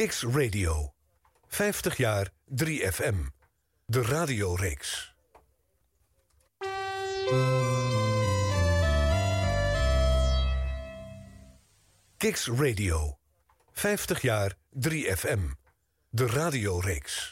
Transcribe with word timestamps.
Kiks 0.00 0.22
Radio. 0.22 0.92
50 1.46 1.96
jaar 1.96 2.30
3FM. 2.64 3.14
De 3.86 4.02
radioreeks. 4.02 5.14
Kiks 12.16 12.46
Radio. 12.46 13.18
50 13.72 14.22
jaar 14.22 14.54
3FM. 14.88 15.38
De 16.08 16.26
radioreeks. 16.26 17.28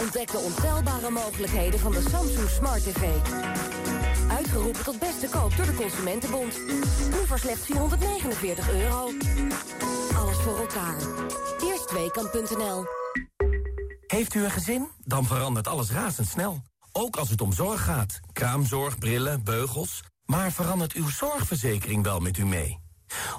Ontdek 0.00 0.30
de 0.30 0.38
ontelbare 0.38 1.10
mogelijkheden 1.10 1.80
van 1.80 1.92
de 1.92 2.00
Samsung 2.10 2.48
Smart 2.48 2.82
TV. 2.82 3.20
Uitgeroepen 4.28 4.84
tot 4.84 4.98
beste 4.98 5.28
koop 5.28 5.56
door 5.56 5.66
de 5.66 5.74
Consumentenbond. 5.74 6.66
Nu 7.10 7.26
voor 7.26 7.38
slechts 7.38 7.64
449 7.64 8.72
euro. 8.72 9.10
Alles 10.16 10.36
voor 10.36 10.58
elkaar. 10.58 10.96
Eerstweekam.nl 11.62 12.84
Heeft 14.06 14.34
u 14.34 14.44
een 14.44 14.50
gezin? 14.50 14.88
Dan 15.04 15.24
verandert 15.24 15.66
alles 15.66 15.90
razendsnel. 15.90 16.62
Ook 16.92 17.16
als 17.16 17.30
het 17.30 17.40
om 17.40 17.52
zorg 17.52 17.84
gaat. 17.84 18.20
Kraamzorg, 18.32 18.98
brillen, 18.98 19.44
beugels. 19.44 20.02
Maar 20.24 20.52
verandert 20.52 20.92
uw 20.92 21.08
zorgverzekering 21.08 22.02
wel 22.02 22.20
met 22.20 22.38
u 22.38 22.46
mee? 22.46 22.78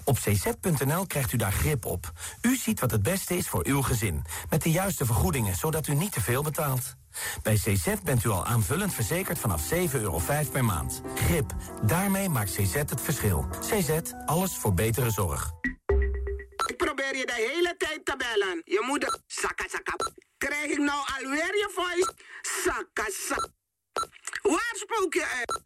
Op 0.03 0.17
cz.nl 0.17 1.05
krijgt 1.05 1.33
u 1.33 1.37
daar 1.37 1.51
grip 1.51 1.85
op. 1.85 2.11
U 2.41 2.55
ziet 2.55 2.79
wat 2.79 2.91
het 2.91 3.03
beste 3.03 3.37
is 3.37 3.47
voor 3.47 3.65
uw 3.65 3.81
gezin. 3.81 4.25
Met 4.49 4.63
de 4.63 4.71
juiste 4.71 5.05
vergoedingen, 5.05 5.55
zodat 5.55 5.87
u 5.87 5.93
niet 5.93 6.11
te 6.11 6.21
veel 6.21 6.43
betaalt. 6.43 6.95
Bij 7.43 7.55
CZ 7.55 7.87
bent 8.03 8.23
u 8.23 8.29
al 8.29 8.45
aanvullend 8.45 8.93
verzekerd 8.93 9.39
vanaf 9.39 9.73
7,5 9.73 9.77
euro 9.91 10.21
per 10.51 10.65
maand. 10.65 11.01
Grip, 11.15 11.53
daarmee 11.81 12.29
maakt 12.29 12.51
CZ 12.51 12.73
het 12.73 13.01
verschil. 13.01 13.47
CZ, 13.59 13.89
alles 14.25 14.57
voor 14.57 14.73
betere 14.73 15.11
zorg. 15.11 15.51
Ik 16.65 16.77
probeer 16.77 17.15
je 17.15 17.25
de 17.25 17.51
hele 17.53 17.75
tijd 17.77 18.05
te 18.05 18.15
bellen. 18.17 18.61
Je 18.65 18.83
moeder... 18.87 19.19
Sakka, 19.27 19.65
sakka. 19.67 19.95
Krijg 20.37 20.71
ik 20.71 20.77
nou 20.77 20.99
alweer 21.17 21.55
je 21.55 21.69
voice? 21.75 22.13
Sakka, 22.41 23.05
sakka. 23.27 23.49
Waar 24.41 24.75
spook 24.75 25.13
je 25.13 25.25
uit? 25.37 25.59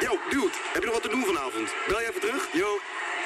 Yo, 0.00 0.18
dude, 0.30 0.50
heb 0.72 0.82
je 0.82 0.84
nog 0.84 0.94
wat 0.94 1.02
te 1.02 1.08
doen 1.08 1.24
vanavond? 1.24 1.74
Bel 1.88 2.00
je 2.00 2.08
even 2.08 2.20
terug? 2.20 2.52
Yo. 2.52 2.78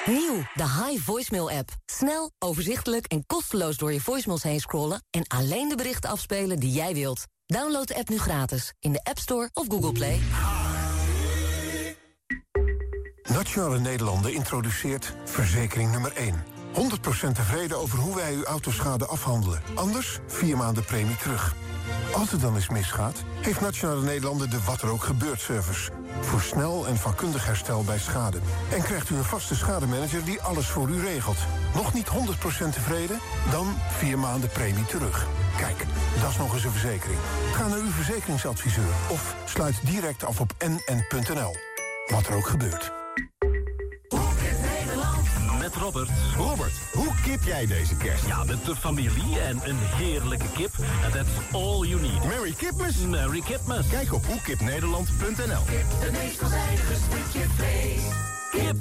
Nieuw, 0.06 0.42
de 0.54 0.62
High 0.62 1.02
Voicemail 1.04 1.50
app. 1.50 1.70
Snel, 1.86 2.30
overzichtelijk 2.38 3.06
en 3.06 3.26
kosteloos 3.26 3.76
door 3.76 3.92
je 3.92 4.00
voicemails 4.00 4.42
heen 4.42 4.60
scrollen... 4.60 5.02
en 5.10 5.26
alleen 5.26 5.68
de 5.68 5.76
berichten 5.76 6.10
afspelen 6.10 6.60
die 6.60 6.72
jij 6.72 6.94
wilt. 6.94 7.26
Download 7.50 7.86
de 7.86 7.94
app 7.94 8.08
nu 8.08 8.18
gratis 8.18 8.72
in 8.78 8.92
de 8.92 9.00
App 9.02 9.18
Store 9.18 9.50
of 9.52 9.66
Google 9.68 9.92
Play. 9.92 10.20
Nationale 13.22 13.78
Nederlanden 13.78 14.34
introduceert 14.34 15.14
verzekering 15.24 15.92
nummer 15.92 16.12
1. 16.12 16.34
100% 16.74 17.32
tevreden 17.32 17.78
over 17.78 17.98
hoe 17.98 18.14
wij 18.14 18.34
uw 18.34 18.44
autoschade 18.44 19.06
afhandelen. 19.06 19.62
Anders 19.74 20.18
4 20.26 20.56
maanden 20.56 20.84
premie 20.84 21.16
terug. 21.16 21.54
Als 22.12 22.30
het 22.30 22.40
dan 22.40 22.54
eens 22.54 22.68
misgaat, 22.68 23.22
heeft 23.40 23.60
Nationale 23.60 24.02
Nederlanden 24.02 24.50
de 24.50 24.62
Wat 24.64 24.82
er 24.82 24.90
ook 24.90 25.04
gebeurt 25.04 25.40
service. 25.40 25.90
Voor 26.20 26.40
snel 26.40 26.86
en 26.86 26.96
vakkundig 26.96 27.46
herstel 27.46 27.84
bij 27.84 27.98
schade. 27.98 28.38
En 28.72 28.82
krijgt 28.82 29.10
u 29.10 29.16
een 29.16 29.24
vaste 29.24 29.56
schademanager 29.56 30.24
die 30.24 30.42
alles 30.42 30.66
voor 30.66 30.88
u 30.88 31.00
regelt. 31.00 31.38
Nog 31.74 31.94
niet 31.94 32.06
100% 32.06 32.10
tevreden? 32.72 33.18
Dan 33.50 33.74
4 33.88 34.18
maanden 34.18 34.50
premie 34.50 34.86
terug. 34.86 35.26
Kijk, 35.56 35.84
dat 36.20 36.30
is 36.30 36.36
nog 36.36 36.54
eens 36.54 36.64
een 36.64 36.70
verzekering. 36.70 37.18
Ga 37.54 37.66
naar 37.66 37.78
uw 37.78 37.90
verzekeringsadviseur 37.90 38.94
of 39.08 39.34
sluit 39.44 39.76
direct 39.82 40.24
af 40.24 40.40
op 40.40 40.52
nn.nl. 40.58 41.54
Wat 42.06 42.26
er 42.26 42.34
ook 42.34 42.46
gebeurt. 42.46 42.99
Robert. 45.80 46.08
Robert, 46.36 46.72
hoe 46.92 47.14
kip 47.22 47.42
jij 47.42 47.66
deze 47.66 47.96
kerst? 47.96 48.26
Ja, 48.26 48.44
met 48.44 48.64
de 48.64 48.76
familie 48.76 49.40
en 49.40 49.60
een 49.64 49.78
heerlijke 49.78 50.50
kip. 50.54 50.70
That's 51.12 51.52
all 51.52 51.86
you 51.86 52.00
need. 52.00 52.24
Merry 52.24 52.52
Kipmas? 52.52 52.96
Merry 52.96 53.40
Kipmas. 53.40 53.88
Kijk 53.88 54.12
op 54.12 54.26
hoekipnederland.nl 54.26 55.64
De 56.00 56.10
meest 56.12 56.38
veelzijdige 56.38 56.94
stukje 56.94 57.48
vlees. 57.48 58.02
Kip. 58.50 58.76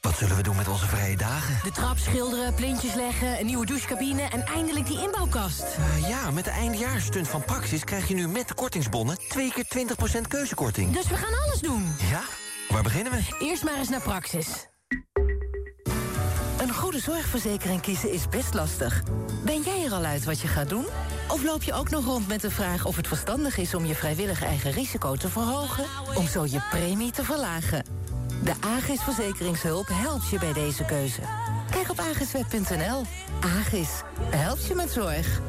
Wat 0.00 0.16
zullen 0.16 0.36
we 0.36 0.42
doen 0.42 0.56
met 0.56 0.68
onze 0.68 0.86
vrije 0.86 1.16
dagen? 1.16 1.56
De 1.62 1.70
trap 1.70 1.98
schilderen, 1.98 2.54
plintjes 2.54 2.94
leggen, 2.94 3.40
een 3.40 3.46
nieuwe 3.46 3.66
douchecabine 3.66 4.22
en 4.22 4.44
eindelijk 4.46 4.86
die 4.86 5.02
inbouwkast. 5.02 5.64
Uh, 5.78 6.08
ja, 6.08 6.30
met 6.30 6.44
de 6.44 6.50
eindjaarstunt 6.50 7.28
van 7.28 7.44
Praxis 7.44 7.84
krijg 7.84 8.08
je 8.08 8.14
nu 8.14 8.28
met 8.28 8.48
de 8.48 8.54
kortingsbonnen... 8.54 9.18
twee 9.28 9.52
keer 9.52 9.86
20% 10.18 10.20
keuzekorting. 10.28 10.92
Dus 10.92 11.08
we 11.08 11.16
gaan 11.16 11.42
alles 11.44 11.60
doen? 11.60 11.94
Ja, 12.10 12.22
waar 12.68 12.82
beginnen 12.82 13.12
we? 13.12 13.36
Eerst 13.38 13.64
maar 13.64 13.76
eens 13.76 13.88
naar 13.88 14.02
Praxis. 14.02 14.46
Een 16.58 16.74
goede 16.74 16.98
zorgverzekering 16.98 17.80
kiezen 17.80 18.12
is 18.12 18.28
best 18.28 18.54
lastig. 18.54 19.02
Ben 19.44 19.62
jij 19.62 19.84
er 19.84 19.92
al 19.92 20.04
uit 20.04 20.24
wat 20.24 20.40
je 20.40 20.48
gaat 20.48 20.68
doen? 20.68 20.86
Of 21.28 21.44
loop 21.44 21.62
je 21.62 21.72
ook 21.72 21.90
nog 21.90 22.04
rond 22.04 22.28
met 22.28 22.40
de 22.40 22.50
vraag 22.50 22.84
of 22.84 22.96
het 22.96 23.06
verstandig 23.08 23.56
is... 23.56 23.74
om 23.74 23.84
je 23.84 23.94
vrijwillig 23.94 24.44
eigen 24.44 24.70
risico 24.70 25.16
te 25.16 25.28
verhogen? 25.28 25.84
Om 26.14 26.26
zo 26.26 26.44
je 26.44 26.60
premie 26.70 27.10
te 27.10 27.24
verlagen? 27.24 27.84
De 28.44 28.52
Agis 28.60 29.00
Verzekeringshulp 29.00 29.88
helpt 29.92 30.28
je 30.28 30.38
bij 30.38 30.52
deze 30.52 30.84
keuze. 30.84 31.20
Kijk 31.70 31.90
op 31.90 31.98
agisweb.nl. 31.98 33.02
Agis, 33.40 33.88
helpt 34.30 34.66
je 34.66 34.74
met 34.74 34.90
zorg. 34.90 35.40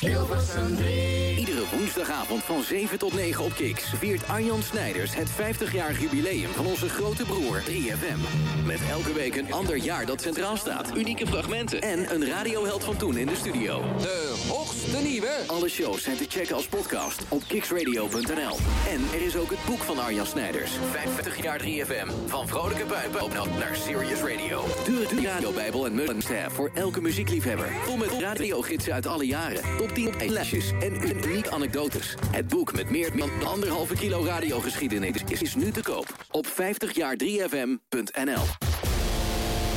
Iedere 0.00 1.64
woensdagavond 1.72 2.42
van 2.42 2.62
7 2.62 2.98
tot 2.98 3.14
9 3.14 3.44
op 3.44 3.52
Kiks 3.54 3.84
viert 3.96 4.28
Arjan 4.28 4.62
Snijders 4.62 5.14
het 5.14 5.30
50-jarig 5.30 6.00
jubileum 6.00 6.48
van 6.48 6.66
onze 6.66 6.88
grote 6.88 7.24
broer 7.24 7.62
3FM. 7.62 8.18
Met 8.66 8.80
elke 8.90 9.12
week 9.12 9.36
een 9.36 9.52
ander 9.52 9.76
jaar 9.76 10.06
dat 10.06 10.20
centraal 10.20 10.56
staat, 10.56 10.96
unieke 10.96 11.26
fragmenten 11.26 11.82
en 11.82 12.14
een 12.14 12.26
radioheld 12.26 12.84
van 12.84 12.96
toen 12.96 13.16
in 13.16 13.26
de 13.26 13.34
studio. 13.34 13.82
De 13.98 14.46
hoogste 14.48 14.96
nieuwe. 14.96 15.30
Alle 15.46 15.68
shows 15.68 16.02
zijn 16.02 16.16
te 16.16 16.26
checken 16.28 16.54
als 16.54 16.68
podcast 16.68 17.22
op 17.28 17.42
kiksradio.nl. 17.48 18.56
En 18.88 19.00
er 19.14 19.22
is 19.22 19.36
ook 19.36 19.50
het 19.50 19.64
boek 19.66 19.80
van 19.80 19.98
Arjan 19.98 20.26
Snijders, 20.26 20.70
50 20.90 21.42
jaar 21.42 21.60
3FM. 21.60 22.26
Van 22.26 22.48
vrolijke 22.48 22.84
buipen 22.84 23.30
naar 23.58 23.76
Serious 23.76 24.20
Radio. 24.20 24.64
De, 24.84 25.06
de 25.14 25.22
radiobijbel 25.22 25.86
en 25.86 25.94
must 25.94 26.28
voor 26.48 26.70
elke 26.74 27.00
muziekliefhebber. 27.00 27.72
Vol 27.84 27.96
met 27.96 28.10
radiogidsen 28.20 28.92
uit 28.92 29.06
alle 29.06 29.26
jaren. 29.26 29.87
Top 29.88 29.96
10 29.96 30.30
lijstjes 30.30 30.72
en 30.80 31.08
unieke 31.08 31.50
anekdotes. 31.50 32.14
Het 32.30 32.48
boek 32.48 32.72
met 32.72 32.90
meer 32.90 33.16
dan 33.16 33.30
anderhalve 33.44 33.94
kilo 33.94 34.24
radiogeschiedenis 34.24 35.22
is, 35.28 35.42
is 35.42 35.54
nu 35.54 35.70
te 35.70 35.82
koop 35.82 36.06
op 36.30 36.46
50jaar3fm.nl. 36.46 38.44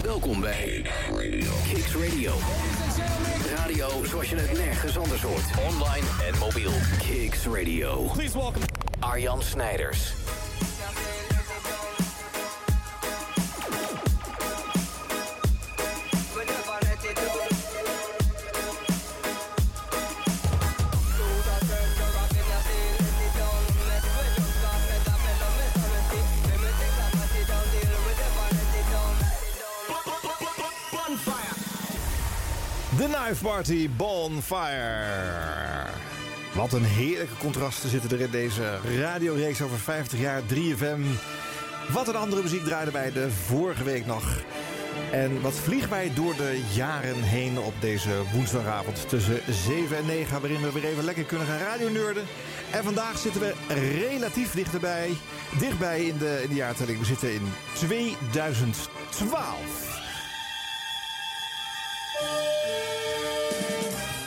Welkom 0.03 0.41
bij 0.41 0.85
Kicks 1.67 1.95
Radio. 1.95 2.33
Radio 3.55 4.05
zoals 4.05 4.29
je 4.29 4.35
het 4.35 4.57
nergens 4.57 4.97
anders 4.97 5.21
hoort. 5.21 5.43
Online 5.69 6.05
en 6.31 6.37
mobiel. 6.39 6.71
Kicks 6.97 7.45
Radio. 7.45 8.03
Please 8.13 8.37
welcome 8.37 8.65
Arjan 8.99 9.41
Snijders. 9.41 10.13
De 33.01 33.07
Knife 33.07 33.43
Party 33.43 33.89
Bonfire. 33.97 35.85
Wat 36.53 36.73
een 36.73 36.83
heerlijke 36.83 37.37
contrasten 37.37 37.89
zitten 37.89 38.11
er 38.11 38.19
in 38.19 38.31
deze 38.31 38.79
radioreeks 38.99 39.61
over 39.61 39.77
50 39.77 40.19
jaar 40.19 40.41
3FM. 40.41 41.01
Wat 41.89 42.07
een 42.07 42.15
andere 42.15 42.41
muziek 42.41 42.63
draaide 42.63 42.91
bij 42.91 43.11
de 43.11 43.31
vorige 43.31 43.83
week 43.83 44.05
nog. 44.05 44.23
En 45.11 45.41
wat 45.41 45.53
vliegen 45.53 45.89
wij 45.89 46.11
door 46.13 46.35
de 46.35 46.61
jaren 46.73 47.23
heen 47.23 47.59
op 47.59 47.73
deze 47.79 48.21
woensdagavond 48.33 49.09
tussen 49.09 49.39
7 49.49 49.97
en 49.97 50.05
9... 50.05 50.41
waarin 50.41 50.61
we 50.61 50.71
weer 50.71 50.85
even 50.85 51.03
lekker 51.03 51.23
kunnen 51.23 51.47
gaan 51.47 51.59
radioneurden. 51.59 52.23
En 52.71 52.83
vandaag 52.83 53.17
zitten 53.17 53.41
we 53.41 53.53
relatief 53.99 54.51
dichterbij, 54.51 55.09
dichtbij 55.59 56.05
in 56.05 56.17
de, 56.17 56.39
in 56.43 56.49
de 56.49 56.55
jaartelling. 56.55 56.99
We 56.99 57.05
zitten 57.05 57.33
in 57.33 57.53
2012. 57.73 59.90
Música 62.21 63.00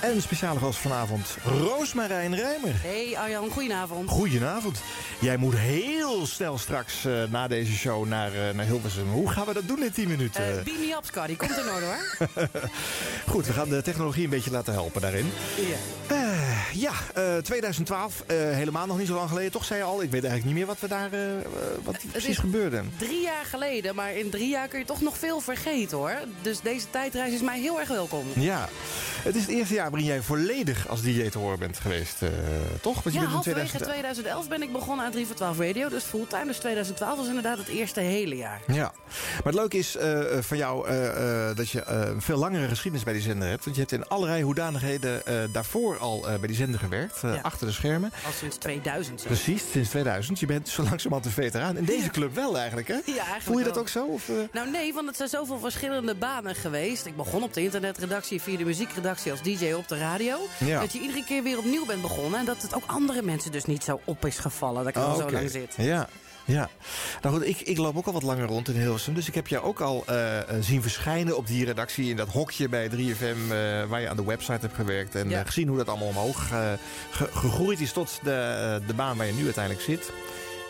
En 0.05 0.23
speciale 0.23 0.59
gast 0.59 0.79
vanavond, 0.79 1.37
Roosmarijn 1.45 2.37
Rijmer. 2.37 2.73
Hey 2.83 3.15
Arjan, 3.19 3.51
goedenavond. 3.51 4.11
Goedenavond. 4.11 4.83
Jij 5.21 5.37
moet 5.37 5.57
heel 5.57 6.27
snel 6.27 6.59
straks 6.59 7.05
uh, 7.05 7.23
na 7.31 7.49
deze 7.49 7.73
show 7.73 8.07
naar, 8.07 8.35
uh, 8.35 8.51
naar 8.55 8.67
Hilversum. 8.67 9.11
Hoe 9.11 9.31
gaan 9.31 9.47
we 9.47 9.53
dat 9.53 9.69
doen 9.69 9.83
in 9.83 9.93
10 9.93 10.09
minuten? 10.09 10.49
Uh, 10.49 10.63
beam 10.63 10.79
me 10.79 10.97
up, 10.97 11.37
komt 11.37 11.59
in 11.59 11.69
orde, 11.73 11.85
hoor. 11.85 12.29
Goed, 13.33 13.47
we 13.47 13.53
gaan 13.53 13.69
de 13.69 13.83
technologie 13.83 14.25
een 14.25 14.31
beetje 14.31 14.51
laten 14.51 14.73
helpen 14.73 15.01
daarin. 15.01 15.33
Ja. 16.09 16.35
ja, 16.73 16.93
uh, 17.19 17.37
2012, 17.37 18.25
uh, 18.27 18.37
helemaal 18.37 18.87
nog 18.87 18.99
niet 18.99 19.07
zo 19.07 19.15
lang 19.15 19.29
geleden. 19.29 19.53
Toch 19.53 19.65
zei 19.65 19.79
je 19.79 19.85
al, 19.85 20.03
ik 20.03 20.11
weet 20.11 20.25
eigenlijk 20.25 20.45
niet 20.45 20.55
meer 20.55 20.67
wat, 20.67 20.81
we 20.81 20.89
daar, 20.89 21.11
wat 21.83 21.97
precies 22.11 22.39
gebeurde. 22.39 22.83
Drie 22.97 23.23
jaar 23.23 23.45
geleden, 23.45 23.95
maar 23.95 24.17
in 24.17 24.31
drie 24.31 24.49
jaar 24.49 24.69
kun 24.69 24.79
je 24.79 24.85
toch 24.85 25.01
nog 25.01 25.19
veel 25.19 25.41
vergeten 25.41 25.97
hoor. 25.97 26.17
Dus 26.43 26.61
deze 26.61 26.91
tijdreis 26.91 27.33
is 27.33 27.43
mij 27.43 27.61
heel 27.61 27.81
erg 27.81 27.89
welkom. 27.89 28.27
Ja, 28.35 28.69
het 29.25 29.35
is 29.35 29.41
het 29.41 29.51
eerste 29.51 29.75
jaar 29.75 29.91
waarin 29.91 30.09
jij 30.09 30.23
volledig 30.23 30.89
als 30.89 31.03
DJ 31.03 31.29
te 31.29 31.39
horen 31.39 31.59
bent 31.59 31.79
geweest, 31.79 32.23
uh, 32.23 32.29
toch? 32.81 33.03
Want 33.03 33.15
je 33.15 33.21
ja, 33.21 33.31
bent 33.31 33.47
in 33.47 33.53
halverwege 33.53 33.77
2011 33.79 34.49
ben 34.49 34.63
ik 34.63 34.73
begonnen 34.73 35.05
aan 35.05 35.13
3 35.13 35.27
voor 35.27 35.35
12 35.35 35.59
Radio. 35.59 35.89
Dus 35.89 36.05
fulltime. 36.05 36.47
Dus 36.47 36.59
2012 36.59 37.17
was 37.17 37.27
inderdaad 37.27 37.59
het 37.59 37.69
eerste 37.69 38.01
hele 38.01 38.37
jaar. 38.37 38.61
Ja, 38.67 38.93
maar 39.13 39.43
het 39.45 39.55
leuke 39.55 39.79
is 39.79 39.97
uh, 39.97 40.21
van 40.41 40.57
jou 40.57 40.91
uh, 40.91 41.57
dat 41.57 41.71
je 41.71 41.85
een 41.85 42.23
veel 42.23 42.37
langere 42.37 42.69
geschiedenis 42.69 43.05
bij 43.05 43.13
die 43.13 43.23
zender 43.23 43.49
hebt. 43.49 43.65
Want 43.65 43.77
je 43.77 43.83
hebt 43.83 43.95
in 43.95 44.09
allerlei 44.09 44.43
hoedanigheden 44.43 45.23
daarvoor 45.53 45.99
al 45.99 46.21
bij 46.21 46.47
die 46.47 46.57
zender 46.57 46.81
gewerkt. 46.81 47.21
Ja. 47.21 47.39
Achter 47.43 47.67
de 47.67 47.73
schermen. 47.73 48.13
Al 48.27 48.33
sinds 48.33 48.57
2000 48.57 49.21
zo. 49.21 49.27
Precies, 49.27 49.63
sinds 49.71 49.89
2000. 49.89 50.41
Je 50.41 50.47
bent 50.47 50.69
zo 50.69 50.83
langzamerhand 50.83 51.25
een 51.25 51.43
veteraan. 51.43 51.77
In 51.77 51.85
deze 51.85 52.11
club 52.11 52.35
wel 52.35 52.59
eigenlijk, 52.59 52.89
hè? 52.89 52.95
Ja, 52.95 53.03
eigenlijk 53.05 53.43
Voel 53.43 53.59
je 53.59 53.65
dat 53.65 53.79
ook 53.79 53.89
zo? 53.89 54.05
Of, 54.05 54.31
Nou 54.53 54.71
nee, 54.71 54.95
want 54.95 55.07
het 55.07 55.17
zijn 55.17 55.29
zoveel 55.29 55.59
verschillende 55.59 56.15
banen 56.15 56.55
geweest. 56.55 57.07
Ik 57.07 57.17
begon 57.17 57.43
op 57.43 57.55
de 57.55 57.63
internetredactie, 57.63 58.43
via 58.43 58.57
de 58.57 58.65
muziekredactie 58.65 59.14
als 59.31 59.43
DJ 59.43 59.73
op 59.73 59.89
de 59.89 59.99
radio. 59.99 60.37
Ja. 60.59 60.81
Dat 60.81 60.93
je 60.93 61.01
iedere 61.01 61.25
keer 61.25 61.43
weer 61.43 61.59
opnieuw 61.59 61.87
bent 61.87 62.03
begonnen. 62.03 62.39
En 62.41 62.45
dat 62.47 62.63
het 62.63 62.75
ook 62.75 62.85
andere 62.87 63.23
mensen 63.23 63.53
dus 63.53 63.65
niet 63.65 63.85
zo 63.85 64.01
op 64.05 64.27
is 64.27 64.39
gevallen. 64.39 64.85
Dat 64.85 64.97
ik 64.97 65.03
al 65.03 65.11
Oh, 65.15 65.17
zo 65.19 65.31
lang 65.31 65.51
zit. 65.51 65.75
Ja. 65.77 66.09
Ja, 66.47 66.69
nou 67.23 67.35
goed, 67.37 67.47
ik, 67.47 67.61
ik 67.61 67.77
loop 67.79 67.97
ook 67.97 68.07
al 68.07 68.13
wat 68.13 68.23
langer 68.23 68.47
rond 68.47 68.69
in 68.69 68.75
Hilversum. 68.81 69.15
Dus 69.15 69.29
ik 69.29 69.35
heb 69.35 69.47
jou 69.49 69.65
ook 69.65 69.81
al 69.81 70.05
uh, 70.11 70.39
zien 70.61 70.83
verschijnen 70.83 71.37
op 71.37 71.47
die 71.47 71.65
redactie... 71.65 72.11
in 72.11 72.17
dat 72.17 72.29
hokje 72.29 72.69
bij 72.69 72.91
3FM 72.91 72.97
uh, 72.97 73.85
waar 73.85 74.01
je 74.01 74.09
aan 74.09 74.17
de 74.17 74.25
website 74.25 74.59
hebt 74.61 74.75
gewerkt. 74.75 75.15
En 75.15 75.29
Ja. 75.31 75.41
uh, 75.41 75.47
gezien 75.47 75.69
hoe 75.69 75.77
dat 75.77 75.89
allemaal 75.89 76.09
omhoog 76.09 76.49
ge 76.49 76.77
gegroeid 77.11 77.81
is 77.81 77.93
tot 77.93 78.19
de, 78.23 78.81
de 78.87 78.95
baan 78.95 79.17
waar 79.17 79.27
je 79.27 79.33
nu 79.33 79.45
uiteindelijk 79.45 79.85
zit. 79.85 80.13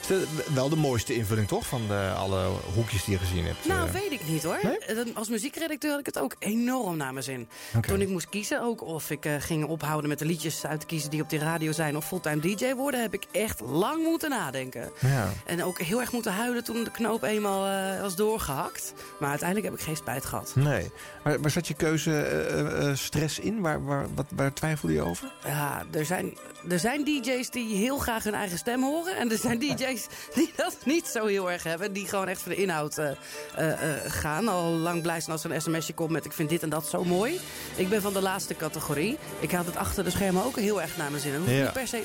De- 0.07 0.27
wel 0.55 0.69
de 0.69 0.77
mooiste 0.77 1.15
invulling 1.15 1.49
toch 1.49 1.67
van 1.67 1.87
de, 1.89 2.13
alle 2.17 2.47
hoekjes 2.75 3.05
die 3.05 3.15
je 3.15 3.21
gezien 3.21 3.45
hebt? 3.45 3.67
Nou, 3.67 3.87
eh. 3.87 3.93
weet 3.93 4.13
ik 4.13 4.29
niet 4.29 4.43
hoor. 4.43 4.55
Eh, 4.87 4.97
Als 5.15 5.29
muziekredacteur 5.29 5.91
had 5.91 6.01
ik 6.01 6.07
het 6.07 6.19
ook 6.19 6.37
enorm 6.39 6.97
naar 6.97 7.13
mijn 7.13 7.25
zin. 7.25 7.49
Toen 7.81 8.01
ik 8.01 8.09
moest 8.09 8.29
kiezen, 8.29 8.63
ook 8.63 8.83
of 8.83 9.11
ik 9.11 9.25
eh, 9.25 9.35
ging 9.39 9.65
ophouden 9.65 10.09
met 10.09 10.19
de 10.19 10.25
liedjes 10.25 10.67
uit 10.67 10.81
te 10.81 10.87
kiezen 10.87 11.11
die 11.11 11.23
op 11.23 11.31
die 11.31 11.39
radio 11.39 11.73
zijn, 11.73 11.97
of 11.97 12.07
fulltime 12.07 12.41
DJ 12.41 12.75
worden, 12.75 13.01
heb 13.03 13.15
ik 13.15 13.25
echt 13.33 13.61
lang 13.61 14.03
moeten 14.03 14.31
nadenken. 14.31 14.91
Ja. 15.01 15.29
En 15.47 15.65
ook 15.65 15.79
heel 15.81 16.01
erg 16.01 16.13
moeten 16.13 16.33
huilen 16.33 16.65
toen 16.65 16.85
de 16.85 16.91
knoop 16.91 17.23
eenmaal 17.23 17.61
was 18.01 18.17
doorgehakt. 18.17 18.93
Maar 19.21 19.29
uiteindelijk 19.31 19.69
heb 19.71 19.79
ik 19.79 19.85
geen 19.85 19.97
spijt 19.97 20.25
gehad. 20.25 20.53
Nee. 20.55 20.91
Maar 21.25 21.41
waar 21.41 21.51
zat 21.51 21.69
je 21.69 21.75
keuze 21.75 22.93
stress 22.97 23.39
in? 23.39 23.61
Waar, 23.61 23.85
waar, 23.85 24.07
wat, 24.15 24.27
waar 24.35 24.53
twijfelde 24.53 24.95
je 24.95 25.03
over? 25.03 25.33
Ja, 25.47 25.83
er 25.93 26.05
zijn, 26.05 26.39
er 26.69 26.79
zijn 26.79 27.05
DJ's 27.05 27.51
die 27.51 27.77
heel 27.77 27.99
graag 27.99 28.25
hun 28.25 28.35
eigen 28.35 28.59
stem 28.59 28.83
horen. 28.83 29.17
En 29.17 29.31
er 29.31 29.39
zijn 29.39 29.59
DJ's 29.65 29.94
die 30.35 30.53
dat 30.57 30.77
niet 30.85 31.07
zo 31.07 31.27
heel 31.27 31.51
erg 31.51 31.63
hebben. 31.63 31.93
Die 31.93 32.09
gewoon 32.09 32.29
echt 32.29 32.41
voor 32.43 32.53
de 32.53 32.59
inhoud 32.63 32.99
eh, 32.99 33.11
eh, 33.55 33.73
eh, 33.73 34.13
gaan. 34.13 34.49
Al 34.49 34.71
lang 34.71 35.03
blij 35.03 35.21
zijn 35.21 35.33
als 35.33 35.45
er 35.45 35.51
een 35.51 35.61
sms'je 35.61 35.95
komt 35.95 36.11
met 36.11 36.25
ik 36.25 36.33
vind 36.33 36.49
dit 36.49 36.63
en 36.63 36.69
dat 36.69 36.87
zo 36.87 37.05
mooi. 37.05 37.41
Ik 37.77 37.89
ben 37.89 38.03
van 38.03 38.13
de 38.13 38.23
laatste 38.23 38.57
categorie. 38.57 39.19
Ik 39.39 39.51
had 39.51 39.67
het 39.67 39.77
achter 39.77 40.05
de 40.05 40.11
schermen 40.11 40.45
ook 40.45 40.57
heel 40.57 40.83
erg 40.83 40.97
naar 40.97 41.11
mijn 41.11 41.23
zin. 41.23 41.33
En 41.33 41.39
dat 41.39 41.47
hoeft 41.49 41.59
Ja. 41.59 41.65
niet 41.65 41.73
per 41.73 41.89
se 41.89 42.03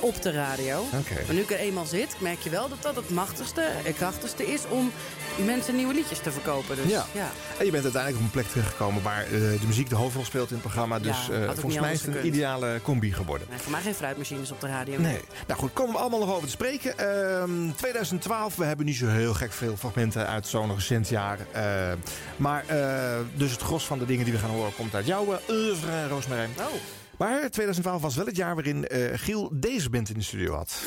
op 0.00 0.22
de 0.22 0.30
radio. 0.30 0.78
Oké. 0.80 1.14
Maar 1.26 1.34
nu 1.34 1.40
ik 1.40 1.50
er 1.50 1.58
eenmaal 1.58 1.86
zit, 1.86 2.16
merk 2.18 2.40
je 2.40 2.50
wel 2.50 2.68
dat 2.68 2.82
dat 2.82 2.96
het 2.96 3.10
machtigste 3.10 3.62
en 3.84 3.94
krachtigste 3.94 4.46
is 4.52 4.60
om 4.68 4.92
mensen 5.44 5.76
nieuwe 5.76 5.94
liedjes 5.94 6.18
te 6.18 6.30
verkopen. 6.32 6.76
Dus, 6.76 6.90
Ja. 6.90 7.06
ja. 7.12 7.30
En 7.58 7.64
je 7.64 7.70
bent 7.70 7.82
uiteindelijk 7.84 8.16
op 8.22 8.26
een 8.34 8.40
plek 8.40 8.46
terechtgekomen 8.52 9.02
waar 9.02 9.24
eh, 9.24 9.30
de 9.30 9.66
muziek 9.66 9.88
de 9.88 9.94
hoofdrol 9.94 10.24
speelt 10.24 10.48
in 10.48 10.52
het 10.54 10.62
programma. 10.62 10.98
Dus 10.98 11.26
Ja, 11.30 11.34
eh, 11.34 11.50
volgens 11.54 11.80
mij 11.80 11.92
is 11.92 11.98
het 11.98 12.06
een 12.06 12.12
gekund. 12.14 12.34
ideale 12.34 12.80
combi 12.82 13.12
geworden. 13.12 13.46
Nee, 13.50 13.58
voor 13.58 13.70
mij 13.72 13.80
geen 13.80 13.94
fruitmachines 13.94 14.50
op 14.50 14.60
de 14.60 14.66
radio. 14.66 14.98
Nee. 14.98 15.20
Nou 15.46 15.60
goed, 15.60 15.72
komen 15.72 15.92
we 15.94 16.00
allemaal 16.00 16.18
nog 16.20 16.30
over 16.32 16.44
te 16.44 16.50
spreken. 16.50 16.98
Ehm 16.98 17.70
2012, 17.76 18.56
we 18.56 18.64
hebben 18.64 18.86
niet 18.86 18.96
zo 18.96 19.06
heel 19.06 19.34
gek 19.34 19.52
veel 19.52 19.76
fragmenten 19.76 20.26
uit 20.26 20.46
zo'n 20.46 20.74
recent 20.74 21.08
jaar. 21.08 21.38
Eh, 21.52 21.62
maar 22.36 22.64
eh, 22.66 23.16
dus 23.34 23.50
het 23.50 23.60
gros 23.60 23.86
van 23.86 23.98
de 23.98 24.06
dingen 24.06 24.24
die 24.24 24.32
we 24.32 24.38
gaan 24.38 24.50
horen 24.50 24.74
komt 24.74 24.94
uit 24.94 25.06
jouw 25.06 25.38
oeuvre, 25.50 26.08
Roosmarijn. 26.08 26.50
Oh. 26.58 26.64
Maar 27.18 27.50
2012 27.50 28.02
was 28.02 28.16
wel 28.16 28.26
het 28.26 28.36
jaar 28.36 28.54
waarin 28.54 28.86
eh, 28.86 29.00
Giel 29.14 29.50
deze 29.52 29.90
band 29.90 30.08
in 30.08 30.14
de 30.14 30.22
studio 30.22 30.54
had. 30.54 30.82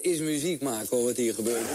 Is 0.00 0.18
muziek 0.18 0.62
maken 0.62 1.04
wat 1.04 1.16
hier 1.16 1.34
gebeurt. 1.34 1.66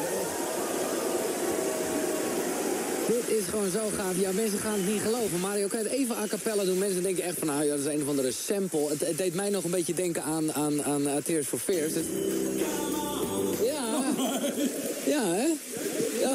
Dit 3.07 3.37
is 3.37 3.43
gewoon 3.49 3.71
zo 3.71 3.89
gaaf. 3.95 4.19
Ja, 4.19 4.31
mensen 4.31 4.59
gaan 4.59 4.73
het 4.73 4.87
niet 4.87 5.01
geloven. 5.01 5.39
Mario, 5.39 5.67
kan 5.67 5.79
je 5.79 5.85
het 5.85 5.93
even 5.93 6.15
a 6.15 6.27
cappella 6.27 6.63
doen? 6.63 6.77
Mensen 6.77 7.03
denken 7.03 7.23
echt 7.23 7.37
van, 7.37 7.47
nou 7.47 7.63
ja, 7.63 7.69
dat 7.69 7.79
is 7.79 7.93
een 7.93 8.01
of 8.01 8.07
andere 8.07 8.31
sample. 8.31 8.89
Het, 8.97 9.17
deed 9.17 9.33
mij 9.33 9.49
nog 9.49 9.63
een 9.63 9.71
beetje 9.71 9.93
denken 9.93 10.23
aan, 10.23 10.53
aan, 10.53 10.83
aan 10.83 11.01
uh, 11.01 11.15
Tears 11.15 11.47
for 11.47 11.59
Fears. 11.59 11.93
Ja. 13.63 14.03
Ja, 15.05 15.33
hè? 15.33 15.47
Ja. 16.19 16.33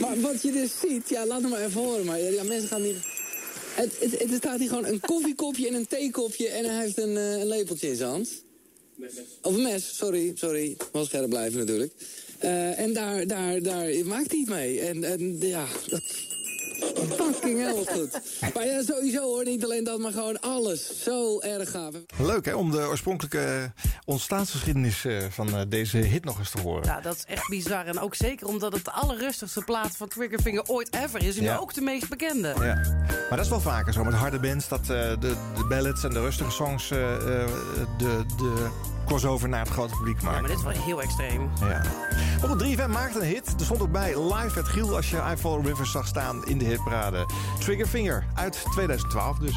Maar 0.00 0.20
wat 0.20 0.42
je 0.42 0.52
dus 0.52 0.70
ziet, 0.80 1.08
ja, 1.08 1.26
laat 1.26 1.40
het 1.40 1.50
maar 1.50 1.64
even 1.64 1.80
horen. 1.80 2.04
Maar 2.04 2.20
ja, 2.20 2.42
mensen 2.42 2.68
gaan 2.68 2.82
niet... 2.82 2.96
Het, 3.74 3.92
het, 4.00 4.18
het 4.18 4.34
staat 4.34 4.58
hier 4.58 4.68
gewoon 4.68 4.86
een 4.86 5.00
koffiekopje 5.00 5.68
en 5.68 5.74
een 5.74 5.86
theekopje... 5.86 6.48
en 6.48 6.64
hij 6.64 6.84
heeft 6.84 6.98
een, 6.98 7.16
eh, 7.16 7.38
een 7.38 7.46
lepeltje 7.46 7.88
in 7.88 7.96
zijn 7.96 8.10
hand. 8.10 8.28
Of 9.42 9.54
een 9.54 9.62
mes, 9.62 9.96
sorry, 9.96 10.32
sorry. 10.34 10.76
Wel 10.92 11.04
scherp 11.04 11.28
blijven 11.28 11.58
natuurlijk. 11.58 11.92
Eh, 12.38 12.78
en 12.78 12.92
daar, 12.92 13.26
daar, 13.26 13.62
daar 13.62 13.86
maakt 14.04 14.30
hij 14.30 14.40
het 14.40 14.48
mee. 14.48 14.80
En, 14.80 15.04
en 15.04 15.36
ja. 15.40 15.66
Fucking 17.10 17.58
hell, 17.58 17.74
wat 17.74 17.90
goed. 17.92 18.20
Maar 18.54 18.66
ja, 18.66 18.82
sowieso 18.82 19.22
hoor, 19.22 19.44
niet 19.44 19.64
alleen 19.64 19.84
dat, 19.84 19.98
maar 19.98 20.12
gewoon 20.12 20.40
alles. 20.40 21.02
Zo 21.02 21.40
erg 21.40 21.70
gaaf. 21.70 21.94
Leuk 22.18 22.44
hè, 22.44 22.54
om 22.54 22.70
de 22.70 22.78
oorspronkelijke 22.86 23.72
ontstaansgeschiedenis 24.04 25.04
eh, 25.04 25.16
van 25.30 25.48
eh, 25.56 25.60
deze 25.68 25.96
hit 25.98 26.24
nog 26.24 26.38
eens 26.38 26.50
te 26.50 26.60
horen. 26.60 26.84
Ja, 26.84 27.00
dat 27.00 27.16
is 27.16 27.24
echt 27.26 27.48
bizar. 27.48 27.86
En 27.86 27.98
ook 28.00 28.14
zeker 28.14 28.46
omdat 28.46 28.72
het 28.72 28.84
de 28.84 28.90
allerrustigste 28.92 29.62
plaat 29.64 29.96
van 29.96 30.08
Triggerfinger 30.08 30.62
ooit 30.66 30.94
ever 30.94 31.22
is. 31.24 31.36
En 31.36 31.42
Ja. 31.44 31.56
ook 31.56 31.74
de 31.74 31.80
meest 31.80 32.08
bekende. 32.08 32.54
Ja. 32.60 32.74
Maar 33.28 33.40
dat 33.40 33.40
is 33.40 33.48
wel 33.48 33.60
vaker 33.60 33.92
zo 33.92 34.04
met 34.04 34.14
harde 34.14 34.38
bands. 34.40 34.68
Dat 34.68 34.80
eh, 34.80 34.86
de, 34.86 35.16
de 35.56 35.64
ballads 35.68 36.04
en 36.04 36.10
de 36.10 36.20
rustige 36.20 36.50
songs 36.50 36.90
eh, 36.90 37.14
eh, 37.14 37.48
de, 37.98 38.24
de 38.36 38.68
crossover 39.06 39.48
naar 39.48 39.60
het 39.60 39.68
grote 39.68 39.94
publiek 39.96 40.16
Ja, 40.20 40.24
maken. 40.24 40.40
maar 40.40 40.50
dit 40.50 40.58
is 40.58 40.64
wel 40.64 40.84
heel 40.84 41.02
extreem. 41.02 41.50
Ja. 41.60 41.82
Maar 42.40 42.50
goed, 42.50 42.62
3FM 42.64 42.88
maakte 42.90 43.18
een 43.20 43.26
hit. 43.26 43.46
Er 43.58 43.64
stond 43.64 43.80
ook 43.80 43.92
bij 43.92 44.20
live 44.34 44.60
at 44.60 44.68
Giel 44.68 44.96
als 44.96 45.10
je 45.10 45.16
I 45.32 45.36
Follow 45.36 45.66
Rivers 45.66 45.90
zag 45.90 46.06
staan 46.06 46.46
in 46.46 46.58
de 46.58 46.64
hitparade. 46.64 46.91
Triggerfinger 47.58 48.24
uit 48.34 48.64
2012 48.72 49.38
dus. 49.38 49.54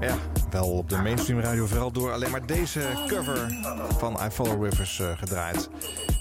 Ja, 0.00 0.16
wel 0.50 0.70
op 0.70 0.88
de 0.88 0.96
mainstream 0.96 1.40
radio 1.40 1.66
vooral 1.66 1.92
door 1.92 2.12
alleen 2.12 2.30
maar 2.30 2.46
deze 2.46 2.80
cover 3.06 3.58
van 3.98 4.18
I 4.26 4.30
Follow 4.30 4.64
Rivers 4.64 5.00
eh, 5.00 5.18
gedraaid. 5.18 5.68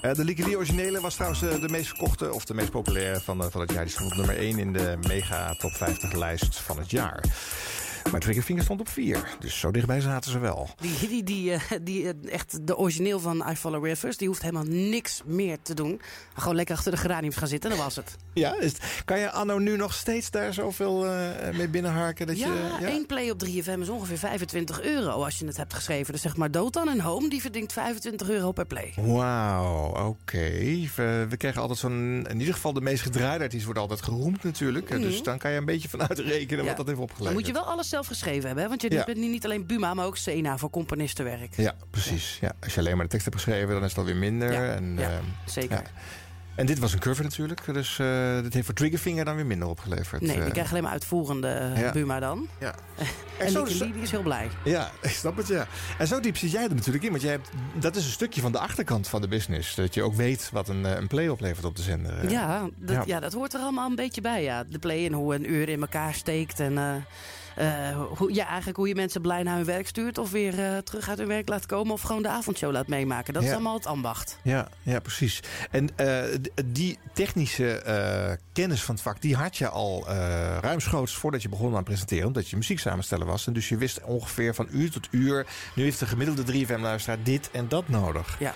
Eh, 0.02 0.14
de 0.14 0.24
Lee 0.24 0.58
originele 0.58 1.02
was 1.02 1.14
trouwens 1.14 1.42
eh, 1.42 1.62
de 1.62 1.70
meest 1.70 1.88
verkochte 1.88 2.34
of 2.34 2.46
de 2.46 2.54
meest 2.54 2.72
populaire 2.72 3.20
van, 3.20 3.52
van 3.52 3.62
het 3.62 3.72
jaar. 3.72 3.84
Die 3.84 3.94
stond 3.94 4.12
op 4.12 4.18
nummer 4.18 4.38
1 4.38 4.60
in 4.60 4.74
de 4.74 4.98
mega 5.08 5.54
top 5.54 5.72
50 5.72 6.12
lijst 6.12 6.60
van 6.60 6.78
het 6.78 6.92
jaar. 6.92 7.24
Maar 8.12 8.20
Triggerfinger 8.20 8.64
stond 8.64 8.80
op 8.80 8.90
4. 8.90 9.38
Dus 9.40 9.60
zo 9.60 9.72
dichtbij 9.72 10.00
zaten 10.00 10.32
ze 10.32 10.40
wel. 10.40 10.70
Die, 10.80 11.08
die, 11.08 11.24
die, 11.24 11.52
uh, 11.52 11.62
die 11.82 12.04
uh, 12.04 12.34
echt 12.34 12.68
de 12.68 12.78
origineel 12.78 13.20
van 13.20 13.44
I 13.50 13.56
Follow 13.56 13.86
Rivers, 13.86 14.18
die 14.18 14.28
hoeft 14.28 14.42
helemaal 14.42 14.64
niks 14.64 15.22
meer 15.26 15.58
te 15.62 15.74
doen. 15.74 16.02
Gewoon 16.34 16.56
lekker 16.56 16.76
achter 16.76 16.92
de 16.92 16.98
geraniums 16.98 17.36
gaan 17.36 17.48
zitten, 17.48 17.70
dan 17.70 17.80
was 17.80 17.96
het. 17.96 18.16
Ja, 18.34 18.60
is 18.60 18.72
het, 18.72 19.02
kan 19.06 19.20
je 19.20 19.32
anno 19.32 19.58
nu 19.58 19.78
nog 19.78 19.94
steeds 19.94 20.32
daar 20.32 20.54
zoveel 20.54 21.06
uh, 21.06 21.30
mee 21.54 21.68
binnenharken? 21.68 22.28
Dat 22.28 22.40
ja, 22.40 22.48
je, 22.48 22.78
ja, 22.80 22.88
één 22.88 23.06
play 23.06 23.30
op 23.30 23.46
3FM 23.46 23.80
is 23.80 23.90
ongeveer 23.90 24.18
25 24.18 24.82
euro 24.82 25.24
als 25.24 25.40
je 25.40 25.46
het 25.46 25.58
hebt 25.58 25.74
geschreven. 25.74 26.14
Dus 26.14 26.22
zeg 26.22 26.36
maar 26.36 26.52
Dotan 26.52 26.90
en 26.90 27.00
Home, 27.00 27.30
die 27.30 27.42
verdient 27.42 27.74
25 27.74 28.30
euro 28.30 28.52
per 28.52 28.66
play. 28.66 28.94
Wauw, 28.96 29.88
oké. 29.88 30.00
Okay. 30.00 30.90
We, 30.96 31.26
we, 31.30 31.38
krijgen 31.38 31.62
altijd 31.62 31.80
zo'n... 31.80 32.26
In 32.30 32.40
ieder 32.40 32.54
geval 32.54 32.74
de 32.74 32.82
meest 32.82 33.02
gedraaide 33.04 33.44
artiest 33.44 33.66
wordt 33.66 33.80
altijd 33.80 34.02
geroemd 34.02 34.44
natuurlijk. 34.44 34.90
Mm 34.90 34.96
-hmm. 34.96 35.06
Dus 35.06 35.24
dan 35.24 35.38
kan 35.38 35.52
je 35.52 35.58
een 35.58 35.66
beetje 35.66 35.90
vanuit 35.90 36.20
rekenen 36.20 36.64
ja. 36.64 36.70
wat 36.70 36.78
dat 36.78 36.88
heeft 36.88 37.00
opgeleverd. 37.00 37.26
Dan 37.26 37.34
moet 37.34 37.48
je 37.48 37.54
wel 37.54 37.74
alles 37.74 37.90
zelf 37.92 38.08
geschreven 38.08 38.46
hebben, 38.46 38.64
hè? 38.64 38.70
Want 38.70 38.82
je 38.82 38.92
ja. 38.92 39.04
bent 39.04 39.18
niet 39.18 39.46
alleen 39.46 39.66
Buma, 39.66 39.94
maar 39.94 40.06
ook 40.06 40.18
Sena 40.18 40.58
voor 40.58 40.70
componistenwerk. 40.70 41.56
Ja, 41.56 41.74
precies. 41.90 42.38
Ja. 42.42 42.52
Als 42.60 42.74
je 42.74 42.80
alleen 42.80 42.96
maar 42.96 43.06
de 43.06 43.12
tekst 43.12 43.26
hebt 43.26 43.38
geschreven, 43.38 43.70
dan 43.70 43.84
is 43.84 43.90
het 43.90 43.98
alweer 43.98 44.16
minder. 44.16 44.52
Ja, 44.52 44.74
en, 44.74 44.96
ja 44.98 45.10
uh, 45.10 45.18
zeker. 45.46 45.82
En 46.56 46.66
dit 46.66 46.80
was 46.80 46.94
een 46.94 47.00
cover 47.00 47.24
natuurlijk. 47.24 47.74
Dus 47.74 47.98
uh, 47.98 48.42
dit 48.42 48.54
heeft 48.54 48.66
voor 48.66 48.76
Triggerfinger 48.76 49.26
dan 49.26 49.36
weer 49.36 49.46
minder 49.46 49.68
opgeleverd. 49.68 50.22
Nee, 50.22 50.42
die 50.42 50.52
krijgt 50.52 50.70
alleen 50.72 50.84
maar 50.84 50.92
uitvoerende 50.92 51.74
uh, 51.78 51.92
Buma 51.92 52.20
dan. 52.20 52.48
Ja. 52.60 52.76
En, 53.38 53.48
en 53.48 53.54
Nicky 53.54 53.78
Lee 53.78 53.94
is 54.02 54.12
heel 54.12 54.22
blij. 54.22 54.50
Ja, 54.64 54.92
ik 55.02 55.10
snap 55.10 55.38
het, 55.38 55.48
ja. 55.48 55.68
En 55.98 56.08
zo 56.08 56.20
diep 56.20 56.38
zit 56.38 56.52
jij 56.52 56.64
er 56.64 56.76
natuurlijk 56.76 57.04
in. 57.04 57.10
Want 57.10 57.22
jij 57.22 57.32
hebt, 57.32 57.50
dat 57.80 57.96
is 57.96 58.06
een 58.06 58.12
stukje 58.12 58.42
van 58.42 58.52
de 58.52 58.60
achterkant 58.60 59.08
van 59.08 59.22
de 59.22 59.28
business. 59.28 59.76
Dat 59.76 59.94
je 59.94 60.04
ook 60.04 60.14
weet 60.14 60.50
wat 60.52 60.70
een, 60.70 60.84
een 60.84 61.08
play 61.08 61.28
oplevert 61.28 61.66
op 61.66 61.76
de 61.76 61.82
zender. 61.82 62.30
Ja 62.30 62.70
dat, 62.76 62.96
ja. 62.96 63.04
ja, 63.06 63.20
dat 63.20 63.34
hoort 63.34 63.54
er 63.54 63.60
allemaal 63.60 63.90
een 63.90 63.96
beetje 63.96 64.22
bij, 64.22 64.44
ja. 64.44 64.64
De 64.64 64.80
play 64.80 65.06
en 65.06 65.14
hoe 65.14 65.36
een 65.36 65.52
uur 65.52 65.70
in 65.70 65.82
elkaar 65.82 66.14
steekt 66.14 66.60
en... 66.60 66.74
Uh, 66.74 66.96
hoe, 68.18 68.34
ja, 68.34 68.46
eigenlijk 68.48 68.78
hoe 68.78 68.88
je 68.88 68.96
mensen 68.96 69.22
blij 69.22 69.44
naar 69.44 69.56
hun 69.56 69.66
werk 69.66 69.88
stuurt... 69.88 70.18
of 70.18 70.32
weer 70.32 70.60
uh, 70.60 70.78
terug 70.78 71.10
uit 71.10 71.18
hun 71.18 71.28
werk 71.28 71.50
laat 71.50 71.66
komen... 71.66 71.94
of 71.94 72.02
gewoon 72.02 72.22
de 72.22 72.30
avondshow 72.30 72.72
laat 72.72 72.88
meemaken. 72.88 73.34
Dat 73.34 73.44
ja. 73.44 73.48
is 73.48 73.54
allemaal 73.54 73.76
het 73.76 73.86
ambacht. 73.86 74.38
Ja, 74.44 74.68
ja 74.82 75.00
precies. 75.00 75.40
En 75.72 75.90
uh, 75.98 76.24
die 76.66 77.00
technische 77.14 78.40
kennis 78.54 78.84
van 78.84 78.96
het 78.96 79.04
vak... 79.04 79.22
die 79.22 79.36
had 79.36 79.58
je 79.58 79.70
al 79.70 80.08
ruimschoots 80.62 81.16
voordat 81.16 81.42
je 81.42 81.50
begon 81.50 81.76
aan 81.76 81.84
presenteren... 81.84 82.28
omdat 82.28 82.50
je 82.50 82.56
muziek 82.56 82.80
samenstellen 82.80 83.28
was. 83.28 83.48
En 83.48 83.54
dus 83.54 83.70
je 83.70 83.78
wist 83.78 84.04
ongeveer 84.04 84.56
van 84.56 84.68
uur 84.72 84.92
tot 84.92 85.08
uur... 85.12 85.48
nu 85.76 85.84
heeft 85.84 86.00
de 86.00 86.06
gemiddelde 86.06 86.66
3FM-luisteraar 86.66 87.24
dit 87.24 87.52
en 87.52 87.68
dat 87.68 87.88
nodig. 87.88 88.36
Ja. 88.40 88.54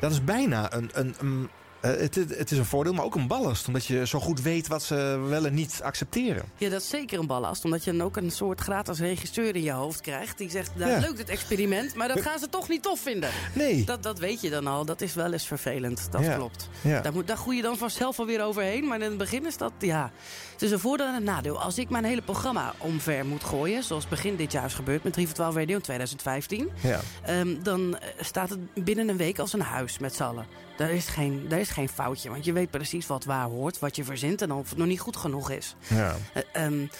Dat 0.00 0.10
is 0.10 0.24
bijna 0.24 0.72
een, 0.72 0.90
een, 0.92 1.14
een 1.18 1.50
uh, 1.82 1.90
het, 1.90 2.14
het, 2.14 2.50
is 2.50 2.58
een 2.58 2.64
voordeel, 2.64 2.92
maar 2.92 3.04
ook 3.04 3.14
een 3.14 3.26
ballast. 3.26 3.66
Omdat 3.66 3.86
je 3.86 4.06
zo 4.06 4.20
goed 4.20 4.42
weet 4.42 4.66
wat 4.66 4.82
ze 4.82 5.24
wel 5.28 5.46
en 5.46 5.54
niet 5.54 5.80
accepteren. 5.82 6.44
Ja, 6.56 6.68
dat 6.68 6.80
is 6.80 6.88
zeker 6.88 7.18
een 7.18 7.26
ballast. 7.26 7.64
Omdat 7.64 7.84
je 7.84 7.90
dan 7.90 8.02
ook 8.02 8.16
een 8.16 8.30
soort 8.30 8.60
gratis 8.60 8.98
regisseur 8.98 9.56
in 9.56 9.62
je 9.62 9.72
hoofd 9.72 10.00
krijgt. 10.00 10.38
Die 10.38 10.50
zegt, 10.50 10.70
nou, 10.74 10.90
ja. 10.90 10.98
leuk 10.98 11.18
het 11.18 11.28
experiment, 11.28 11.94
maar 11.94 12.08
dat 12.08 12.20
gaan 12.20 12.38
ze 12.38 12.48
toch 12.48 12.68
niet 12.68 12.82
tof 12.82 13.00
vinden. 13.00 13.30
Nee. 13.54 13.84
Dat, 13.84 14.02
dat 14.02 14.18
weet 14.18 14.40
je 14.40 14.50
dan 14.50 14.66
al. 14.66 14.84
Dat 14.84 15.00
is 15.00 15.14
wel 15.14 15.32
eens 15.32 15.46
vervelend. 15.46 16.08
Dat 16.10 16.24
ja. 16.24 16.34
klopt. 16.34 16.68
Ja. 16.80 17.00
Daar, 17.00 17.12
moet, 17.12 17.26
daar 17.26 17.36
groei 17.36 17.56
je 17.56 17.62
dan 17.62 17.76
vanzelf 17.76 18.18
alweer 18.18 18.44
overheen. 18.44 18.86
Maar 18.86 19.00
in 19.00 19.08
het 19.08 19.18
begin 19.18 19.46
is 19.46 19.56
dat, 19.56 19.72
ja... 19.78 20.12
Het 20.60 20.68
is 20.68 20.74
een 20.74 20.82
voordeel 20.82 21.06
en 21.06 21.14
een 21.14 21.24
nadeel. 21.24 21.60
Als 21.60 21.78
ik 21.78 21.90
mijn 21.90 22.04
hele 22.04 22.22
programma 22.22 22.74
omver 22.78 23.26
moet 23.26 23.44
gooien... 23.44 23.82
zoals 23.82 24.08
begin 24.08 24.36
dit 24.36 24.52
jaar 24.52 24.64
is 24.64 24.74
gebeurd 24.74 25.02
met 25.02 25.12
3 25.12 25.26
voor 25.26 25.34
12 25.34 25.54
Radio 25.54 25.76
in 25.76 25.82
2015... 25.82 26.70
Ja. 26.80 27.00
Um, 27.28 27.62
dan 27.62 27.98
staat 28.18 28.50
het 28.50 28.84
binnen 28.84 29.08
een 29.08 29.16
week 29.16 29.38
als 29.38 29.52
een 29.52 29.60
huis 29.60 29.98
met 29.98 30.14
z'n 30.14 30.22
allen. 30.22 30.46
Daar 30.76 30.90
is, 30.90 31.08
geen, 31.08 31.48
daar 31.48 31.60
is 31.60 31.70
geen 31.70 31.88
foutje, 31.88 32.30
want 32.30 32.44
je 32.44 32.52
weet 32.52 32.70
precies 32.70 33.06
wat 33.06 33.24
waar 33.24 33.46
hoort, 33.46 33.78
wat 33.78 33.96
je 33.96 34.04
verzint 34.04 34.42
en 34.42 34.52
of 34.52 34.68
het 34.68 34.78
nog 34.78 34.86
niet 34.86 35.00
goed 35.00 35.16
genoeg 35.16 35.50
is. 35.50 35.74
Ja. 35.88 36.16
Uh, 36.54 36.64
um, 36.64 36.90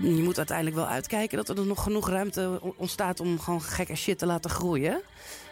uh, 0.00 0.16
je 0.16 0.22
moet 0.22 0.36
uiteindelijk 0.36 0.76
wel 0.76 0.86
uitkijken 0.86 1.36
dat 1.36 1.48
er 1.48 1.66
nog 1.66 1.82
genoeg 1.82 2.08
ruimte 2.08 2.60
ontstaat 2.76 3.20
om 3.20 3.40
gewoon 3.40 3.62
gekke 3.62 3.94
shit 3.94 4.18
te 4.18 4.26
laten 4.26 4.50
groeien. 4.50 5.00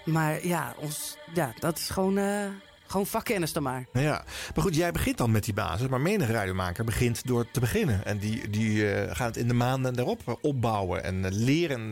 Maar 0.04 0.46
ja, 0.46 0.74
ons, 0.78 1.16
ja 1.34 1.52
dat 1.58 1.78
is 1.78 1.88
gewoon. 1.88 2.18
Uh, 2.18 2.44
gewoon 2.87 3.07
vakkennis 3.07 3.52
dan 3.52 3.62
maar. 3.62 3.87
Ja, 3.93 4.25
maar 4.55 4.64
goed, 4.64 4.75
jij 4.75 4.93
begint 4.93 5.19
dan 5.19 5.31
met 5.31 5.45
die 5.45 5.55
basis. 5.55 5.88
Maar 5.88 6.00
menig 6.00 6.31
radiomaker 6.31 6.85
begint 6.85 7.26
door 7.26 7.50
te 7.50 7.61
beginnen. 7.61 8.05
En 8.05 8.19
die, 8.19 8.50
die 8.50 8.76
uh, 8.76 9.00
gaat 9.11 9.26
het 9.26 9.37
in 9.37 9.49
de 9.49 9.55
maanden 9.55 9.95
daarop 9.95 10.38
opbouwen. 10.40 11.05
En 11.05 11.25
uh, 11.25 11.31
leren 11.31 11.90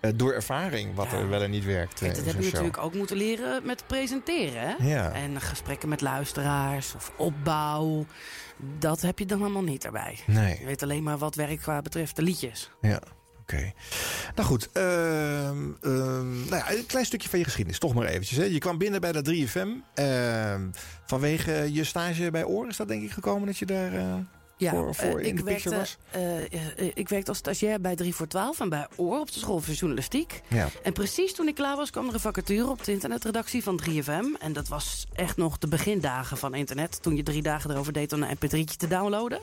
uh, 0.00 0.10
door 0.14 0.32
ervaring 0.32 0.94
wat 0.94 1.10
ja. 1.10 1.16
er 1.16 1.28
wel 1.28 1.42
en 1.42 1.50
niet 1.50 1.64
werkt. 1.64 1.98
Kijk, 1.98 2.14
dat 2.14 2.24
heb 2.24 2.36
je 2.36 2.50
natuurlijk 2.50 2.78
ook 2.78 2.94
moeten 2.94 3.16
leren 3.16 3.66
met 3.66 3.84
presenteren. 3.86 4.60
Hè? 4.60 4.88
Ja. 4.88 5.12
En 5.12 5.40
gesprekken 5.40 5.88
met 5.88 6.00
luisteraars 6.00 6.94
of 6.94 7.12
opbouw. 7.16 8.06
Dat 8.78 9.00
heb 9.00 9.18
je 9.18 9.26
dan 9.26 9.40
allemaal 9.40 9.62
niet 9.62 9.84
erbij. 9.84 10.18
Nee. 10.26 10.58
Je 10.58 10.66
weet 10.66 10.82
alleen 10.82 11.02
maar 11.02 11.18
wat 11.18 11.34
werkt 11.34 11.62
qua 11.62 11.82
betreft 11.82 12.16
de 12.16 12.22
liedjes. 12.22 12.70
Ja. 12.80 13.00
Okay. 13.52 13.74
Nou 14.34 14.48
goed, 14.48 14.68
uh, 14.74 14.82
uh, 14.82 15.50
nou 15.82 16.56
ja, 16.56 16.70
een 16.70 16.86
klein 16.86 17.06
stukje 17.06 17.28
van 17.28 17.38
je 17.38 17.44
geschiedenis, 17.44 17.78
toch 17.78 17.94
maar 17.94 18.06
eventjes. 18.06 18.38
Hè. 18.38 18.44
Je 18.44 18.58
kwam 18.58 18.78
binnen 18.78 19.00
bij 19.00 19.12
de 19.12 19.46
3FM. 19.46 19.68
Uh, 19.94 20.54
vanwege 21.06 21.72
je 21.72 21.84
stage 21.84 22.30
bij 22.30 22.44
Oor 22.44 22.68
is 22.68 22.76
dat 22.76 22.88
denk 22.88 23.02
ik 23.02 23.10
gekomen 23.10 23.46
dat 23.46 23.58
je 23.58 23.66
daar 23.66 23.92
ja, 24.56 24.70
voor, 24.70 24.94
voor 24.94 25.20
in 25.20 25.38
ik 25.38 25.44
werkte, 25.44 25.76
was? 25.76 25.98
ik 26.94 27.08
werkte 27.08 27.28
als 27.28 27.38
stagiair 27.38 27.80
bij 27.80 27.96
3 27.96 28.14
voor 28.14 28.26
12 28.26 28.60
en 28.60 28.68
bij 28.68 28.86
Oor 28.96 29.20
op 29.20 29.32
de 29.32 29.38
school 29.38 29.60
voor 29.60 29.74
journalistiek. 29.74 30.40
Ja. 30.48 30.68
En 30.82 30.92
precies 30.92 31.34
toen 31.34 31.48
ik 31.48 31.54
klaar 31.54 31.76
was 31.76 31.90
kwam 31.90 32.08
er 32.08 32.14
een 32.14 32.20
vacature 32.20 32.68
op 32.68 32.84
de 32.84 32.92
internetredactie 32.92 33.62
van 33.62 33.80
3FM. 33.88 34.40
En 34.40 34.52
dat 34.52 34.68
was 34.68 35.06
echt 35.12 35.36
nog 35.36 35.58
de 35.58 35.68
begindagen 35.68 36.36
van 36.36 36.54
internet. 36.54 37.02
Toen 37.02 37.16
je 37.16 37.22
drie 37.22 37.42
dagen 37.42 37.70
erover 37.70 37.92
deed 37.92 38.12
om 38.12 38.22
een 38.22 38.36
mp3'tje 38.36 38.76
te 38.76 38.88
downloaden. 38.88 39.40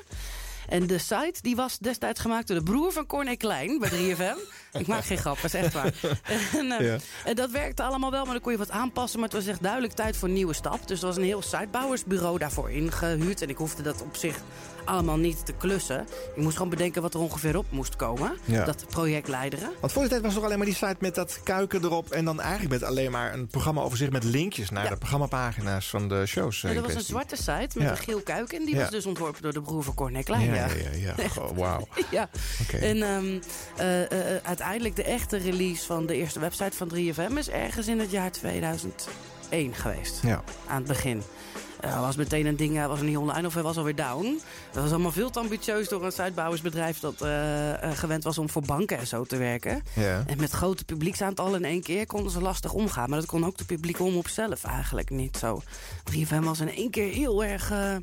En 0.68 0.88
de 0.88 0.98
site 0.98 1.42
die 1.42 1.56
was 1.56 1.78
destijds 1.78 2.20
gemaakt 2.20 2.48
door 2.48 2.58
de 2.58 2.64
broer 2.64 2.92
van 2.92 3.06
Corné 3.06 3.36
Klein 3.36 3.80
bij 3.80 3.90
3FM. 3.90 4.38
ik 4.82 4.88
maak 4.88 5.06
geen 5.06 5.18
grap, 5.18 5.36
dat 5.36 5.54
is 5.54 5.54
echt 5.54 5.74
waar. 5.74 5.94
en, 6.58 6.66
uh, 6.66 6.80
ja. 6.80 6.98
en, 7.26 7.36
dat 7.36 7.52
werkte 7.52 7.84
allemaal 7.84 8.12
wel, 8.12 8.24
maar 8.24 8.34
dan 8.34 8.42
kon 8.42 8.52
je 8.52 8.58
wat 8.58 8.72
aanpassen. 8.72 9.20
Maar 9.20 9.30
het 9.30 9.38
was 9.38 9.48
echt 9.48 9.64
duidelijk 9.64 9.94
tijd 9.94 10.18
voor 10.18 10.28
een 10.28 10.34
nieuwe 10.34 10.54
stap. 10.54 10.88
Dus 10.88 11.00
er 11.00 11.08
was 11.08 11.18
een 11.18 11.24
heel 11.24 11.42
sitebouwersbureau 11.42 12.38
daarvoor 12.38 12.72
ingehuurd. 12.72 13.42
En 13.42 13.50
ik 13.50 13.58
hoefde 13.58 13.84
dat 13.84 14.02
op 14.02 14.16
zich 14.16 14.36
allemaal 14.88 15.18
niet 15.18 15.46
te 15.46 15.54
klussen. 15.54 16.02
Ik 16.36 16.42
moest 16.42 16.56
gewoon 16.56 16.70
bedenken 16.72 17.02
wat 17.02 17.14
er 17.14 17.20
ongeveer 17.20 17.58
op 17.58 17.66
moest 17.70 17.96
komen. 17.96 18.38
Ja. 18.46 18.66
Dat 18.66 18.86
project 18.90 19.28
leideren. 19.28 19.70
Want 19.80 19.92
voor 19.94 20.04
de 20.04 20.10
tijd 20.10 20.22
was 20.22 20.36
er 20.36 20.44
alleen 20.44 20.58
maar 20.58 20.66
die 20.66 20.76
site 20.76 20.96
met 21.00 21.16
dat 21.16 21.40
kuiken 21.44 21.84
erop. 21.84 22.12
En 22.12 22.26
dan 22.26 22.42
eigenlijk 22.42 22.80
met 22.80 22.84
alleen 22.90 23.12
maar 23.12 23.34
een 23.34 23.48
programmaoverzicht 23.48 24.12
met 24.12 24.24
linkjes 24.24 24.70
naar 24.70 24.84
Ja. 24.84 24.90
de 24.90 24.98
programmapagina's 24.98 25.90
van 25.90 26.08
de 26.10 26.26
shows. 26.26 26.64
eh, 26.64 26.70
in 26.70 26.76
dat 26.76 26.86
was 26.86 26.94
een 26.96 27.02
zwarte 27.02 27.36
site 27.36 27.68
met 27.74 27.82
Ja. 27.84 27.90
een 27.90 27.98
geel 27.98 28.22
kuiken. 28.22 28.58
En 28.60 28.66
die 28.66 28.76
Ja. 28.76 28.82
was 28.82 28.90
dus 28.90 29.06
ontworpen 29.06 29.42
door 29.42 29.54
de 29.54 29.62
broer 29.62 29.84
van 29.84 29.94
Corné 29.94 30.24
Klein. 30.24 30.46
Ja, 30.46 30.54
ja, 30.56 30.66
ja. 30.94 31.14
ja. 31.18 31.54
Wauw. 31.56 31.88
ja. 32.12 32.30
En 32.80 33.02
um, 33.02 33.40
uh, 33.80 34.00
uh, 34.00 34.08
uiteindelijk 34.44 34.96
de 34.96 35.04
echte 35.04 35.38
release 35.38 35.86
van 35.86 36.06
de 36.06 36.16
eerste 36.16 36.40
website 36.40 36.78
van 36.78 36.90
3FM... 36.96 37.38
is 37.38 37.50
ergens 37.50 37.88
in 37.88 38.00
het 38.00 38.12
jaar 38.12 38.32
2001 38.32 39.74
geweest. 39.74 40.20
Ja. 40.24 40.44
Aan 40.68 40.78
het 40.78 40.88
begin. 40.88 41.22
Er 41.80 42.00
was 42.00 42.16
meteen 42.16 42.46
een 42.46 42.56
ding, 42.56 42.76
hij 42.76 42.88
was 42.88 43.02
niet 43.02 43.18
online 43.18 43.48
of 43.48 43.54
hij 43.54 43.64
was 43.64 43.78
alweer 43.78 43.96
down. 43.96 44.42
Dat 44.72 44.84
was 44.84 44.92
allemaal 44.92 45.12
veel 45.12 45.30
te 45.30 45.40
ambitieus 45.40 45.90
door 45.90 46.06
een 46.06 46.12
sitebouwersbedrijf... 46.12 47.00
dat 47.00 47.22
uh, 47.24 47.74
gewend 47.94 48.24
was 48.24 48.38
om 48.38 48.50
voor 48.50 48.62
banken 48.62 48.98
en 48.98 49.08
zo 49.08 49.24
te 49.24 49.38
werken. 49.38 49.84
Ja. 49.94 50.24
En 50.28 50.40
met 50.40 50.52
grote 50.52 50.86
publieksaantallen 50.86 51.64
in 51.64 51.70
één 51.70 51.82
keer 51.82 52.06
konden 52.06 52.32
ze 52.32 52.42
lastig 52.42 52.74
omgaan. 52.74 53.10
Maar 53.10 53.20
dat 53.20 53.28
kon 53.28 53.46
ook 53.46 53.58
de 53.58 53.66
publieke 53.66 54.04
omroep 54.04 54.28
zelf 54.28 54.64
eigenlijk 54.64 55.10
niet 55.10 55.38
zo. 55.38 55.62
3FM 56.12 56.44
was 56.44 56.60
in 56.60 56.76
één 56.76 56.90
keer 56.90 57.14
heel 57.14 57.44
erg 57.44 57.72
uh, 57.72 57.96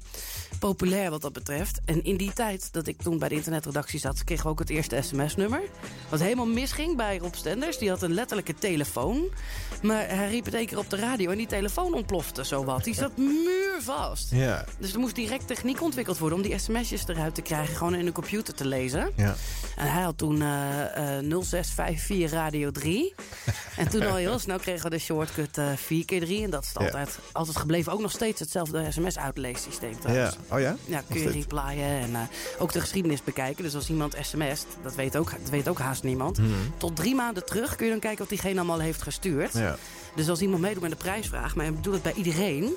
populair 0.68 1.10
wat 1.10 1.20
dat 1.22 1.32
betreft. 1.32 1.80
En 1.84 2.04
in 2.04 2.16
die 2.16 2.32
tijd 2.32 2.72
dat 2.72 2.86
ik 2.86 3.02
toen 3.02 3.18
bij 3.18 3.28
de 3.28 3.34
internetredactie 3.34 4.00
zat... 4.00 4.24
kregen 4.24 4.44
we 4.44 4.50
ook 4.50 4.58
het 4.58 4.70
eerste 4.70 4.98
sms-nummer. 5.02 5.62
Wat 6.08 6.20
helemaal 6.20 6.46
misging 6.46 6.96
bij 6.96 7.18
Rob 7.18 7.34
Stenders. 7.34 7.78
Die 7.78 7.88
had 7.88 8.02
een 8.02 8.14
letterlijke 8.14 8.54
telefoon. 8.54 9.24
Maar 9.82 10.08
hij 10.08 10.28
riep 10.28 10.44
het 10.44 10.54
één 10.54 10.66
keer 10.66 10.78
op 10.78 10.90
de 10.90 10.96
radio 10.96 11.30
en 11.30 11.36
die 11.36 11.46
telefoon 11.46 11.94
ontplofte 11.94 12.44
zowat. 12.44 12.84
Die 12.84 12.94
zat 12.94 13.16
muurvast. 13.16 14.30
Ja. 14.30 14.64
Dus 14.78 14.92
er 14.92 14.98
moest 14.98 15.14
direct 15.14 15.46
techniek 15.46 15.82
ontwikkeld 15.82 16.18
worden... 16.18 16.38
om 16.38 16.44
die 16.44 16.58
sms'jes 16.58 17.06
eruit 17.06 17.34
te 17.34 17.42
krijgen, 17.42 17.76
gewoon 17.76 17.94
in 17.94 18.06
een 18.06 18.12
computer 18.12 18.54
te 18.54 18.66
lezen. 18.66 19.10
Ja. 19.16 19.34
En 19.76 19.92
hij 19.92 20.02
had 20.02 20.18
toen 20.18 20.36
uh, 20.36 20.48
uh, 21.22 21.42
0654 21.42 22.30
Radio 22.30 22.70
3. 22.70 23.14
en 23.76 23.88
toen 23.88 24.02
al 24.06 24.16
heel 24.16 24.38
snel 24.38 24.58
kregen 24.58 24.82
we 24.84 24.90
de 24.90 24.98
shortcut 24.98 25.58
uh, 25.58 25.72
4 25.76 26.04
keer 26.04 26.20
3 26.20 26.44
En 26.44 26.50
dat 26.50 26.62
is 26.62 26.70
Ja. 26.74 26.84
altijd, 26.84 27.18
altijd 27.32 27.56
gebleven. 27.56 27.92
Ook 27.92 28.00
nog 28.00 28.10
steeds 28.10 28.40
hetzelfde 28.40 28.86
sms-uitleessysteem 28.90 29.94
Ja. 30.06 30.32
Oh 30.54 30.60
ja? 30.60 30.76
Ja, 30.84 31.02
kun 31.10 31.20
je 31.20 31.30
replyen 31.30 32.00
en 32.00 32.10
uh, 32.10 32.20
ook 32.58 32.72
de 32.72 32.80
geschiedenis 32.80 33.24
bekijken. 33.24 33.64
Dus 33.64 33.74
als 33.74 33.88
iemand 33.88 34.16
sms't, 34.20 34.66
dat 34.82 34.94
weet 34.94 35.16
ook, 35.16 35.30
dat 35.30 35.50
weet 35.50 35.68
ook 35.68 35.78
haast 35.78 36.02
niemand. 36.02 36.38
Mhm. 36.38 36.50
Tot 36.76 36.96
drie 36.96 37.14
maanden 37.14 37.46
terug 37.46 37.76
kun 37.76 37.84
je 37.84 37.90
dan 37.90 38.00
kijken 38.00 38.18
wat 38.18 38.28
diegene 38.28 38.56
allemaal 38.56 38.80
heeft 38.80 39.02
gestuurd. 39.02 39.52
Ja. 39.52 39.76
Dus 40.14 40.28
als 40.28 40.40
iemand 40.40 40.60
meedoet 40.60 40.82
met 40.82 40.90
een 40.90 40.96
prijsvraag, 40.96 41.54
maar 41.54 41.64
je 41.64 41.80
doet 41.80 41.94
het 41.94 42.02
bij 42.02 42.12
iedereen... 42.12 42.74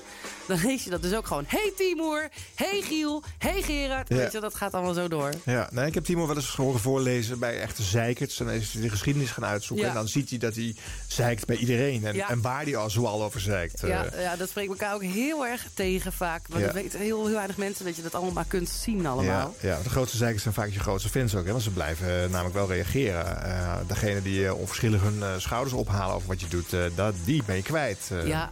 dan 0.48 0.60
lees 0.63 0.84
je 0.84 0.89
dat 0.89 1.01
dus 1.01 1.13
ook 1.13 1.27
gewoon... 1.27 1.44
Hey 1.48 1.72
Timur, 1.77 2.30
hey 2.56 2.82
Giel, 2.82 3.24
hey 3.38 3.62
Gerard. 3.62 4.10
Ja. 4.10 4.16
Weet 4.16 4.32
je, 4.32 4.39
dat 4.39 4.56
gaat 4.56 4.74
allemaal 4.74 4.94
zo 4.94 5.08
door. 5.08 5.30
Ja, 5.46 5.70
nee, 5.72 5.86
ik 5.86 5.94
heb 5.94 6.04
Timo 6.04 6.27
wel 6.27 6.36
eens 6.36 6.56
horen 6.56 6.80
voorlezen 6.80 7.39
bij 7.39 7.60
echte 7.62 7.84
zeikerts. 7.84 8.39
En 8.39 8.46
dan 8.46 8.56
is 8.56 8.74
hij 8.74 8.82
de 8.82 8.89
geschiedenis 8.89 9.30
gaan 9.32 9.46
uitzoeken. 9.46 9.86
Ja. 9.86 9.92
En 9.92 9.98
dan 9.98 10.08
ziet 10.08 10.30
hij 10.30 10.39
dat 10.39 10.56
hij 10.56 10.75
zeikt 11.08 11.46
bij 11.46 11.56
iedereen. 11.56 12.06
En, 12.06 12.16
Ja. 12.16 12.30
en 12.30 12.42
waar 12.42 12.63
hij 12.63 12.75
al 12.75 12.89
zoal 12.89 13.24
over 13.24 13.39
zeikt. 13.39 13.82
Ja, 13.82 14.06
Eh, 14.06 14.22
ja, 14.22 14.36
dat 14.36 14.50
spreekt 14.50 14.70
elkaar 14.70 14.94
ook 14.94 15.04
heel 15.04 15.46
erg 15.46 15.66
tegen 15.74 16.13
vaak. 16.13 16.46
Ja. 16.54 16.60
dat 16.60 16.74
weten 16.74 17.00
heel, 17.00 17.25
heel 17.25 17.36
weinig 17.36 17.58
mensen 17.58 17.86
dat 17.86 17.96
je 17.96 18.01
dat 18.01 18.16
allemaal 18.16 18.34
maar 18.34 18.46
kunt 18.48 18.70
zien 18.70 19.06
allemaal. 19.06 19.56
Ja, 19.60 19.70
ja, 19.70 19.80
de 19.84 19.89
grootste 19.89 20.18
zeikers 20.18 20.44
zijn 20.44 20.54
vaak 20.54 20.70
je 20.70 20.80
grootste 20.80 21.10
fans 21.10 21.36
ook. 21.36 21.46
Hè, 21.46 21.51
want 21.51 21.63
ze 21.63 21.72
blijven 21.72 22.24
eh, 22.24 22.30
namelijk 22.30 22.56
wel 22.56 22.68
reageren. 22.68 23.44
Eh 23.44 23.75
degene 23.88 24.22
die 24.22 24.54
onverschillig 24.54 25.01
hun 25.01 25.42
schouders 25.42 25.74
ophalen 25.75 26.16
over 26.16 26.27
wat 26.27 26.42
je 26.42 26.48
doet, 26.48 26.75
dat, 26.96 27.13
die 27.24 27.44
ben 27.46 27.56
je 27.56 27.62
kwijt. 27.62 28.12
Ja, 28.25 28.51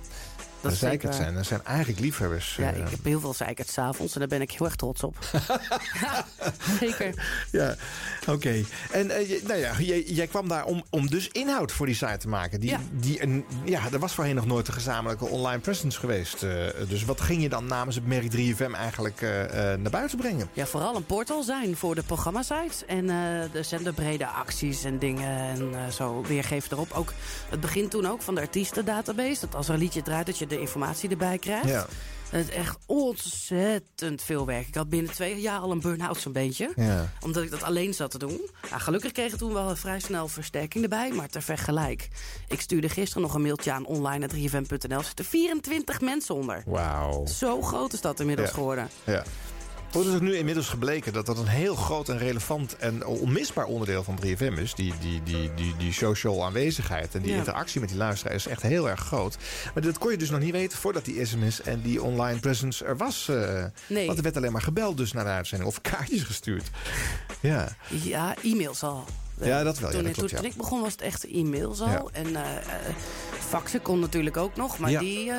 dat 0.66 0.74
is 0.74 0.90
zeker 0.90 1.14
zijn, 1.14 1.34
dat 1.36 1.46
zijn 1.46 1.64
eigenlijk 1.64 2.00
liefhebbers. 2.00 2.56
Ja, 2.56 2.72
eh. 2.72 2.80
ik 2.80 2.90
heb 2.90 3.04
heel 3.04 3.20
veel 3.20 3.34
zeikert 3.34 3.70
s'avonds 3.70 4.14
en 4.14 4.20
daar 4.20 4.28
ben 4.28 4.42
ik 4.42 4.52
heel 4.52 4.66
erg 4.66 4.76
trots 4.76 5.04
op. 5.04 5.16
ja, 6.02 6.26
zeker. 6.80 7.24
Ja, 7.52 7.76
oké. 8.28 8.64
En 8.92 9.10
eh, 9.12 9.30
je- 9.30 9.42
nou 9.48 9.60
ja, 9.60 9.74
jij, 9.80 10.04
jij 10.04 10.28
kwam 10.28 10.48
daar 10.48 10.66
om, 10.66 10.84
om 10.90 11.08
dus 11.10 11.28
inhoud 11.28 11.72
voor 11.72 11.86
die 11.86 11.96
site 11.96 12.18
te 12.18 12.28
maken. 12.28 12.60
Die, 12.60 12.70
Ja. 12.70 12.80
die, 12.92 13.24
een, 13.24 13.46
ja, 13.66 13.82
er 13.92 14.00
was 14.00 14.14
voorheen 14.14 14.36
nog 14.36 14.46
nooit 14.46 14.68
een 14.68 14.74
gezamenlijke 14.74 15.26
online 15.26 15.60
presence 15.60 16.00
geweest. 16.00 16.44
eh, 16.44 16.52
dus 16.88 17.04
wat 17.06 17.22
ging 17.22 17.42
je 17.42 17.50
dan 17.50 17.66
namens 17.66 17.96
het 17.96 18.08
merk 18.08 18.32
3FM 18.36 18.72
eigenlijk 18.76 19.22
eh, 19.22 19.44
eh, 19.74 19.80
naar 19.80 19.92
buiten 19.92 20.18
brengen? 20.18 20.50
Ja, 20.54 20.66
vooral 20.66 20.96
een 20.96 21.06
portal 21.06 21.44
zijn 21.44 21.78
voor 21.78 21.96
de 21.96 22.04
programmasites. 22.04 22.86
En 22.86 23.10
eh 23.10 23.16
de 23.52 23.64
zenderbrede 23.64 24.28
acties 24.28 24.84
en 24.84 25.00
dingen 25.00 25.38
en 25.40 25.74
eh, 25.74 25.88
zo 25.92 26.22
weergeven 26.28 26.72
erop. 26.72 26.92
Ook 26.92 27.14
het 27.50 27.60
begint 27.60 27.92
toen 27.92 28.06
ook 28.08 28.22
van 28.22 28.36
de 28.36 28.42
artiestendatabase. 28.42 29.40
Dat 29.40 29.56
als 29.56 29.68
er 29.68 29.74
een 29.74 29.80
liedje 29.80 30.02
draait, 30.02 30.26
dat 30.26 30.38
je 30.38 30.48
de 30.56 30.62
informatie 30.62 31.10
erbij 31.10 31.38
krijgt. 31.38 31.70
Ja. 31.70 31.86
Het 32.30 32.48
is 32.50 32.56
echt 32.56 32.78
ontzettend 32.86 34.22
veel 34.22 34.46
werk. 34.46 34.68
Ik 34.68 34.76
had 34.76 34.90
binnen 34.90 35.14
twee 35.14 35.42
jaar 35.42 35.60
al 35.60 35.72
een 35.72 35.82
burn-out 35.82 36.20
zo'n 36.20 36.32
beetje. 36.32 36.72
Ja. 36.76 37.12
Omdat 37.22 37.44
ik 37.44 37.52
dat 37.52 37.64
alleen 37.64 37.94
zat 37.94 38.12
te 38.12 38.18
doen. 38.18 38.42
Nou, 38.70 38.82
gelukkig 38.82 39.12
kreeg 39.12 39.32
ik 39.32 39.38
toen 39.38 39.54
wel 39.54 39.76
vrij 39.76 40.00
snel 40.00 40.28
versterking 40.28 40.84
erbij. 40.84 41.12
Maar 41.12 41.28
ter 41.28 41.42
vergelijk. 41.42 42.08
Ik 42.48 42.62
stuurde 42.62 42.90
gisteren 42.90 43.22
nog 43.24 43.34
een 43.34 43.42
mailtje 43.42 43.72
aan 43.72 43.86
online.3fm.nl. 43.86 44.98
Er 44.98 45.04
zitten 45.04 45.26
24 45.26 46.02
mensen 46.02 46.36
onder. 46.36 46.64
Wauw. 46.66 47.26
Zo 47.26 47.62
groot 47.62 47.94
is 47.94 48.02
dat 48.02 48.20
inmiddels 48.20 48.48
Ja. 48.50 48.54
geworden. 48.54 48.90
Ja. 49.04 49.24
Het 50.04 50.14
is 50.14 50.14
ook 50.14 50.22
nu 50.22 50.36
inmiddels 50.38 50.68
gebleken 50.70 51.14
dat 51.14 51.26
dat 51.26 51.38
een 51.38 51.48
heel 51.48 51.76
groot 51.76 52.10
en 52.10 52.18
relevant 52.18 52.78
en 52.78 53.06
onmisbaar 53.06 53.66
onderdeel 53.66 54.04
van 54.04 54.20
3FM 54.26 54.60
is. 54.60 54.74
Die, 54.74 54.94
die, 55.00 55.24
die, 55.24 55.54
die, 55.54 55.76
die 55.78 55.94
social 55.94 56.46
aanwezigheid 56.46 57.16
en 57.16 57.22
die 57.22 57.32
Ja. 57.32 57.38
interactie 57.38 57.80
met 57.80 57.90
die 57.90 57.98
luisteraar 57.98 58.36
is 58.36 58.48
echt 58.48 58.62
heel 58.62 58.90
erg 58.90 59.00
groot. 59.00 59.38
Maar 59.74 59.84
dat 59.84 59.98
kon 59.98 60.12
je 60.12 60.18
dus 60.18 60.30
nog 60.30 60.40
niet 60.40 60.52
weten 60.52 60.78
voordat 60.78 61.06
die 61.06 61.26
sms 61.26 61.62
en 61.62 61.82
die 61.82 62.04
online 62.04 62.40
presence 62.40 62.86
er 62.86 62.98
was. 62.98 63.28
eh. 63.28 63.64
Nee. 63.88 64.06
Want 64.06 64.18
er 64.18 64.24
werd 64.24 64.38
alleen 64.38 64.52
maar 64.52 64.62
gebeld 64.62 64.98
dus 64.98 65.12
naar 65.12 65.24
de 65.24 65.30
uitzending 65.30 65.70
of 65.70 65.82
kaartjes 65.82 66.24
gestuurd. 66.24 66.70
Ja. 67.40 67.76
Ja, 67.88 68.36
e-mails 68.44 68.84
al. 68.84 69.06
Ja, 69.42 69.64
dat 69.64 69.80
wel. 69.80 69.90
Ja, 69.90 69.96
Toen, 69.96 70.04
dat 70.06 70.14
klopt, 70.14 70.30
toen, 70.30 70.38
ja. 70.38 70.44
toen 70.44 70.52
ik 70.52 70.58
begon 70.58 70.82
was 70.82 70.92
het 70.92 71.02
echt 71.02 71.26
e-mails 71.28 71.82
al. 71.82 71.88
Ja. 71.90 72.04
En 72.12 72.36
eh, 72.36 72.42
faxen 73.40 73.82
kon 73.82 74.00
natuurlijk 74.00 74.38
ook 74.38 74.56
nog. 74.56 74.78
Maar 74.80 75.00
die, 75.00 75.32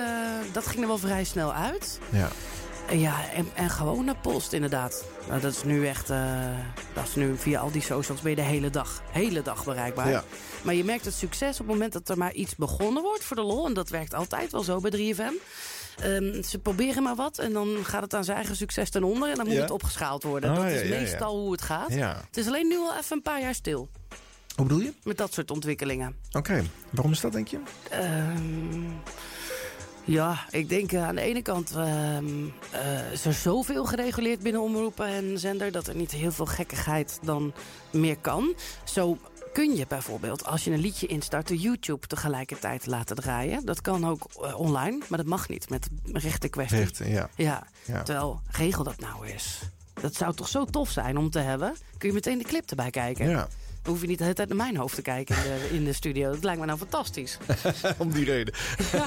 dat 0.53 0.67
ging 0.67 0.81
er 0.83 0.87
wel 0.89 0.99
vrij 0.99 1.25
snel 1.25 1.53
uit. 1.55 1.99
Ja. 2.11 2.29
Ja, 2.93 3.31
en, 3.33 3.49
en 3.55 3.71
gewoon 3.71 4.05
naar 4.05 4.17
post 4.17 4.53
inderdaad. 4.53 5.05
Nou, 5.29 5.41
dat 5.41 5.53
is 5.53 5.65
nu 5.65 5.87
echt... 5.87 6.11
eh, 6.11 6.19
dat 6.95 7.05
is 7.09 7.15
nu 7.15 7.37
via 7.37 7.61
al 7.61 7.71
die 7.71 7.83
socials 7.83 8.21
ben 8.21 8.31
je 8.31 8.37
de 8.37 8.43
hele 8.43 8.71
dag, 8.71 9.03
hele 9.11 9.43
dag 9.43 9.65
bereikbaar. 9.65 10.09
Ja. 10.11 10.25
Maar 10.63 10.75
je 10.75 10.85
merkt 10.85 11.05
het 11.05 11.15
succes 11.15 11.51
op 11.53 11.59
het 11.59 11.67
moment 11.67 11.93
dat 11.93 12.09
er 12.09 12.19
maar 12.19 12.33
iets 12.33 12.57
begonnen 12.57 13.03
wordt 13.03 13.25
voor 13.25 13.37
de 13.37 13.43
lol. 13.43 13.67
En 13.67 13.75
dat 13.75 13.89
werkt 13.89 14.15
altijd 14.15 14.53
wel 14.53 14.63
zo 14.63 14.81
bij 14.81 14.91
3FM. 14.91 15.33
Ehm, 16.01 16.43
ze 16.43 16.59
proberen 16.59 17.03
maar 17.03 17.15
wat 17.15 17.39
en 17.39 17.53
dan 17.53 17.77
gaat 17.83 18.03
het 18.03 18.15
aan 18.15 18.25
zijn 18.25 18.37
eigen 18.37 18.57
succes 18.57 18.91
ten 18.91 19.05
onder. 19.05 19.29
En 19.31 19.35
dan 19.37 19.45
moet 19.47 19.55
Ja. 19.55 19.61
het 19.61 19.71
opgeschaald 19.71 20.23
worden. 20.23 20.51
Ah, 20.51 20.57
dat 20.57 20.65
ja, 20.65 20.71
is 20.71 20.89
meestal 20.89 21.39
hoe 21.41 21.53
het 21.53 21.63
gaat. 21.63 21.93
Het 21.93 22.37
is 22.37 22.47
alleen 22.47 22.69
nu 22.69 22.77
al 22.77 22.97
even 22.97 23.17
een 23.17 23.23
paar 23.23 23.41
jaar 23.41 23.55
stil. 23.55 23.89
Hoe 24.57 24.67
bedoel 24.67 24.83
je? 24.83 24.93
Met 25.05 25.17
dat 25.17 25.33
soort 25.33 25.51
ontwikkelingen. 25.51 26.17
Oké. 26.33 26.63
Waarom 26.91 27.13
is 27.13 27.21
dat, 27.21 27.33
denk 27.33 27.49
je? 27.49 27.59
Ehm, 27.91 28.83
ja, 30.07 30.39
ik 30.51 30.69
denk 30.69 30.93
eh, 30.93 31.07
aan 31.07 31.15
de 31.15 31.21
ene 31.21 31.43
kant 31.43 31.71
ehm, 31.71 32.27
eh, 32.71 33.13
is 33.13 33.25
er 33.25 33.33
zoveel 33.33 33.85
gereguleerd 33.85 34.41
binnen 34.43 34.63
omroepen 34.63 35.07
en 35.07 35.39
zender... 35.39 35.73
dat 35.73 35.87
er 35.87 35.97
niet 35.97 36.11
heel 36.11 36.33
veel 36.33 36.47
gekkigheid 36.47 37.19
dan 37.23 37.53
meer 37.93 38.17
kan. 38.19 38.55
Zo 38.85 39.19
kun 39.53 39.77
je 39.77 39.85
bijvoorbeeld, 39.89 40.45
als 40.47 40.65
je 40.65 40.71
een 40.71 40.79
liedje 40.81 41.07
instart... 41.07 41.49
de 41.49 41.59
YouTube 41.59 42.07
tegelijkertijd 42.07 42.87
laten 42.87 43.17
draaien. 43.17 43.65
Dat 43.65 43.81
kan 43.81 44.07
ook 44.07 44.27
eh, 44.43 44.59
online, 44.61 44.99
maar 45.09 45.19
dat 45.19 45.27
mag 45.27 45.49
niet 45.49 45.71
met 45.71 45.89
rechten 46.13 46.51
kwestie. 46.51 46.79
Rechten, 46.79 47.09
ja. 47.11 47.29
Ja, 47.37 47.67
Ja. 47.85 48.03
terwijl 48.03 48.41
regel 48.51 48.85
dat 48.85 49.01
nou 49.01 49.27
eens. 49.27 49.61
Dat 50.01 50.15
zou 50.15 50.35
toch 50.35 50.49
zo 50.49 50.65
tof 50.65 50.91
zijn 50.91 51.17
om 51.17 51.31
te 51.31 51.39
hebben? 51.39 51.75
Kun 51.99 52.09
je 52.09 52.15
meteen 52.15 52.39
de 52.39 52.45
clip 52.45 52.71
erbij 52.71 52.91
kijken? 52.91 53.29
Ja. 53.29 53.49
Dan 53.87 53.95
hoef 53.95 54.05
je 54.05 54.11
niet 54.11 54.19
de 54.19 54.25
hele 54.25 54.37
tijd 54.37 54.49
naar 54.49 54.57
mijn 54.57 54.77
hoofd 54.77 54.95
te 54.95 55.03
kijken 55.03 55.37
in 55.37 55.43
de, 55.43 55.75
in 55.75 55.85
de 55.85 55.93
studio. 55.93 56.31
Dat 56.31 56.45
lijkt 56.45 56.61
me 56.61 56.67
nou 56.67 56.79
fantastisch. 56.79 57.39
Om 57.99 58.13
die 58.13 58.25
reden. 58.25 58.55
Ja. 58.93 59.07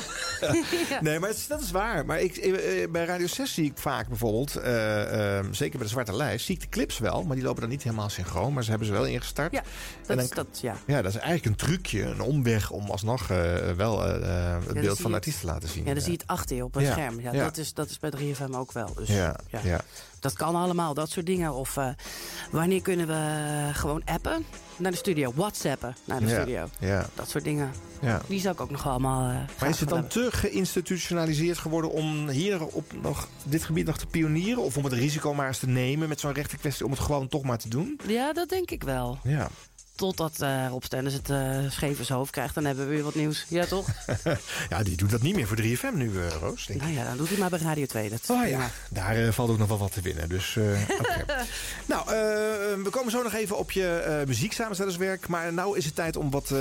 Nee, 1.01 1.19
maar 1.19 1.29
het 1.29 1.45
dat 1.47 1.61
is 1.61 1.71
waar. 1.71 2.05
Maar 2.05 2.19
ik, 2.21 2.37
eh, 2.37 2.83
eh, 2.83 2.91
bij 2.91 3.05
Radio 3.05 3.27
6 3.27 3.53
zie 3.53 3.65
ik 3.65 3.77
vaak 3.77 4.07
bijvoorbeeld, 4.07 4.55
eh, 4.55 5.39
zeker 5.51 5.77
bij 5.77 5.87
de 5.87 5.93
Zwarte 5.93 6.15
Lijst, 6.15 6.45
zie 6.45 6.55
ik 6.55 6.61
de 6.61 6.69
clips 6.69 6.97
wel. 6.99 7.23
Maar 7.23 7.35
die 7.35 7.45
lopen 7.45 7.61
dan 7.61 7.69
niet 7.69 7.83
helemaal 7.83 8.09
synchroon. 8.09 8.53
Maar 8.53 8.63
ze 8.63 8.69
hebben 8.69 8.87
ze 8.87 8.93
wel 8.93 9.05
ingestart. 9.05 9.51
Ja, 9.51 9.63
dat, 10.05 10.07
dan- 10.07 10.25
is, 10.25 10.29
dat, 10.29 10.59
ja. 10.61 10.75
Ja, 10.85 11.01
dat 11.01 11.13
is 11.13 11.19
eigenlijk 11.19 11.45
een 11.45 11.67
trucje, 11.67 12.03
een 12.03 12.21
omweg 12.21 12.71
om 12.71 12.89
alsnog 12.89 13.27
wel 13.75 14.01
het 14.01 14.73
beeld 14.73 14.99
van 14.99 15.11
de 15.11 15.17
artiest 15.17 15.39
te 15.39 15.45
laten 15.45 15.69
zien. 15.69 15.85
Ja, 15.85 15.93
dan 15.93 16.01
zie 16.01 16.11
je 16.11 16.17
het 16.17 16.27
achter 16.27 16.55
je 16.55 16.63
op 16.63 16.75
een 16.75 16.85
scherm. 16.85 17.19
Ja. 17.19 17.31
Dat, 17.31 17.57
is, 17.57 17.73
dat 17.73 17.89
is 17.89 17.99
bij 17.99 18.11
3FM 18.17 18.51
ook 18.55 18.71
wel. 18.71 18.93
Dus, 18.93 19.07
Ja, 19.07 19.39
ja. 19.63 19.81
Dat 20.19 20.33
kan 20.33 20.55
allemaal, 20.55 20.93
dat 20.93 21.09
soort 21.09 21.25
dingen. 21.25 21.53
Of 21.53 21.77
wanneer 22.51 22.81
kunnen 22.81 23.07
we 23.07 23.69
gewoon 23.73 24.01
appen 24.05 24.45
naar 24.79 24.91
de 24.91 24.97
studio? 24.97 25.31
Whatsappen 25.35 25.95
naar 26.05 26.19
de 26.19 26.25
Ja, 26.27 26.41
studio? 26.41 26.69
ja. 26.79 27.05
Dat 27.15 27.29
soort 27.29 27.43
dingen. 27.43 27.71
Ja. 28.01 28.21
Die 28.27 28.39
zou 28.39 28.53
ik 28.53 28.61
ook 28.61 28.69
nog 28.71 28.83
wel 28.83 28.91
allemaal 28.93 29.29
eh, 29.29 29.35
Maar 29.59 29.69
is 29.69 29.79
het 29.79 29.89
dan 29.89 30.07
te 30.07 30.27
geïnstitutionaliseerd 30.31 31.57
geworden 31.57 31.91
om 31.91 32.29
hier 32.29 32.65
op 32.65 32.93
nog, 33.01 33.27
dit 33.43 33.63
gebied 33.63 33.85
nog 33.85 33.97
te 33.97 34.05
pionieren? 34.05 34.63
Of 34.63 34.77
om 34.77 34.83
het 34.83 34.93
risico 34.93 35.33
maar 35.33 35.47
eens 35.47 35.59
te 35.59 35.67
nemen 35.67 36.09
met 36.09 36.19
zo'n 36.19 36.31
rechte 36.33 36.57
kwestie 36.57 36.85
om 36.85 36.91
het 36.91 36.99
gewoon 36.99 37.27
toch 37.27 37.43
maar 37.43 37.57
te 37.57 37.69
doen? 37.69 37.99
Ja, 38.07 38.33
dat 38.33 38.49
denk 38.49 38.71
ik 38.71 38.83
wel. 38.83 39.17
Ja. 39.23 39.49
Totdat 39.99 40.41
eh 40.41 40.65
Rob 40.69 40.83
Stenders 40.83 41.15
het 41.15 41.29
eh 41.29 41.57
scheef 41.69 42.07
hoofd 42.07 42.31
krijgt. 42.31 42.55
Dan 42.55 42.65
hebben 42.65 42.87
we 42.87 42.93
weer 42.93 43.03
wat 43.03 43.15
nieuws. 43.15 43.45
Ja, 43.47 43.65
toch? 43.65 43.87
ja, 44.69 44.83
die 44.83 44.95
doet 44.97 45.09
dat 45.11 45.21
niet 45.21 45.35
meer 45.35 45.47
voor 45.47 45.57
3FM 45.57 45.93
nu, 45.93 46.19
eh, 46.21 46.27
Roos. 46.41 46.65
Denk 46.65 46.79
ik. 46.79 46.85
nou 46.85 46.97
ja, 46.97 47.03
dan 47.07 47.17
doet 47.17 47.29
hij 47.29 47.37
maar 47.37 47.49
bij 47.49 47.59
Radio 47.59 47.85
2. 47.85 48.09
Dat 48.09 48.19
is 48.23 48.29
Oh 48.29 48.47
ja, 48.47 48.69
daar 48.89 49.33
valt 49.33 49.49
ook 49.49 49.57
nog 49.57 49.67
wel 49.67 49.77
wat 49.77 49.91
te 49.91 50.01
winnen. 50.01 50.29
Dus, 50.29 50.57
nou, 51.85 52.05
we 52.83 52.87
komen 52.89 53.11
zo 53.11 53.23
nog 53.23 53.33
even 53.33 53.57
op 53.57 53.71
je 53.71 53.87
eh 53.87 54.27
muzieksamenstellerswerk. 54.27 55.27
Maar 55.27 55.53
nou 55.53 55.77
is 55.77 55.85
het 55.85 55.95
tijd 55.95 56.15
om 56.15 56.29
wat 56.29 56.53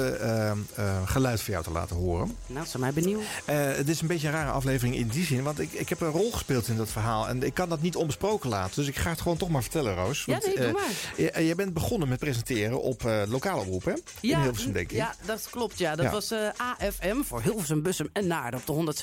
geluid 1.04 1.40
van 1.40 1.52
jou 1.52 1.64
te 1.64 1.70
laten 1.70 1.96
horen. 1.96 2.36
Nou, 2.46 2.66
ze 2.66 2.78
mij 2.78 2.92
benieuwd. 2.92 3.22
Het 3.44 3.88
is 3.88 4.00
een 4.00 4.06
beetje 4.06 4.26
een 4.26 4.32
rare 4.34 4.50
aflevering 4.50 4.96
in 4.96 5.08
die 5.08 5.24
zin. 5.24 5.42
Want 5.42 5.60
ik, 5.60 5.72
ik 5.72 5.88
heb 5.88 6.00
een 6.00 6.10
rol 6.10 6.30
gespeeld 6.32 6.68
in 6.68 6.76
dat 6.76 6.88
verhaal. 6.90 7.28
En 7.28 7.42
ik 7.42 7.54
kan 7.54 7.68
dat 7.68 7.82
niet 7.82 7.96
onbesproken 7.96 8.48
laten. 8.50 8.74
Dus 8.74 8.86
ik 8.88 8.96
ga 8.96 9.10
het 9.10 9.20
gewoon 9.20 9.36
toch 9.36 9.48
maar 9.48 9.62
vertellen, 9.62 9.94
Roos. 9.94 10.24
Ja, 10.24 10.38
nee, 10.44 10.56
doe 10.56 10.72
maar. 10.72 10.82
j- 11.16 11.40
jij 11.46 11.54
bent 11.54 11.72
begonnen 11.74 12.08
met 12.08 12.18
presenteren 12.18 12.82
op 12.82 13.02
lokale 13.30 13.60
omroep, 13.60 13.84
hè? 13.84 13.92
in 14.20 14.36
Hilversum, 14.40 14.72
denk 14.72 14.90
ik. 14.90 14.96
Ja, 14.96 15.14
dat 15.24 15.48
klopt. 15.50 15.78
Ja. 15.78 15.96
Dat 15.96 16.04
Ja. 16.04 16.10
was 16.12 16.30
eh, 16.30 16.48
AFM 16.56 17.22
voor 17.22 17.42
Hilversum, 17.42 17.82
Bussum 17.82 18.08
en 18.12 18.26
Naarden 18.26 18.60
op 18.66 18.86
de 18.86 18.94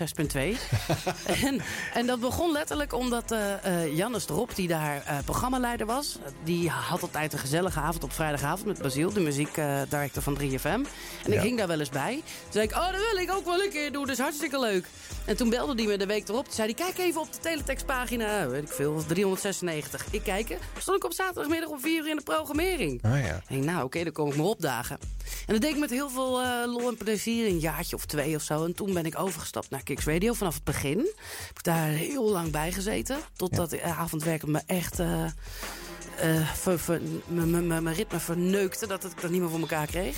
106.2. 0.55 0.59
en, 1.45 1.61
en 1.93 2.05
dat 2.05 2.19
begon 2.19 2.51
letterlijk 2.51 2.93
omdat 2.93 3.31
eh 3.31 3.53
eh, 3.83 3.95
Jannes 3.97 4.25
Drop, 4.25 4.55
die 4.55 4.67
daar 4.67 5.03
eh, 5.05 5.17
programmaleider 5.25 5.85
was... 5.85 6.17
die 6.43 6.69
had 6.69 7.01
altijd 7.01 7.33
een 7.33 7.39
gezellige 7.39 7.79
avond 7.79 8.03
op 8.03 8.11
vrijdagavond 8.13 8.65
met 8.67 8.81
Basiel, 8.81 9.13
de 9.13 9.19
muziekdirector 9.19 10.23
van 10.23 10.37
3FM. 10.41 10.63
En 10.63 10.85
ik 11.25 11.33
Ja. 11.33 11.41
ging 11.41 11.57
daar 11.57 11.67
wel 11.67 11.79
eens 11.79 11.89
bij. 11.89 12.13
Toen 12.13 12.23
zei 12.51 12.65
ik, 12.65 12.71
oh, 12.71 12.91
dat 12.91 13.01
wil 13.11 13.21
ik 13.21 13.31
ook 13.31 13.45
wel 13.45 13.61
een 13.63 13.69
keer 13.69 13.91
doen, 13.91 14.01
dat 14.05 14.11
is 14.11 14.19
hartstikke 14.21 14.59
leuk. 14.59 14.85
En 15.25 15.37
toen 15.37 15.49
belde 15.49 15.73
hij 15.75 15.85
me 15.85 15.97
de 15.97 16.05
week 16.05 16.27
erop. 16.29 16.43
Toen 16.45 16.53
zei 16.53 16.73
hij, 16.75 16.85
kijk 16.85 16.97
even 17.07 17.21
op 17.21 17.31
de 17.33 17.39
teletextpagina, 17.39 18.47
weet 18.47 18.63
ik 18.63 18.69
veel, 18.71 19.03
396. 19.07 20.05
Ik 20.11 20.23
kijken, 20.23 20.57
stond 20.77 20.97
ik 20.97 21.03
op 21.03 21.13
zaterdagmiddag 21.13 21.69
om 21.69 21.79
4 21.79 21.99
uur 22.03 22.09
in 22.09 22.15
de 22.15 22.23
programmering. 22.23 23.03
Ah, 23.03 23.11
ja. 23.25 23.35
Ik 23.35 23.41
denk, 23.47 23.63
nou 23.63 23.83
oké, 23.83 24.03
dan 24.03 24.13
kom 24.15 24.29
ik 24.29 24.35
maar 24.35 24.45
opdagen. 24.45 24.97
En 25.47 25.53
dat 25.53 25.61
deed 25.61 25.71
ik 25.73 25.79
met 25.79 25.89
heel 25.89 26.09
veel 26.09 26.41
eh, 26.41 26.65
lol 26.65 26.87
en 26.87 26.97
plezier, 26.97 27.47
een 27.47 27.59
jaartje 27.59 27.95
of 27.95 28.05
twee 28.05 28.35
of 28.35 28.41
zo. 28.41 28.65
En 28.65 28.73
toen 28.75 28.93
ben 28.93 29.05
ik 29.05 29.19
overgestapt 29.19 29.69
naar 29.69 29.83
Kicks 29.83 30.05
Radio 30.05 30.33
vanaf 30.33 30.53
het 30.53 30.63
begin. 30.63 30.97
Heb 31.47 31.57
ik 31.57 31.63
daar 31.63 31.87
heel 31.87 32.29
lang 32.31 32.51
bij 32.51 32.71
gezeten. 32.71 33.17
Totdat 33.35 33.71
ja. 33.71 33.95
avondwerken 33.95 34.51
me 34.51 34.61
echt... 34.65 34.99
eh, 34.99 35.23
eh, 36.19 36.47
me- 37.27 37.45
me- 37.45 37.61
me- 37.61 37.81
mijn 37.81 37.95
ritme 37.95 38.19
verneukte, 38.19 38.87
dat 38.87 39.03
ik 39.03 39.21
dat 39.21 39.31
niet 39.31 39.41
meer 39.41 39.49
voor 39.49 39.59
elkaar 39.59 39.87
kreeg. 39.87 40.17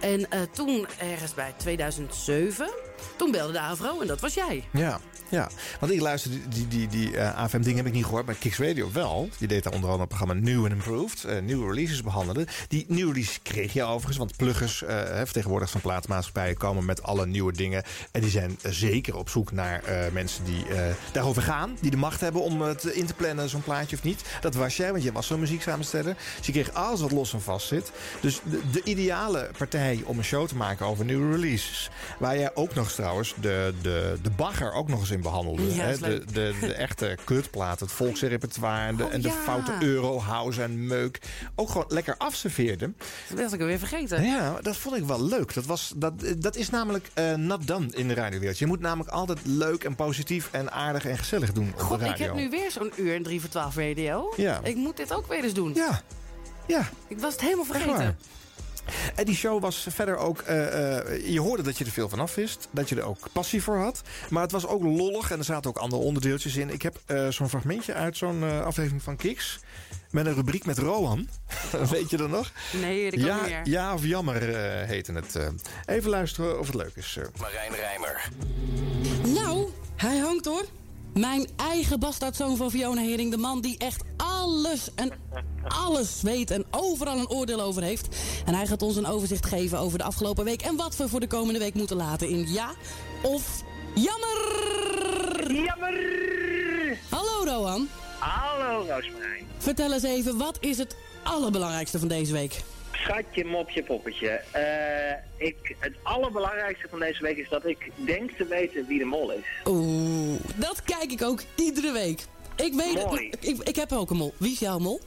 En 0.00 0.28
toen, 0.52 0.86
ergens 0.98 1.34
bij 1.34 1.54
2007, 1.56 2.70
Toen 3.16 3.30
belde 3.30 3.52
de 3.52 3.60
AVRO 3.60 4.00
en 4.00 4.06
dat 4.06 4.20
was 4.20 4.34
jij. 4.34 4.64
Ja, 4.72 5.00
ja. 5.28 5.48
Want 5.80 5.92
ik 5.92 6.00
luisterde, 6.00 6.48
die, 6.48 6.68
die, 6.68 6.88
die 6.88 7.12
uh, 7.12 7.36
AFM-ding 7.36 7.76
heb 7.76 7.86
ik 7.86 7.92
niet 7.92 8.04
gehoord, 8.04 8.26
maar 8.26 8.34
Kicks 8.34 8.58
Radio 8.58 8.92
wel. 8.92 9.28
Die 9.38 9.48
deed 9.48 9.62
daar 9.62 9.72
onder 9.72 9.90
andere 9.90 10.08
het 10.08 10.18
programma 10.18 10.44
New 10.44 10.62
and 10.62 10.72
Improved. 10.72 11.24
Uh, 11.26 11.38
nieuwe 11.38 11.66
releases 11.66 12.02
behandelen. 12.02 12.46
Die 12.68 12.84
nieuwe 12.88 13.12
releases 13.12 13.40
kreeg 13.42 13.72
je 13.72 13.82
overigens, 13.82 14.16
want 14.16 14.36
pluggers, 14.36 14.82
uh, 14.82 14.88
vertegenwoordigers 15.04 15.72
van 15.72 15.80
plaatsmaatschappijen 15.80 16.56
komen 16.56 16.84
met 16.84 17.02
alle 17.02 17.26
nieuwe 17.26 17.52
dingen. 17.52 17.82
En 18.10 18.20
die 18.20 18.30
zijn 18.30 18.58
zeker 18.62 19.16
op 19.16 19.28
zoek 19.28 19.52
naar 19.52 19.82
mensen 20.12 20.44
die 20.44 20.64
daarover 21.12 21.42
gaan. 21.42 21.76
Die 21.80 21.90
de 21.90 21.96
macht 21.96 22.20
hebben 22.20 22.42
om 22.42 22.62
het 22.62 22.84
in 22.84 23.06
te 23.06 23.14
plannen, 23.14 23.48
zo'n 23.48 23.62
plaatje 23.62 23.96
of 23.96 24.02
niet. 24.02 24.22
Dat 24.40 24.54
was 24.54 24.76
jij, 24.76 24.90
want 24.90 25.02
je 25.02 25.12
was 25.12 25.26
zo'n 25.26 25.40
muzieksamensteller. 25.40 26.16
Dus 26.36 26.46
je 26.46 26.52
kreeg 26.52 26.72
alles 26.72 27.00
wat 27.00 27.12
los 27.12 27.32
en 27.32 27.42
vast 27.42 27.66
zit. 27.66 27.92
Dus 28.20 28.40
de, 28.44 28.60
de 28.72 28.82
ideale 28.84 29.50
partij 29.58 30.02
om 30.04 30.18
een 30.18 30.24
show 30.24 30.48
te 30.48 30.56
maken 30.56 30.86
over 30.86 31.04
nieuwe 31.04 31.30
releases. 31.30 31.90
Waar 32.18 32.38
jij 32.38 32.54
ook 32.54 32.74
nog 32.74 32.87
trouwens 32.94 33.34
de, 33.40 33.74
de, 33.82 34.18
de 34.22 34.30
bagger 34.30 34.72
ook 34.72 34.88
nog 34.88 35.00
eens 35.00 35.10
in 35.10 35.20
behandelde. 35.20 35.74
Ja, 35.74 35.84
hè? 35.84 35.98
De, 35.98 36.24
de, 36.32 36.54
de 36.60 36.74
echte 36.74 37.16
kutplaat, 37.24 37.80
het 37.80 37.92
volksrepertoire 37.92 38.86
en 38.86 38.96
de, 38.96 39.04
oh, 39.04 39.12
en 39.12 39.20
de 39.20 39.28
ja. 39.28 39.34
foute 39.34 39.72
eurohouse 39.80 40.62
en 40.62 40.86
meuk. 40.86 41.20
Ook 41.54 41.70
gewoon 41.70 41.86
lekker 41.88 42.14
afserveerde. 42.16 42.92
Dat 43.28 43.38
was 43.38 43.52
ik 43.52 43.60
alweer 43.60 43.78
vergeten. 43.78 44.22
Ja, 44.22 44.58
dat 44.60 44.76
vond 44.76 44.96
ik 44.96 45.04
wel 45.04 45.24
leuk. 45.24 45.54
Dat, 45.54 45.66
was, 45.66 45.92
dat, 45.96 46.12
dat 46.38 46.56
is 46.56 46.70
namelijk 46.70 47.10
uh, 47.14 47.34
not 47.34 47.66
done 47.66 47.86
in 47.90 48.08
de 48.08 48.14
radiowereld. 48.14 48.58
Je 48.58 48.66
moet 48.66 48.80
namelijk 48.80 49.10
altijd 49.10 49.38
leuk 49.42 49.84
en 49.84 49.94
positief 49.94 50.48
en 50.52 50.72
aardig 50.72 51.06
en 51.06 51.18
gezellig 51.18 51.52
doen 51.52 51.72
op 51.74 51.80
God, 51.80 51.98
de 51.98 52.04
radio. 52.04 52.24
ik 52.24 52.30
heb 52.30 52.40
nu 52.40 52.50
weer 52.50 52.70
zo'n 52.70 52.92
uur 52.96 53.14
en 53.14 53.22
3 53.22 53.40
voor 53.40 53.50
12 53.50 53.76
radio. 53.76 54.32
Ja. 54.36 54.60
Ik 54.62 54.76
moet 54.76 54.96
dit 54.96 55.14
ook 55.14 55.26
weer 55.26 55.44
eens 55.44 55.54
doen. 55.54 55.74
Ja. 55.74 56.02
Ja. 56.66 56.88
Ik 57.08 57.18
was 57.18 57.32
het 57.32 57.40
helemaal 57.40 57.64
vergeten. 57.64 58.18
En 59.14 59.24
die 59.24 59.34
show 59.34 59.60
was 59.62 59.86
verder 59.90 60.16
ook... 60.16 60.42
Uh, 60.48 60.56
uh, 60.56 61.28
je 61.32 61.40
hoorde 61.40 61.62
dat 61.62 61.78
je 61.78 61.84
er 61.84 61.90
veel 61.90 62.08
van 62.08 62.20
af 62.20 62.34
wist. 62.34 62.68
Dat 62.70 62.88
je 62.88 62.96
er 62.96 63.04
ook 63.04 63.28
passie 63.32 63.62
voor 63.62 63.76
had. 63.76 64.02
Maar 64.30 64.42
het 64.42 64.52
was 64.52 64.66
ook 64.66 64.82
lollig 64.82 65.30
en 65.30 65.38
er 65.38 65.44
zaten 65.44 65.70
ook 65.70 65.76
andere 65.76 66.02
onderdeeltjes 66.02 66.56
in. 66.56 66.70
Ik 66.70 66.82
heb 66.82 67.00
uh, 67.06 67.28
zo'n 67.28 67.48
fragmentje 67.48 67.94
uit 67.94 68.16
zo'n 68.16 68.62
aflevering 68.64 69.02
van 69.02 69.16
Kiks. 69.16 69.58
Met 70.10 70.26
een 70.26 70.34
rubriek 70.34 70.66
met 70.66 70.78
Rohan. 70.78 71.28
Weet 71.90 72.10
je 72.10 72.16
dat 72.16 72.30
nog? 72.30 72.52
Nee, 72.72 73.10
dat 73.10 73.20
kan 73.20 73.28
ja, 73.28 73.40
niet 73.40 73.50
meer. 73.50 73.60
Ja 73.64 73.94
of 73.94 74.04
jammer 74.04 74.42
heette 74.86 75.12
het. 75.12 75.38
even 75.86 76.10
luisteren 76.10 76.58
of 76.58 76.66
het 76.66 76.74
leuk 76.74 76.92
is. 76.94 77.18
Marijn 77.40 77.74
Rijmer. 77.74 78.28
Nou, 79.34 79.68
hij 79.96 80.18
hangt 80.18 80.44
hoor. 80.44 80.64
Mijn 81.18 81.48
eigen 81.56 82.00
bastaardzoon 82.00 82.56
van 82.56 82.70
Fiona 82.70 83.00
Hering. 83.00 83.30
De 83.30 83.36
man 83.36 83.60
die 83.60 83.78
echt 83.78 84.02
alles 84.16 84.94
en 84.94 85.12
alles 85.68 86.22
weet 86.22 86.50
en 86.50 86.64
overal 86.70 87.18
een 87.18 87.28
oordeel 87.28 87.60
over 87.60 87.82
heeft. 87.82 88.16
En 88.46 88.54
hij 88.54 88.66
gaat 88.66 88.82
ons 88.82 88.96
een 88.96 89.06
overzicht 89.06 89.46
geven 89.46 89.78
over 89.78 89.98
de 89.98 90.04
afgelopen 90.04 90.44
week... 90.44 90.62
en 90.62 90.76
wat 90.76 90.96
we 90.96 91.08
voor 91.08 91.20
de 91.20 91.26
komende 91.26 91.58
week 91.58 91.74
moeten 91.74 91.96
laten 91.96 92.28
in 92.28 92.52
ja 92.52 92.70
of 93.22 93.62
jammer. 93.94 95.52
Jammer. 95.52 96.98
Hallo 97.08 97.44
Rohan. 97.44 97.88
Hallo 98.18 98.78
Roosmarijn. 98.78 99.46
Vertel 99.58 99.92
eens 99.92 100.02
even, 100.02 100.36
wat 100.36 100.56
is 100.60 100.78
het 100.78 100.96
allerbelangrijkste 101.22 101.98
van 101.98 102.08
deze 102.08 102.32
week? 102.32 102.62
Schatje, 103.00 103.44
mopje, 103.44 103.82
poppetje. 103.82 104.40
Uh, 104.56 105.46
ik, 105.46 105.76
het 105.78 105.94
allerbelangrijkste 106.02 106.88
van 106.88 106.98
deze 106.98 107.22
week 107.22 107.36
is 107.36 107.48
dat 107.48 107.66
ik 107.66 107.90
denk 107.94 108.30
te 108.30 108.46
weten 108.46 108.86
wie 108.86 108.98
de 108.98 109.04
mol 109.04 109.32
is. 109.32 109.44
Oeh, 109.66 110.40
dat 110.56 110.82
kijk 110.82 111.10
ik 111.12 111.22
ook 111.22 111.40
iedere 111.56 111.92
week. 111.92 112.20
Ik 112.56 112.74
weet 112.74 113.04
Mooi. 113.04 113.28
het. 113.30 113.46
Ik, 113.46 113.68
ik 113.68 113.76
heb 113.76 113.92
ook 113.92 114.10
een 114.10 114.16
mol. 114.16 114.34
Wie 114.38 114.52
is 114.52 114.58
jouw 114.58 114.78
mol? 114.78 115.00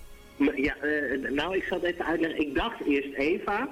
Ja, 0.56 0.76
uh, 0.84 1.32
nou, 1.32 1.56
ik 1.56 1.64
zal 1.64 1.80
het 1.82 1.94
even 1.94 2.06
uitleggen. 2.06 2.40
Ik 2.40 2.56
dacht 2.56 2.86
eerst 2.86 3.14
Eva. 3.14 3.70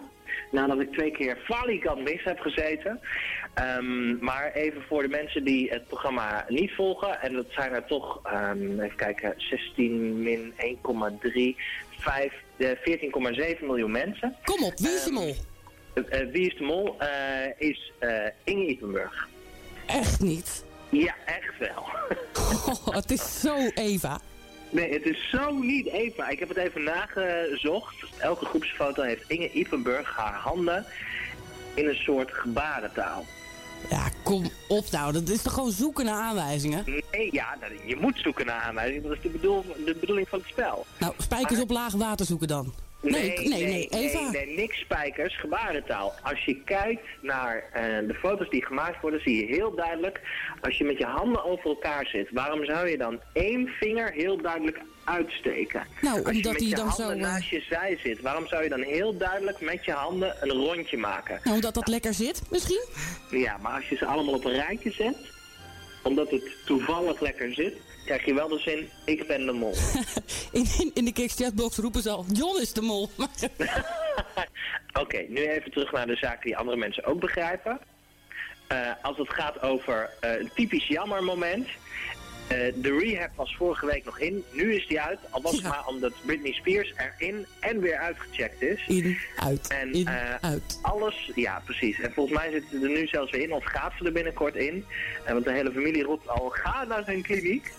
Nadat 0.51 0.79
ik 0.79 0.91
twee 0.91 1.12
keer 1.12 1.38
falikant 1.43 2.03
mis 2.03 2.23
heb 2.23 2.39
gezeten. 2.39 2.99
Um, 3.77 4.17
maar 4.21 4.51
even 4.51 4.82
voor 4.82 5.01
de 5.01 5.08
mensen 5.08 5.43
die 5.43 5.69
het 5.69 5.88
programma 5.88 6.45
niet 6.47 6.71
volgen. 6.71 7.21
En 7.21 7.34
dat 7.34 7.45
zijn 7.49 7.71
er 7.71 7.86
toch, 7.86 8.21
um, 8.34 8.79
even 8.79 8.95
kijken, 8.95 9.34
16 9.38 10.23
min 10.23 10.53
1,3, 10.58 11.55
5, 11.99 12.34
uh, 12.34 12.49
14,7 12.60 13.65
miljoen 13.65 13.91
mensen. 13.91 14.36
Kom 14.43 14.63
op, 14.63 14.74
wie 14.80 14.89
is 14.89 15.04
de 15.04 15.12
mol? 15.12 15.36
Um, 15.93 16.06
uh, 16.12 16.32
wie 16.32 16.48
is 16.48 16.58
de 16.58 16.63
mol? 16.63 16.98
is 17.58 17.91
Inge 18.43 18.65
Ipenburg. 18.65 19.28
Echt 19.86 20.19
niet? 20.19 20.65
Ja, 20.89 21.15
echt 21.26 21.58
wel. 21.60 21.86
oh, 22.86 22.95
het 22.95 23.12
is 23.12 23.39
zo 23.41 23.56
Eva. 23.74 24.19
Nee, 24.69 24.93
het 24.93 25.06
is 25.06 25.30
zo 25.30 25.52
niet 25.52 25.88
Eva. 25.88 26.30
Ik 26.30 26.39
heb 26.39 26.48
het 26.50 26.58
even 26.58 26.84
nagezocht. 26.84 27.95
Elke 28.17 28.45
groepsfoto 28.45 29.02
heeft 29.02 29.24
Inge 29.28 29.52
Ipenburg 29.52 30.15
haar 30.15 30.34
handen 30.34 30.86
in 31.74 31.88
een 31.88 31.95
soort 31.95 32.32
gebarentaal. 32.34 33.26
Ja, 33.89 34.10
kom 34.24 34.50
op 34.68 34.92
nou. 34.92 35.13
Dat 35.13 35.30
is 35.30 35.42
toch 35.42 35.54
gewoon 35.54 35.72
zoeken 35.72 36.06
naar 36.06 36.22
aanwijzingen? 36.22 36.84
Nee, 36.86 37.30
ja, 37.32 37.58
je 37.86 37.96
moet 37.96 38.18
zoeken 38.18 38.46
naar 38.46 38.62
aanwijzingen. 38.62 39.04
Dat 39.04 39.12
is 39.12 39.22
de, 39.22 39.30
bedoel, 39.30 39.65
de 39.86 39.98
bedoeling 40.00 40.30
van 40.30 40.39
het 40.39 40.48
spel. 40.48 40.86
Nou, 41.00 41.13
spijkers 41.18 41.54
maar... 41.54 41.62
op 41.62 41.70
laag 41.70 41.94
water 41.94 42.26
zoeken 42.26 42.48
dan. 42.48 42.74
Nee, 43.02 43.38
nee, 43.38 43.48
nee, 43.48 43.66
nee, 43.66 43.88
Eva. 43.90 44.30
Nee, 44.30 44.46
nee, 44.46 44.56
niks 44.56 44.80
spijkers, 44.80 45.40
gebarentaal. 45.40 46.14
Als 46.24 46.46
je 46.46 46.62
kijkt 46.64 47.08
naar 47.22 47.64
uh, 47.76 48.08
de 48.08 48.14
foto's 48.14 48.50
die 48.50 48.66
gemaakt 48.66 49.02
worden, 49.02 49.22
zie 49.22 49.36
je 49.36 49.56
heel 49.56 49.76
duidelijk... 49.76 50.22
als 50.62 50.78
je 50.78 50.84
met 50.84 50.98
je 50.98 51.06
handen 51.06 51.44
over 51.44 51.70
elkaar 51.70 52.06
zit, 52.06 52.28
waarom 52.32 52.66
zou 52.66 52.90
je 52.90 52.98
dan 52.98 53.20
één 53.34 53.68
vinger 53.68 54.12
heel 54.12 54.42
duidelijk 54.42 54.80
uitsteken? 55.04 55.84
Nou, 56.02 56.24
als 56.24 56.36
je 56.36 56.36
omdat 56.36 56.52
met 56.52 56.62
hij 56.62 56.70
je 56.70 56.76
dan 56.76 56.88
handen 56.88 57.16
zo... 57.16 57.22
naast 57.22 57.50
je 57.50 57.62
zij 57.70 57.98
zit, 58.04 58.22
waarom 58.22 58.48
zou 58.48 58.64
je 58.64 58.70
dan 58.70 58.82
heel 58.82 59.18
duidelijk 59.18 59.62
met 59.62 59.86
je 59.86 59.92
handen 59.92 60.36
een 60.40 60.52
rondje 60.52 60.98
maken? 60.98 61.40
Nou, 61.44 61.56
omdat 61.56 61.74
dat 61.74 61.86
nou, 61.86 61.92
lekker 61.92 62.14
zit, 62.14 62.42
misschien? 62.50 62.86
Ja, 63.30 63.58
maar 63.58 63.74
als 63.74 63.90
je 63.90 63.96
ze 63.96 64.06
allemaal 64.06 64.34
op 64.34 64.46
een 64.46 64.54
rijtje 64.54 64.92
zet, 64.92 65.18
omdat 66.04 66.30
het 66.32 66.52
toevallig 66.66 67.20
lekker 67.20 67.54
zit 67.54 67.74
krijg 68.10 68.26
je 68.26 68.34
wel 68.34 68.48
de 68.48 68.60
zin, 68.60 68.89
ik 69.06 69.28
ben 69.28 69.45
de 69.45 69.52
mol. 69.52 69.74
in, 70.60 70.65
in, 70.80 70.91
in 70.93 71.06
de 71.06 71.13
Kiks 71.13 71.36
chatbox 71.36 71.78
roepen 71.78 72.02
ze 72.02 72.10
al, 72.10 72.26
John 72.34 72.62
is 72.62 72.74
de 72.74 72.82
mol. 72.82 73.04
Oké, 73.17 75.00
okay, 75.00 75.26
nu 75.30 75.48
even 75.48 75.72
terug 75.72 75.91
naar 75.91 76.08
de 76.08 76.15
zaak 76.15 76.43
die 76.43 76.58
andere 76.58 76.78
mensen 76.78 77.06
ook 77.06 77.19
begrijpen. 77.19 77.80
Uh, 78.72 78.91
als 79.02 79.17
het 79.17 79.34
gaat 79.34 79.62
over 79.62 80.10
uh, 80.22 80.39
een 80.39 80.52
typisch 80.56 80.88
jammer 80.88 81.24
moment. 81.24 81.67
Uh, 82.52 82.58
de 82.76 82.98
rehab 82.98 83.30
was 83.36 83.56
vorige 83.56 83.86
week 83.86 84.06
nog 84.06 84.20
in, 84.20 84.44
nu 84.52 84.76
is 84.76 84.88
die 84.88 85.02
uit. 85.02 85.20
Al 85.30 85.42
was 85.42 85.52
het 85.52 85.62
ja. 85.62 85.70
maar 85.70 85.88
omdat 85.88 86.14
Britney 86.26 86.52
Spears 86.52 86.94
erin 86.98 87.46
en 87.60 87.80
weer 87.80 87.98
uitgecheckt 87.98 88.62
is. 88.62 88.88
In, 88.88 89.18
uit, 89.36 89.68
en, 89.68 89.94
in, 89.94 90.10
uit. 90.42 90.80
Alles, 90.82 91.32
ja 91.36 91.62
precies. 91.66 92.00
En 92.00 92.14
volgens 92.14 92.38
mij 92.38 92.52
zit 92.52 92.64
ze 92.72 92.80
er 92.80 92.90
nu 92.90 93.08
zelfs 93.08 93.32
weer 93.32 93.42
in, 93.42 93.54
of 93.54 93.64
gaat 93.64 93.92
ze 93.98 94.06
er 94.06 94.12
binnenkort 94.12 94.56
in. 94.56 94.86
want 95.28 95.44
de 95.44 95.52
hele 95.52 95.72
familie 95.72 96.04
roept 96.04 96.28
al, 96.28 96.50
ga 96.50 96.84
naar 96.84 97.04
zijn 97.04 97.22
kliniek. 97.22 97.74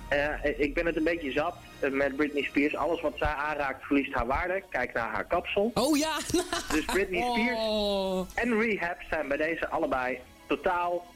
ik 0.56 0.74
ben 0.74 0.86
het 0.86 0.96
een 0.96 1.04
beetje 1.04 1.32
zat 1.32 1.56
met 1.90 2.16
Britney 2.16 2.42
Spears. 2.42 2.76
Alles 2.76 3.00
wat 3.00 3.14
zij 3.16 3.28
aanraakt 3.28 3.84
verliest 3.84 4.12
haar 4.12 4.26
waarde. 4.26 4.62
Kijk 4.70 4.92
naar 4.92 5.08
haar 5.08 5.26
kapsel. 5.26 5.70
Oh 5.74 5.96
ja! 5.96 6.16
dus 6.74 6.84
Britney 6.84 7.22
Spears 7.22 7.58
oh. 7.58 8.28
en 8.34 8.60
rehab 8.60 8.96
zijn 9.10 9.28
bij 9.28 9.36
deze 9.36 9.68
allebei 9.68 10.18
totaal 10.46 11.13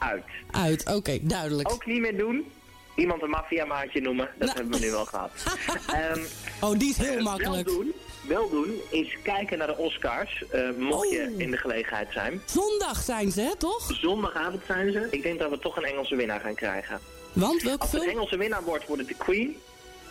uit. 0.00 0.24
Uit, 0.50 0.80
oké, 0.80 0.96
okay, 0.96 1.20
duidelijk. 1.22 1.72
Ook 1.72 1.86
niet 1.86 2.00
meer 2.00 2.16
doen. 2.16 2.46
Iemand 2.94 3.22
een 3.22 3.30
maffiamaatje 3.30 4.00
noemen, 4.00 4.28
dat 4.38 4.46
nou. 4.46 4.58
hebben 4.60 4.80
we 4.80 4.86
nu 4.86 4.90
wel 4.90 5.04
gehad. 5.04 5.30
um, 6.16 6.24
oh, 6.68 6.78
die 6.78 6.90
is 6.90 6.96
heel 6.96 7.16
uh, 7.16 7.24
makkelijk. 7.24 7.66
Wel 7.68 7.76
doen, 7.76 7.92
wel 8.28 8.50
doen 8.50 8.80
is 8.90 9.16
kijken 9.22 9.58
naar 9.58 9.66
de 9.66 9.76
Oscars, 9.76 10.44
uh, 10.54 10.70
mocht 10.78 11.06
oh. 11.06 11.12
je 11.12 11.34
in 11.36 11.50
de 11.50 11.56
gelegenheid 11.56 12.08
zijn. 12.12 12.40
Zondag 12.44 13.02
zijn 13.02 13.30
ze, 13.30 13.40
hè, 13.40 13.56
toch? 13.56 13.90
Zondagavond 14.00 14.62
zijn 14.66 14.92
ze. 14.92 15.06
Ik 15.10 15.22
denk 15.22 15.38
dat 15.38 15.50
we 15.50 15.58
toch 15.58 15.76
een 15.76 15.84
Engelse 15.84 16.16
winnaar 16.16 16.40
gaan 16.40 16.54
krijgen. 16.54 17.00
Want, 17.32 17.62
welke 17.62 17.82
Als 17.82 17.92
een 17.92 18.08
Engelse 18.08 18.36
winnaar 18.36 18.64
wordt, 18.64 18.86
wordt 18.86 19.02
het 19.02 19.10
de 19.10 19.24
Queen. 19.24 19.56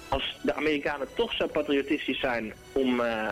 Als 0.08 0.38
de 0.42 0.56
Amerikanen 0.56 1.08
toch 1.14 1.34
zo 1.34 1.48
patriotistisch 1.48 2.20
zijn 2.20 2.54
om 2.72 3.00
uh, 3.00 3.28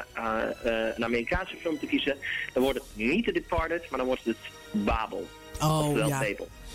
een 0.96 1.04
Amerikaanse 1.04 1.56
film 1.56 1.80
te 1.80 1.86
kiezen, 1.86 2.18
dan 2.54 2.64
wordt 2.64 2.80
het 2.80 2.88
niet 2.94 3.26
The 3.26 3.32
Departed, 3.32 3.90
maar 3.90 3.98
dan 3.98 4.08
wordt 4.08 4.24
het 4.24 4.38
Babel. 4.72 5.28
Oh, 5.62 6.08
ja. 6.08 6.24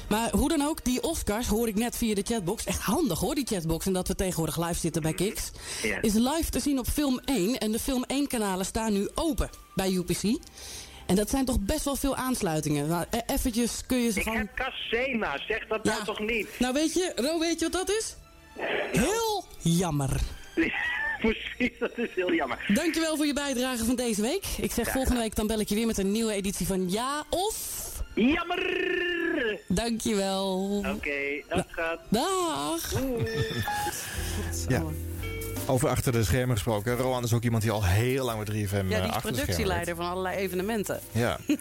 Maar 0.08 0.30
hoe 0.30 0.48
dan 0.48 0.62
ook, 0.62 0.84
die 0.84 1.02
Oscars 1.02 1.46
hoor 1.46 1.68
ik 1.68 1.74
net 1.74 1.96
via 1.96 2.14
de 2.14 2.22
chatbox. 2.22 2.64
Echt 2.64 2.80
handig 2.80 3.18
hoor, 3.18 3.34
die 3.34 3.46
chatbox. 3.46 3.86
En 3.86 3.92
dat 3.92 4.08
we 4.08 4.14
tegenwoordig 4.14 4.58
live 4.58 4.80
zitten 4.80 5.02
bij 5.02 5.12
Kiks. 5.12 5.50
Ja. 5.82 6.02
Is 6.02 6.12
live 6.12 6.50
te 6.50 6.60
zien 6.60 6.78
op 6.78 6.86
Film 6.86 7.20
1. 7.24 7.58
En 7.58 7.72
de 7.72 7.78
Film 7.78 8.04
1 8.06 8.26
kanalen 8.26 8.66
staan 8.66 8.92
nu 8.92 9.08
open 9.14 9.50
bij 9.74 9.90
UPC. 9.90 10.38
En 11.06 11.16
dat 11.16 11.30
zijn 11.30 11.44
toch 11.44 11.60
best 11.60 11.84
wel 11.84 11.96
veel 11.96 12.16
aansluitingen. 12.16 12.88
Nou, 12.88 13.04
e 13.10 13.18
eventjes 13.26 13.86
kun 13.86 13.98
je 13.98 14.10
ze 14.10 14.18
ik 14.18 14.24
gewoon... 14.24 14.38
heb 14.38 14.54
Casema, 14.54 15.38
zeg 15.46 15.66
dat 15.66 15.80
ja. 15.82 15.92
nou 15.92 16.04
toch 16.04 16.20
niet? 16.20 16.48
Nou 16.58 16.74
weet 16.74 16.92
je, 16.92 17.12
Ro, 17.16 17.38
weet 17.38 17.60
je 17.60 17.68
wat 17.70 17.86
dat 17.86 17.90
is? 17.90 18.16
Heel 18.92 19.44
jammer. 19.58 20.20
Precies, 21.20 21.78
dat 21.78 21.98
is 21.98 22.08
heel 22.14 22.32
jammer. 22.32 22.64
Dankjewel 22.74 23.16
voor 23.16 23.26
je 23.26 23.32
bijdrage 23.32 23.84
van 23.84 23.94
deze 23.94 24.22
week. 24.22 24.44
Ik 24.60 24.72
zeg 24.72 24.86
ja, 24.86 24.92
volgende 24.92 25.20
week 25.20 25.34
dan 25.34 25.46
bel 25.46 25.60
ik 25.60 25.68
je 25.68 25.74
weer 25.74 25.86
met 25.86 25.98
een 25.98 26.12
nieuwe 26.12 26.32
editie 26.32 26.66
van 26.66 26.90
Ja 26.90 27.24
of... 27.30 27.91
Jammer! 28.14 29.58
Dankjewel. 29.68 30.76
Oké, 30.78 30.88
okay, 30.88 31.44
dat 31.48 31.66
gaat. 31.70 32.00
Dag. 32.08 32.92
Ja. 34.68 34.82
Over 35.66 35.88
achter 35.88 36.12
de 36.12 36.24
schermen 36.24 36.54
gesproken. 36.54 36.96
Rowan 36.96 37.22
is 37.22 37.32
ook 37.32 37.42
iemand 37.42 37.62
die 37.62 37.72
al 37.72 37.84
heel 37.84 38.24
lang 38.24 38.38
met 38.38 38.50
3FM 38.50 38.54
Ja, 38.54 39.00
die 39.00 39.08
is 39.08 39.14
achter 39.14 39.32
productieleider 39.32 39.96
van 39.96 40.06
allerlei 40.06 40.36
evenementen. 40.36 41.00
Ja. 41.12 41.38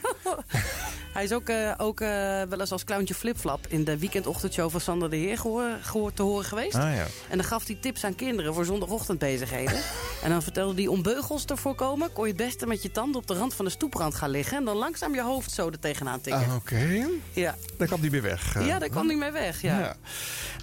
Hij 1.14 1.24
is 1.24 1.34
ook, 1.34 1.50
uh, 1.50 1.74
ook 1.78 2.02
uh, 2.02 2.08
wel 2.50 2.60
eens 2.60 2.72
als 2.72 2.84
clowntje 2.84 3.14
flipflap 3.14 3.68
in 3.68 3.84
de 3.84 3.98
weekendochtendshow 3.98 4.72
van 4.72 4.82
Sander 4.82 5.10
de 5.10 5.16
Heer 5.16 5.38
gehoor, 5.38 5.78
gehoor, 5.82 6.14
te 6.14 6.22
horen 6.22 6.46
geweest. 6.46 6.76
Ah, 6.76 6.96
ja. 6.96 7.06
En 7.30 7.38
dan 7.38 7.44
gaf 7.44 7.68
hij 7.68 7.78
tips 7.82 8.04
aan 8.04 8.16
kinderen 8.16 8.54
voor 8.54 8.66
zondagochtendbezigheden. 8.66 9.80
en 10.24 10.30
dan 10.30 10.44
vertelde 10.44 10.82
hij 10.82 10.88
om 10.88 11.02
beugels 11.02 11.46
te 11.46 11.58
voorkomen... 11.58 12.14
kon 12.14 12.28
je 12.28 12.34
het 12.34 12.42
beste 12.42 12.68
met 12.68 12.82
je 12.82 12.92
tanden 12.92 13.22
op 13.22 13.28
de 13.28 13.34
rand 13.34 13.54
van 13.54 13.66
de 13.66 13.72
stoeprand 13.72 14.16
gaan 14.16 14.30
liggen... 14.30 14.58
en 14.58 14.66
dan 14.66 14.78
langzaam 14.78 15.14
je 15.14 15.22
hoofd 15.22 15.52
zo 15.52 15.68
er 15.68 15.80
tegenaan 15.80 16.22
tikken. 16.22 16.42
Ah, 16.42 16.56
Oké. 16.56 16.74
Okay. 16.74 17.08
Ja. 17.34 17.56
Daar 17.78 17.88
kwam 17.88 18.00
hij 18.00 18.10
weer 18.10 18.22
weg. 18.22 18.56
Uh, 18.58 18.68
ja, 18.68 18.80
daar 18.80 18.90
kwam 18.90 19.08
hij 19.08 19.18
mee 19.18 19.32
weg, 19.32 19.62
ja. 19.62 19.80
ja. 19.80 19.96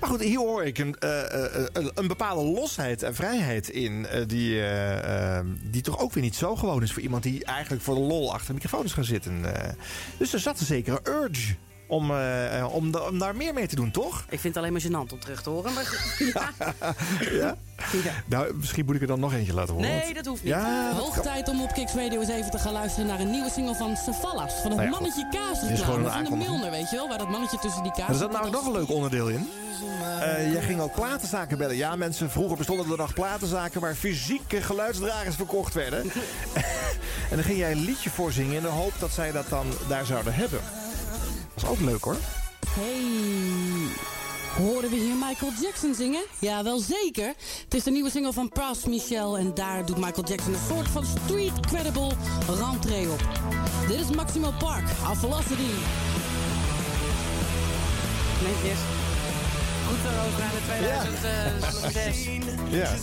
Maar 0.01 0.09
goed, 0.09 0.20
hier 0.20 0.38
hoor 0.38 0.64
ik 0.64 0.79
een, 0.79 0.96
een, 0.98 1.90
een 1.94 2.07
bepaalde 2.07 2.42
losheid 2.42 3.03
en 3.03 3.14
vrijheid 3.14 3.28
in... 3.71 4.07
die, 4.27 4.62
die 5.62 5.83
toch 5.83 5.99
ook 5.99 6.12
weer 6.12 6.23
niet 6.23 6.37
zo 6.37 6.57
gewoon 6.57 6.83
is 6.83 6.93
voor 6.93 7.03
iemand... 7.03 7.23
die 7.23 7.45
eigenlijk 7.45 7.83
voor 7.83 7.95
de 7.95 8.01
lol 8.01 8.33
achter 8.33 8.47
de 8.47 8.53
microfoon 8.53 8.85
is 8.85 8.93
gaan 8.93 9.05
zitten. 9.05 9.43
dus 10.19 10.33
er 10.33 10.41
zat 10.41 10.61
een 10.61 10.67
zekere 10.67 11.01
urge 11.05 11.55
om, 11.88 12.11
uh, 12.11 12.74
om, 12.74 12.92
de, 12.92 13.03
om, 13.03 13.18
daar 13.18 13.37
meer 13.37 13.55
mee 13.55 13.66
te 13.66 13.74
doen, 13.74 13.90
toch? 13.90 14.20
Ik 14.29 14.40
vind 14.40 14.55
het 14.55 14.57
alleen 14.57 14.72
maar 14.72 14.83
gênant 14.83 15.12
om 15.12 15.20
terug 15.20 15.42
te 15.42 15.51
horen. 15.51 15.72
Maar... 15.72 16.14
ja. 16.35 16.53
ja? 17.31 17.57
ja? 18.05 18.12
Nou, 18.27 18.55
misschien 18.55 18.85
moet 18.85 18.94
ik 18.94 19.01
er 19.01 19.07
dan 19.07 19.20
nog 19.20 19.33
eentje 19.33 19.55
laten 19.55 19.74
horen. 19.74 19.88
Nee, 19.90 20.14
dat 20.14 20.27
hoeft 20.27 20.42
niet. 20.42 20.53
Ja, 20.53 20.92
Hoog 20.92 21.14
kan... 21.14 21.22
tijd 21.22 21.48
om 21.48 21.62
op 21.62 21.72
Kicks 21.72 21.94
Radio 21.94 22.20
eens 22.20 22.31
even 22.31 22.51
te 22.51 22.59
gaan 22.59 22.72
luisteren 22.72 23.07
naar 23.07 23.20
een 23.20 23.31
nieuwe 23.31 23.51
single 23.51 23.74
van 23.74 23.96
Savalas. 23.96 24.53
Van 24.53 24.70
het 24.70 24.81
nou 24.81 24.83
ja, 24.83 24.90
mannetje 24.90 25.29
kaasreclame. 25.31 26.11
Van 26.11 26.24
de 26.24 26.37
Milner, 26.37 26.70
weet 26.70 26.90
je 26.90 26.96
wel? 26.96 27.09
Waar 27.09 27.18
dat 27.18 27.31
mannetje 27.31 27.59
tussen 27.59 27.83
die 27.83 27.92
kaas... 27.92 28.09
Er 28.09 28.14
zat 28.14 28.31
namelijk 28.31 28.57
nog 28.57 28.66
een 28.66 28.72
leuk 28.72 28.90
onderdeel 28.90 29.29
in. 29.29 29.48
Uh, 30.18 30.53
jij 30.53 30.62
ging 30.62 30.81
ook 30.81 30.94
platenzaken 30.94 31.59
bellen. 31.59 31.77
Ja, 31.77 31.96
mensen, 31.96 32.31
vroeger 32.31 32.57
bestonden 32.57 32.90
er 32.90 32.96
nog 32.96 33.14
platenzaken 33.14 33.81
waar 33.81 33.94
fysieke 33.94 34.62
geluidsdragers 34.62 35.37
verkocht 35.37 35.74
werden. 35.74 36.03
en 37.31 37.37
dan 37.37 37.42
ging 37.42 37.59
jij 37.59 37.72
een 37.72 37.85
liedje 37.85 38.11
voor 38.11 38.33
zingen 38.33 38.57
in 38.57 38.62
de 38.62 38.68
hoop 38.68 38.92
dat 38.98 39.11
zij 39.11 39.33
dat 39.33 39.48
dan 39.48 39.66
daar 39.88 40.07
zouden 40.07 40.35
hebben. 40.35 40.61
Dat 41.61 41.71
is 41.71 41.77
ook 41.77 41.85
leuk 41.85 42.05
hoor. 42.05 42.16
Hey. 42.68 43.05
Horen 44.57 44.90
we 44.90 44.97
hier 44.97 45.14
Michael 45.14 45.53
Jackson 45.62 45.94
zingen? 45.94 46.23
Ja, 46.38 46.62
wel 46.62 46.79
zeker. 46.79 47.27
Het 47.64 47.75
is 47.75 47.83
de 47.83 47.90
nieuwe 47.90 48.11
single 48.11 48.33
van 48.33 48.49
Pras 48.49 48.85
Michel 48.85 49.38
en 49.38 49.55
daar 49.55 49.87
doet 49.87 49.97
Michael 49.97 50.27
Jackson 50.27 50.53
een 50.53 50.61
soort 50.68 50.88
van 50.88 51.05
street 51.05 51.61
credible 51.61 52.12
rentree 52.47 53.09
op. 53.09 53.21
Dit 53.88 54.01
is 54.01 54.11
Maximo 54.11 54.53
Park, 54.59 54.85
A 55.05 55.14
Velocity. 55.14 55.71
Netjes. 58.42 58.79
Goed 59.88 59.99
erover 60.12 60.42
aan 60.42 60.51
de 60.51 60.62
2006. 61.87 62.25
Ja. 62.71 62.79
ja. 62.79 62.97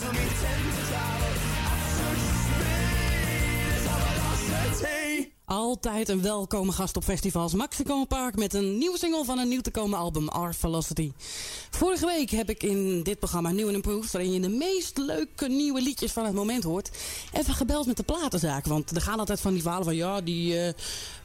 Altijd 5.45 6.09
een 6.09 6.21
welkome 6.21 6.71
gast 6.71 6.97
op 6.97 7.03
festivals 7.03 7.53
Maximo 7.53 8.05
Park 8.05 8.35
met 8.35 8.53
een 8.53 8.77
nieuwe 8.77 8.97
single 8.97 9.25
van 9.25 9.39
een 9.39 9.47
nieuw 9.47 9.61
te 9.61 9.71
komen 9.71 9.99
album, 9.99 10.27
R 10.27 10.53
Velocity. 10.53 11.11
Vorige 11.69 12.05
week 12.05 12.29
heb 12.29 12.49
ik 12.49 12.63
in 12.63 13.03
dit 13.03 13.19
programma 13.19 13.51
New 13.51 13.65
and 13.65 13.75
Improved, 13.75 14.11
waarin 14.11 14.31
je 14.31 14.39
de 14.39 14.49
meest 14.49 14.97
leuke 14.97 15.47
nieuwe 15.47 15.81
liedjes 15.81 16.11
van 16.11 16.25
het 16.25 16.33
moment 16.33 16.63
hoort, 16.63 16.91
even 17.33 17.53
gebeld 17.53 17.85
met 17.85 17.97
de 17.97 18.03
platenzaak. 18.03 18.65
Want 18.65 18.95
er 18.95 19.01
gaan 19.01 19.19
altijd 19.19 19.41
van 19.41 19.53
die 19.53 19.61
verhalen 19.61 19.85
van 19.85 19.95
ja, 19.95 20.21
die 20.21 20.55
uh, 20.55 20.69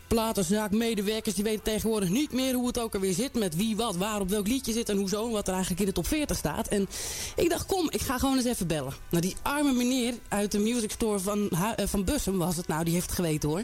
platenzaakmedewerkers 0.09 1.35
die 1.35 1.45
weten 1.45 1.63
tegenwoordig 1.63 2.09
niet 2.09 2.33
meer 2.33 2.55
hoe 2.55 2.67
het 2.67 2.79
ook 2.79 2.95
alweer 2.95 3.15
zit. 3.15 3.35
Met 3.35 3.57
wie, 3.57 3.77
wat, 3.77 3.97
waar 3.97 4.21
op 4.21 4.29
welk 4.29 4.47
liedje 4.47 4.73
zit 4.73 4.89
en 4.89 4.97
hoezo. 4.97 5.27
En 5.27 5.33
wat 5.33 5.47
er 5.47 5.53
eigenlijk 5.53 5.81
in 5.81 5.89
de 5.89 5.93
top 5.93 6.07
40 6.07 6.37
staat. 6.37 6.69
En 6.69 6.89
ik 7.37 7.51
dacht, 7.51 7.67
kom, 7.67 7.91
ik 7.91 8.01
ga 8.01 8.19
gewoon 8.19 8.37
eens 8.37 8.47
even 8.47 8.67
bellen. 8.67 8.95
Nou, 9.11 9.23
die 9.23 9.37
arme 9.43 9.73
meneer 9.73 10.15
uit 10.29 10.53
de 10.53 10.59
music 10.59 10.91
store 10.91 11.19
van, 11.19 11.49
uh, 11.53 11.71
van 11.77 12.05
Bussum 12.05 12.39
was 12.39 12.57
het. 12.57 12.69
Nou, 12.69 12.85
die 12.85 12.93
heeft 12.93 13.07
het 13.07 13.15
geweten 13.15 13.49
hoor. 13.49 13.63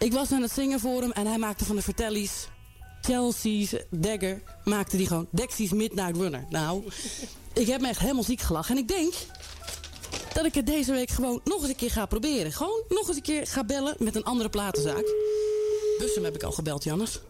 Ik 0.00 0.12
was 0.12 0.32
aan 0.32 0.42
het 0.42 0.52
zingen 0.52 0.80
voor 0.80 1.00
hem 1.00 1.10
en 1.10 1.26
hij 1.26 1.38
maakte 1.38 1.64
van 1.64 1.76
de 1.76 1.82
vertellies... 1.82 2.48
Chelsea's 3.00 3.74
Dagger 3.90 4.42
maakte 4.64 4.96
die 4.96 5.06
gewoon 5.06 5.28
Dexy's 5.30 5.72
Midnight 5.72 6.16
Runner. 6.16 6.46
Nou, 6.48 6.84
ik 7.52 7.66
heb 7.66 7.80
me 7.80 7.88
echt 7.88 7.98
helemaal 7.98 8.22
ziek 8.22 8.40
gelachen. 8.40 8.76
En 8.76 8.82
ik 8.82 8.88
denk 8.88 9.12
dat 10.32 10.44
ik 10.44 10.54
het 10.54 10.66
deze 10.66 10.92
week 10.92 11.10
gewoon 11.10 11.40
nog 11.44 11.60
eens 11.60 11.68
een 11.68 11.76
keer 11.76 11.90
ga 11.90 12.06
proberen. 12.06 12.52
Gewoon 12.52 12.82
nog 12.88 13.08
eens 13.08 13.16
een 13.16 13.22
keer 13.22 13.46
ga 13.46 13.64
bellen 13.64 13.96
met 13.98 14.16
een 14.16 14.24
andere 14.24 14.48
platenzaak. 14.48 15.04
Bussum 15.98 16.24
heb 16.24 16.34
ik 16.34 16.42
al 16.42 16.52
gebeld, 16.52 16.84
Jannes. 16.84 17.20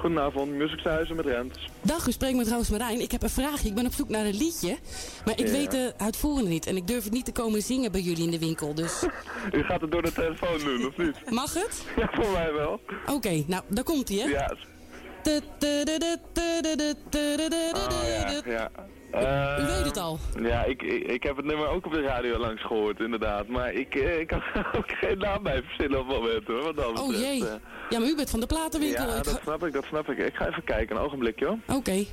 Goedenavond, 0.00 0.50
Muziekhuizen 0.52 1.16
met 1.16 1.26
Rent. 1.26 1.58
Dag, 1.82 2.06
u 2.06 2.12
spreekt 2.12 2.36
met 2.36 2.48
Roos 2.48 2.68
Marijn. 2.70 3.00
Ik 3.00 3.10
heb 3.10 3.22
een 3.22 3.30
vraagje. 3.30 3.68
Ik 3.68 3.74
ben 3.74 3.86
op 3.86 3.92
zoek 3.92 4.08
naar 4.08 4.24
een 4.24 4.36
liedje. 4.36 4.76
Maar 5.24 5.38
ik 5.38 5.46
Ja. 5.46 5.52
weet 5.52 5.70
de 5.70 5.92
uitvoerende 5.96 6.48
niet. 6.50 6.66
En 6.66 6.76
ik 6.76 6.86
durf 6.86 7.04
het 7.04 7.12
niet 7.12 7.24
te 7.24 7.32
komen 7.32 7.62
zingen 7.62 7.92
bij 7.92 8.00
jullie 8.00 8.24
in 8.24 8.30
de 8.30 8.38
winkel. 8.38 8.74
Dus 8.74 9.02
U 9.52 9.62
gaat 9.62 9.80
het 9.80 9.90
door 9.90 10.02
de 10.02 10.12
telefoon 10.12 10.58
doen, 10.58 10.86
of 10.86 10.96
niet? 10.96 11.30
mag 11.30 11.54
het? 11.54 11.84
Ja, 11.96 12.08
voor 12.12 12.30
mij 12.32 12.52
wel. 12.52 12.80
Oké, 13.06 13.44
nou, 13.46 13.62
daar 13.68 13.84
komt 13.84 14.08
hij, 14.08 14.18
hè? 14.18 14.24
Ja. 14.28 14.56
Oh, 17.74 18.04
ja, 18.06 18.42
ja. 18.52 18.70
U 19.12 19.66
weet 19.66 19.84
het 19.84 19.96
al. 19.96 20.18
Ja, 20.42 20.64
ik, 20.64 20.82
ik, 20.82 21.02
ik 21.06 21.22
heb 21.22 21.36
het 21.36 21.44
nummer 21.44 21.68
ook 21.68 21.86
op 21.86 21.92
de 21.92 22.00
radio 22.02 22.38
langs 22.38 22.62
gehoord, 22.66 23.00
inderdaad. 23.00 23.46
Maar 23.48 23.72
ik, 23.72 23.94
eh, 23.94 24.18
ik 24.18 24.26
kan 24.26 24.42
er 24.54 24.70
ook 24.78 24.90
geen 24.90 25.18
naam 25.18 25.42
bij 25.42 25.62
verzinnen 25.62 26.00
op 26.00 26.08
het 26.08 26.16
moment, 26.20 26.46
hoor. 26.46 26.62
Wat 26.62 26.76
dat 26.76 26.86
Oh 26.86 27.08
betreft, 27.08 27.20
jee. 27.24 27.46
eh. 27.48 27.54
Ja, 27.90 27.98
maar 27.98 28.08
u 28.08 28.16
bent 28.16 28.30
van 28.30 28.40
de 28.40 28.46
platenwinkel. 28.46 29.06
Ja, 29.06 29.16
Ik 29.16 29.24
dat 29.24 29.40
snap 29.42 29.64
ik, 29.66 29.72
dat 29.72 29.84
snap 29.84 30.08
ik. 30.10 30.18
Ik 30.18 30.34
ga 30.34 30.48
even 30.48 30.64
kijken, 30.64 30.96
een 30.96 31.02
ogenblikje, 31.02 31.46
hoor. 31.46 31.76
Oké. 31.76 32.04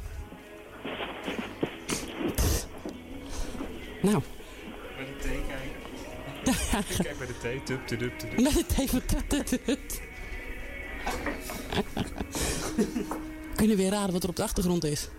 Nou. 4.02 4.22
Met 4.98 5.08
de 5.08 5.16
thee 5.22 5.40
kijken. 5.48 7.04
Kijk 7.04 7.18
bij 7.18 7.28
de 7.28 7.38
thee. 7.38 7.64
Tup, 7.64 7.88
tup, 7.88 8.20
tup. 8.20 8.40
Met 8.40 8.54
het 8.54 8.76
even... 8.80 9.06
tut, 9.06 9.30
tut, 9.30 9.48
tut. 9.66 10.02
Kunnen 13.56 13.76
we 13.78 13.82
weer 13.84 13.92
raden 13.92 14.14
wat 14.14 14.24
er 14.24 14.30
op 14.30 14.36
de 14.36 14.44
achtergrond 14.44 14.84
is? 14.84 15.10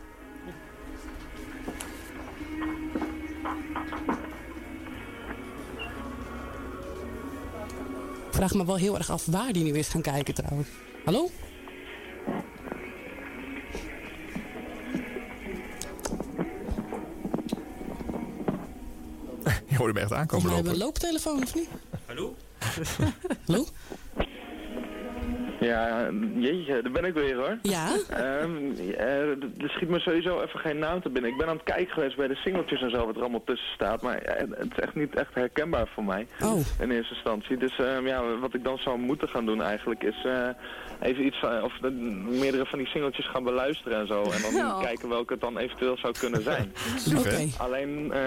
Vraag 8.36 8.54
me 8.54 8.66
wel 8.66 8.76
heel 8.76 8.96
erg 8.96 9.10
af 9.10 9.26
waar 9.26 9.52
die 9.52 9.64
nu 9.64 9.78
is 9.78 9.88
gaan 9.88 10.02
kijken 10.02 10.34
trouwens. 10.34 10.68
Hallo? 11.04 11.30
Je 19.66 19.76
hoorde 19.76 19.92
me 19.92 20.00
echt 20.00 20.12
aankomen 20.12 20.52
hebben 20.52 20.72
we 20.72 20.78
lopen. 20.78 21.02
een 21.02 21.12
looptelefoon 21.12 21.42
of 21.42 21.54
niet? 21.54 21.68
Hallo? 22.06 22.36
Hallo? 23.46 23.64
Ja, 25.66 26.08
jeetje, 26.38 26.82
daar 26.82 26.92
ben 26.92 27.04
ik 27.04 27.14
weer 27.14 27.36
hoor. 27.36 27.58
Ja? 27.62 27.86
Ehm, 28.10 28.56
eh, 28.96 29.28
er 29.28 29.68
schiet 29.70 29.88
me 29.88 29.98
sowieso 30.00 30.40
even 30.42 30.60
geen 30.60 30.78
naam 30.78 31.02
te 31.02 31.08
binnen. 31.10 31.30
Ik 31.30 31.36
ben 31.36 31.48
aan 31.48 31.54
het 31.56 31.64
kijken 31.64 31.92
geweest 31.94 32.16
bij 32.16 32.26
de 32.28 32.34
singeltjes 32.34 32.82
en 32.82 32.90
zo, 32.90 33.06
wat 33.06 33.14
er 33.16 33.20
allemaal 33.20 33.44
tussen 33.44 33.68
staat. 33.74 34.02
Maar 34.02 34.16
eh, 34.18 34.38
het 34.58 34.70
is 34.76 34.82
echt 34.82 34.94
niet 34.94 35.14
echt 35.14 35.34
herkenbaar 35.34 35.86
voor 35.94 36.04
mij 36.04 36.26
Oh. 36.42 36.60
in 36.80 36.90
eerste 36.90 37.14
instantie. 37.14 37.56
Dus 37.56 37.78
ehm, 37.78 38.06
ja, 38.06 38.36
wat 38.38 38.54
ik 38.54 38.64
dan 38.64 38.78
zou 38.78 38.98
moeten 38.98 39.28
gaan 39.28 39.46
doen 39.46 39.62
eigenlijk 39.62 40.02
is 40.02 40.24
eh, 40.24 40.48
even 41.00 41.26
iets 41.26 41.38
van, 41.38 41.62
of 41.62 41.72
de- 41.80 41.90
meerdere 42.40 42.66
van 42.66 42.78
die 42.78 42.88
singeltjes 42.88 43.28
gaan 43.30 43.44
beluisteren 43.44 43.98
en 44.00 44.06
zo. 44.06 44.22
En 44.22 44.42
dan 44.42 44.54
Oh. 44.66 44.80
kijken 44.80 45.08
welke 45.08 45.32
het 45.32 45.42
dan 45.42 45.58
eventueel 45.58 45.96
zou 45.98 46.14
kunnen 46.18 46.42
zijn. 46.42 46.72
Lief. 47.24 47.60
Alleen 47.60 48.12
eh, 48.12 48.20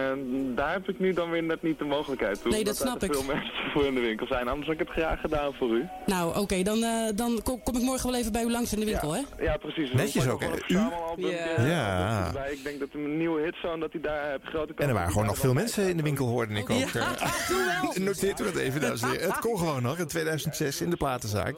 daar 0.56 0.72
heb 0.72 0.90
ik 0.90 1.00
nu 1.00 1.14
dan 1.14 1.30
weer 1.30 1.44
net 1.44 1.62
niet 1.64 1.80
de 1.80 1.86
mogelijkheid 1.86 2.42
toe. 2.42 2.52
Nee, 2.52 2.64
dat 2.64 2.76
snap 2.76 3.04
ik. 3.04 3.14
veel 3.14 3.24
mensen 3.34 3.54
voor 3.74 3.86
in 3.86 3.94
de 3.96 4.02
winkel 4.02 4.28
zijn. 4.28 4.48
Anders 4.48 4.66
had 4.68 4.80
ik 4.80 4.88
het 4.88 4.98
graag 4.98 5.20
gedaan 5.22 5.54
voor 5.54 5.70
u. 5.70 5.88
Nou, 6.06 6.38
oké, 6.38 6.62
dan, 6.64 6.84
eh, 6.84 7.08
dan 7.16 7.29
kom, 7.44 7.64
kom 7.64 7.76
ik 7.76 7.82
morgen 7.82 8.12
wel 8.12 8.20
even 8.20 8.32
bij 8.32 8.44
u 8.44 8.52
langs 8.52 8.74
in 8.74 8.80
de 8.80 8.86
winkel, 8.86 9.14
hè? 9.14 9.22
Ja, 9.40 9.58
precies. 9.58 9.92
Netjes 9.92 10.28
ook, 10.28 10.42
hè? 10.42 10.48
een 10.48 10.64
Ja. 10.68 12.34
Ja. 12.34 12.46
Ik 12.46 12.64
denk 12.64 12.80
dat 12.80 12.90
een 12.94 13.18
nieuwe 13.18 13.42
hitzone, 13.42 13.80
dat 13.80 13.92
hij 13.92 14.02
daar 14.02 14.32
heb 14.32 14.44
grote 14.44 14.74
En 14.76 14.88
er 14.88 14.94
waren 14.94 15.12
gewoon 15.12 15.28
nog 15.28 15.38
veel 15.38 15.54
mensen 15.54 15.90
in 15.90 15.98
de 15.98 16.04
winkel, 16.04 16.28
hoorde 16.28 16.54
ik 16.54 16.70
ook. 16.70 16.78
Ja, 16.78 17.16
eh. 17.16 17.98
Noteert 18.08 18.40
u 18.40 18.44
dat 18.44 18.56
even, 18.56 18.82
dames 18.82 19.02
en 19.02 19.10
heren. 19.10 19.28
Het 19.28 19.40
kon 19.40 19.58
gewoon 19.58 19.82
nog 19.84 19.98
in 19.98 20.08
2006 20.08 20.82
in 20.82 20.90
de 20.90 20.98
platenzaak. 20.98 21.56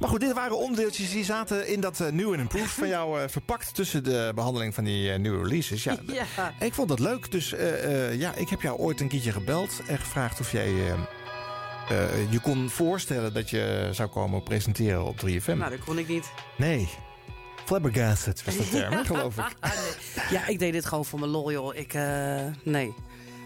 Maar 0.00 0.08
goed, 0.08 0.20
dit 0.20 0.32
waren 0.32 0.58
onderdeeltjes 0.58 1.10
die 1.10 1.24
zaten 1.24 1.68
in 1.68 1.80
dat 1.80 2.00
eh, 2.00 2.12
New 2.12 2.28
and 2.30 2.38
Improved 2.40 2.70
van 2.70 2.88
jou 2.88 3.20
eh, 3.20 3.28
verpakt 3.28 3.74
tussen 3.74 4.04
de 4.04 4.32
behandeling 4.34 4.74
van 4.74 4.84
die 4.84 5.12
eh, 5.12 5.18
nieuwe 5.18 5.42
releases. 5.42 5.84
Ja, 5.84 5.96
Ja. 6.36 6.54
Ik 6.60 6.74
vond 6.74 6.88
dat 6.88 6.98
leuk, 6.98 7.30
dus 7.30 7.52
eh, 7.52 8.08
eh, 8.08 8.20
ja, 8.20 8.34
ik 8.34 8.48
heb 8.48 8.60
jou 8.60 8.78
ooit 8.78 9.00
een 9.00 9.08
keertje 9.08 9.32
gebeld 9.32 9.82
en 9.86 9.98
gevraagd 9.98 10.40
of 10.40 10.52
jij 10.52 10.72
eh, 11.90 12.32
je 12.32 12.40
kon 12.40 12.70
voorstellen 12.70 13.32
dat 13.32 13.50
je 13.50 13.88
zou 13.92 14.08
komen 14.08 14.42
presenteren 14.42 15.04
op 15.04 15.16
3FM. 15.26 15.56
Nou, 15.56 15.70
dat 15.70 15.84
kon 15.84 15.98
ik 15.98 16.08
niet. 16.08 16.30
Nee. 16.56 16.88
Flabbergasted 17.64 18.44
was 18.44 18.56
de 18.56 18.68
term, 18.68 18.92
hè, 18.92 19.04
geloof 19.14 19.38
ik. 19.38 19.44
Nee. 19.60 19.72
Ja, 20.30 20.46
ik 20.46 20.58
deed 20.58 20.72
dit 20.72 20.86
gewoon 20.86 21.04
voor 21.04 21.18
mijn 21.18 21.30
lol, 21.30 21.52
joh. 21.52 21.76
Ik, 21.76 21.94
eh, 21.94 22.02
nee. 22.62 22.94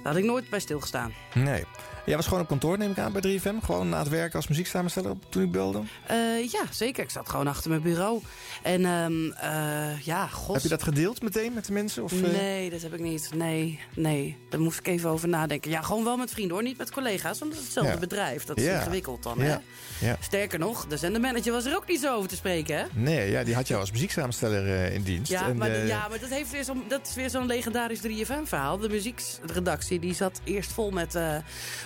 Daar 0.03 0.13
had 0.13 0.17
ik 0.17 0.25
nooit 0.25 0.51
bij 0.51 0.61
stilgestaan. 0.61 1.13
Nee. 1.35 1.65
Jij 2.05 2.17
was 2.17 2.27
gewoon 2.27 2.43
op 2.43 2.49
kantoor, 2.49 2.79
neem 2.79 2.91
ik 2.91 2.99
aan, 2.99 3.13
bij 3.13 3.41
3FM? 3.41 3.65
Gewoon 3.65 3.89
na 3.89 3.99
het 3.99 4.09
werken 4.09 4.37
als 4.37 4.49
muzieksamensteller 4.49 5.17
toen 5.29 5.43
ik 5.43 5.51
belde? 5.51 5.83
Uh, 6.11 6.51
ja, 6.53 6.63
zeker. 6.71 7.05
Ik 7.05 7.11
zat 7.11 7.29
gewoon 7.29 7.47
achter 7.47 7.71
mijn 7.71 7.83
bureau. 7.83 8.23
En 8.63 8.85
um, 8.85 9.35
uh, 9.43 10.01
ja, 10.01 10.27
god. 10.27 10.55
Heb 10.55 10.63
je 10.63 10.69
dat 10.69 10.83
gedeeld 10.83 11.23
meteen 11.23 11.53
met 11.53 11.67
de 11.67 11.73
mensen? 11.73 12.03
Of, 12.03 12.13
uh... 12.13 12.21
Nee, 12.21 12.71
dat 12.71 12.83
heb 12.83 12.95
ik 12.95 13.01
niet. 13.01 13.31
Nee, 13.35 13.81
nee. 13.95 14.37
Daar 14.51 14.61
moest 14.61 14.79
ik 14.79 14.87
even 14.87 15.11
over 15.11 15.29
nadenken. 15.29 15.71
Ja, 15.71 15.83
gewoon 15.83 16.05
wel 16.05 16.17
met 16.17 16.31
vrienden 16.31 16.55
hoor, 16.55 16.65
niet 16.65 16.79
met 16.79 16.91
collega's. 16.91 17.39
Want 17.39 17.51
dat 17.51 17.61
is 17.61 17.67
hetzelfde 17.67 17.93
ja. 17.93 17.99
bedrijf. 17.99 18.45
Dat 18.45 18.57
is 18.57 18.65
ja. 18.65 18.79
ingewikkeld 18.79 19.23
dan, 19.23 19.39
ja. 19.39 19.45
hè? 19.45 19.57
Ja. 20.07 20.17
Sterker 20.21 20.59
nog, 20.59 20.87
de 20.87 20.97
zendermanager 20.97 21.53
was 21.53 21.65
er 21.65 21.77
ook 21.77 21.87
niet 21.87 22.01
zo 22.01 22.17
over 22.17 22.29
te 22.29 22.37
spreken, 22.37 22.79
hè? 22.79 22.85
Nee, 22.93 23.31
ja, 23.31 23.45
die 23.45 23.55
had 23.55 23.69
jou 23.69 23.81
als 23.81 23.91
muzieksamensteller 23.93 24.93
in 24.93 25.03
dienst. 25.03 25.31
Ja, 25.31 25.49
en, 25.49 25.57
maar, 25.57 25.87
ja 25.87 26.09
maar 26.09 26.21
dat, 26.21 26.31
heeft 26.31 26.51
weer 26.51 26.65
zo, 26.65 26.75
dat 26.89 27.07
is 27.09 27.15
weer 27.15 27.31
zo'n 27.31 27.47
legendarisch 27.47 28.01
3FM-verhaal. 28.01 28.79
De 28.79 28.89
muziekredactie 28.89 29.99
die 29.99 30.15
zat 30.15 30.41
eerst 30.45 30.73
vol 30.73 30.91
met 30.91 31.15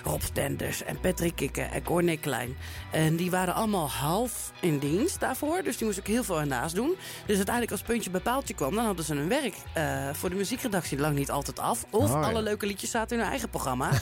Rob 0.09 0.21
Stenders 0.21 0.83
en 0.83 0.99
Patrick 0.99 1.35
Kikke 1.35 1.61
en 1.61 1.83
Corné 1.83 2.15
Klein. 2.15 2.55
En 2.91 3.15
die 3.15 3.31
waren 3.31 3.53
allemaal 3.53 3.89
half 3.89 4.51
in 4.59 4.79
dienst 4.79 5.19
daarvoor. 5.19 5.63
Dus 5.63 5.77
die 5.77 5.85
moest 5.85 5.97
ik 5.97 6.07
heel 6.07 6.23
veel 6.23 6.39
ernaast 6.39 6.75
doen. 6.75 6.95
Dus 7.25 7.35
uiteindelijk 7.35 7.71
als 7.71 7.81
puntje 7.81 8.09
bij 8.09 8.19
paaltje 8.19 8.53
kwam... 8.53 8.75
dan 8.75 8.85
hadden 8.85 9.05
ze 9.05 9.13
hun 9.13 9.27
werk 9.27 9.55
uh, 9.77 10.09
voor 10.13 10.29
de 10.29 10.35
muziekredactie 10.35 10.99
lang 10.99 11.15
niet 11.15 11.31
altijd 11.31 11.59
af. 11.59 11.85
Of 11.89 12.03
oh, 12.03 12.21
ja. 12.21 12.27
alle 12.27 12.41
leuke 12.41 12.65
liedjes 12.65 12.91
zaten 12.91 13.15
in 13.15 13.21
hun 13.21 13.31
eigen 13.31 13.49
programma. 13.49 13.89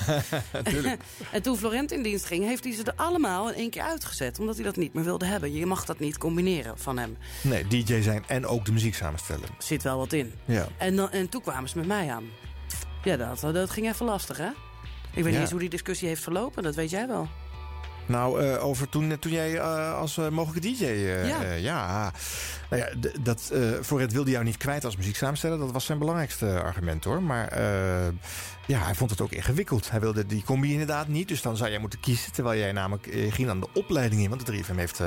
en 1.32 1.42
toen 1.42 1.58
Florent 1.58 1.92
in 1.92 2.04
dienst 2.04 2.26
ging... 2.26 2.44
heeft 2.44 2.64
hij 2.64 2.74
ze 2.74 2.84
er 2.84 2.94
allemaal 2.96 3.50
in 3.50 3.56
één 3.56 3.70
keer 3.70 3.84
uitgezet. 3.84 4.40
Omdat 4.40 4.56
hij 4.56 4.64
dat 4.64 4.76
niet 4.76 4.94
meer 4.94 5.04
wilde 5.04 5.26
hebben. 5.26 5.54
Je 5.54 5.66
mag 5.66 5.86
dat 5.86 6.00
niet 6.00 6.18
combineren 6.18 6.78
van 6.78 6.98
hem. 6.98 7.18
Nee, 7.42 7.68
DJ 7.68 8.02
zijn 8.02 8.24
en 8.28 8.46
ook 8.46 8.66
de 8.66 8.72
muziek 8.72 8.96
samenstellen. 8.96 9.50
Zit 9.58 9.84
wel 9.84 9.98
wat 9.98 10.14
in. 10.14 10.34
Ja. 10.46 10.68
En, 10.78 10.96
dan, 10.96 11.12
en 11.12 11.30
toen 11.30 11.42
kwamen 11.42 11.70
ze 11.70 11.78
met 11.78 11.88
mij 11.88 12.12
aan. 12.12 12.26
Ja, 13.04 13.18
dat, 13.18 13.40
dat 13.40 13.70
ging 13.70 13.88
even 13.88 14.06
lastig, 14.06 14.38
hè? 14.38 14.50
Ik 15.18 15.24
weet 15.24 15.32
niet 15.32 15.42
eens 15.42 15.52
hoe 15.52 15.60
die 15.60 15.70
discussie 15.70 16.08
heeft 16.08 16.24
verlopen, 16.24 16.64
dat 16.64 16.76
weet 16.76 16.90
jij 16.90 17.08
wel. 17.08 17.28
Nou, 18.06 18.44
uh, 18.44 18.66
over 18.66 18.90
toen, 18.90 19.20
toen 19.20 19.32
jij 19.32 19.54
uh, 19.54 19.94
als 20.00 20.18
uh, 20.18 20.30
mogelijke 20.30 20.70
DJ... 20.70 20.86
ja. 20.86 21.54
ja. 21.54 22.14
Nou 22.70 22.84
ja, 22.84 23.10
dat, 23.22 23.52
het 23.88 24.12
wilde 24.12 24.32
jou 24.32 24.44
niet 24.44 24.58
kwijt 24.58 24.86
als 24.86 24.96
muziek 24.96 25.16
samenstellen. 25.16 25.60
Dat 25.60 25.72
was 25.72 25.86
zijn 25.86 26.00
belangrijkste 26.00 26.62
argument, 26.62 27.04
hoor. 27.04 27.24
Maar 27.24 27.62
ja, 28.68 28.80
hij 28.80 28.96
vond 28.96 29.10
het 29.10 29.22
ook 29.22 29.32
ingewikkeld. 29.32 29.92
Hij 29.92 30.00
wilde 30.00 30.26
die 30.26 30.44
combi 30.44 30.72
inderdaad 30.72 31.08
niet. 31.08 31.28
Dus 31.28 31.42
dan 31.42 31.58
zou 31.58 31.70
jij 31.70 31.80
moeten 31.80 32.00
kiezen. 32.00 32.32
Terwijl 32.32 32.60
jij 32.60 32.72
namelijk 32.72 33.10
ging 33.30 33.50
aan 33.50 33.60
de 33.60 33.68
opleiding 33.74 34.22
in. 34.22 34.30
Want 34.30 34.46
de 34.46 34.64
3FM 34.64 34.76
heeft 34.76 35.02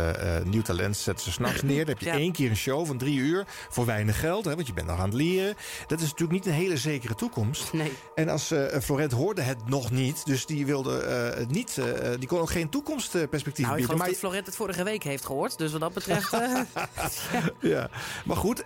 nieuw 0.44 0.62
talent. 0.62 0.96
Zetten 0.96 1.24
ze 1.24 1.32
s'nachts 1.32 1.62
neer. 1.62 1.78
Dan 1.78 1.88
heb 1.88 1.98
je 1.98 2.06
ja. 2.06 2.12
één 2.12 2.32
keer 2.32 2.50
een 2.50 2.56
show 2.56 2.86
van 2.86 2.98
drie 2.98 3.18
uur. 3.18 3.44
Voor 3.68 3.86
weinig 3.86 4.20
geld. 4.20 4.44
Hè, 4.44 4.54
want 4.54 4.66
je 4.66 4.72
bent 4.72 4.86
nog 4.86 4.98
aan 4.98 5.04
het 5.04 5.14
leren. 5.14 5.54
Dat 5.86 6.00
is 6.00 6.08
natuurlijk 6.08 6.32
niet 6.32 6.46
een 6.46 6.60
hele 6.60 6.76
zekere 6.76 7.14
toekomst. 7.14 7.72
Nee. 7.72 7.92
En 8.14 8.28
als 8.28 8.54
Florent 8.82 9.12
hoorde 9.12 9.42
het 9.42 9.68
nog 9.68 9.90
niet. 9.90 10.26
Dus 10.26 10.46
die 10.46 10.66
wilde 10.66 11.02
het 11.36 11.50
niet. 11.50 11.80
die 12.18 12.28
kon 12.28 12.40
ook 12.40 12.50
geen 12.50 12.68
toekomstperspectief 12.68 13.64
nou, 13.64 13.76
ik 13.76 13.80
bieden. 13.80 13.98
Maar 13.98 14.08
dat 14.08 14.16
Florent 14.16 14.46
het 14.46 14.56
vorige 14.56 14.84
week 14.84 15.02
heeft 15.02 15.24
gehoord. 15.24 15.58
Dus 15.58 15.72
wat 15.72 15.80
dat 15.80 15.92
betreft... 15.92 16.30
ja. 17.32 17.49
ja. 17.74 17.88
Maar 18.24 18.36
goed, 18.36 18.62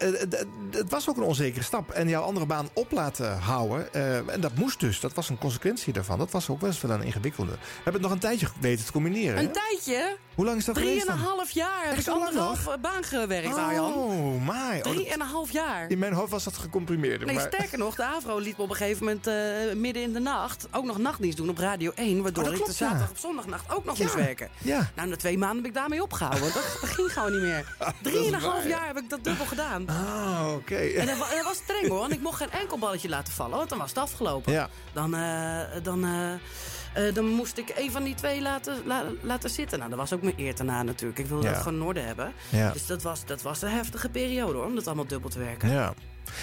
het 0.70 0.90
was 0.90 1.09
ook 1.09 1.16
een 1.16 1.23
onzekere 1.23 1.64
stap. 1.64 1.90
En 1.90 2.09
jouw 2.09 2.23
andere 2.23 2.47
baan 2.47 2.68
op 2.73 2.92
laten 2.92 3.38
houden. 3.38 3.92
en 4.33 4.40
dat 4.40 4.55
moest 4.55 4.81
dus. 4.81 5.01
Dat 5.01 5.14
was 5.14 5.29
een 5.29 5.38
consequentie 5.38 5.92
daarvan. 5.92 6.18
Dat 6.18 6.31
was 6.31 6.49
ook 6.49 6.61
best 6.61 6.83
wel 6.83 6.90
een 6.90 7.03
ingewikkelde. 7.03 7.53
We 7.53 7.59
hebben 7.75 7.92
het 7.92 8.03
nog 8.03 8.12
een 8.12 8.18
tijdje 8.18 8.47
weten 8.61 8.85
te 8.85 8.92
combineren. 8.92 9.38
Een 9.38 9.47
hè? 9.47 9.53
tijdje? 9.53 10.16
Hoe 10.35 10.44
lang 10.44 10.59
is 10.59 10.64
dat 10.64 10.79
geweest 10.79 11.07
Drieënhalf 11.07 11.51
jaar 11.51 11.85
heb 11.88 11.99
ik 11.99 12.09
anderhalf 12.09 12.68
baan 12.81 13.05
gewerkt, 13.05 13.57
Arjan. 13.57 13.94
Oh, 13.94 14.49
my. 14.49 14.81
Drieënhalf 14.81 15.51
jaar. 15.51 15.90
In 15.90 15.99
mijn 15.99 16.12
hoofd 16.12 16.31
was 16.31 16.44
dat 16.44 16.57
gecomprimeerd. 16.57 17.25
Nee, 17.25 17.35
maar... 17.35 17.47
sterker 17.53 17.79
nog, 17.79 17.94
de 17.94 18.05
AVRO 18.05 18.38
liet 18.38 18.57
me 18.57 18.62
op 18.62 18.70
een 18.70 18.77
gegeven 18.77 19.05
moment 19.05 19.27
uh, 19.27 19.35
midden 19.75 20.03
in 20.03 20.12
de 20.12 20.18
nacht... 20.18 20.66
ook 20.70 20.85
nog 20.85 20.99
nachtdienst 20.99 21.37
doen 21.37 21.49
op 21.49 21.59
Radio 21.59 21.92
1... 21.94 22.23
waardoor 22.23 22.44
oh, 22.44 22.55
ik 22.55 22.64
de 22.64 22.73
zaterdag 22.73 23.11
op 23.11 23.18
zondagnacht 23.18 23.73
ook 23.73 23.85
nog 23.85 23.97
ja. 23.97 24.03
moest 24.03 24.16
werken. 24.16 24.49
Ja. 24.59 24.90
Nou, 24.94 25.09
na 25.09 25.16
twee 25.16 25.38
maanden 25.38 25.57
heb 25.57 25.66
ik 25.66 25.75
daarmee 25.75 26.03
opgehouden. 26.03 26.53
Dat 26.53 26.62
ging 26.97 27.12
gewoon 27.12 27.33
niet 27.33 27.42
meer. 27.42 27.77
Drieënhalf 28.03 28.68
jaar 28.68 28.74
heb 28.87 28.99
ik 28.99 29.11
dat 29.11 29.25
dubbel 29.25 29.47
gedaan. 29.47 29.89
Ah, 29.89 30.47
oké. 30.49 30.57
Okay. 30.57 30.95
En 30.95 31.07
dat, 31.07 31.19
dat, 31.19 31.45
was 31.45 31.57
streng 31.57 31.89
hoor, 31.89 31.99
want 31.99 32.13
ik 32.13 32.21
mocht 32.21 32.37
geen 32.37 32.51
enkel 32.51 32.79
balletje 32.79 33.09
laten 33.09 33.33
vallen... 33.33 33.57
want 33.57 33.69
dan 33.69 33.79
was 33.79 33.89
het 33.89 33.99
afgelopen. 33.99 34.53
Ja. 34.53 34.69
Dan... 34.93 35.15
Uh, 35.15 35.61
dan 35.83 36.05
uh, 36.05 36.33
uh, 36.99 37.15
dan 37.15 37.25
moest 37.27 37.59
ik 37.59 37.73
een 37.77 37.91
van 37.91 38.05
die 38.05 38.15
twee 38.15 38.41
laten, 38.43 38.77
la, 38.85 39.05
laten 39.21 39.51
zitten. 39.51 39.79
Nou, 39.79 39.91
dat 39.91 39.99
was 39.99 40.13
ook 40.13 40.23
mijn 40.23 40.35
eer 40.37 40.57
daarna 40.57 40.83
natuurlijk. 40.83 41.19
Ik 41.19 41.27
wilde 41.27 41.47
Ja. 41.47 41.53
dat 41.53 41.63
gewoon 41.63 41.79
in 41.79 41.85
orde 41.85 42.01
hebben. 42.01 42.33
Ja. 42.49 42.71
Dus 42.71 42.87
dat 42.87 43.03
was, 43.03 43.25
dat 43.27 43.43
was 43.43 43.63
een 43.63 43.71
heftige 43.71 44.09
periode 44.09 44.53
hoor, 44.53 44.67
om 44.67 44.75
dat 44.75 44.87
allemaal 44.87 45.07
dubbel 45.07 45.31
te 45.31 45.39
werken. 45.39 45.71
Ja. 45.71 45.95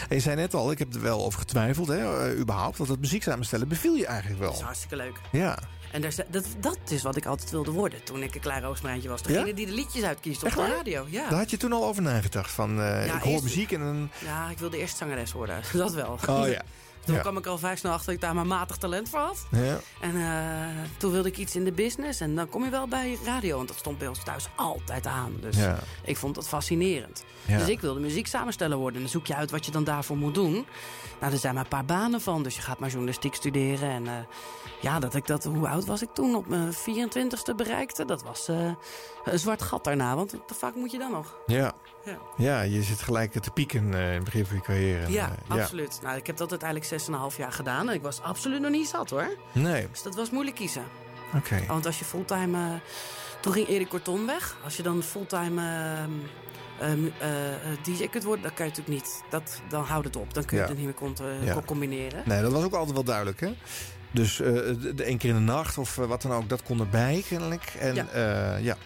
En 0.10 0.16
je 0.16 0.22
zei 0.22 0.36
net 0.36 0.54
al, 0.54 0.72
ik 0.72 0.80
heb 0.80 0.94
er 0.94 1.02
wel 1.02 1.26
over 1.26 1.40
getwijfeld, 1.40 1.88
hè, 1.88 2.32
überhaupt. 2.38 2.78
Want 2.78 2.90
dat 2.90 3.00
muziek 3.00 3.24
samenstellen 3.24 3.68
beviel 3.68 3.96
je 3.96 4.06
eigenlijk 4.06 4.40
wel. 4.40 4.50
Dat 4.50 4.58
is 4.58 4.66
hartstikke 4.66 4.96
leuk. 4.96 5.20
Ja. 5.32 5.58
En 5.92 6.02
daar, 6.02 6.14
dat, 6.30 6.46
dat 6.60 6.78
is 6.90 7.02
wat 7.02 7.16
ik 7.16 7.26
altijd 7.26 7.52
wilde 7.52 7.72
worden 7.72 8.04
toen 8.04 8.24
ik 8.24 8.36
een 8.36 8.42
klein 8.42 8.62
roosmaantje 8.64 9.10
was. 9.10 9.22
Degene 9.22 9.48
Ja? 9.48 9.54
die 9.54 9.66
de 9.66 9.72
liedjes 9.74 10.04
uitkiest 10.04 10.42
op 10.42 10.48
Echt 10.48 10.58
de 10.58 10.66
radio. 10.76 11.06
Ja. 11.10 11.30
Daar 11.30 11.40
had 11.40 11.50
je 11.50 11.58
toen 11.58 11.74
al 11.74 11.86
over 11.86 12.02
nagedacht. 12.02 12.52
Van, 12.52 12.80
uh, 12.80 13.06
Ja, 13.06 13.16
ik 13.16 13.22
hoor 13.22 13.32
eerst- 13.32 13.44
muziek 13.44 13.72
en 13.72 14.12
ja, 14.26 14.50
ik 14.50 14.58
wilde 14.58 14.78
eerst 14.78 14.98
zangeres 14.98 15.32
worden. 15.32 15.62
Dat 15.74 15.94
wel. 15.94 16.18
Oh 16.30 16.48
ja. 16.48 16.62
Toen 17.06 17.16
Ja. 17.16 17.22
kwam 17.22 17.38
ik 17.38 17.46
al 17.46 17.58
vrij 17.58 17.76
snel 17.76 17.92
achter 17.92 18.06
dat 18.06 18.16
ik 18.16 18.22
daar 18.22 18.36
maar 18.36 18.46
matig 18.46 18.78
talent 18.78 19.10
voor 19.10 19.20
had. 19.20 19.46
Ja. 19.52 19.80
En 20.02 20.16
eh, 20.16 20.84
toen 20.98 21.12
wilde 21.12 21.28
ik 21.30 21.38
iets 21.38 21.56
in 21.56 21.64
de 21.64 21.72
business. 21.72 22.20
En 22.20 22.36
dan 22.36 22.50
kom 22.50 22.64
je 22.64 22.70
wel 22.70 22.88
bij 22.88 23.18
radio. 23.26 23.56
Want 23.56 23.68
dat 23.68 23.78
stond 23.78 23.98
bij 23.98 24.08
ons 24.08 24.24
thuis 24.24 24.48
altijd 24.56 25.08
aan. 25.08 25.34
Dus 25.42 25.58
Ja. 25.58 25.80
ik 26.04 26.18
vond 26.18 26.36
dat 26.36 26.48
fascinerend. 26.48 27.24
Dus 27.48 27.68
ik 27.68 27.80
wilde 27.82 28.00
muziek 28.00 28.28
samensteller 28.28 28.78
worden. 28.78 28.96
En 28.96 29.02
dan 29.02 29.12
zoek 29.12 29.28
je 29.28 29.36
uit 29.36 29.52
wat 29.52 29.66
je 29.66 29.72
dan 29.72 29.84
daarvoor 29.84 30.18
moet 30.18 30.34
doen. 30.34 30.66
Nou, 31.20 31.34
er 31.34 31.40
zijn 31.40 31.54
maar 31.54 31.64
een 31.64 31.70
paar 31.70 31.86
banen 31.86 32.22
van. 32.22 32.44
Dus 32.44 32.56
je 32.56 32.62
gaat 32.62 32.80
maar 32.80 32.90
journalistiek 32.90 33.34
studeren. 33.36 33.90
En 33.90 34.08
eh, 34.08 34.14
ja, 34.82 35.00
dat 35.00 35.16
ik 35.16 35.28
dat, 35.28 35.44
hoe 35.44 35.68
oud 35.68 35.86
was 35.86 36.02
ik 36.02 36.10
toen? 36.14 36.36
Op 36.36 36.48
mijn 36.48 36.74
24ste 36.74 37.56
bereikte. 37.56 38.06
Dat 38.06 38.24
was 38.24 38.48
eh, 38.48 38.72
een 39.26 39.40
zwart 39.40 39.62
gat 39.62 39.84
daarna. 39.84 40.16
Want 40.16 40.32
wat 40.32 40.48
de 40.50 40.54
fuck 40.56 40.76
moet 40.76 40.92
je 40.92 40.98
dan 40.98 41.12
nog? 41.12 41.38
Ja. 41.46 41.72
Ja. 42.06 42.18
ja, 42.38 42.62
je 42.62 42.84
zit 42.84 43.02
gelijk 43.02 43.32
te 43.32 43.52
pieken 43.52 43.94
eh, 43.94 44.08
in 44.08 44.14
het 44.16 44.24
begin 44.24 44.46
van 44.46 44.56
je 44.56 44.62
carrière. 44.62 45.12
Ja, 45.12 45.30
eh, 45.50 45.58
absoluut. 45.58 46.00
Nou, 46.04 46.18
ik 46.18 46.28
heb 46.28 46.38
dat 46.38 46.50
uiteindelijk 46.50 47.02
6,5 47.32 47.38
jaar 47.38 47.52
gedaan. 47.52 47.90
En 47.90 47.96
ik 47.96 48.02
was 48.02 48.22
absoluut 48.22 48.62
nog 48.62 48.72
niet 48.72 48.88
zat 48.88 49.10
hoor. 49.10 49.38
Nee, 49.52 49.88
Dus 49.92 50.02
dat 50.02 50.16
was 50.16 50.30
moeilijk 50.30 50.56
kiezen. 50.56 50.84
oké. 51.36 51.64
Want 51.68 51.86
als 51.86 52.00
je 52.00 52.06
fulltime... 52.06 52.80
toen 53.40 53.54
ging 53.54 53.68
Erik 53.68 53.90
Corton 53.90 54.26
weg. 54.26 54.56
Als 54.64 54.78
je 54.78 54.84
dan 54.84 55.04
fulltime 55.04 55.62
eh, 55.62 56.04
ehm, 56.92 57.00
eh, 57.20 57.54
eh, 57.54 57.78
DJ 57.84 58.08
kunt 58.08 58.24
worden, 58.24 58.44
dan 58.44 58.54
kan 58.54 58.66
je 58.66 58.72
natuurlijk 58.72 59.04
niet. 59.04 59.24
Dat, 59.30 59.62
dan 59.70 59.84
houdt 59.84 60.06
het 60.06 60.16
op. 60.16 60.34
Dan 60.34 60.46
kun 60.46 60.58
je 60.58 60.64
Ja. 60.64 60.70
het 60.70 60.78
niet 60.78 61.00
meer 61.02 61.46
Ja. 61.46 61.62
combineren. 61.66 62.24
Nee, 62.26 62.42
dat 62.42 62.52
was 62.52 62.64
ook 62.64 62.74
altijd 62.74 62.94
wel 62.96 63.04
duidelijk, 63.04 63.40
hè? 63.40 63.54
Dus 64.12 64.40
eh, 64.40 64.54
de, 64.96 65.04
één 65.04 65.18
keer 65.18 65.30
in 65.30 65.36
de 65.36 65.42
nacht 65.42 65.78
of 65.78 65.98
eh, 65.98 66.06
wat 66.06 66.22
dan 66.22 66.32
ook, 66.32 66.50
dat 66.50 66.64
kon 66.64 66.80
erbij 66.80 67.24
kennelijk. 67.28 67.74
En 67.80 67.96
Ja. 67.96 68.06
ja, 68.14 68.58
ja. 68.58 68.78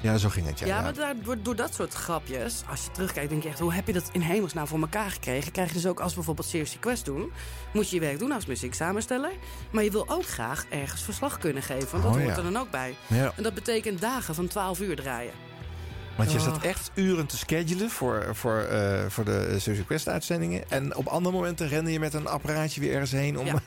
ja 0.00 0.16
zo 0.18 0.28
ging 0.28 0.46
het, 0.46 0.58
ja. 0.58 0.66
Ja, 0.66 0.80
maar 0.80 0.94
daar, 0.94 1.14
door, 1.22 1.36
door 1.42 1.56
dat 1.56 1.74
soort 1.74 1.94
grapjes, 1.94 2.62
als 2.70 2.84
je 2.84 2.90
terugkijkt, 2.90 3.30
denk 3.30 3.42
je 3.42 3.48
echt... 3.48 3.58
hoe 3.58 3.72
heb 3.72 3.86
je 3.86 3.92
dat 3.92 4.08
in 4.12 4.20
hemelsnaam 4.20 4.66
voor 4.66 4.80
elkaar 4.80 5.10
gekregen? 5.10 5.52
Krijg 5.52 5.68
je 5.68 5.74
dus 5.74 5.86
ook 5.86 6.00
als 6.00 6.08
we 6.10 6.16
bijvoorbeeld 6.16 6.46
Serious 6.46 6.72
Request 6.72 7.04
doen... 7.04 7.32
moet 7.72 7.88
je 7.90 7.94
je 7.94 8.00
werk 8.00 8.18
doen 8.18 8.32
als 8.32 8.46
muziek 8.46 8.74
samensteller. 8.74 9.32
Maar 9.70 9.84
je 9.84 9.90
wil 9.90 10.08
ook 10.08 10.26
graag 10.26 10.66
ergens 10.68 11.02
verslag 11.02 11.38
kunnen 11.38 11.62
geven. 11.62 11.90
Want 11.90 12.02
dat 12.02 12.12
Oh, 12.12 12.18
hoort 12.18 12.36
ja. 12.36 12.36
er 12.36 12.52
dan 12.52 12.56
ook 12.62 12.70
bij. 12.70 12.94
Ja. 13.06 13.32
En 13.36 13.42
dat 13.42 13.54
betekent 13.54 14.00
dagen 14.00 14.34
van 14.34 14.46
12 14.46 14.80
uur 14.80 14.96
draaien. 14.96 15.49
Want 16.20 16.32
je 16.32 16.38
Oh. 16.38 16.44
zat 16.54 16.62
echt 16.62 16.90
uren 16.94 17.26
te 17.26 17.36
schedulen 17.36 17.90
voor, 17.90 18.26
voor, 18.32 18.58
eh, 18.58 19.00
voor 19.08 19.24
de 19.24 19.56
Social 19.58 19.84
Quest 19.84 20.08
uitzendingen. 20.08 20.70
En 20.70 20.96
op 20.96 21.06
andere 21.06 21.34
momenten 21.34 21.68
rende 21.68 21.92
je 21.92 21.98
met 22.00 22.14
een 22.14 22.26
apparaatje 22.26 22.80
weer 22.80 22.92
ergens 22.92 23.10
heen 23.10 23.38
om... 23.38 23.46
Ja. 23.46 23.60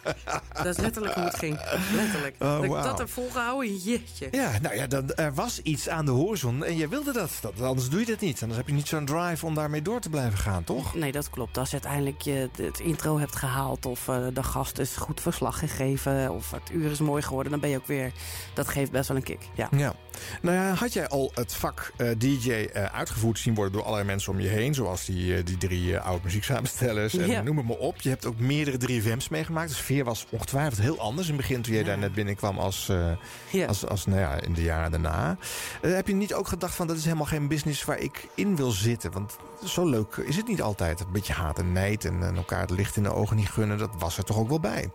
Dat 0.54 0.66
is 0.66 0.78
letterlijk 0.78 1.14
hoe 1.14 1.24
het 1.24 1.36
ging. 1.36 1.60
Letterlijk. 1.96 2.36
Oh, 2.40 2.56
dat 2.56 2.64
ik 2.64 2.70
wauw. 2.70 2.84
dat 2.84 2.98
heb 2.98 3.10
volgehouden, 3.10 3.76
jeetje. 3.78 4.28
Ja, 4.32 4.52
nou 4.62 4.76
ja, 4.76 4.88
dan, 4.88 5.14
er 5.14 5.34
was 5.34 5.62
iets 5.62 5.90
aan 5.90 6.06
de 6.06 6.12
horizon 6.12 6.64
en 6.64 6.78
je 6.78 6.88
wilde 6.88 7.12
dat. 7.14 7.32
dat. 7.42 7.62
Anders 7.62 7.90
doe 7.90 8.00
je 8.00 8.06
dat 8.06 8.20
niet. 8.20 8.42
Anders 8.42 8.60
heb 8.60 8.68
je 8.68 8.74
niet 8.74 8.88
zo'n 8.88 9.06
drive 9.06 9.46
om 9.46 9.56
daarmee 9.56 9.82
door 9.82 10.00
te 10.00 10.10
blijven 10.10 10.40
gaan, 10.40 10.64
toch? 10.64 10.96
Nee, 10.96 11.12
dat 11.12 11.30
klopt. 11.30 11.58
Als 11.58 11.68
je 11.70 11.74
uiteindelijk 11.74 12.22
je 12.22 12.50
het 12.58 12.80
intro 12.80 13.20
hebt 13.20 13.36
gehaald... 13.36 13.86
of 13.86 14.08
eh, 14.08 14.26
de 14.34 14.44
gast 14.44 14.80
is 14.80 14.96
goed 14.96 15.22
verslag 15.22 15.60
gegeven... 15.60 16.32
of 16.32 16.52
het 16.52 16.72
uur 16.72 16.92
is 16.92 17.00
mooi 17.00 17.22
geworden, 17.22 17.52
dan 17.52 17.62
ben 17.62 17.70
je 17.70 17.78
ook 17.78 17.88
weer... 17.88 18.12
dat 18.54 18.68
geeft 18.68 18.92
best 18.92 19.08
wel 19.08 19.18
een 19.18 19.24
kick, 19.24 19.50
ja. 19.54 19.70
Ja. 19.78 19.94
Nou 20.42 20.56
ja, 20.58 20.74
had 20.74 20.94
jij 20.94 21.08
al 21.08 21.32
het 21.34 21.56
vak 21.56 21.92
eh, 21.98 22.08
DJ 22.18 22.43
eh, 22.52 22.84
uitgevoerd 22.84 23.40
zien 23.40 23.54
worden 23.56 23.74
door 23.74 23.82
allerlei 23.84 24.08
mensen 24.08 24.32
om 24.34 24.40
je 24.40 24.48
heen? 24.48 24.74
Zoals 24.74 25.06
die, 25.06 25.36
eh, 25.36 25.46
die 25.46 25.58
drie 25.58 25.96
eh, 25.98 26.06
oud 26.06 26.24
muzieksamenstellers 26.24 27.14
en 27.18 27.28
Ja. 27.28 27.42
noem 27.42 27.58
het 27.58 27.68
maar 27.68 27.78
op. 27.78 28.02
Je 28.02 28.10
hebt 28.10 28.26
ook 28.26 28.40
meerdere 28.40 28.78
3FM's 28.78 29.30
meegemaakt. 29.30 29.70
De 29.70 29.76
sfeer 29.76 30.04
was 30.04 30.26
ongetwijfeld 30.30 30.82
heel 30.82 31.00
anders 31.00 31.28
in 31.28 31.34
het 31.34 31.42
begin 31.42 31.62
toen 31.62 31.74
jij 31.74 31.84
daar 31.84 31.98
net 31.98 32.14
binnenkwam 32.14 32.58
als, 32.58 32.92
Ja. 33.52 33.66
als, 33.66 33.88
als 33.88 34.06
nou 34.06 34.20
ja, 34.20 34.42
in 34.42 34.54
de 34.54 34.64
jaren 34.64 34.92
daarna. 34.92 35.38
Heb 35.82 36.08
je 36.08 36.14
niet 36.16 36.34
ook 36.34 36.48
gedacht 36.48 36.76
van 36.76 36.88
dat 36.88 36.98
is 36.98 37.04
helemaal 37.04 37.26
geen 37.26 37.48
business 37.48 37.84
waar 37.86 38.00
ik 38.00 38.28
in 38.36 38.56
wil 38.56 38.72
zitten? 38.72 39.12
Want 39.12 39.36
zo 39.66 39.86
leuk 39.90 40.16
is 40.16 40.36
het 40.36 40.48
niet 40.48 40.62
altijd. 40.62 41.00
Een 41.00 41.12
beetje 41.12 41.34
haat 41.34 41.60
en 41.60 41.72
nijd 41.72 42.06
en, 42.06 42.24
en 42.24 42.36
elkaar 42.36 42.62
het 42.62 42.70
licht 42.70 42.96
in 42.98 43.04
de 43.04 43.14
ogen 43.14 43.36
niet 43.36 43.50
gunnen. 43.50 43.78
Dat 43.78 43.92
was 43.98 44.18
er 44.18 44.24
toch 44.24 44.38
ook 44.38 44.50
wel 44.50 44.60
bij? 44.60 44.92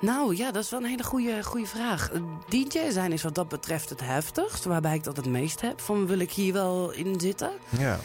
Nou 0.00 0.36
ja, 0.36 0.50
dat 0.52 0.64
is 0.64 0.70
wel 0.70 0.80
een 0.80 0.88
hele 0.88 1.04
goede, 1.04 1.44
goede 1.44 1.66
vraag. 1.66 2.10
DJ 2.48 2.90
zijn 2.90 3.12
is 3.12 3.22
wat 3.22 3.34
dat 3.34 3.48
betreft 3.48 3.90
het 3.90 4.00
heftigst. 4.00 4.64
Waarbij 4.64 4.94
ik 4.94 5.04
dat 5.04 5.16
het 5.16 5.26
meest 5.26 5.60
heb. 5.60 5.80
Van 5.80 6.06
wil 6.06 6.18
ik 6.18 6.32
hier 6.32 6.52
wel 6.52 6.90
in 6.90 7.20
zitten? 7.20 7.50
Ja. 7.78 7.98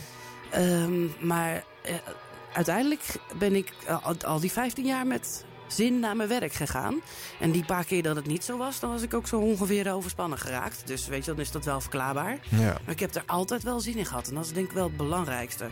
Ehm, 0.50 1.28
maar 1.28 1.64
eh, 1.82 1.96
uiteindelijk 2.54 3.16
ben 3.38 3.56
ik 3.56 3.74
al, 4.04 4.16
al 4.26 4.40
die 4.40 4.52
15 4.52 4.86
jaar 4.86 5.08
met 5.08 5.46
zin 5.68 6.00
naar 6.00 6.16
mijn 6.16 6.30
werk 6.30 6.54
gegaan. 6.54 7.02
En 7.40 7.52
die 7.52 7.66
paar 7.66 7.86
keer 7.86 8.04
dat 8.04 8.16
het 8.16 8.26
niet 8.26 8.44
zo 8.44 8.58
was, 8.58 8.80
dan 8.80 8.92
was 8.92 9.02
ik 9.02 9.14
ook 9.14 9.28
zo 9.28 9.40
ongeveer 9.40 9.94
overspannen 9.94 10.38
geraakt. 10.38 10.88
Dus 10.88 11.08
weet 11.08 11.26
je, 11.26 11.32
dan 11.32 11.40
is 11.40 11.52
dat 11.52 11.66
wel 11.66 11.82
verklaarbaar. 11.82 12.40
Ja. 12.50 12.58
Maar 12.58 12.94
ik 12.94 13.00
heb 13.00 13.16
er 13.16 13.24
altijd 13.26 13.64
wel 13.64 13.80
zin 13.80 13.98
in 13.98 14.06
gehad. 14.06 14.28
En 14.28 14.36
dat 14.36 14.46
is 14.46 14.54
denk 14.54 14.68
ik 14.68 14.74
wel 14.74 14.84
het 14.88 14.98
belangrijkste. 14.98 15.70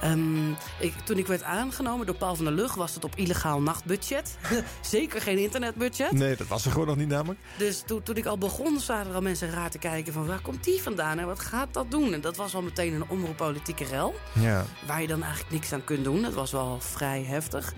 Ehm, 0.00 0.50
ik, 0.78 0.94
toen 1.04 1.18
ik 1.18 1.26
werd 1.26 1.42
aangenomen 1.42 2.06
door 2.06 2.14
Paul 2.14 2.34
van 2.34 2.44
der 2.44 2.54
Lug 2.54 2.74
was 2.74 2.94
het 2.94 3.04
op 3.04 3.16
illegaal 3.16 3.60
nachtbudget. 3.60 4.36
Zeker 4.80 5.20
geen 5.20 5.38
internetbudget. 5.38 6.12
Nee, 6.12 6.36
dat 6.36 6.46
was 6.46 6.64
er 6.64 6.70
gewoon 6.70 6.86
nog 6.86 6.96
niet 6.96 7.08
namelijk. 7.08 7.40
Dus 7.58 7.82
toen, 7.86 8.02
toen 8.02 8.16
ik 8.16 8.26
al 8.26 8.38
begon, 8.38 8.80
zaten 8.80 9.08
er 9.10 9.14
al 9.14 9.22
mensen 9.22 9.50
raar 9.50 9.70
te 9.70 9.78
kijken 9.78 10.12
van 10.12 10.26
waar 10.26 10.40
komt 10.40 10.64
die 10.64 10.82
vandaan 10.82 11.18
en 11.18 11.26
wat 11.26 11.40
gaat 11.40 11.74
dat 11.74 11.90
doen? 11.90 12.12
En 12.12 12.20
dat 12.20 12.36
was 12.36 12.54
al 12.54 12.62
meteen 12.62 12.94
een 12.94 13.08
omroeppolitieke 13.08 13.84
rel. 13.84 14.14
Ja. 14.32 14.64
Waar 14.86 15.00
je 15.00 15.06
dan 15.06 15.22
eigenlijk 15.22 15.52
niks 15.52 15.72
aan 15.72 15.84
kunt 15.84 16.04
doen. 16.04 16.22
Dat 16.22 16.34
was 16.34 16.52
wel 16.52 16.80
vrij 16.80 17.22
heftig. 17.22 17.74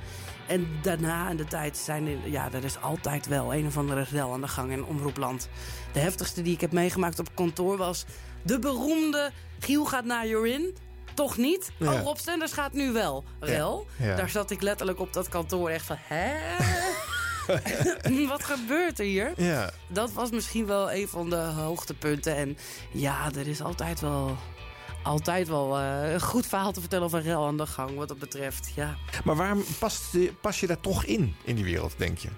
En 0.46 0.68
daarna 0.82 1.30
in 1.30 1.36
de 1.36 1.44
tijd 1.44 1.76
zijn 1.76 2.06
er, 2.06 2.30
ja, 2.30 2.52
er 2.52 2.64
is 2.64 2.80
altijd 2.80 3.26
wel 3.26 3.54
een 3.54 3.66
of 3.66 3.76
andere 3.76 4.06
rel 4.10 4.32
aan 4.32 4.40
de 4.40 4.48
gang 4.48 4.72
in 4.72 4.84
omroepland. 4.84 5.48
De 5.92 5.98
heftigste 5.98 6.42
die 6.42 6.54
ik 6.54 6.60
heb 6.60 6.72
meegemaakt 6.72 7.18
op 7.18 7.34
kantoor 7.34 7.76
was 7.76 8.04
de 8.42 8.58
beroemde 8.58 9.30
Giel 9.58 9.84
gaat 9.84 10.04
naar 10.04 10.26
Jorin. 10.26 10.76
Toch 11.14 11.36
niet? 11.36 11.70
Ja. 11.76 11.92
Oh, 11.92 12.02
Rob 12.02 12.16
Stenders 12.16 12.52
gaat 12.52 12.72
nu 12.72 12.92
wel. 12.92 13.24
Rel. 13.40 13.86
Ja. 13.96 14.16
Daar 14.16 14.30
zat 14.30 14.50
ik 14.50 14.62
letterlijk 14.62 15.00
op 15.00 15.12
dat 15.12 15.28
kantoor 15.28 15.70
echt 15.70 15.86
van... 15.86 15.96
Hè? 15.98 16.32
Wat 18.28 18.44
gebeurt 18.44 18.98
er 18.98 19.04
hier? 19.04 19.32
Ja. 19.36 19.70
Dat 19.88 20.12
was 20.12 20.30
misschien 20.30 20.66
wel 20.66 20.92
een 20.92 21.08
van 21.08 21.30
de 21.30 21.36
hoogtepunten. 21.36 22.36
En 22.36 22.58
ja, 22.90 23.30
er 23.36 23.48
is 23.48 23.62
altijd 23.62 24.00
wel... 24.00 24.36
Altijd 25.02 25.48
wel 25.48 25.78
eh, 25.78 26.12
een 26.12 26.20
goed 26.20 26.46
verhaal 26.46 26.72
te 26.72 26.80
vertellen 26.80 27.04
over 27.04 27.22
rel 27.22 27.46
aan 27.46 27.56
de 27.56 27.66
gang, 27.66 27.96
wat 27.96 28.08
dat 28.08 28.18
betreft. 28.18 28.72
Ja. 28.74 28.96
Maar 29.24 29.36
waarom 29.36 29.64
past, 29.78 30.16
pas 30.40 30.60
je 30.60 30.66
daar 30.66 30.80
toch 30.80 31.04
in, 31.04 31.36
in 31.44 31.54
die 31.54 31.64
wereld, 31.64 31.94
denk 31.96 32.18
je? 32.18 32.28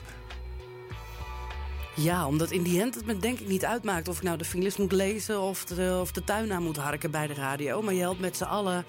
Ja, 1.94 2.26
omdat 2.26 2.50
in 2.50 2.62
die 2.62 2.80
end 2.80 2.94
het 2.94 3.06
me 3.06 3.16
denk 3.16 3.38
ik 3.38 3.48
niet 3.48 3.64
uitmaakt 3.64 4.08
of 4.08 4.16
ik 4.16 4.22
nou 4.22 4.38
de 4.38 4.44
files 4.44 4.76
moet 4.76 4.92
lezen 4.92 5.40
of 5.40 5.64
de, 5.64 5.98
of 6.00 6.12
de 6.12 6.24
tuin 6.24 6.52
aan 6.52 6.62
moet 6.62 6.76
harken 6.76 7.10
bij 7.10 7.26
de 7.26 7.34
radio. 7.34 7.82
Maar 7.82 7.94
je 7.94 8.00
helpt 8.00 8.20
met 8.20 8.36
z'n 8.36 8.44
allen 8.44 8.84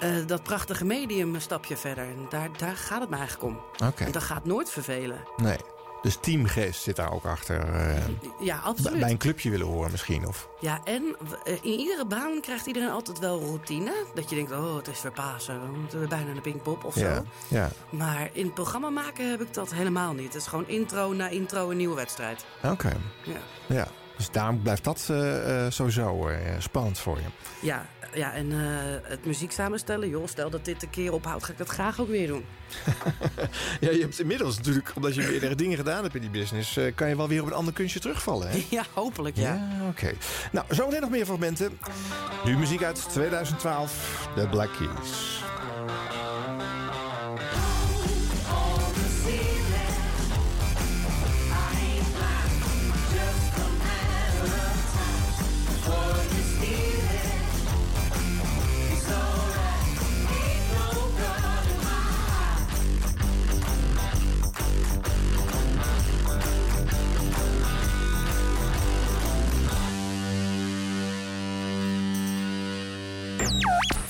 eh, 0.00 0.10
dat 0.26 0.42
prachtige 0.42 0.84
medium 0.84 1.34
een 1.34 1.40
stapje 1.40 1.76
verder. 1.76 2.04
En 2.04 2.26
daar, 2.28 2.48
daar 2.56 2.76
gaat 2.76 3.00
het 3.00 3.10
me 3.10 3.16
eigenlijk 3.16 3.48
om. 3.48 3.86
Oké. 3.86 4.04
En 4.04 4.12
dat 4.12 4.22
gaat 4.22 4.44
nooit 4.44 4.70
vervelen. 4.70 5.20
Nee. 5.36 5.58
Dus 6.06 6.16
teamgeest 6.20 6.82
zit 6.82 6.96
daar 6.96 7.12
ook 7.12 7.24
achter. 7.24 7.74
eh, 7.74 7.96
Ja, 8.40 8.58
absoluut. 8.64 9.00
bij 9.00 9.10
een 9.10 9.16
clubje 9.18 9.50
willen 9.50 9.66
horen 9.66 9.90
misschien. 9.90 10.26
Of... 10.26 10.48
Ja, 10.60 10.80
en 10.84 11.16
eh, 11.44 11.52
in 11.52 11.78
iedere 11.78 12.06
baan 12.06 12.40
krijgt 12.40 12.66
iedereen 12.66 12.90
altijd 12.90 13.18
wel 13.18 13.40
routine. 13.40 13.92
Dat 14.14 14.30
je 14.30 14.36
denkt, 14.36 14.50
oh, 14.52 14.76
het 14.76 14.88
is 14.88 15.02
weer 15.02 15.12
Pasen, 15.12 15.60
we 15.72 15.78
moeten 15.78 15.98
weer 15.98 16.08
bijna 16.08 16.24
naar 16.24 16.34
de 16.34 16.40
Pinkpop 16.40 16.84
of 16.84 16.94
Ja, 16.94 17.14
zo. 17.14 17.24
ja. 17.48 17.68
Maar 17.90 18.28
in 18.32 18.44
het 18.44 18.54
programma 18.54 18.90
maken 18.90 19.30
heb 19.30 19.40
ik 19.40 19.54
dat 19.54 19.72
helemaal 19.74 20.12
niet. 20.12 20.24
Het 20.32 20.34
is 20.42 20.46
gewoon 20.46 20.68
intro 20.68 21.12
na 21.12 21.28
intro 21.28 21.70
een 21.70 21.76
nieuwe 21.76 21.94
wedstrijd. 21.94 22.44
Oké. 22.62 22.92
Ja. 23.24 23.36
Ja. 23.66 23.86
Dus 24.16 24.30
daarom 24.30 24.62
blijft 24.62 24.84
dat 24.84 25.06
eh, 25.10 25.66
sowieso 25.68 26.30
spannend 26.58 26.98
voor 26.98 27.16
je. 27.16 27.26
Ja, 27.66 27.86
ja 28.14 28.32
en 28.32 28.52
eh, 28.52 28.58
het 29.02 29.24
muziek 29.24 29.52
samenstellen, 29.52 30.08
joh, 30.08 30.26
stel 30.26 30.50
dat 30.50 30.64
dit 30.64 30.82
een 30.82 30.90
keer 30.90 31.12
ophoudt, 31.12 31.44
ga 31.44 31.52
ik 31.52 31.58
dat 31.58 31.68
graag 31.68 32.00
ook 32.00 32.08
weer 32.08 32.26
doen. 32.26 32.44
Ja, 33.80 33.90
je 33.90 34.00
hebt 34.00 34.20
inmiddels 34.20 34.56
natuurlijk, 34.56 34.92
omdat 34.96 35.14
je 35.14 35.22
meerdere 35.22 35.54
dingen 35.62 35.76
gedaan 35.76 36.02
hebt 36.02 36.14
in 36.14 36.20
die 36.20 36.30
business... 36.30 36.76
eh, 36.76 36.94
kan 36.94 37.08
je 37.08 37.16
wel 37.16 37.28
weer 37.28 37.40
op 37.40 37.46
een 37.46 37.52
ander 37.52 37.72
kunstje 37.74 38.00
terugvallen, 38.00 38.48
hè? 38.50 38.64
Ja, 38.70 38.84
hopelijk, 38.92 39.36
ja. 39.36 39.54
Ja, 39.54 39.88
oké. 39.88 40.12
Nou, 40.52 40.66
zometeen 40.70 41.00
nog 41.00 41.10
meer 41.10 41.24
fragmenten. 41.24 41.78
Nu 42.44 42.56
muziek 42.56 42.82
uit 42.82 43.06
2012, 43.08 44.28
The 44.36 44.48
Black 44.48 44.70
Keys. 44.78 45.44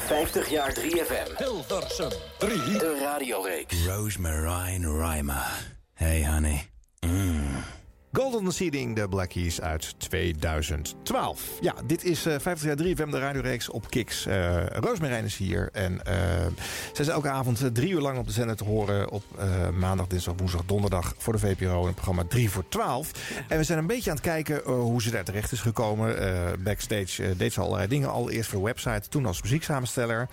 50 0.06 0.50
jaar 0.50 0.72
3FM. 0.74 1.36
Hilversum 1.36 2.10
3. 2.38 2.78
De 2.78 2.98
radioreeks. 3.02 3.86
Rosemarine 3.86 4.86
Rhymer. 4.86 5.46
Hey, 5.94 6.22
honey. 6.24 6.68
Mm. 7.00 7.64
Golden 8.18 8.52
Seeding, 8.52 8.96
de 8.96 9.08
Black 9.08 9.28
Keys 9.28 9.60
uit 9.60 9.94
2012. 9.98 11.42
Ja, 11.60 11.74
dit 11.86 12.04
is 12.04 12.26
eh 12.26 12.34
50 12.38 12.62
jaar 12.62 12.76
3FM, 12.76 13.10
de 13.10 13.18
radioreeks 13.18 13.70
op 13.70 13.90
Kiks. 13.90 14.26
Eh 14.26 14.66
Roosmarijn 14.66 15.24
is 15.24 15.36
hier 15.36 15.68
en 15.72 16.04
eh 16.04 16.14
zij 16.92 17.04
is 17.04 17.08
elke 17.08 17.28
avond 17.28 17.74
drie 17.74 17.90
uur 17.90 18.00
lang 18.00 18.18
op 18.18 18.26
de 18.26 18.32
zender 18.32 18.56
te 18.56 18.64
horen... 18.64 19.10
op 19.10 19.22
maandag, 19.78 20.06
dinsdag, 20.06 20.34
woensdag, 20.36 20.62
donderdag 20.66 21.14
voor 21.18 21.32
de 21.32 21.38
VPRO... 21.38 21.80
in 21.80 21.86
het 21.86 21.94
programma 21.94 22.24
3 22.28 22.50
voor 22.50 22.64
12. 22.68 23.10
En 23.48 23.58
we 23.58 23.64
zijn 23.64 23.78
een 23.78 23.86
beetje 23.86 24.10
aan 24.10 24.16
het 24.16 24.24
kijken 24.24 24.70
hoe 24.70 25.02
ze 25.02 25.10
daar 25.10 25.24
terecht 25.24 25.52
is 25.52 25.60
gekomen. 25.60 26.16
Backstage 26.62 27.36
deed 27.36 27.52
ze 27.52 27.60
allerlei 27.60 27.88
dingen 27.88 28.10
al. 28.10 28.30
Eerst 28.30 28.50
voor 28.50 28.58
de 28.58 28.64
website, 28.64 29.08
toen 29.08 29.26
als 29.26 29.42
muzieksamensteller. 29.42 30.28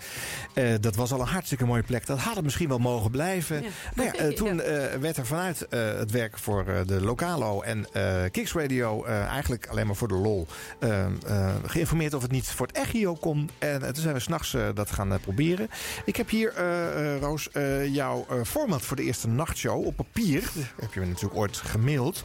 Dat 0.80 0.94
was 0.94 1.12
al 1.12 1.20
een 1.20 1.26
hartstikke 1.26 1.64
mooie 1.64 1.82
plek. 1.82 2.06
Dat 2.06 2.18
had 2.18 2.34
het 2.34 2.44
misschien 2.44 2.68
wel 2.68 2.78
mogen 2.78 3.10
blijven. 3.10 3.62
Ja. 3.62 3.68
Nou 3.94 4.10
ja, 4.12 4.32
toen 4.40 4.56
werd 5.00 5.16
er 5.16 5.26
vanuit 5.26 5.66
het 5.70 6.10
werk 6.10 6.38
voor 6.38 6.84
de 6.86 7.00
Lokalo 7.00 7.60
en 7.60 7.73
eh 7.92 8.22
Kicks 8.30 8.52
Radio... 8.52 9.04
eh, 9.04 9.26
eigenlijk 9.26 9.66
alleen 9.66 9.86
maar 9.86 9.96
voor 9.96 10.08
de 10.08 10.14
lol 10.14 10.46
eh, 10.78 11.04
eh, 11.04 11.54
geïnformeerd 11.66 12.14
of 12.14 12.22
het 12.22 12.30
niet 12.30 12.48
voor 12.48 12.66
het 12.66 12.76
Echo 12.76 13.14
kon. 13.14 13.50
En 13.58 13.80
toen 13.80 14.02
zijn 14.02 14.14
we 14.14 14.20
s'nachts 14.20 14.54
uh, 14.54 14.68
dat 14.74 14.90
gaan 14.90 15.12
uh, 15.12 15.18
proberen. 15.20 15.68
Ik 16.04 16.16
heb 16.16 16.28
hier, 16.28 16.54
uh, 16.58 17.18
Roos, 17.18 17.48
jouw 17.86 18.26
format 18.44 18.82
voor 18.82 18.96
de 18.96 19.02
eerste 19.02 19.28
nachtshow 19.28 19.86
op 19.86 19.96
papier. 19.96 20.40
Dat 20.40 20.64
heb 20.80 20.92
je 20.92 21.00
me 21.00 21.06
natuurlijk 21.06 21.36
ooit 21.40 21.56
gemaild. 21.56 22.22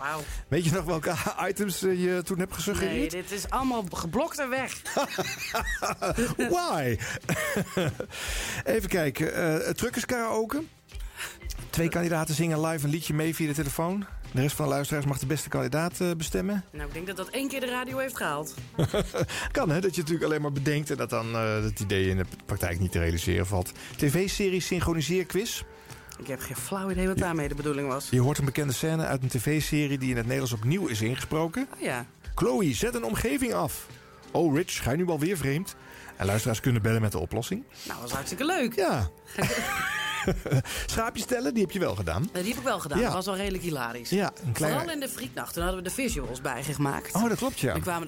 Weet 0.48 0.66
je 0.66 0.72
nog 0.72 0.86
welke 0.86 1.14
items 1.50 1.80
je 1.80 2.22
toen 2.24 2.40
hebt 2.40 2.54
gesuggereerd? 2.54 3.12
Nee, 3.12 3.22
dit 3.22 3.32
is 3.32 3.50
allemaal 3.50 3.84
geblokt 3.94 4.40
en 4.40 4.50
weg. 4.50 4.82
Why? 6.50 6.98
Even 8.76 8.90
kijken. 8.90 9.40
Uh, 9.40 9.70
Truckers 9.70 10.06
karaoke. 10.06 10.64
Twee 11.70 11.90
kandidaten 11.90 12.36
zingen 12.36 12.66
live 12.66 12.86
een 12.86 12.92
liedje 12.92 13.14
mee 13.14 13.36
via 13.36 13.48
de 13.48 13.54
telefoon. 13.54 14.06
De 14.32 14.42
rest 14.42 14.56
van 14.56 14.66
de 14.66 14.72
luisteraars 14.72 15.06
mag 15.06 15.20
de 15.20 15.26
beste 15.26 15.50
kandidaat 15.50 16.00
uh, 16.02 16.12
bestemmen. 16.12 16.64
Nou, 16.72 16.88
ik 16.88 16.94
denk 16.94 17.08
dat 17.08 17.18
dat 17.18 17.30
één 17.30 17.48
keer 17.48 17.60
de 17.60 17.70
radio 17.70 17.98
heeft 17.98 18.18
gehaald. 18.18 18.54
kan, 19.52 19.70
hè? 19.70 19.80
Dat 19.80 19.96
je 19.96 20.02
natuurlijk 20.02 20.26
alleen 20.26 20.42
maar 20.42 20.52
bedenkt... 20.52 20.92
en 20.92 20.98
dat 20.98 21.10
dan 21.10 21.30
uh, 21.32 21.64
het 21.64 21.80
idee 21.80 22.10
in 22.10 22.18
de 22.18 22.26
praktijk 22.46 22.80
niet 22.80 22.92
te 22.92 23.00
realiseren 23.00 23.48
valt. 23.48 23.72
TV-serie 23.98 24.62
Synchroniseerquiz. 24.62 25.64
Ik 26.20 26.28
heb 26.28 26.40
geen 26.40 26.56
flauw 26.56 26.90
idee 26.90 27.08
wat 27.08 27.18
daarmee 27.18 27.48
de 27.48 27.56
bedoeling 27.56 27.88
was. 27.88 28.08
Je 28.10 28.22
hoort 28.22 28.38
een 28.38 28.46
bekende 28.46 28.74
scène 28.74 29.06
uit 29.06 29.24
een 29.24 29.30
tv-serie... 29.30 29.98
die 29.98 30.10
in 30.10 30.16
het 30.16 30.26
Nederlands 30.26 30.54
opnieuw 30.54 30.88
is 30.88 31.02
ingesproken. 31.02 31.68
Oh, 31.74 31.82
ja. 31.82 32.06
Chloe, 32.36 32.74
zet 32.74 32.96
een 32.96 33.04
omgeving 33.04 33.54
af. 33.54 33.88
Oh, 34.32 34.56
Rich, 34.56 34.84
ga 34.84 34.92
je 34.92 34.98
nu 34.98 35.08
alweer 35.08 35.38
vreemd? 35.38 35.76
En 36.18 36.26
luisteraars 36.26 36.60
kunnen 36.60 36.82
bellen 36.82 37.02
met 37.02 37.12
de 37.12 37.20
oplossing. 37.20 37.64
Nou, 37.84 38.00
dat 38.00 38.10
is 38.10 38.16
hartstikke 38.16 38.46
leuk. 38.46 38.76
Ja. 38.76 39.10
Schaapjes 40.86 41.26
tellen, 41.26 41.54
die 41.54 41.64
heb 41.64 41.72
je 41.72 41.80
wel 41.80 41.96
gedaan. 41.96 42.30
Die 42.34 42.44
heb 42.44 42.58
ik 42.58 42.64
wel 42.64 42.80
gedaan. 42.80 43.00
Ja. 43.00 43.06
Dat 43.06 43.14
was 43.14 43.26
wel 43.26 43.36
redelijk 43.36 43.64
hilarisch. 43.64 44.10
Ja, 44.10 44.32
een 44.46 44.52
klein... 44.52 44.74
Vooral 44.74 44.94
in 44.94 45.00
de 45.00 45.10
frietnacht. 45.10 45.54
Toen 45.54 45.64
hadden 45.64 45.84
we 45.84 45.90
de 45.90 45.96
visuals 45.96 46.42
bijgemaakt. 46.42 47.16
Oh, 47.16 47.30
dat 47.30 47.38
klopt, 47.38 47.60
ja. 47.60 47.74
We 47.74 47.80
kwamen, 47.80 48.08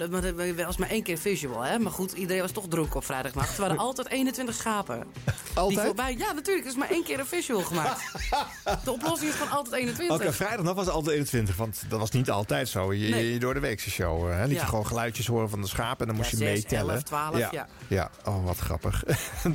er 0.58 0.66
was 0.66 0.76
maar 0.76 0.90
één 0.90 1.02
keer 1.02 1.18
visual, 1.18 1.60
hè. 1.60 1.78
Maar 1.78 1.92
goed, 1.92 2.12
iedereen 2.12 2.42
was 2.42 2.50
toch 2.52 2.68
dronken 2.68 2.96
op 2.96 3.04
vrijdagnacht. 3.04 3.54
Er 3.54 3.60
waren 3.60 3.78
altijd 3.88 4.08
21 4.08 4.54
schapen. 4.54 5.04
Altijd? 5.54 5.78
Die 5.78 5.86
voorbij, 5.86 6.16
ja, 6.18 6.32
natuurlijk. 6.32 6.66
Er 6.66 6.72
is 6.72 6.78
maar 6.78 6.90
één 6.90 7.04
keer 7.04 7.18
een 7.18 7.26
visual 7.26 7.62
gemaakt. 7.62 8.00
de 8.84 8.92
oplossing 8.92 9.30
is 9.30 9.36
gewoon 9.36 9.52
altijd 9.52 9.74
21. 9.74 10.16
Oké, 10.16 10.22
okay, 10.22 10.32
vrijdagnacht 10.34 10.76
was 10.76 10.88
altijd 10.88 11.14
21. 11.14 11.56
Want 11.56 11.82
dat 11.88 11.98
was 11.98 12.10
niet 12.10 12.30
altijd 12.30 12.68
zo. 12.68 12.92
Je, 12.92 13.08
nee. 13.08 13.32
je 13.32 13.38
door 13.38 13.54
de 13.54 13.60
weekse 13.60 13.90
show. 13.90 14.30
Hè, 14.30 14.44
liet 14.44 14.54
ja. 14.54 14.60
je 14.60 14.68
gewoon 14.68 14.86
geluidjes 14.86 15.26
horen 15.26 15.50
van 15.50 15.60
de 15.60 15.66
schapen. 15.66 16.00
En 16.00 16.06
dan 16.06 16.16
moest 16.16 16.30
ja, 16.30 16.38
je 16.38 16.44
6, 16.44 16.54
meetellen. 16.54 16.94
11, 16.94 17.02
12, 17.02 17.38
ja. 17.38 17.48
ja. 17.52 17.68
Ja, 17.88 18.10
oh, 18.24 18.44
wat 18.44 18.58
grappig. 18.58 19.04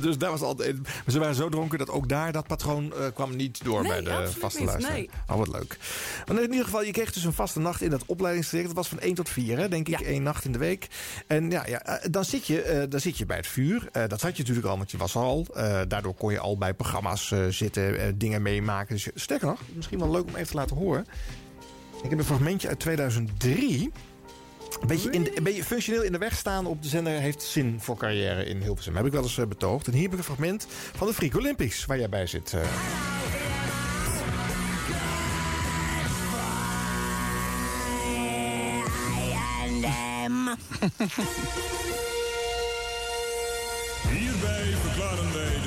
dus 0.00 0.18
daar 0.18 0.30
was 0.30 0.40
altijd... 0.40 0.82
Maar 0.82 1.02
ze 1.06 1.18
waren 1.18 1.34
zo 1.34 1.48
dronken 1.48 1.78
dat 1.78 1.90
ook 1.90 2.08
daar 2.08 2.32
dat 2.32 2.47
patroon 2.48 2.92
uh, 2.96 3.06
kwam 3.14 3.36
niet 3.36 3.64
door 3.64 3.82
nee, 3.82 4.02
bij 4.02 4.02
de 4.02 4.32
vaste 4.38 4.64
luisteraar. 4.64 4.96
Nee. 4.96 5.10
Oh, 5.28 5.36
wat 5.36 5.48
leuk. 5.48 5.78
Maar 6.26 6.36
in 6.36 6.50
ieder 6.50 6.64
geval, 6.64 6.82
je 6.82 6.92
kreeg 6.92 7.12
dus 7.12 7.24
een 7.24 7.32
vaste 7.32 7.60
nacht 7.60 7.82
in 7.82 7.90
dat 7.90 8.02
opleidingstraject. 8.06 8.68
Dat 8.68 8.76
was 8.76 8.88
van 8.88 9.00
1 9.00 9.14
tot 9.14 9.28
4, 9.28 9.58
hè, 9.58 9.68
denk 9.68 9.88
ik. 9.88 9.98
Ja. 9.98 10.06
één 10.06 10.22
nacht 10.22 10.44
in 10.44 10.52
de 10.52 10.58
week. 10.58 10.86
En 11.26 11.50
ja, 11.50 11.66
ja 11.66 12.00
dan, 12.10 12.24
zit 12.24 12.46
je, 12.46 12.82
uh, 12.82 12.90
dan 12.90 13.00
zit 13.00 13.18
je 13.18 13.26
bij 13.26 13.36
het 13.36 13.46
vuur. 13.46 13.88
Dat 13.92 14.20
had 14.20 14.36
je 14.36 14.42
natuurlijk 14.42 14.66
al, 14.66 14.76
want 14.76 14.90
je 14.90 14.96
was 14.96 15.14
er 15.14 15.20
al. 15.20 15.46
Daardoor 15.88 16.14
kon 16.14 16.32
je 16.32 16.38
al 16.38 16.58
bij 16.58 16.74
programma's 16.74 17.34
zitten, 17.48 18.18
dingen 18.18 18.42
meemaken. 18.42 18.94
Dus 18.94 19.08
sterker 19.14 19.46
nog, 19.46 19.60
misschien 19.74 19.98
wel 19.98 20.10
leuk 20.10 20.26
om 20.26 20.34
even 20.34 20.46
te 20.50 20.56
laten 20.56 20.76
horen. 20.76 21.06
Ik 22.02 22.10
heb 22.10 22.18
een 22.18 22.24
fragmentje 22.24 22.68
uit 22.68 22.80
2003. 22.80 23.92
Een 24.80 24.86
beetje, 24.86 25.10
in 25.10 25.64
functioneel 25.64 26.02
in 26.02 26.12
de 26.12 26.18
weg 26.18 26.36
staan 26.36 26.66
op 26.66 26.82
de 26.82 26.88
zender 26.88 27.12
heeft 27.12 27.42
zin 27.42 27.80
voor 27.80 27.96
carrière 27.96 28.44
in 28.44 28.62
Hilversum. 28.62 28.96
Heb 28.96 29.06
ik 29.06 29.12
wel 29.12 29.22
eens 29.22 29.38
eh, 29.38 29.46
betoogd. 29.46 29.86
En 29.86 29.92
hier 29.92 30.02
heb 30.02 30.12
ik 30.12 30.18
een 30.18 30.24
fragment 30.24 30.66
van 30.96 31.06
de 31.06 31.14
Freak 31.14 31.36
Olympics 31.36 31.86
waar 31.86 31.98
jij 31.98 32.08
bij 32.08 32.26
zit. 32.26 32.52
Eh. 32.52 32.60
Hierbij 44.10 44.74
verklaren 44.82 45.32
wij 45.32 45.57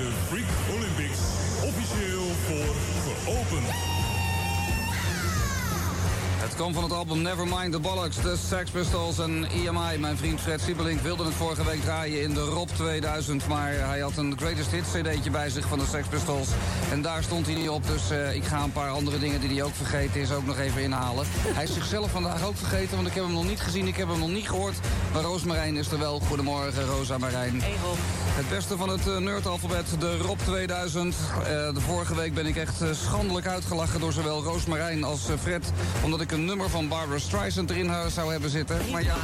Het 6.52 6.60
kwam 6.60 6.74
van 6.74 6.84
het 6.84 6.93
album 6.93 7.22
Nevermind 7.22 7.72
the 7.72 7.80
Bollocks, 7.80 8.22
de 8.22 8.36
Sex 8.47 8.70
Pistols 8.70 9.20
en 9.20 9.45
EMI. 9.52 9.97
Mijn 9.99 10.18
vriend 10.18 10.41
Fred 10.41 10.62
Siebelink 10.62 11.02
wilde 11.02 11.24
het 11.24 11.34
vorige 11.34 11.66
week 11.66 11.82
draaien 11.82 12.22
in 12.22 12.34
de 12.34 12.43
Rob 12.43 12.70
2000... 12.70 13.47
maar 13.47 13.72
hij 13.74 13.99
had 13.99 14.18
een 14.18 14.38
Greatest 14.38 14.72
Hits 14.72 14.89
cd'tje 14.91 15.32
bij 15.32 15.49
zich 15.49 15.68
van 15.68 15.80
de 15.80 15.86
Sex 15.86 16.08
Pistols. 16.08 16.47
En 16.91 17.02
daar 17.02 17.24
stond 17.24 17.45
hij 17.45 17.56
niet 17.56 17.70
op, 17.70 17.88
dus 17.88 18.12
uh, 18.12 18.36
ik 18.36 18.43
ga 18.43 18.64
een 18.64 18.72
paar 18.72 18.89
andere 18.89 19.20
dingen 19.20 19.39
die 19.39 19.49
hij 19.49 19.64
ook 19.64 19.76
vergeten 19.76 20.22
is... 20.22 20.32
ook 20.32 20.45
nog 20.45 20.58
even 20.58 20.82
inhalen. 20.82 21.26
Hij 21.30 21.64
is 21.64 21.74
zichzelf 21.74 22.12
vandaag 22.12 22.45
ook 22.45 22.58
vergeten, 22.58 22.95
want 22.95 23.08
ik 23.08 23.14
heb 23.14 23.24
hem 23.24 23.34
nog 23.34 23.47
niet 23.47 23.62
gezien. 23.62 23.88
Ik 23.88 23.95
heb 23.95 24.08
hem 24.08 24.20
nog 24.20 24.32
niet 24.32 24.49
gehoord, 24.49 24.80
maar 25.14 25.22
Roos 25.22 25.43
Marijn 25.43 25.76
is 25.76 25.91
er 25.91 25.99
wel. 25.99 26.20
Goedemorgen, 26.20 26.86
Rosa 26.86 27.18
Marijn. 27.18 27.62
Hey 27.62 27.76
Rob. 27.84 27.97
Het 28.36 28.49
beste 28.49 28.78
van 28.78 28.89
het 28.89 29.08
uh, 29.08 29.18
nerdalfabet, 29.18 29.86
de 29.99 30.18
Rob 30.18 30.39
2000. 30.39 31.16
Uh, 31.16 31.43
de 31.74 31.82
vorige 31.82 32.16
week 32.16 32.34
ben 32.34 32.45
ik 32.45 32.56
echt 32.56 32.84
schandelijk 32.91 33.47
uitgelachen 33.47 33.99
door 33.99 34.14
zowel 34.14 34.43
Roos 34.43 34.66
Marijn 34.66 35.04
als 35.04 35.22
Fred... 35.41 35.72
omdat 36.04 36.22
ik 36.22 36.32
een 36.32 36.40
nummer 36.45 36.69
van 36.69 36.87
Barbara 36.87 37.19
Streisand 37.19 37.69
erin 37.69 37.91
zou 38.11 38.31
hebben 38.31 38.49
zitten. 38.49 38.77
Maar 38.91 39.03
ja, 39.03 39.15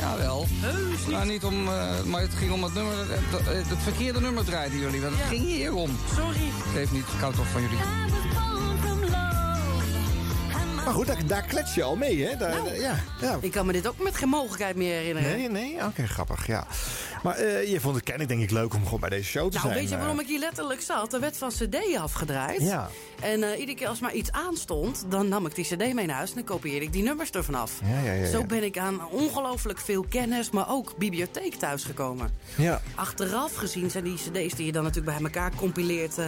jawel. 0.00 0.46
Heus 0.50 0.98
niet. 0.98 1.08
Nou, 1.08 1.26
niet 1.26 1.44
om, 1.44 1.66
uh, 1.68 2.02
maar 2.06 2.20
het 2.20 2.34
ging 2.34 2.52
om 2.52 2.62
het 2.64 2.74
nummer. 2.74 2.94
Het, 2.98 3.68
het 3.68 3.78
verkeerde 3.82 4.20
nummer 4.20 4.44
draaiden 4.44 4.78
jullie. 4.78 5.00
Want 5.00 5.12
het 5.12 5.22
Ja. 5.22 5.28
ging 5.28 5.44
hier 5.44 5.74
om. 5.74 5.90
Sorry. 6.14 6.50
Geef 6.72 6.92
niet, 6.92 7.06
hou 7.20 7.34
toch 7.34 7.46
van 7.48 7.62
jullie. 7.62 7.78
Maar 10.84 10.94
goed, 10.94 11.06
daar, 11.06 11.26
daar 11.26 11.42
klets 11.42 11.74
je 11.74 11.82
al 11.82 11.96
mee, 11.96 12.24
hè? 12.24 12.36
Daar, 12.36 12.54
Nou, 12.62 12.80
ja, 12.80 12.94
ja. 13.20 13.38
Ik 13.40 13.50
kan 13.50 13.66
me 13.66 13.72
dit 13.72 13.86
ook 13.88 13.98
met 14.02 14.16
geen 14.16 14.28
mogelijkheid 14.28 14.76
meer 14.76 14.94
herinneren. 14.94 15.36
Nee, 15.38 15.48
nee? 15.50 15.84
Oké, 15.84 16.06
grappig, 16.06 16.46
ja. 16.46 16.66
Maar 17.22 17.36
eh, 17.36 17.70
je 17.70 17.80
vond 17.80 17.94
het 17.94 18.04
kennelijk 18.04 18.32
denk 18.32 18.42
ik 18.42 18.50
leuk 18.50 18.74
om 18.74 18.84
gewoon 18.84 19.00
bij 19.00 19.08
deze 19.08 19.24
show 19.28 19.50
te 19.50 19.56
Nou, 19.56 19.60
zijn. 19.68 19.74
weet 19.78 19.88
je 19.88 19.94
eh. 19.94 20.00
waarom 20.00 20.20
ik 20.20 20.26
hier 20.26 20.38
letterlijk 20.38 20.80
zat? 20.80 21.12
Er 21.12 21.20
werd 21.20 21.36
van 21.36 21.48
cd 21.48 21.96
afgedraaid. 21.98 22.60
Ja. 22.62 22.88
En 23.20 23.42
eh, 23.42 23.58
iedere 23.58 23.78
keer 23.78 23.88
als 23.88 24.00
maar 24.00 24.12
iets 24.12 24.32
aanstond, 24.32 25.04
dan 25.08 25.28
nam 25.28 25.46
ik 25.46 25.54
die 25.54 25.64
cd 25.64 25.94
mee 25.94 26.06
naar 26.06 26.16
huis... 26.16 26.28
en 26.30 26.34
dan 26.36 26.44
kopieerde 26.44 26.84
ik 26.86 26.92
die 26.92 27.02
nummers 27.02 27.30
ervan 27.30 27.54
af. 27.54 27.72
Ja, 27.84 28.00
ja, 28.00 28.12
ja, 28.12 28.30
Zo 28.30 28.44
ben 28.44 28.62
ik 28.64 28.78
aan 28.78 29.08
ongelooflijk 29.10 29.78
veel 29.78 30.04
kennis, 30.08 30.50
maar 30.50 30.70
ook 30.70 30.96
bibliotheek 30.98 31.54
thuisgekomen. 31.54 32.30
Ja. 32.54 32.80
Achteraf 32.94 33.54
gezien 33.54 33.90
zijn 33.90 34.04
die 34.04 34.14
cd's 34.14 34.54
die 34.54 34.66
je 34.66 34.72
dan 34.72 34.82
natuurlijk 34.82 35.16
bij 35.16 35.24
elkaar 35.26 35.52
compileert... 35.56 36.18
eh, 36.18 36.26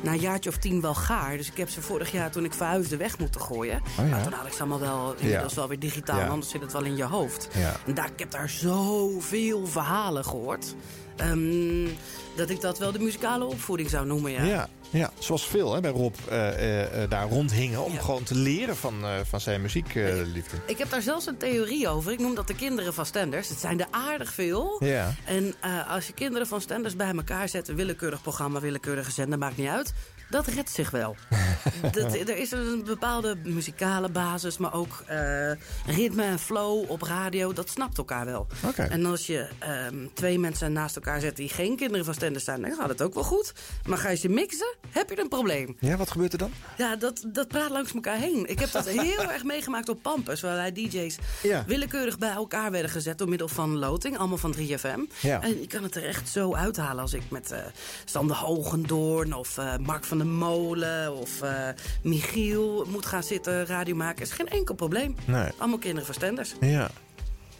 na 0.00 0.12
een 0.12 0.18
jaartje 0.20 0.50
of 0.50 0.56
tien 0.56 0.80
wel 0.80 0.94
gaar. 0.94 1.36
Dus 1.36 1.50
ik 1.50 1.56
heb 1.56 1.68
ze 1.70 1.82
vorig 1.82 2.12
jaar 2.12 2.30
toen 2.30 2.44
ik 2.44 2.54
verhuisde 2.54 2.96
weg 2.96 3.18
moeten 3.18 3.40
gooien. 3.40 3.73
Oh 3.98 4.08
ja. 4.08 4.10
Maar 4.10 4.22
toen 4.22 4.32
had 4.32 4.46
ik 4.46 4.52
ze 4.52 4.58
allemaal 4.58 4.80
wel, 4.80 5.14
inmiddels 5.18 5.54
wel 5.54 5.68
weer 5.68 5.78
digitaal... 5.78 6.18
Ja. 6.18 6.26
anders 6.26 6.50
zit 6.50 6.60
het 6.60 6.72
wel 6.72 6.84
in 6.84 6.96
je 6.96 7.04
hoofd. 7.04 7.48
Ja. 7.58 7.76
En 7.86 7.94
daar, 7.94 8.10
ik 8.12 8.18
heb 8.18 8.30
daar 8.30 8.48
zoveel 8.48 9.66
verhalen 9.66 10.24
gehoord... 10.24 10.74
ehm, 11.16 11.88
dat 12.36 12.50
ik 12.50 12.60
dat 12.60 12.78
wel 12.78 12.92
de 12.92 12.98
muzikale 12.98 13.44
opvoeding 13.44 13.90
zou 13.90 14.06
noemen, 14.06 14.30
ja. 14.32 14.42
Ja, 14.42 14.68
ja, 14.90 15.10
zoals 15.18 15.46
veel 15.46 15.74
hè, 15.74 15.80
bij 15.80 15.90
Rob 15.90 16.14
eh, 16.28 16.48
eh, 16.48 17.02
eh, 17.02 17.10
daar 17.10 17.28
rondhingen... 17.28 17.84
om 17.84 17.98
gewoon 17.98 18.22
te 18.22 18.34
leren 18.34 18.76
van, 18.76 19.04
eh, 19.04 19.10
van 19.24 19.40
zijn 19.40 19.62
muziekliefde. 19.62 20.56
Ik 20.66 20.78
heb 20.78 20.90
daar 20.90 21.02
zelfs 21.02 21.26
een 21.26 21.36
theorie 21.36 21.88
over. 21.88 22.12
Ik 22.12 22.18
noem 22.18 22.34
dat 22.34 22.46
de 22.46 22.54
kinderen 22.54 22.94
van 22.94 23.06
Stenders. 23.06 23.48
Het 23.48 23.58
zijn 23.58 23.80
er 23.80 23.86
aardig 23.90 24.32
veel. 24.32 24.76
Ja. 24.84 25.14
En 25.24 25.54
als 25.88 26.06
je 26.06 26.12
kinderen 26.12 26.46
van 26.46 26.60
Stenders 26.60 26.96
bij 26.96 27.12
elkaar 27.16 27.48
zet... 27.48 27.68
een 27.68 27.76
willekeurig 27.76 28.22
programma, 28.22 28.60
willekeurige 28.60 29.10
zender, 29.10 29.38
maakt 29.38 29.56
niet 29.56 29.68
uit... 29.68 29.94
dat 30.34 30.46
redt 30.46 30.70
zich 30.70 30.90
wel. 30.90 31.16
dat, 31.92 32.14
er 32.14 32.36
is 32.36 32.50
een 32.50 32.82
bepaalde 32.84 33.36
muzikale 33.44 34.08
basis... 34.08 34.58
maar 34.58 34.74
ook 34.74 35.02
eh, 35.06 35.50
ritme 35.86 36.22
en 36.22 36.38
flow 36.38 36.90
op 36.90 37.02
radio. 37.02 37.52
Dat 37.52 37.70
snapt 37.70 37.98
elkaar 37.98 38.24
wel. 38.24 38.46
En 38.76 39.06
als 39.06 39.26
je 39.26 39.48
ehm, 39.58 40.06
twee 40.14 40.38
mensen 40.38 40.72
naast 40.72 40.96
elkaar 40.96 41.20
zet... 41.20 41.36
die 41.36 41.48
geen 41.48 41.76
kinderen 41.76 42.04
van 42.04 42.14
Stenders 42.14 42.44
zijn... 42.44 42.62
dan 42.62 42.74
gaat 42.74 42.88
het 42.88 43.02
ook 43.02 43.14
wel 43.14 43.22
goed. 43.22 43.52
Maar 43.86 43.98
ga 43.98 44.08
je 44.08 44.16
ze 44.16 44.28
mixen, 44.28 44.74
heb 44.90 45.10
je 45.10 45.20
een 45.20 45.28
probleem. 45.28 45.76
Ja, 45.80 45.96
wat 45.96 46.10
gebeurt 46.10 46.32
er 46.32 46.38
dan? 46.38 46.52
Ja, 46.76 46.96
dat, 46.96 47.24
dat 47.26 47.48
praat 47.48 47.70
langs 47.70 47.94
elkaar 47.94 48.18
heen. 48.18 48.50
Ik 48.50 48.58
heb 48.58 48.70
dat 48.70 48.88
heel 48.88 49.30
erg 49.32 49.44
meegemaakt 49.44 49.88
op 49.88 50.02
Pampus... 50.02 50.40
waarbij 50.40 50.72
DJ's 50.72 51.16
Ja. 51.42 51.64
willekeurig 51.66 52.18
bij 52.18 52.32
elkaar 52.32 52.70
werden 52.70 52.90
gezet... 52.90 53.18
door 53.18 53.28
middel 53.28 53.48
van 53.48 53.76
loting, 53.76 54.18
allemaal 54.18 54.38
van 54.38 54.54
3FM. 54.54 55.20
Ja. 55.20 55.42
En 55.42 55.62
ik 55.62 55.68
kan 55.68 55.82
het 55.82 55.96
er 55.96 56.04
echt 56.04 56.28
zo 56.28 56.54
uithalen 56.54 57.02
als 57.02 57.12
ik 57.12 57.22
met 57.30 57.50
eh 57.50 57.58
Sander 58.04 58.36
Hogendoorn... 58.36 59.32
of 59.32 59.58
eh, 59.58 59.76
Mark 59.76 60.04
van 60.04 60.18
der 60.18 60.23
Molen 60.24 61.16
of 61.16 61.42
eh, 61.42 61.68
Michiel 62.02 62.86
moet 62.88 63.06
gaan 63.06 63.22
zitten 63.22 63.66
radio 63.66 63.94
maken. 63.94 64.22
is 64.22 64.32
geen 64.32 64.48
enkel 64.48 64.74
probleem. 64.74 65.16
Nee. 65.24 65.48
Allemaal 65.58 65.78
kinderen 65.78 66.06
van 66.06 66.14
Stenders. 66.14 66.54
Ja. 66.60 66.90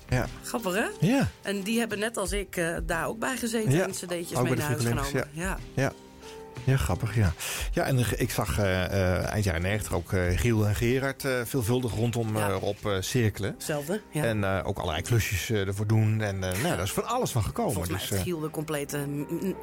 Ja. 0.09 0.27
Grappig, 0.43 0.75
hè? 0.75 1.07
Ja. 1.07 1.29
En 1.43 1.63
die 1.63 1.79
hebben 1.79 1.99
net 1.99 2.17
als 2.17 2.33
ik 2.33 2.57
eh, 2.57 2.77
daar 2.83 3.07
ook 3.07 3.19
bij 3.19 3.37
gezeten... 3.37 3.73
Ja. 3.73 3.85
en 3.85 3.91
cd'tjes 3.91 4.41
mee 4.43 4.55
naar 4.55 4.67
huis 4.67 4.85
genomen. 4.85 5.11
Ja. 5.13 5.27
Ja. 5.33 5.59
Ja, 5.75 5.93
grappig, 6.67 7.17
ja. 7.17 7.33
Ja, 7.73 7.85
en 7.85 7.99
ik 8.17 8.31
zag 8.31 8.59
eh, 8.59 8.85
eh, 8.85 9.25
eind 9.25 9.45
jaren 9.45 9.63
90 9.63 9.93
ook 9.93 10.13
eh, 10.13 10.39
Giel 10.39 10.67
en 10.67 10.75
Gerard 10.75 11.25
eh, 11.25 11.33
veelvuldig 11.45 11.95
rondom 11.95 12.37
eh 12.37 12.57
Rob 12.61 12.87
eh, 12.87 12.97
cirkelen. 13.01 13.53
Hetzelfde, 13.53 14.01
ja. 14.11 14.25
En 14.25 14.45
eh, 14.45 14.61
ook 14.65 14.79
allerlei 14.79 15.03
klusjes 15.03 15.51
eh, 15.51 15.67
ervoor 15.67 15.87
doen. 15.87 16.21
En 16.21 16.35
eh, 16.45 16.51
nou, 16.63 16.63
daar 16.77 16.83
is 16.83 16.93
van 16.93 17.07
alles 17.07 17.31
van 17.31 17.43
gekomen. 17.43 17.73
Volgens 17.73 17.93
mij 17.93 18.09
dus, 18.09 18.19
eh, 18.19 18.23
Giel 18.23 18.41
de 18.41 18.51
complete 18.51 18.99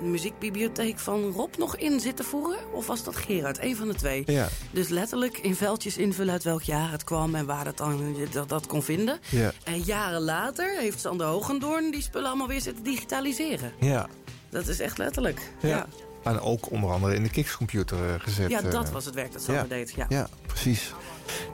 muziekbibliotheek 0.02 1.00
van 1.00 1.32
Rob 1.32 1.56
nog 1.58 1.76
in 1.76 2.00
zitten 2.00 2.26
voeren. 2.26 2.60
Of 2.74 2.88
was 2.88 3.04
dat 3.04 3.16
Gerard? 3.16 3.58
Eén 3.62 3.76
van 3.76 3.88
de 3.88 3.96
twee. 3.96 4.24
Ja. 4.26 4.48
Dus 4.72 4.88
letterlijk 4.88 5.38
in 5.38 5.56
veldjes 5.56 5.98
invullen 5.98 6.34
uit 6.34 6.44
welk 6.44 6.62
jaar 6.64 6.92
het 6.92 7.04
kwam 7.04 7.36
en 7.36 7.46
waar 7.46 7.66
het 7.66 7.78
dan, 7.78 8.16
je 8.18 8.28
dat, 8.32 8.50
dat 8.50 8.68
kon 8.68 8.84
vinden. 8.84 9.20
Ja. 9.30 9.52
En 9.64 9.80
jaren 9.80 10.22
later 10.22 10.78
heeft 10.80 11.00
Sander 11.00 11.28
Hogendoorn 11.28 11.92
die 11.92 12.02
spullen 12.02 12.28
allemaal 12.28 12.48
weer 12.48 12.62
zitten 12.62 12.84
digitaliseren. 12.84 13.72
ja. 13.80 14.08
Dat 14.50 14.68
is 14.68 14.80
echt 14.80 14.98
letterlijk. 14.98 15.52
Ja. 15.62 15.88
En 16.24 16.40
ook 16.40 16.72
onder 16.72 16.92
andere 16.92 17.16
in 17.16 17.24
de 17.24 17.30
Kikscomputer 17.30 18.14
eh, 18.14 18.20
gezet. 18.20 18.50
ja 18.50 18.62
eh. 18.62 18.72
dat 18.72 18.92
was 18.92 19.06
het 19.06 19.16
werk 19.16 19.32
dat 19.32 19.42
Sander 19.42 19.64
ja. 19.64 19.70
deed. 19.70 19.94
Ja. 19.96 20.06
Ja, 20.10 20.30
precies. 20.46 20.94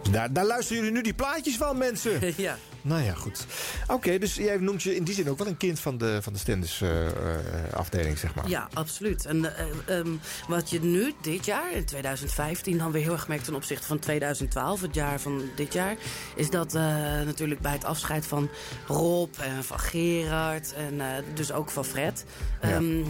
Dus 0.04 0.12
daar, 0.12 0.34
daar 0.34 0.46
luisteren 0.46 0.78
jullie 0.78 0.98
nu 0.98 1.04
die 1.04 1.14
plaatjes 1.14 1.58
van, 1.58 1.78
mensen. 1.78 2.34
ja. 2.38 2.58
Nou 2.88 3.02
ja, 3.04 3.14
goed. 3.14 3.46
Oké, 3.88 4.18
dus 4.18 4.36
jij 4.36 4.58
noemt 4.58 4.84
je 4.84 4.96
in 4.96 5.04
die 5.04 5.14
zin 5.14 5.30
ook 5.30 5.38
wel 5.38 5.48
een 5.48 5.58
kind 5.58 5.80
van 5.80 5.98
de, 5.98 6.20
van 6.22 6.34
de 6.34 6.40
Stenders 6.40 6.82
eh, 6.82 7.08
eh, 7.08 7.74
afdeling, 7.74 8.18
zeg 8.18 8.36
maar. 8.36 8.50
Ja, 8.50 8.68
absoluut. 8.74 9.26
En 9.26 9.56
eh, 9.58 9.98
ehm, 9.98 10.10
wat 10.48 10.70
je 10.70 10.82
nu 10.82 11.14
dit 11.22 11.46
jaar, 11.46 11.74
in 11.74 11.86
2015, 11.86 12.78
dan 12.78 12.92
weer 12.92 13.02
heel 13.02 13.12
erg 13.12 13.28
merkt 13.28 13.44
ten 13.44 13.56
opzichte 13.56 13.88
van 13.88 14.00
2012, 14.00 14.82
het 14.82 14.96
jaar 14.96 15.20
van 15.20 15.42
dit 15.56 15.74
jaar, 15.74 15.96
is 16.36 16.50
dat 16.50 16.74
natuurlijk 16.74 17.60
bij 17.62 17.72
het 17.72 17.84
afscheid 17.86 18.26
van 18.26 18.50
Rob 18.88 19.34
en 19.40 19.64
van 19.64 19.80
Gerard 19.80 20.74
en 20.74 21.02
dus 21.34 21.52
ook 21.52 21.70
van 21.70 21.86
Fred, 21.86 22.26
ehm, 22.62 23.04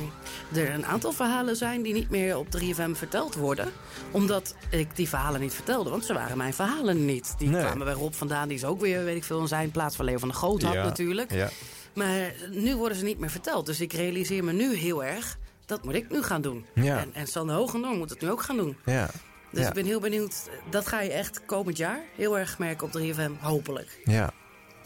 er 0.54 0.70
een 0.74 0.86
aantal 0.86 1.12
verhalen 1.12 1.56
zijn 1.56 1.82
die 1.82 1.94
niet 1.94 2.10
meer 2.10 2.38
op 2.38 2.48
3FM 2.52 2.94
verteld 2.94 3.36
worden. 3.36 3.72
Omdat 4.12 4.56
ik 4.70 4.96
die 4.96 5.10
verhalen 5.10 5.42
niet 5.42 5.54
vertelde, 5.54 5.90
want 5.90 6.06
ze 6.06 6.14
waren 6.14 6.38
mijn 6.38 6.54
verhalen 6.54 7.06
niet. 7.06 7.36
Die 7.38 7.50
Nee. 7.50 7.62
kwamen 7.66 7.86
bij 7.86 7.96
Rob 7.96 8.14
vandaan, 8.14 8.48
die 8.48 8.58
is 8.58 8.66
ook 8.66 8.82
weer, 8.82 9.04
weet 9.04 9.16
ik 9.16 9.24
veel, 9.24 9.48
in 9.68 9.74
plaats 9.74 9.96
van 9.96 10.06
Leo 10.06 10.18
van 10.18 10.28
de 10.28 10.34
Goot 10.34 10.62
had 10.62 10.74
Ja, 10.74 10.84
natuurlijk. 10.84 11.34
Ja. 11.34 11.50
Maar 11.94 12.34
nu 12.52 12.76
worden 12.76 12.98
ze 12.98 13.04
niet 13.04 13.20
meer 13.20 13.30
verteld. 13.30 13.66
Dus 13.66 13.82
ik 13.82 13.94
realiseer 13.94 14.44
me 14.44 14.52
nu 14.52 14.76
heel 14.76 15.04
erg, 15.04 15.38
dat 15.66 15.84
moet 15.84 15.94
ik 15.94 16.10
nu 16.10 16.24
gaan 16.24 16.42
doen. 16.42 16.66
Ja. 16.76 17.00
En, 17.00 17.10
en 17.14 17.28
Sander 17.28 17.56
Hogendoorn 17.56 17.98
moet 17.98 18.10
het 18.10 18.22
nu 18.22 18.32
ook 18.32 18.42
gaan 18.42 18.58
doen. 18.58 18.78
Ja. 18.86 19.10
Dus 19.52 19.62
ja. 19.62 19.68
ik 19.68 19.74
ben 19.74 19.86
heel 19.86 20.00
benieuwd, 20.00 20.50
dat 20.70 20.88
ga 20.88 21.02
je 21.02 21.12
echt 21.12 21.46
komend 21.46 21.78
jaar 21.78 22.00
heel 22.16 22.38
erg 22.38 22.58
merken 22.58 22.88
op 22.88 23.00
3FM, 23.00 23.40
hopelijk. 23.40 24.00
Ja. 24.04 24.32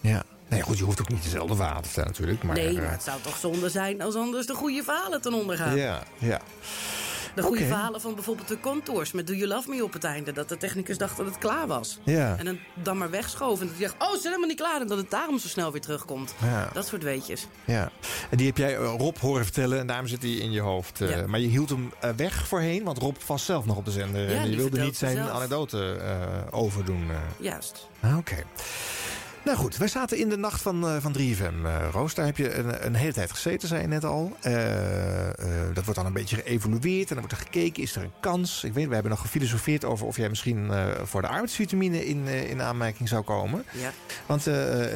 Ja. 0.02 0.24
Nee, 0.48 0.62
goed, 0.62 0.78
je 0.78 0.84
hoeft 0.84 1.02
ook 1.02 1.10
niet 1.10 1.24
dezelfde 1.24 1.56
verhalen 1.56 1.82
te 1.82 1.88
vertellen 1.88 2.12
natuurlijk. 2.12 2.44
Maar, 2.44 2.56
nee, 2.56 2.68
eh, 2.68 2.82
maar 2.82 2.92
het 2.92 3.04
zou 3.04 3.22
toch 3.22 3.38
zonde 3.38 3.70
zijn 3.70 4.02
als 4.02 4.16
anders 4.16 4.46
de 4.46 4.54
goede 4.54 4.84
verhalen 4.84 5.22
ten 5.22 5.34
onder 5.34 5.58
gaan. 5.58 5.76
Ja, 5.76 6.04
ja. 6.18 6.42
De 7.36 7.42
goede 7.42 7.66
verhalen 7.66 8.02
van 8.02 8.16
bijvoorbeeld 8.16 8.48
de 8.48 8.60
contours 8.60 9.12
met 9.12 9.28
Do 9.28 9.34
You 9.34 9.48
Love 9.48 9.70
Me 9.70 9.84
op 9.84 9.94
het 9.94 10.04
einde. 10.04 10.32
Dat 10.32 10.50
de 10.50 10.58
technicus 10.58 10.98
dacht 10.98 11.18
dat 11.18 11.26
het 11.26 11.38
klaar 11.38 11.68
was. 11.68 12.00
Ja. 12.04 12.36
En 12.38 12.46
dan, 12.46 12.60
dan 12.74 12.98
maar 12.98 13.10
wegschoof. 13.10 13.60
En 13.62 13.68
dat 13.68 13.76
hij 13.78 13.88
dacht, 13.88 14.02
oh, 14.04 14.08
ze 14.10 14.20
zijn 14.20 14.24
helemaal 14.34 14.48
niet 14.48 14.58
klaar. 14.60 14.82
En 14.82 14.88
dat 14.88 14.98
het 14.98 15.10
daarom 15.10 15.40
zo 15.40 15.48
snel 15.48 15.72
weer 15.72 15.82
terugkomt. 15.82 16.34
Ja. 16.42 16.70
Dat 16.74 16.88
soort 16.88 17.04
weetjes. 17.04 17.48
Ja, 17.66 17.92
en 18.30 18.38
die 18.38 18.48
heb 18.48 18.58
jij 18.58 18.78
eh, 18.78 18.94
Rob 18.98 19.18
horen 19.18 19.44
vertellen 19.44 19.80
en 19.80 19.88
daarom 19.88 20.08
zit 20.08 20.22
hij 20.22 20.32
in 20.32 20.52
je 20.52 20.62
hoofd. 20.62 21.02
eh. 21.02 21.26
Maar 21.26 21.40
je 21.40 21.48
hield 21.48 21.70
hem 21.70 21.94
eh, 22.00 22.10
weg 22.16 22.48
voorheen, 22.48 22.84
want 22.84 22.98
Rob 22.98 23.16
was 23.26 23.46
zelf 23.46 23.66
nog 23.66 23.78
op 23.78 23.86
de 23.86 23.92
zender. 23.92 24.36
En 24.36 24.50
je 24.50 24.58
wilde 24.58 24.82
niet 24.82 24.98
zijn 24.98 25.20
anekdote 25.20 26.00
overdoen. 26.52 27.08
Juist. 27.40 27.88
Ah, 28.00 28.18
Oké. 28.18 28.44
Nou 29.44 29.58
goed, 29.58 29.78
wij 29.78 29.88
zaten 29.88 30.18
in 30.18 30.30
de 30.30 30.38
nacht 30.38 30.62
van, 30.62 30.88
eh, 30.88 30.96
van 31.00 31.12
3FM, 31.12 31.66
eh, 31.66 31.88
Roos. 31.92 32.14
Daar 32.14 32.26
heb 32.26 32.38
je 32.38 32.54
een, 32.54 32.86
een 32.86 32.96
hele 32.96 33.14
tijd 33.14 33.32
gezeten, 33.32 33.68
zei 33.68 33.82
je 33.82 33.88
net 33.88 34.06
al. 34.06 34.38
Eh, 34.42 34.54
dat 35.74 35.84
wordt 35.84 35.96
dan 35.96 36.06
een 36.06 36.14
beetje 36.14 36.36
geëvalueerd 36.36 37.10
en 37.10 37.16
dan 37.16 37.26
wordt 37.26 37.32
er 37.32 37.38
gekeken, 37.38 37.84
is 37.84 37.96
er 37.96 38.04
een 38.04 38.12
kans? 38.20 38.64
Ik 38.64 38.74
weet, 38.74 38.88
we 38.88 38.94
hebben 38.94 39.12
nog 39.12 39.22
gefilosofeerd 39.22 39.86
over 39.86 40.08
of 40.08 40.18
jij 40.18 40.30
misschien 40.30 40.72
voor 41.04 41.22
de 41.22 41.28
arbeidsvitamine 41.28 42.08
in, 42.08 42.28
in 42.28 42.62
aanmerking 42.62 43.10
zou 43.10 43.24
komen. 43.24 43.66
Ja. 43.72 43.92
Want 44.26 44.44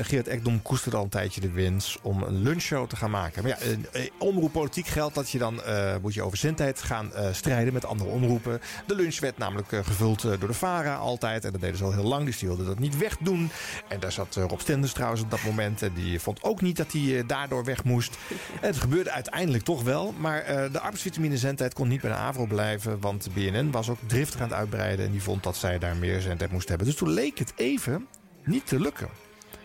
Geert 0.01 0.27
Ekdom 0.27 0.61
koesterde 0.61 0.97
al 0.97 1.03
een 1.03 1.09
tijdje 1.09 1.41
de 1.41 1.51
wens 1.51 1.97
om 2.01 2.23
een 2.23 2.41
lunchshow 2.41 2.87
te 2.87 2.95
gaan 2.95 3.11
maken. 3.11 3.43
Maar 3.43 3.51
ja, 3.51 3.75
eh, 3.91 4.09
omroeppolitiek 4.19 4.87
geldt 4.87 5.15
dat 5.15 5.29
je 5.29 5.37
dan 5.37 5.61
moet 6.01 6.13
je 6.13 6.21
over 6.21 6.37
zendtijd 6.37 6.81
gaan 6.81 7.11
strijden 7.31 7.73
met 7.73 7.85
andere 7.85 8.09
omroepen. 8.09 8.61
De 8.87 8.95
lunch 8.95 9.19
werd 9.19 9.37
namelijk 9.37 9.67
gevuld 9.67 10.21
door 10.21 10.47
de 10.47 10.53
VARA 10.53 10.95
altijd. 10.95 11.45
En 11.45 11.51
dat 11.51 11.61
deden 11.61 11.77
ze 11.77 11.83
al 11.83 11.93
heel 11.93 12.03
lang, 12.03 12.25
dus 12.25 12.37
die 12.37 12.47
wilden 12.47 12.65
dat 12.65 12.79
niet 12.79 12.97
wegdoen. 12.97 13.49
En 13.87 13.99
daar 13.99 14.11
zat 14.11 14.34
zat 14.41 14.49
Rob 14.49 14.59
Stenders 14.59 14.93
trouwens 14.93 15.21
op 15.21 15.31
dat 15.31 15.43
moment. 15.43 15.81
En 15.81 15.93
die 15.93 16.19
vond 16.19 16.43
ook 16.43 16.61
niet 16.61 16.77
dat 16.77 16.91
hij 16.91 17.23
daardoor 17.25 17.63
weg 17.63 17.83
moest. 17.83 18.17
En 18.61 18.67
het 18.71 18.77
gebeurde 18.77 19.11
uiteindelijk 19.11 19.63
toch 19.63 19.83
wel. 19.83 20.13
Maar 20.17 20.45
de 20.71 20.79
arbeidsvitamine 20.79 21.37
zendtijd 21.37 21.73
kon 21.73 21.87
niet 21.87 22.01
bij 22.01 22.09
de 22.09 22.17
AVRO 22.17 22.45
blijven. 22.45 22.99
Want 22.99 23.23
de 23.23 23.29
BNN 23.29 23.71
was 23.71 23.89
ook 23.89 23.99
driftig 24.07 24.41
aan 24.41 24.47
het 24.47 24.57
uitbreiden. 24.57 25.05
En 25.05 25.11
die 25.11 25.21
vond 25.21 25.43
dat 25.43 25.55
zij 25.55 25.79
daar 25.79 25.95
meer 25.95 26.21
zendtijd 26.21 26.51
moest 26.51 26.67
hebben. 26.67 26.87
Dus 26.87 26.95
toen 26.95 27.09
leek 27.09 27.39
het 27.39 27.53
even 27.55 28.07
niet 28.43 28.67
te 28.67 28.79
lukken. 28.79 29.09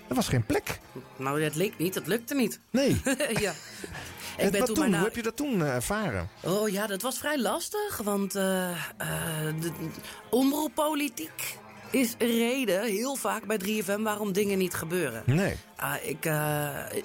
Er 0.09 0.17
was 0.17 0.29
geen 0.29 0.47
plek. 0.47 0.81
Nou, 1.17 1.43
het 1.43 1.55
leek 1.55 1.79
niet. 1.79 1.95
Het 1.95 2.07
lukte 2.07 2.35
niet. 2.35 2.61
Nee. 2.71 3.01
ja. 3.45 3.53
Ik 4.39 4.51
ben 4.51 4.65
toen, 4.65 4.75
toen 4.75 4.95
Hoe 4.95 5.05
heb 5.05 5.17
je 5.17 5.23
dat 5.23 5.37
toen 5.37 5.63
ervaren? 5.63 6.29
Oh 6.43 6.69
ja, 6.69 6.87
dat 6.87 7.03
was 7.03 7.19
vrij 7.19 7.39
lastig. 7.39 8.01
Want 8.05 8.37
uh, 8.37 8.43
uh, 8.43 8.77
de 9.61 9.71
omroeppolitiek 10.31 11.59
is 11.91 12.15
een 12.19 12.39
reden, 12.39 12.83
heel 12.83 13.17
vaak 13.17 13.47
bij 13.47 13.61
3FM, 13.65 14.03
waarom 14.03 14.33
dingen 14.33 14.59
niet 14.59 14.75
gebeuren. 14.75 15.23
Nee. 15.27 15.57
Uh, 15.83 15.95
ik, 16.03 16.25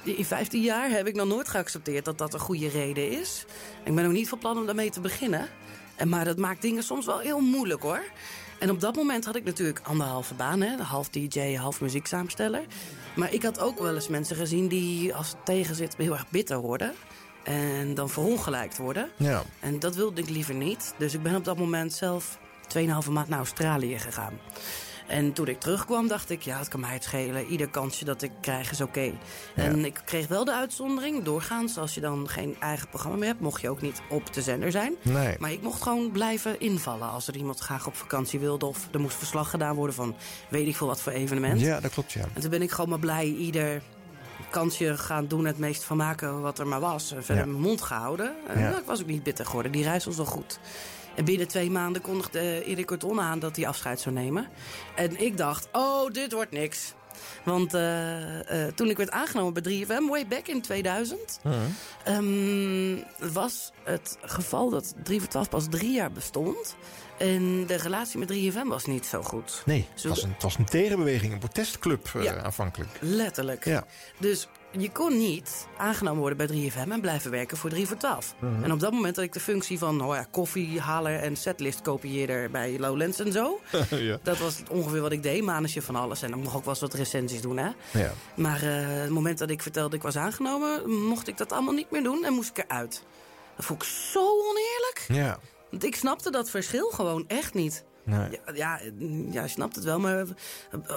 in 0.04 0.26
15 0.26 0.62
jaar 0.62 0.90
heb 0.90 1.08
ik 1.08 1.16
nog 1.16 1.28
nooit 1.28 1.50
geaccepteerd 1.50 2.06
dat 2.06 2.18
dat 2.18 2.34
een 2.34 2.40
goede 2.40 2.70
reden 2.70 3.12
is. 3.12 3.46
Ik 3.84 3.96
ben 3.96 4.06
ook 4.06 4.12
niet 4.12 4.30
van 4.30 4.38
plan 4.38 4.58
om 4.58 4.66
daarmee 4.66 4.90
te 4.90 5.00
beginnen. 5.00 5.50
En, 5.96 6.10
maar 6.10 6.26
dat 6.26 6.38
maakt 6.38 6.62
dingen 6.62 6.84
soms 6.84 7.06
wel 7.06 7.20
heel 7.20 7.40
moeilijk 7.40 7.82
hoor. 7.82 8.04
En 8.60 8.70
op 8.70 8.80
dat 8.80 8.96
moment 8.96 9.26
had 9.26 9.36
ik 9.36 9.44
natuurlijk 9.44 9.80
anderhalve 9.84 10.34
baan, 10.34 10.62
hè? 10.62 10.78
half 10.84 11.10
DJ, 11.10 11.56
half 11.56 11.82
muzieksaamsteller. 11.82 12.64
Maar 13.16 13.34
ik 13.34 13.44
had 13.44 13.60
ook 13.60 13.80
wel 13.80 13.96
eens 13.96 14.08
mensen 14.08 14.36
gezien 14.36 14.68
die 14.68 15.14
als 15.14 15.30
het 15.30 15.46
tegen 15.46 15.76
zit 15.76 15.96
heel 15.98 16.14
erg 16.14 16.30
bitter 16.30 16.58
worden. 16.58 16.94
En 17.44 17.94
dan 17.94 18.10
verongelijkt 18.10 18.78
worden. 18.78 19.10
Ja. 19.18 19.44
En 19.60 19.80
dat 19.80 19.96
wilde 19.96 20.22
ik 20.22 20.30
liever 20.30 20.54
niet. 20.54 20.94
Dus 20.98 21.14
ik 21.14 21.24
ben 21.24 21.36
op 21.36 21.46
dat 21.46 21.58
moment 21.58 21.94
zelf 21.94 22.40
2,5 23.06 23.12
maand 23.12 23.28
naar 23.28 23.40
Australië 23.40 24.00
gegaan. 24.00 24.40
En 25.08 25.34
toen 25.34 25.48
ik 25.48 25.60
terugkwam, 25.60 26.08
dacht 26.08 26.30
ik, 26.30 26.42
ja, 26.42 26.58
het 26.58 26.68
kan 26.68 26.80
mij 26.80 26.94
het 26.94 27.04
schelen. 27.04 27.46
Ieder 27.46 27.70
kansje 27.70 28.06
dat 28.06 28.22
ik 28.22 28.32
krijg 28.42 28.72
is 28.72 28.82
oké. 28.82 29.12
En 29.56 29.86
ik 29.86 30.02
kreeg 30.06 30.28
wel 30.28 30.46
de 30.46 30.54
uitzondering, 30.54 31.24
doorgaans. 31.24 31.78
Als 31.78 31.94
je 31.94 32.02
dan 32.02 32.30
geen 32.30 32.56
eigen 32.60 32.88
programma 32.88 33.18
meer 33.18 33.28
hebt, 33.28 33.40
mocht 33.40 33.62
je 33.62 33.70
ook 33.70 33.82
niet 33.82 34.02
op 34.10 34.34
de 34.34 34.42
zender 34.42 34.72
zijn. 34.72 34.96
Nee. 35.02 35.36
Maar 35.40 35.52
ik 35.52 35.62
mocht 35.62 35.82
gewoon 35.82 36.12
blijven 36.12 36.60
invallen. 36.60 37.10
Als 37.10 37.28
er 37.28 37.36
iemand 37.36 37.60
graag 37.60 37.88
op 37.88 37.96
vakantie 37.96 38.40
wilde 38.40 38.66
of 38.66 38.88
er 38.92 39.00
moest 39.00 39.18
verslag 39.18 39.50
gedaan 39.50 39.76
worden 39.76 39.96
van 39.96 40.16
weet 40.50 40.68
ik 40.68 40.76
veel 40.76 40.88
wat 40.88 41.02
voor 41.02 41.12
evenement. 41.12 41.60
Ja, 41.60 41.80
dat 41.80 41.92
klopt, 41.92 42.12
ja. 42.12 42.26
En 42.34 42.42
toen 42.42 42.50
ben 42.50 42.62
ik 42.62 42.72
gewoon 42.72 42.90
maar 42.90 43.00
blij 43.00 43.26
ieder 43.26 43.82
kansje 44.50 44.98
gaan 44.98 45.28
doen, 45.28 45.46
het 45.46 45.58
meest 45.58 45.84
van 45.84 45.98
maken 45.98 46.42
wat 46.42 46.60
er 46.60 46.68
maar 46.68 46.80
was. 46.80 47.08
Verder 47.08 47.46
ja. 47.46 47.46
mijn 47.46 47.62
mond 47.62 47.82
gehouden. 47.82 48.36
En 48.48 48.60
ja. 48.60 48.78
ik 48.78 48.86
was 48.86 49.02
ook 49.02 49.08
niet 49.08 49.24
bitter 49.24 49.46
geworden. 49.46 49.72
Die 49.72 49.84
reis 49.84 50.06
was 50.06 50.16
wel 50.16 50.26
goed. 50.26 50.60
En 51.16 51.26
binnen 51.26 51.48
twee 51.48 51.72
maanden 51.72 52.02
kondigde 52.02 52.64
Erik 52.64 52.86
Corton 52.86 53.22
aan 53.22 53.40
dat 53.40 53.56
hij 53.56 53.68
afscheid 53.68 54.00
zou 54.00 54.16
nemen. 54.16 54.48
En 54.96 55.22
ik 55.22 55.38
dacht, 55.38 55.68
oh, 55.72 56.12
dit 56.12 56.32
wordt 56.32 56.52
niks. 56.52 56.94
Want 57.44 57.74
uh, 57.74 58.40
uh, 58.40 58.68
toen 58.68 58.90
ik 58.90 58.98
werd 58.98 59.12
aangenomen 59.12 59.54
bij 59.54 59.86
3FM, 59.86 60.10
way 60.10 60.28
back 60.28 60.48
in 60.48 60.62
2000... 60.62 61.40
Uh 61.44 61.54
-huh. 62.04 62.18
um, 62.18 63.04
was 63.34 63.72
het 63.84 64.18
geval 64.22 64.70
dat 64.70 64.94
3 65.04 65.20
voor 65.20 65.30
12 65.30 65.50
pas 65.50 65.68
drie 65.70 65.92
jaar 65.92 66.12
bestond... 66.12 66.76
En 67.18 67.66
de 67.66 67.76
relatie 67.76 68.20
met 68.20 68.34
3FM 68.34 68.68
was 68.68 68.86
niet 68.86 69.06
zo 69.06 69.22
goed. 69.22 69.62
Nee, 69.66 69.88
het 69.94 70.04
was 70.04 70.24
een, 70.24 70.32
het 70.34 70.44
was 70.44 70.58
een 70.58 70.66
tegenbeweging, 70.66 71.34
een 71.34 71.40
protestclub 71.40 72.12
ja, 72.22 72.44
aanvankelijk. 72.44 72.90
Letterlijk. 73.00 73.66
Ja. 73.66 73.86
Dus 74.18 74.48
je 74.82 74.92
kon 74.92 75.18
niet 75.18 75.68
aangenomen 75.78 76.20
worden 76.20 76.48
bij 76.48 76.72
3FM 76.72 76.92
en 76.92 77.02
blijven 77.02 77.32
werken 77.32 77.58
voor 77.58 77.70
3 77.70 77.88
voor 77.88 77.98
12. 77.98 78.36
Mhm. 78.40 78.64
En 78.64 78.72
op 78.72 78.80
dat 78.80 78.92
moment 78.92 79.16
had 79.16 79.26
ik 79.26 79.34
de 79.34 79.40
functie 79.40 79.78
van 79.78 80.02
oh 80.02 80.16
ja, 80.16 80.28
koffiehaler 80.32 81.20
en 81.20 81.36
setlist 81.36 81.82
kopieerder 81.82 82.52
bij 82.52 82.80
Lowlands 82.80 83.20
en 83.20 83.32
zo. 83.32 83.60
ja. 83.90 84.20
Dat 84.24 84.38
was 84.38 84.62
ongeveer 84.70 85.02
wat 85.02 85.12
ik 85.12 85.24
deed, 85.24 85.44
manusje 85.44 85.82
van 85.82 85.96
alles. 85.96 86.22
En 86.22 86.30
dan 86.30 86.40
mocht 86.40 86.52
ik 86.52 86.58
ook 86.58 86.64
wel 86.64 86.74
eens 86.74 86.82
wat 86.82 86.94
recensies 86.94 87.42
doen. 87.42 87.58
Hè? 87.58 87.70
Ja. 87.92 88.12
Maar 88.36 88.64
uh, 88.64 88.72
het 89.02 89.10
moment 89.10 89.38
dat 89.38 89.50
ik 89.50 89.62
vertelde 89.62 89.96
ik 89.96 90.02
was 90.02 90.16
aangenomen, 90.16 90.90
mocht 90.90 91.28
ik 91.28 91.38
dat 91.38 91.52
allemaal 91.52 91.74
niet 91.74 91.92
meer 91.92 92.04
doen 92.04 92.26
en 92.26 92.34
moest 92.34 92.50
ik 92.50 92.66
eruit. 92.68 93.04
Dat 93.56 93.66
vond 93.66 93.84
ik 93.84 93.90
zo 93.90 94.20
oneerlijk. 94.20 95.06
Ja. 95.08 95.40
Want 95.72 95.84
ik 95.84 95.96
snapte 95.96 96.32
dat 96.32 96.50
verschil 96.50 96.90
gewoon 96.90 97.24
echt 97.28 97.54
niet. 97.54 97.84
Nee. 98.06 98.30
Ja, 98.30 98.54
ja, 98.54 98.80
ja, 99.32 99.42
je 99.42 99.48
snapt 99.48 99.76
het 99.76 99.84
wel, 99.84 100.00
maar 100.00 100.26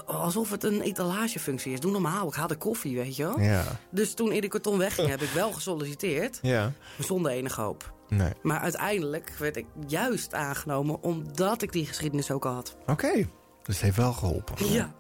alsof 0.07 0.51
het 0.51 0.65
een 0.65 0.81
etalagefunctie 0.81 1.73
is. 1.73 1.81
Doe 1.81 1.91
normaal, 1.91 2.29
ik 2.29 2.35
haal 2.35 2.47
de 2.47 2.57
koffie, 2.57 2.97
weet 2.97 3.17
je 3.17 3.23
wel. 3.23 3.41
Ja. 3.41 3.65
Dus 3.91 4.15
toen 4.15 4.31
Erik 4.31 4.51
Corton 4.51 4.79
wegging, 4.79 5.09
heb 5.09 5.23
ik 5.23 5.31
wel 5.31 5.53
gesolliciteerd. 5.53 6.39
Ja. 6.43 6.73
Zonder 6.99 7.33
enige 7.33 7.61
hoop. 7.61 7.93
Nee. 8.09 8.33
Maar 8.43 8.59
uiteindelijk 8.59 9.33
werd 9.39 9.57
ik 9.57 9.67
juist 9.87 10.35
aangenomen 10.35 11.03
omdat 11.03 11.63
ik 11.63 11.73
die 11.73 11.87
geschiedenis 11.87 12.31
ook 12.31 12.47
al 12.47 12.53
had. 12.53 12.77
Oké, 12.81 12.91
okay. 12.91 13.29
dus 13.63 13.75
het 13.75 13.85
heeft 13.85 13.97
wel 13.97 14.13
geholpen. 14.13 14.73
Ja. 14.73 14.95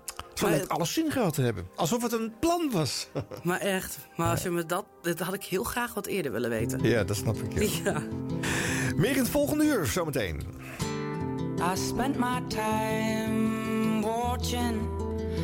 Net 0.46 0.68
alles 0.68 0.92
zin 0.92 1.10
gehad 1.10 1.34
te 1.34 1.42
hebben. 1.42 1.68
Alsof 1.76 2.02
het 2.02 2.12
een 2.12 2.32
plan 2.40 2.70
was. 2.70 3.08
Maar 3.42 3.60
echt. 3.60 3.98
Maar 4.16 4.30
als 4.30 4.42
je 4.42 4.50
me 4.50 4.66
dat... 4.66 4.84
Dat 5.02 5.18
had 5.18 5.34
ik 5.34 5.44
heel 5.44 5.64
graag 5.64 5.94
wat 5.94 6.06
eerder 6.06 6.32
willen 6.32 6.50
weten. 6.50 6.82
Ja, 6.82 7.04
dat 7.04 7.16
snap 7.16 7.36
ik. 7.36 7.52
Ja. 7.62 7.92
ja. 7.92 8.02
Meer 8.96 9.10
in 9.10 9.18
het 9.18 9.28
volgende 9.28 9.64
uur, 9.64 9.86
zometeen. 9.86 10.42
I 11.60 11.74
spent 11.74 12.16
my 12.18 12.40
time 12.48 14.00
watching 14.02 14.78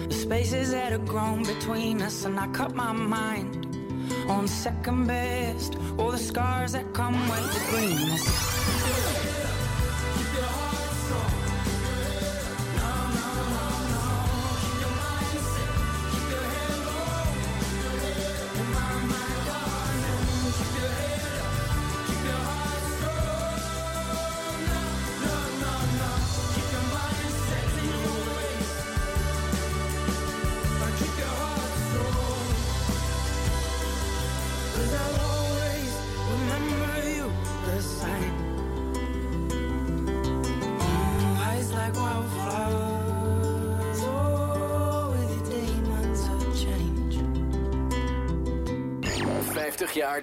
the 0.08 0.14
spaces 0.14 0.70
that 0.70 0.92
have 0.92 1.06
grown 1.06 1.42
between 1.42 2.00
us, 2.02 2.24
and 2.24 2.38
I 2.38 2.46
cut 2.48 2.74
my 2.74 2.92
mind 2.92 3.66
on 4.28 4.46
second 4.46 5.08
best, 5.08 5.76
all 5.98 6.12
the 6.12 6.18
scars 6.18 6.72
that 6.72 6.92
come 6.94 7.14
with 7.28 7.52
the 7.52 7.60
greenness. 7.70 9.13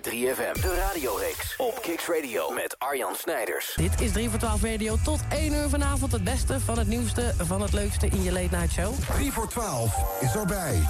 3FM. 0.09 0.61
De 0.61 0.75
radioreeks 0.87 1.55
op 1.57 1.81
Kicks 1.81 2.07
Radio 2.07 2.51
met 2.51 2.75
Arjan 2.77 3.15
Snijders. 3.15 3.73
Dit 3.75 4.01
is 4.01 4.11
3 4.11 4.29
voor 4.29 4.39
12 4.39 4.63
Radio. 4.63 4.95
Tot 5.03 5.19
1 5.29 5.53
uur 5.53 5.69
vanavond 5.69 6.11
het 6.11 6.23
beste 6.23 6.59
van 6.59 6.77
het 6.77 6.87
nieuwste 6.87 7.33
van 7.37 7.61
het 7.61 7.73
leukste 7.73 8.07
in 8.07 8.23
je 8.23 8.31
late 8.31 8.55
night 8.55 8.71
show. 8.71 8.93
3 9.15 9.31
voor 9.31 9.49
12 9.49 10.21
is 10.21 10.35
erbij. 10.35 10.81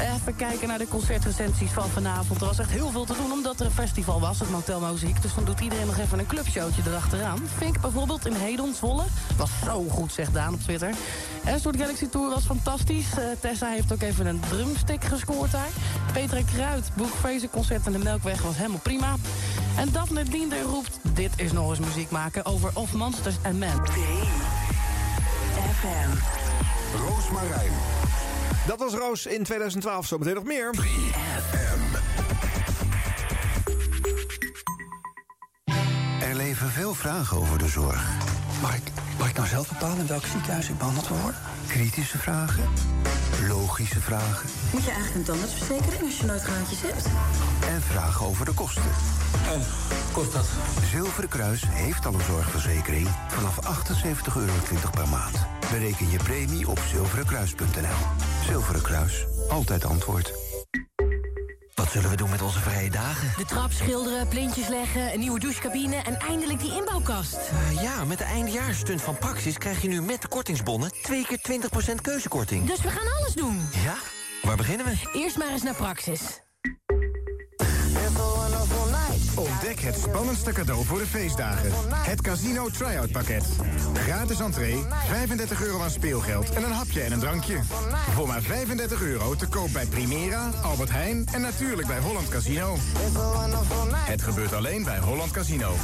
Even 0.00 0.36
kijken 0.36 0.68
naar 0.68 0.78
de 0.78 0.88
concertrecensies 0.88 1.70
van 1.70 1.88
vanavond. 1.88 2.40
Er 2.40 2.46
was 2.46 2.58
echt 2.58 2.70
heel 2.70 2.90
veel 2.90 3.04
te 3.04 3.14
doen 3.14 3.32
omdat 3.32 3.60
er 3.60 3.66
een 3.66 3.72
festival 3.72 4.20
was, 4.20 4.38
het 4.38 4.50
Motel 4.50 4.80
Muziek. 4.80 5.22
Dus 5.22 5.34
dan 5.34 5.44
doet 5.44 5.60
iedereen 5.60 5.86
nog 5.86 5.98
even 5.98 6.18
een 6.18 6.26
clubshowtje 6.26 6.82
erachteraan. 6.86 7.38
Fink 7.56 7.80
bijvoorbeeld 7.80 8.26
in 8.26 8.32
Hedon, 8.32 8.74
Zwolle. 8.74 9.04
Was 9.36 9.50
zo 9.64 9.84
goed, 9.88 10.12
zegt 10.12 10.34
Daan 10.34 10.54
op 10.54 10.60
Twitter. 10.60 10.90
Asford 11.44 11.76
Galaxy 11.76 12.08
Tour 12.08 12.30
was 12.30 12.44
fantastisch. 12.44 13.06
Uh, 13.18 13.24
Tessa 13.40 13.68
heeft 13.68 13.92
ook 13.92 14.02
even 14.02 14.26
een 14.26 14.40
drumstick 14.48 15.04
gescoord 15.04 15.52
daar. 15.52 15.68
Petra 16.12 16.40
Kruid, 16.54 16.90
Boekfezen 16.94 17.50
concert 17.50 17.86
in 17.86 17.92
de 17.92 17.98
Melkweg 17.98 18.42
was 18.42 18.56
helemaal 18.56 18.80
prima. 18.82 19.14
En 19.76 19.92
Daphne 19.92 20.22
Diender 20.22 20.62
roept, 20.62 20.98
dit 21.02 21.32
is 21.36 21.52
nog 21.52 21.70
eens 21.70 21.78
muziek 21.78 22.10
maken 22.10 22.44
over 22.44 22.70
Of 22.74 22.92
Monsters 22.92 23.36
and 23.42 23.58
Men. 23.58 23.80
FM. 25.80 26.10
Roos 26.96 27.30
Marijn. 27.30 27.72
Dat 28.66 28.78
was 28.78 28.92
Roos 28.92 29.26
in 29.26 29.42
2012, 29.42 30.06
zometeen 30.06 30.34
nog 30.34 30.44
meer. 30.44 30.74
3FM. 30.76 31.96
Er 36.20 36.34
leven 36.34 36.70
veel 36.70 36.94
vragen 36.94 37.36
over 37.36 37.58
de 37.58 37.68
zorg. 37.68 38.08
Mag 38.62 38.74
ik, 38.76 38.82
mag 39.18 39.28
ik 39.28 39.36
nou 39.36 39.48
zelf 39.48 39.68
bepalen 39.68 39.98
in 39.98 40.06
welk 40.06 40.26
ziekenhuis 40.26 40.68
ik 40.68 40.78
behandeld 40.78 41.08
wil 41.08 41.16
worden? 41.16 41.40
Kritische 41.66 42.18
vragen, 42.18 42.64
logische 43.48 44.00
vragen. 44.00 44.48
Moet 44.72 44.84
je 44.84 44.90
eigenlijk 44.90 45.14
een 45.14 45.24
tandartsverzekering 45.24 46.02
als 46.02 46.18
je 46.18 46.26
nooit 46.26 46.44
gaatjes 46.44 46.82
hebt? 46.82 47.06
En 47.68 47.82
vragen 47.82 48.26
over 48.26 48.44
de 48.44 48.52
kosten. 48.52 48.82
En, 49.52 49.60
kost 50.12 50.32
dat? 50.32 50.46
Zilveren 50.90 51.28
Kruis 51.28 51.62
heeft 51.68 52.06
al 52.06 52.14
een 52.14 52.20
zorgverzekering 52.20 53.08
vanaf 53.28 53.56
78,20 53.56 54.36
euro 54.36 54.52
per 54.90 55.08
maand. 55.08 55.46
Bereken 55.70 56.10
je 56.10 56.18
premie 56.18 56.68
op 56.68 56.78
zilverenkruis.nl. 56.92 58.35
Zilveren 58.46 58.82
Kruis, 58.82 59.26
altijd 59.48 59.84
antwoord. 59.84 60.32
Wat 61.74 61.90
zullen 61.90 62.10
we 62.10 62.16
doen 62.16 62.30
met 62.30 62.42
onze 62.42 62.58
vrije 62.58 62.90
dagen? 62.90 63.32
De 63.36 63.44
trap 63.44 63.72
schilderen, 63.72 64.28
plintjes 64.28 64.68
leggen, 64.68 65.12
een 65.12 65.20
nieuwe 65.20 65.40
douchecabine 65.40 65.96
en 65.96 66.18
eindelijk 66.18 66.60
die 66.60 66.72
inbouwkast. 66.72 67.36
Uh, 67.52 67.82
ja, 67.82 68.04
met 68.04 68.18
de 68.18 68.24
eindjaarstunt 68.24 69.02
van 69.02 69.18
Praxis 69.18 69.58
krijg 69.58 69.82
je 69.82 69.88
nu 69.88 70.02
met 70.02 70.22
de 70.22 70.28
kortingsbonnen 70.28 70.90
twee 71.02 71.26
keer 71.26 71.60
20% 71.90 71.94
keuzekorting. 72.02 72.66
Dus 72.66 72.80
we 72.80 72.90
gaan 72.90 73.16
alles 73.18 73.34
doen? 73.34 73.68
Ja? 73.84 73.94
Waar 74.42 74.56
beginnen 74.56 74.86
we? 74.86 75.10
Eerst 75.12 75.36
maar 75.36 75.48
eens 75.50 75.62
naar 75.62 75.74
Praxis. 75.74 76.20
Ontdek 79.36 79.80
het 79.80 79.98
spannendste 79.98 80.52
cadeau 80.52 80.84
voor 80.84 80.98
de 80.98 81.06
feestdagen. 81.06 81.70
Het 81.94 82.20
Casino 82.20 82.68
Tryout 82.68 83.10
pakket. 83.10 83.44
Gratis 83.94 84.40
entree, 84.40 84.84
35 85.08 85.62
euro 85.62 85.82
aan 85.82 85.90
speelgeld 85.90 86.50
en 86.50 86.64
een 86.64 86.72
hapje 86.72 87.02
en 87.02 87.12
een 87.12 87.18
drankje. 87.18 87.58
Voor 88.14 88.26
maar 88.26 88.42
35 88.42 89.02
euro 89.02 89.34
te 89.34 89.48
koop 89.48 89.72
bij 89.72 89.86
Primera, 89.86 90.50
Albert 90.62 90.90
Heijn 90.90 91.26
en 91.32 91.40
natuurlijk 91.40 91.86
bij 91.86 91.98
Holland 91.98 92.28
Casino. 92.28 92.76
Het 93.94 94.22
gebeurt 94.22 94.52
alleen 94.52 94.84
bij 94.84 94.98
Holland 94.98 95.30
Casino. 95.30 95.74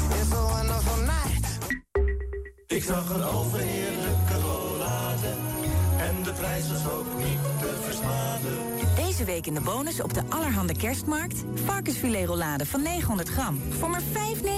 Ik 2.67 2.83
zag 2.83 3.15
een 3.15 3.25
overheerlijke 3.25 4.35
rollade. 4.43 5.35
En 5.99 6.23
de 6.23 6.33
prijs 6.33 6.69
was 6.69 6.93
ook 6.93 7.07
niet 7.19 7.39
te 7.61 7.79
versmaden. 7.85 8.72
Deze 9.23 9.35
week 9.35 9.47
in 9.47 9.55
de 9.55 9.61
bonus 9.61 10.01
op 10.01 10.15
de 10.15 10.23
allerhande 10.29 10.77
kerstmarkt. 10.77 11.45
Varkensfilet 11.65 12.27
rollade 12.27 12.67
van 12.67 12.83
900 12.83 13.29
gram. 13.29 13.61
Voor 13.79 13.91
maar 13.91 14.01
5,99. 14.01 14.07
In 14.11 14.49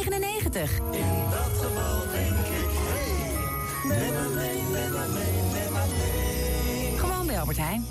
dat 1.30 1.52
geval 1.60 2.00
denk 2.12 2.38
ik, 2.38 2.70
hey, 2.72 3.98
neem 3.98 4.14
maar 4.14 4.30
mee, 4.30 4.62
neem 4.72 4.92
maar 4.92 5.08
mee, 5.08 5.42
neem 5.52 5.72
maar 5.72 5.86
mee. 5.86 6.98
Gewoon 6.98 7.26
bij 7.26 7.40
Albert 7.40 7.58
Heijn. 7.58 7.84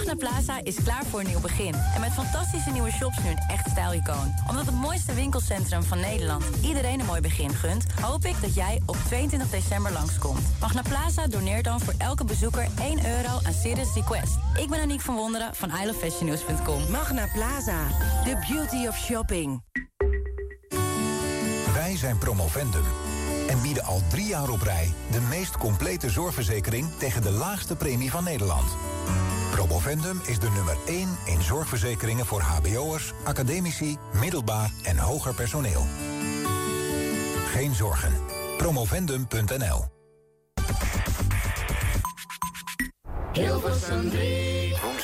Magna 0.00 0.28
Plaza 0.28 0.60
is 0.62 0.82
klaar 0.82 1.04
voor 1.04 1.20
een 1.20 1.26
nieuw 1.26 1.40
begin. 1.40 1.74
En 1.94 2.00
met 2.00 2.12
fantastische 2.12 2.70
nieuwe 2.70 2.90
shops 2.90 3.22
nu 3.22 3.30
een 3.30 3.42
echt 3.48 3.70
stijlicoon. 3.70 4.34
Omdat 4.48 4.66
het 4.66 4.74
mooiste 4.74 5.14
winkelcentrum 5.14 5.82
van 5.82 6.00
Nederland 6.00 6.44
iedereen 6.62 7.00
een 7.00 7.06
mooi 7.06 7.20
begin 7.20 7.54
gunt... 7.54 7.84
hoop 8.00 8.24
ik 8.24 8.40
dat 8.40 8.54
jij 8.54 8.82
op 8.86 8.96
22 9.06 9.50
december 9.50 9.92
langskomt. 9.92 10.40
Magna 10.60 10.82
Plaza 10.82 11.26
doneert 11.26 11.64
dan 11.64 11.80
voor 11.80 11.94
elke 11.98 12.24
bezoeker 12.24 12.68
1 12.78 13.06
euro 13.06 13.38
aan 13.42 13.52
Serious 13.52 13.94
Request. 13.94 14.38
Ik 14.56 14.68
ben 14.68 14.80
Aniek 14.80 15.00
van 15.00 15.14
Wonderen 15.14 15.54
van 15.54 15.70
ilovefashionnews.com. 15.82 16.90
Magna 16.90 17.28
Plaza, 17.32 17.86
the 18.24 18.46
beauty 18.48 18.86
of 18.86 18.96
shopping. 18.96 19.62
Wij 21.74 21.96
zijn 21.96 22.18
Promovendum 22.18 22.84
en 23.48 23.62
bieden 23.62 23.84
al 23.84 24.02
drie 24.08 24.26
jaar 24.26 24.50
op 24.50 24.62
rij... 24.62 24.92
de 25.10 25.20
meest 25.20 25.56
complete 25.56 26.10
zorgverzekering 26.10 26.88
tegen 26.98 27.22
de 27.22 27.30
laagste 27.30 27.76
premie 27.76 28.10
van 28.10 28.24
Nederland. 28.24 28.76
Promovendum 29.60 30.20
is 30.26 30.38
de 30.38 30.50
nummer 30.50 30.76
1 30.86 31.08
in 31.24 31.42
zorgverzekeringen 31.42 32.26
voor 32.26 32.40
hbo'ers, 32.40 33.12
academici, 33.24 33.96
middelbaar 34.20 34.70
en 34.82 34.98
hoger 34.98 35.34
personeel. 35.34 35.86
Geen 37.46 37.74
zorgen. 37.74 38.12
Promovendum.nl 38.56 39.84
Hilversum 43.32 44.10
3. 44.10 44.59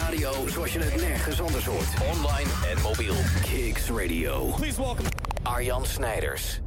Radio 0.00 0.48
zoals 0.48 0.72
je 0.72 0.78
het 0.78 0.96
nergens 0.96 1.40
anders 1.40 1.66
hoort. 1.66 1.86
Online 2.12 2.50
en 2.70 2.82
mobiel. 2.82 3.14
Kicks 3.42 3.90
Radio. 3.90 4.46
Please 4.56 4.82
welcome 4.82 5.08
Arjan 5.42 5.86
Snijders. 5.86 6.60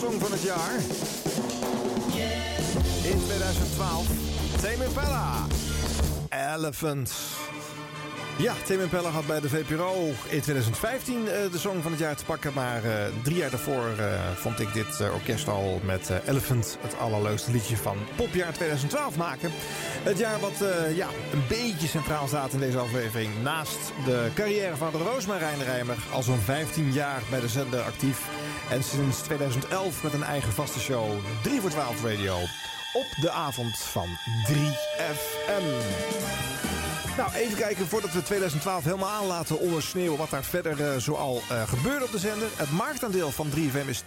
Song 0.00 0.20
van 0.20 0.32
het 0.32 0.42
jaar. 0.42 0.72
In 3.02 3.24
2012. 3.24 4.06
Tame 4.60 4.84
Impala. 4.84 5.46
Elephant. 6.28 7.12
Ja, 8.38 8.54
Tame 8.66 8.82
Impala 8.82 9.08
had 9.08 9.26
bij 9.26 9.40
de 9.40 9.48
VPRO 9.48 10.06
in 10.06 10.40
2015 10.40 11.28
eh, 11.28 11.50
de 11.52 11.58
song 11.58 11.82
van 11.82 11.90
het 11.90 12.00
jaar 12.00 12.16
te 12.16 12.24
pakken. 12.24 12.52
Maar 12.52 12.84
eh, 12.84 12.92
drie 13.22 13.36
jaar 13.36 13.50
daarvoor 13.50 13.88
eh, 13.98 14.30
vond 14.34 14.60
ik 14.60 14.72
dit 14.72 15.00
orkest 15.14 15.48
al 15.48 15.80
met 15.84 16.10
Elephant 16.26 16.78
het 16.80 16.98
allerleukste 16.98 17.50
liedje 17.50 17.76
van 17.76 17.96
popjaar 18.16 18.52
2012 18.52 19.16
maken. 19.16 19.50
Het 20.02 20.18
jaar 20.18 20.40
wat 20.40 20.64
ja, 20.94 21.08
een 21.32 21.42
beetje 21.48 21.86
centraal 21.86 22.26
staat 22.26 22.52
in 22.52 22.58
deze 22.58 22.78
aflevering. 22.78 23.42
Naast 23.42 23.92
de 24.04 24.30
carrière 24.34 24.76
van 24.76 24.92
Roosmarijn 24.92 25.64
Rijmer, 25.64 25.96
al 26.12 26.22
zo'n 26.22 26.40
15 26.40 26.92
jaar 26.92 27.22
bij 27.30 27.40
de 27.40 27.48
zender 27.48 27.80
actief. 27.80 28.28
En 28.70 28.82
sinds 28.82 29.18
2011 29.18 30.02
met 30.02 30.12
een 30.12 30.24
eigen 30.24 30.52
vaste 30.52 30.80
show, 30.80 31.10
3 31.42 31.60
voor 31.60 31.70
12 31.70 32.04
Radio. 32.04 32.36
Op 32.92 33.06
de 33.20 33.30
avond 33.30 33.78
van 33.78 34.08
3FM. 34.48 35.26
Nou, 37.16 37.32
even 37.34 37.56
kijken 37.56 37.86
voordat 37.86 38.12
we 38.12 38.22
2012 38.22 38.84
helemaal 38.84 39.10
aan 39.10 39.26
laten 39.26 39.58
ondersneeuwen... 39.58 40.18
wat 40.18 40.30
daar 40.30 40.44
verder 40.44 40.80
uh, 40.80 40.96
zoal 40.96 41.42
uh, 41.50 41.68
gebeurde 41.68 42.04
op 42.04 42.12
de 42.12 42.18
zender. 42.18 42.48
Het 42.56 42.70
marktaandeel 42.70 43.30
van 43.30 43.46
3FM 43.50 43.88
is 43.88 44.02
10%. 44.02 44.06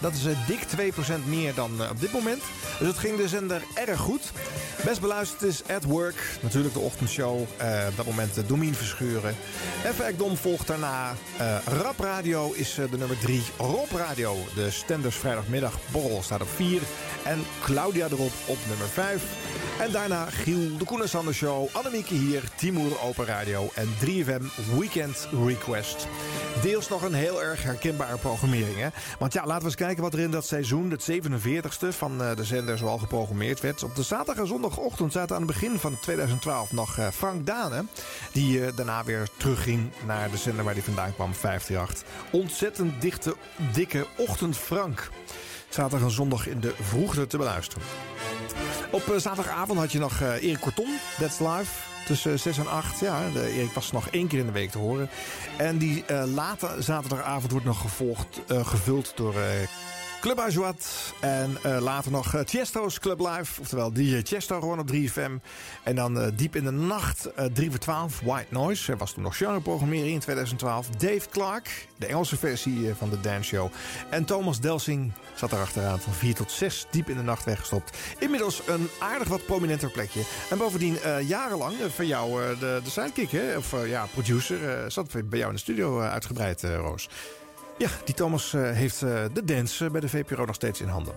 Dat 0.00 0.12
is 0.12 0.24
uh, 0.24 0.46
dik 0.46 0.92
2% 0.94 1.24
meer 1.24 1.54
dan 1.54 1.70
op 1.90 2.00
dit 2.00 2.12
moment. 2.12 2.42
Dus 2.78 2.88
het 2.88 2.98
ging 2.98 3.16
de 3.16 3.28
zender 3.28 3.62
erg 3.74 3.98
goed. 3.98 4.32
Best 4.84 5.00
beluisterd 5.00 5.42
is 5.42 5.62
At 5.68 5.84
Work, 5.84 6.38
natuurlijk 6.40 6.74
de 6.74 6.80
ochtendshow. 6.80 7.40
op 7.88 7.96
dat 7.96 8.06
moment 8.06 8.34
de 8.34 8.46
Domien 8.46 8.74
Verschuren. 8.74 9.36
Even 9.84 10.06
Ekdom 10.06 10.36
volgt 10.36 10.66
daarna. 10.66 11.14
Rap 11.64 12.00
Radio 12.00 12.52
is 12.52 12.74
de 12.74 12.98
nummer 12.98 13.18
3. 13.18 13.42
Rob 13.56 13.90
Radio, 13.90 14.36
de 14.54 14.70
Stenders 14.70 15.16
vrijdagmiddag 15.16 15.78
borrel 15.90 16.22
staat 16.22 16.40
op 16.40 16.48
4. 16.54 16.80
En 17.24 17.44
Claudia 17.62 18.06
erop 18.06 18.32
op 18.46 18.58
nummer 18.68 18.88
5. 18.88 19.22
En 19.80 19.92
daarna 19.92 20.24
Giel, 20.24 20.76
de 20.78 20.84
Koen 20.84 21.02
en 21.02 21.08
Sander 21.08 21.34
Show, 21.34 21.68
Annemieke 21.72 22.14
hier, 22.14 22.42
Timur 22.56 23.00
Open 23.00 23.26
Radio 23.26 23.70
en 23.74 23.88
3FM 24.06 24.42
Weekend 24.78 25.28
Request. 25.46 26.06
Deels 26.62 26.88
nog 26.88 27.02
een 27.02 27.14
heel 27.14 27.42
erg 27.42 27.62
herkenbare 27.62 28.16
programmering. 28.16 28.76
Hè? 28.76 28.88
Want 29.18 29.32
ja, 29.32 29.40
laten 29.40 29.58
we 29.58 29.64
eens 29.64 29.74
kijken 29.74 30.02
wat 30.02 30.14
er 30.14 30.20
in 30.20 30.30
dat 30.30 30.46
seizoen, 30.46 30.90
het 30.90 31.10
47ste 31.10 31.88
van 31.88 32.18
de 32.18 32.44
zender 32.44 32.78
zoal 32.78 32.98
geprogrammeerd 32.98 33.60
werd. 33.60 33.82
Op 33.82 33.96
de 33.96 34.02
zaterdag 34.02 34.36
en 34.36 34.46
zondagochtend 34.46 35.12
zaten 35.12 35.36
aan 35.36 35.42
het 35.42 35.52
begin 35.52 35.78
van 35.78 36.00
2012 36.00 36.72
nog 36.72 36.98
Frank 37.12 37.46
Dane. 37.46 37.84
Die 38.32 38.74
daarna 38.74 39.04
weer 39.04 39.28
terugging 39.36 39.90
naar 40.06 40.30
de 40.30 40.36
zender 40.36 40.64
waar 40.64 40.74
hij 40.74 40.82
vandaan 40.82 41.14
kwam, 41.14 41.34
538. 41.34 42.08
Ontzettend 42.30 43.00
dichte, 43.00 43.36
dikke 43.72 44.06
ochtend 44.16 44.56
Frank. 44.56 45.10
Zaterdag 45.68 46.08
en 46.08 46.14
zondag 46.14 46.46
in 46.46 46.60
de 46.60 46.74
vroegte 46.80 47.26
te 47.26 47.36
beluisteren. 47.36 47.82
Op 48.92 49.06
uh, 49.08 49.16
zaterdagavond 49.16 49.78
had 49.78 49.92
je 49.92 49.98
nog 49.98 50.20
uh, 50.20 50.42
Erik 50.42 50.60
Korton, 50.60 50.98
That's 51.18 51.38
Live. 51.38 51.72
Tussen 52.06 52.38
6 52.38 52.58
en 52.58 52.68
8. 52.68 53.00
Ja, 53.00 53.20
Erik 53.34 53.72
was 53.72 53.92
nog 53.92 54.08
één 54.08 54.26
keer 54.26 54.38
in 54.38 54.46
de 54.46 54.52
week 54.52 54.70
te 54.70 54.78
horen. 54.78 55.10
En 55.56 55.78
die 55.78 56.04
late 56.34 56.76
zaterdagavond 56.78 57.50
wordt 57.50 57.66
nog 57.66 57.80
gevolgd, 57.80 58.40
gevuld 58.48 59.12
door 59.16 59.34
Club 60.22 60.40
Azuat. 60.40 61.12
En 61.20 61.58
uh, 61.66 61.78
later 61.80 62.10
nog 62.10 62.34
Chesto's 62.44 62.98
Club 62.98 63.20
Live. 63.20 63.60
Oftewel 63.60 63.92
DJ 63.92 64.20
Chesto 64.24 64.60
gewoon 64.60 64.78
op 64.78 64.90
3FM. 64.92 65.32
En 65.82 65.94
dan 65.94 66.18
uh, 66.18 66.26
diep 66.34 66.56
in 66.56 66.64
de 66.64 66.70
nacht 66.70 67.28
3 67.52 67.70
voor 67.70 67.78
12 67.78 68.20
White 68.20 68.46
Noise. 68.48 68.92
Er 68.92 68.98
was 68.98 69.12
toen 69.12 69.22
nog 69.22 69.36
genreprogrammering 69.36 70.06
in 70.06 70.18
2012. 70.18 70.88
Dave 70.88 71.28
Clark, 71.30 71.88
de 71.96 72.06
Engelse 72.06 72.36
versie 72.36 72.94
van 72.94 73.10
de 73.10 73.20
Dance 73.20 73.48
Show. 73.48 73.70
En 74.10 74.24
Thomas 74.24 74.60
Delsing 74.60 75.12
zat 75.34 75.52
erachteraan 75.52 76.00
van 76.00 76.12
4 76.12 76.34
tot 76.34 76.50
6 76.50 76.86
diep 76.90 77.08
in 77.08 77.16
de 77.16 77.22
nacht 77.22 77.44
weggestopt. 77.44 77.98
Inmiddels 78.18 78.62
een 78.66 78.88
aardig 78.98 79.28
wat 79.28 79.46
prominenter 79.46 79.90
plekje. 79.90 80.22
En 80.50 80.58
bovendien 80.58 80.98
jarenlang 81.26 81.74
van 81.94 82.06
jou 82.06 82.56
de, 82.58 82.80
de 82.84 82.90
sidekick, 82.90 83.30
hè? 83.30 83.56
of 83.56 83.86
ja, 83.86 84.06
producer. 84.12 84.90
zat 84.90 85.12
bij 85.12 85.38
jou 85.38 85.48
in 85.48 85.54
de 85.54 85.60
studio 85.60 86.00
uitgebreid, 86.00 86.62
Roos. 86.62 87.08
Ja, 87.78 87.88
die 88.04 88.14
Thomas 88.14 88.54
eh, 88.54 88.70
heeft 88.70 89.02
eh, 89.02 89.24
de 89.32 89.44
dance 89.44 89.84
eh, 89.84 89.90
bij 89.90 90.00
de 90.00 90.08
VPRO 90.08 90.44
nog 90.44 90.54
steeds 90.54 90.80
in 90.80 90.88
handen. 90.88 91.14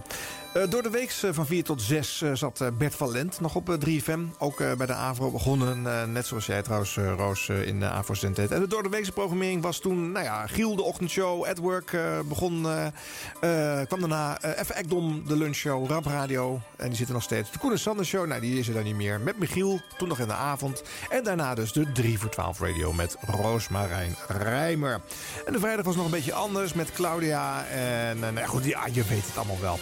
Eh, 0.55 0.69
door 0.69 0.83
de 0.83 0.89
week 0.89 1.15
eh, 1.21 1.29
van 1.33 1.45
4 1.45 1.63
tot 1.63 1.81
6 1.81 2.21
eh, 2.21 2.29
zat 2.33 2.63
Bert 2.77 2.95
van 2.95 3.11
Lent 3.11 3.39
nog 3.39 3.55
op 3.55 3.69
eh, 3.69 3.75
3FM. 3.75 4.19
Ook 4.37 4.57
bij 4.77 4.85
de 4.85 4.93
AVRO 4.93 5.31
begonnen, 5.31 5.81
net 6.11 6.25
zoals 6.25 6.45
jij 6.45 6.61
trouwens, 6.61 6.95
Roos, 6.95 7.49
in 7.49 7.79
de 7.79 7.85
AVRO. 7.85 8.13
En 8.33 8.33
de 8.33 8.67
door 8.67 8.83
de 8.83 8.89
weekse 8.89 9.11
programmering 9.11 9.61
was 9.61 9.79
toen, 9.79 10.11
nou 10.11 10.25
ja, 10.25 10.47
Giel 10.47 10.75
de 10.75 10.81
ochtendshow, 10.81 11.45
At 11.45 11.57
Work 11.57 11.97
begon. 12.27 12.67
eh, 12.67 13.79
kwam 13.87 13.99
daarna 13.99 14.41
even 14.41 14.75
Ekdom, 14.75 15.23
de 15.27 15.37
lunchshow, 15.37 15.89
Rap 15.89 16.05
Radio. 16.05 16.61
En 16.75 16.87
die 16.87 16.95
zitten 16.97 17.15
nog 17.15 17.23
steeds. 17.23 17.51
De 17.51 17.57
Koen 17.59 17.71
en 17.71 17.79
Sander 17.79 18.05
show, 18.05 18.27
nou 18.27 18.41
die 18.41 18.59
is 18.59 18.67
er 18.67 18.73
dan 18.73 18.83
niet 18.83 18.95
meer. 18.95 19.19
Met 19.21 19.39
Michiel, 19.39 19.79
toen 19.97 20.07
nog 20.07 20.19
in 20.19 20.27
de 20.27 20.33
avond. 20.33 20.83
En 21.09 21.23
daarna 21.23 21.55
dus 21.55 21.71
de 21.71 21.91
3 21.91 22.19
voor 22.19 22.29
12 22.29 22.59
radio 22.59 22.93
met 22.93 23.17
Roosmarijn 23.21 24.15
Rijmer. 24.27 25.01
En 25.45 25.53
de 25.53 25.59
vrijdag 25.59 25.85
was 25.85 25.95
nog 25.95 26.05
een 26.05 26.11
beetje 26.11 26.33
anders 26.33 26.73
met 26.73 26.91
Claudia. 26.91 27.65
En 27.65 28.19
nou 28.19 28.45
goed, 28.45 28.65
ja, 28.65 28.85
je 28.91 29.03
weet 29.03 29.25
het 29.25 29.37
allemaal 29.37 29.59
wel. 29.61 29.79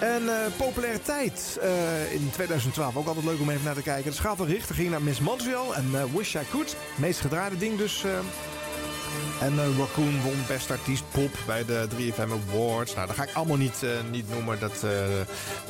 En 0.00 0.28
eh, 0.28 0.52
populariteit 0.56 1.58
eh, 1.62 2.12
in 2.12 2.30
2012, 2.30 2.96
ook 2.96 3.06
altijd 3.06 3.24
leuk 3.24 3.40
om 3.40 3.50
even 3.50 3.64
naar 3.64 3.74
te 3.74 3.82
kijken. 3.82 4.10
De 4.10 4.16
schaal 4.16 4.36
van 4.36 4.46
Richter 4.46 4.74
ging 4.74 4.90
naar 4.90 5.02
Miss 5.02 5.20
Montreal 5.20 5.74
en 5.74 5.90
eh, 5.94 6.04
Wish 6.14 6.34
I 6.34 6.40
Could. 6.50 6.76
Meest 6.96 7.20
gedraaide 7.20 7.56
ding 7.56 7.78
dus. 7.78 8.04
En 9.40 9.52
eh, 9.52 9.78
Raccoon 9.78 10.22
won 10.22 10.44
Best 10.48 10.70
Artiest 10.70 11.04
Pop 11.10 11.30
bij 11.46 11.64
de 11.64 11.86
3FM 11.96 12.30
Awards. 12.32 12.94
Nou, 12.94 13.06
dat 13.06 13.16
ga 13.16 13.22
ik 13.22 13.34
allemaal 13.34 13.56
niet, 13.56 13.82
eh, 13.82 13.90
niet 14.10 14.30
noemen. 14.30 14.58
Dat, 14.60 14.82
eh 14.84 15.20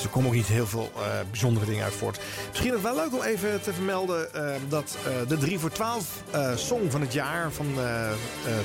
er 0.03 0.09
komen 0.11 0.29
ook 0.29 0.35
niet 0.35 0.47
heel 0.47 0.67
veel 0.67 0.93
bijzondere 1.31 1.67
dingen 1.67 1.85
uit 1.85 1.95
voort. 1.95 2.21
Misschien 2.49 2.69
is 2.69 2.75
het 2.75 2.83
wel 2.83 2.95
leuk 2.95 3.15
om 3.15 3.23
even 3.23 3.63
te 3.63 3.73
vermelden... 3.73 4.29
dat 4.69 4.99
de 5.29 5.39
3 5.39 5.59
voor 5.59 5.71
12 5.71 6.23
eh, 6.31 6.57
song 6.57 6.91
van 6.91 7.01
het 7.01 7.13
jaar 7.13 7.53
van 7.53 7.67
eh, 7.77 8.11
eh, 8.11 8.17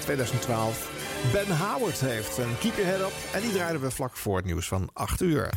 2012... 0.01 0.89
Ben 1.32 1.57
Howard 1.57 1.99
heeft. 1.99 2.38
En 2.38 2.57
Keep 2.59 2.75
Your 2.75 2.89
Head 2.89 2.99
Up. 2.99 3.13
En 3.34 3.41
die 3.41 3.51
draaiden 3.51 3.82
we 3.82 3.91
vlak 3.91 4.17
voor 4.17 4.36
het 4.36 4.45
nieuws 4.45 4.67
van 4.67 4.89
8 4.93 5.21
uur. 5.21 5.49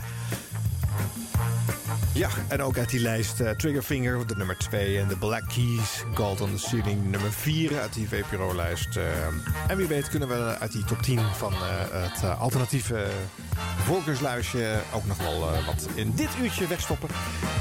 Ja, 2.14 2.28
en 2.48 2.62
ook 2.62 2.78
uit 2.78 2.90
die 2.90 3.00
lijst 3.00 3.40
eh, 3.40 3.50
Triggerfinger, 3.50 4.26
de 4.26 4.36
nummer 4.36 4.56
2. 4.56 4.98
En 4.98 5.08
de 5.08 5.16
Black 5.16 5.48
Keys, 5.48 6.04
Gold 6.14 6.40
on 6.40 6.50
the 6.56 6.58
Ceiling, 6.58 7.10
nummer 7.10 7.32
4 7.32 7.80
uit 7.80 7.92
die 7.94 8.08
VPRO-lijst. 8.08 8.96
eh. 8.96 9.04
en 9.68 9.76
wie 9.76 9.86
weet 9.86 10.08
kunnen 10.08 10.28
we 10.28 10.58
uit 10.58 10.72
die 10.72 10.84
top 10.84 11.02
10 11.02 11.20
van 11.36 11.52
eh, 11.52 11.58
het 11.90 12.38
alternatieve 12.38 13.06
volkersluisje 13.84 14.80
ook 14.92 15.06
nog 15.06 15.16
wel 15.18 15.40
wat 15.40 15.88
in 15.94 16.12
dit 16.14 16.28
uurtje 16.42 16.66
wegstoppen. 16.66 17.08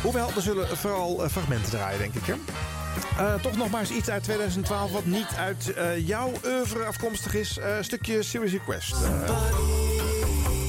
Hoewel, 0.02 0.30
er 0.36 0.42
zullen 0.42 0.78
vooral 0.78 1.30
fragmenten 1.30 1.70
draaien, 1.72 2.00
denk 2.00 2.14
ik. 2.14 2.26
Hè? 2.26 3.40
Toch 3.40 3.56
nog 3.58 3.70
maar 3.70 3.80
eens 3.82 3.92
iets 3.92 4.10
uit 4.10 4.24
2012 4.24 4.92
wat 4.92 5.06
niet 5.06 5.28
uit 5.38 5.74
jouw 5.98 6.32
oeuvre 6.46 6.84
afkomstig 6.86 7.36
is. 7.36 7.58
Een 7.62 7.84
stukje 7.84 8.24
Serious 8.24 8.52
Request. 8.52 8.96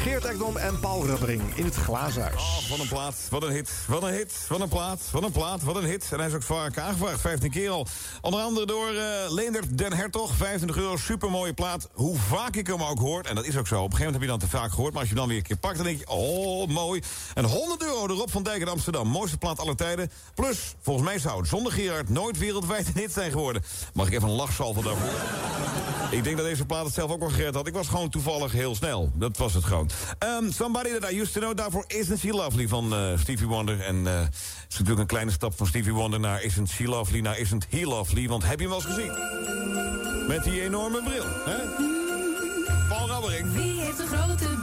Eh, 0.04 0.10
Geert 0.10 0.24
Ekdom 0.24 0.56
en 0.56 0.80
Paul 0.80 1.06
Rubbering 1.06 1.42
in 1.54 1.64
het 1.64 1.74
Glazenhuis. 1.74 2.34
Oh, 2.34 2.70
wat 2.70 2.78
een 2.78 2.88
plaat, 2.88 3.16
wat 3.30 3.42
een 3.42 3.52
hit, 3.52 3.70
wat 3.88 4.02
een 4.02 4.12
hit, 4.12 4.46
wat 4.48 4.60
een 4.60 4.68
plaat, 4.68 5.00
wat 5.12 5.22
een 5.22 5.32
plaat, 5.32 5.62
wat 5.62 5.76
een 5.76 5.84
hit. 5.84 6.08
En 6.12 6.18
hij 6.18 6.28
is 6.28 6.34
ook 6.34 6.42
vaak 6.42 6.78
aangevraagd, 6.78 7.20
15 7.20 7.50
keer 7.50 7.70
al. 7.70 7.86
Onder 8.20 8.40
andere 8.40 8.66
door 8.66 8.92
uh, 8.92 9.00
Leendert 9.28 9.78
den 9.78 9.92
Hertog, 9.92 10.34
25 10.34 10.76
euro, 10.76 10.96
supermooie 10.96 11.52
plaat. 11.52 11.88
Hoe 11.92 12.16
vaak 12.16 12.56
ik 12.56 12.66
hem 12.66 12.82
ook 12.82 12.98
hoor, 12.98 13.22
en 13.22 13.34
dat 13.34 13.44
is 13.44 13.56
ook 13.56 13.66
zo. 13.66 13.82
Op 13.82 13.92
een 13.92 13.96
gegeven 13.96 14.12
moment 14.12 14.30
heb 14.30 14.40
je 14.40 14.46
dan 14.48 14.50
te 14.50 14.56
vaak 14.56 14.70
gehoord, 14.70 14.92
maar 14.92 15.00
als 15.00 15.10
je 15.10 15.16
dan 15.16 15.28
weer 15.28 15.36
een 15.36 15.42
keer 15.42 15.56
pakt... 15.56 15.76
dan 15.76 15.84
denk 15.84 15.98
je, 15.98 16.08
oh, 16.08 16.68
mooi. 16.68 17.02
En 17.34 17.44
100 17.44 17.82
euro 17.82 18.06
erop 18.06 18.30
van 18.30 18.42
Dijk 18.42 18.60
in 18.60 18.68
Amsterdam. 18.68 19.08
Mooiste 19.08 19.38
plaat 19.38 19.58
aller 19.58 19.76
tijden. 19.76 20.10
Plus, 20.34 20.74
volgens 20.80 21.06
mij 21.06 21.18
zou 21.18 21.38
het 21.38 21.48
zonder 21.48 21.72
Gerard 21.72 22.08
nooit 22.08 22.38
wereldwijd 22.38 22.86
een 22.86 23.00
hit 23.00 23.12
zijn 23.12 23.30
geworden. 23.30 23.62
Mag 23.92 24.06
ik 24.06 24.12
even 24.12 24.28
een 24.28 24.34
lachsalve 24.34 24.82
daarvoor? 24.82 25.12
ik 26.10 26.24
denk 26.24 26.36
dat 26.36 26.46
deze 26.46 26.64
plaat 26.64 26.84
het 26.84 26.94
zelf 26.94 27.10
ook 27.10 27.20
wel 27.20 27.28
gered 27.28 27.54
had. 27.54 27.66
Ik 27.66 27.74
was 27.74 27.88
gewoon 27.88 28.08
toevallig 28.08 28.52
heel 28.52 28.74
snel. 28.74 29.10
Dat 29.14 29.36
was 29.36 29.54
het 29.54 29.64
gewoon. 29.64 29.90
Um, 30.18 30.52
somebody 30.52 30.98
that 30.98 31.12
I 31.12 31.20
used 31.20 31.32
to 31.32 31.40
know, 31.40 31.54
daarvoor 31.54 31.84
Isn't 31.86 32.18
She 32.18 32.32
Lovely 32.32 32.68
van 32.68 32.92
uh, 32.92 33.18
Stevie 33.18 33.46
Wonder. 33.46 33.80
En 33.80 33.96
uh, 33.96 34.20
het 34.20 34.34
is 34.68 34.78
natuurlijk 34.78 35.00
een 35.00 35.06
kleine 35.06 35.30
stap 35.30 35.56
van 35.56 35.66
Stevie 35.66 35.92
Wonder 35.92 36.20
naar 36.20 36.42
Isn't 36.42 36.70
She 36.70 36.84
Lovely 36.84 37.20
naar 37.20 37.38
Isn't 37.38 37.66
He 37.70 37.84
Lovely. 37.84 38.28
Want 38.28 38.44
heb 38.44 38.60
je 38.60 38.68
hem 38.68 38.76
wel 38.76 38.84
eens 38.84 38.94
gezien? 38.94 39.12
Met 40.28 40.44
die 40.44 40.62
enorme 40.62 41.02
bril, 41.02 41.24
hè? 41.44 41.56
Paul 42.88 43.08
Rabbering. 43.08 43.52
Wie 43.52 43.80
heeft 43.80 43.98
een 43.98 44.06
grote 44.06 44.53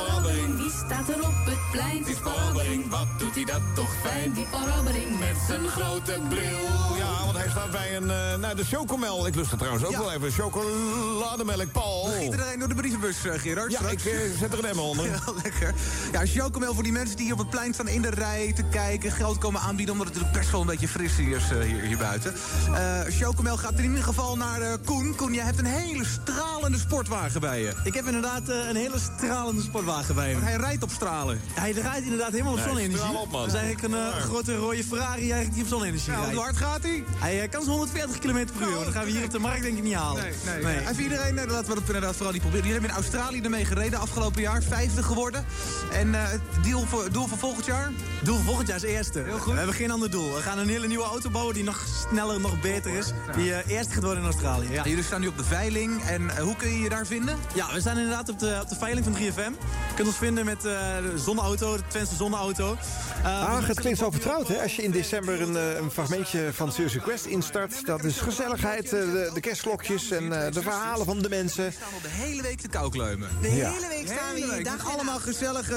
Rabbering. 0.00 0.56
Wie 0.56 0.70
staat 0.70 1.08
er 1.08 1.22
op 1.22 1.34
het 1.44 1.70
plein? 1.70 2.04
Paul 2.22 2.36
Rabbering. 2.36 2.88
Wat 2.88 3.06
doet 3.18 3.34
hij 3.34 3.44
dat 3.44 3.60
toch 3.74 3.94
fijn? 4.02 4.32
Die 4.32 4.46
Paul 4.50 4.66
Rabbering 4.66 5.18
met 5.18 5.36
zijn 5.46 5.68
grote 5.68 6.18
bril. 6.28 6.96
Ja, 6.96 7.24
want 7.24 7.36
hij 7.36 7.48
staat 7.50 7.70
bij 7.70 7.96
een, 7.96 8.02
uh, 8.02 8.36
nou, 8.36 8.54
de 8.56 8.64
chocomel. 8.64 9.26
Ik 9.26 9.34
lust 9.34 9.50
het 9.50 9.58
trouwens 9.58 9.86
ook 9.86 9.92
ja. 9.92 9.98
wel 9.98 10.12
even. 10.12 10.30
Chocolademelk, 10.32 11.72
Paul. 11.72 12.04
Giet 12.04 12.22
iedereen 12.22 12.58
door 12.58 12.68
de 12.68 12.74
brievenbus, 12.74 13.24
uh, 13.24 13.32
Gerard? 13.36 13.70
Ja, 13.70 13.78
straks. 13.78 14.04
ik 14.04 14.12
uh, 14.12 14.38
zet 14.38 14.52
er 14.52 14.58
een 14.58 14.64
emmer 14.64 14.84
onder. 14.84 15.06
Ja, 15.12 15.20
lekker. 15.42 15.74
Ja, 16.12 16.26
chocomel 16.26 16.74
voor 16.74 16.82
die 16.82 16.92
mensen 16.92 17.16
die 17.16 17.24
hier 17.24 17.34
op 17.34 17.40
het 17.40 17.50
plein 17.50 17.74
staan 17.74 17.88
in 17.88 18.02
de 18.02 18.10
rij 18.10 18.52
te 18.52 18.62
kijken. 18.62 19.10
Geld 19.12 19.38
komen 19.38 19.60
aanbieden, 19.60 19.94
omdat 19.94 20.06
het 20.06 20.16
natuurlijk 20.16 20.40
best 20.40 20.52
wel 20.52 20.60
een 20.60 20.66
beetje 20.66 20.88
fris 20.88 21.16
hier 21.16 21.36
is 21.36 21.48
hier, 21.48 21.80
hier 21.80 21.98
buiten. 21.98 22.34
Uh, 22.70 23.00
chocomel 23.08 23.56
gaat 23.56 23.72
in 23.78 23.84
ieder 23.84 24.02
geval 24.02 24.36
naar 24.36 24.78
Koen. 24.78 25.14
Koen, 25.16 25.34
jij 25.34 25.44
hebt 25.44 25.58
een 25.58 25.64
hele 25.64 26.04
stralende 26.04 26.78
sportwagen 26.78 27.40
bij 27.40 27.60
je. 27.60 27.72
Ik 27.84 27.94
heb 27.94 28.06
inderdaad 28.06 28.48
een 28.48 28.76
hele 28.76 28.98
stralende 28.98 29.60
sportwagen 29.60 29.81
hij 29.84 30.56
rijdt 30.56 30.82
op 30.82 30.90
stralen. 30.90 31.40
Hij 31.52 31.72
rijdt 31.72 32.02
inderdaad 32.02 32.30
helemaal 32.30 32.52
op 32.52 32.58
nee, 32.58 32.66
zonne-energie. 32.66 33.18
Op. 33.18 33.32
Dat 33.32 33.46
is 33.46 33.52
eigenlijk 33.52 33.82
een 33.82 34.00
uh, 34.00 34.16
grote 34.16 34.56
rode 34.56 34.84
Ferrari 34.84 35.20
eigenlijk 35.20 35.54
die 35.54 35.62
op 35.62 35.68
zonne-energie 35.68 36.12
rijdt. 36.12 36.30
Hoe 36.30 36.40
hard 36.40 36.56
gaat 36.56 36.82
hij? 36.82 37.04
Hij 37.16 37.42
uh, 37.42 37.50
kan 37.50 37.62
zo'n 37.62 37.72
140 37.72 38.18
km 38.18 38.46
per 38.58 38.68
uur. 38.68 38.78
Oh, 38.78 38.84
dat 38.84 38.92
gaan 38.92 39.04
we 39.04 39.10
hier 39.10 39.24
op 39.24 39.30
de 39.30 39.38
markt 39.38 39.62
denk 39.62 39.76
ik 39.76 39.82
niet 39.82 39.94
halen. 39.94 40.22
Nee, 40.22 40.32
nee. 40.44 40.64
nee. 40.64 40.76
En 40.76 40.94
voor 40.94 41.02
iedereen, 41.02 41.34
nee, 41.34 41.46
laten 41.46 41.68
we 41.68 41.74
dat 41.74 41.86
inderdaad 41.86 42.14
vooral 42.14 42.32
niet 42.32 42.42
proberen. 42.42 42.66
Jullie 42.66 42.80
hebben 42.80 42.98
in 42.98 43.04
Australië 43.04 43.40
ermee 43.40 43.64
gereden 43.64 43.98
afgelopen 43.98 44.42
jaar. 44.42 44.62
Vijfde 44.62 45.02
geworden. 45.02 45.44
En 45.92 46.14
het 46.14 46.40
doel 46.62 46.84
voor, 46.84 47.12
doel 47.12 47.26
voor 47.26 47.38
volgend 47.38 47.66
jaar? 47.66 47.90
Doel 48.22 48.34
voor 48.34 48.44
volgend 48.44 48.68
jaar 48.68 48.76
is 48.76 48.82
eerste. 48.82 49.18
Heel 49.18 49.38
goed. 49.38 49.52
We 49.52 49.58
hebben 49.58 49.76
geen 49.76 49.90
ander 49.90 50.10
doel. 50.10 50.34
We 50.34 50.42
gaan 50.42 50.58
een 50.58 50.68
hele 50.68 50.86
nieuwe 50.86 51.04
auto 51.04 51.30
bouwen 51.30 51.54
die 51.54 51.64
nog 51.64 51.86
sneller, 52.08 52.40
nog 52.40 52.60
beter 52.60 52.94
is. 52.94 53.12
Die 53.36 53.66
eerste 53.66 53.94
gaat 53.94 54.04
worden 54.04 54.22
in 54.22 54.30
Australië. 54.30 54.72
Ja. 54.72 54.84
Jullie 54.84 55.04
staan 55.04 55.20
nu 55.20 55.26
op 55.26 55.38
de 55.38 55.44
veiling. 55.44 56.02
En 56.02 56.38
hoe 56.38 56.56
kun 56.56 56.68
je 56.68 56.78
je 56.78 56.88
daar 56.88 57.06
vinden? 57.06 57.38
Ja, 57.54 57.72
we 57.72 57.80
staan 57.80 57.96
inderdaad 57.96 58.28
op 58.28 58.38
de, 58.38 58.58
op 58.62 58.68
de 58.68 58.76
veiling 58.76 59.06
van 59.06 59.16
3FM. 59.16 59.52
Je 59.88 59.94
kunt 59.98 60.08
ons 60.08 60.16
vinden 60.16 60.44
met 60.44 60.56
uh, 60.56 60.72
de 61.10 61.18
zonneauto, 61.18 61.76
de 61.76 61.82
Twentse 61.86 62.14
zonneauto. 62.14 62.76
Uh, 63.18 63.48
ah, 63.48 63.66
het 63.66 63.80
klinkt 63.80 63.98
zo 63.98 64.10
vertrouwd, 64.10 64.48
hè? 64.48 64.62
Als 64.62 64.76
je 64.76 64.82
in 64.82 64.90
december 64.90 65.40
een, 65.40 65.54
een 65.54 65.90
fragmentje 65.90 66.52
van 66.52 66.72
Serious 66.72 66.94
Request 66.94 67.24
instart. 67.24 67.86
Dat 67.86 68.04
is 68.04 68.18
gezelligheid, 68.18 68.90
de, 68.90 69.30
de 69.34 69.40
kerstklokjes 69.40 70.10
en 70.10 70.28
de 70.28 70.62
verhalen 70.62 71.06
van 71.06 71.18
de 71.18 71.28
mensen. 71.28 71.64
We 71.64 71.70
staan 71.70 71.92
al 71.94 72.00
de 72.02 72.08
hele 72.08 72.42
week 72.42 72.60
te 72.60 72.68
koukleumen. 72.68 73.28
De 73.40 73.54
ja. 73.54 73.70
hele 73.70 73.88
week 73.88 74.06
staan 74.06 74.34
we 74.34 74.54
hier. 74.54 74.64
Daar 74.64 74.82
allemaal 74.94 75.18
gezellig. 75.18 75.68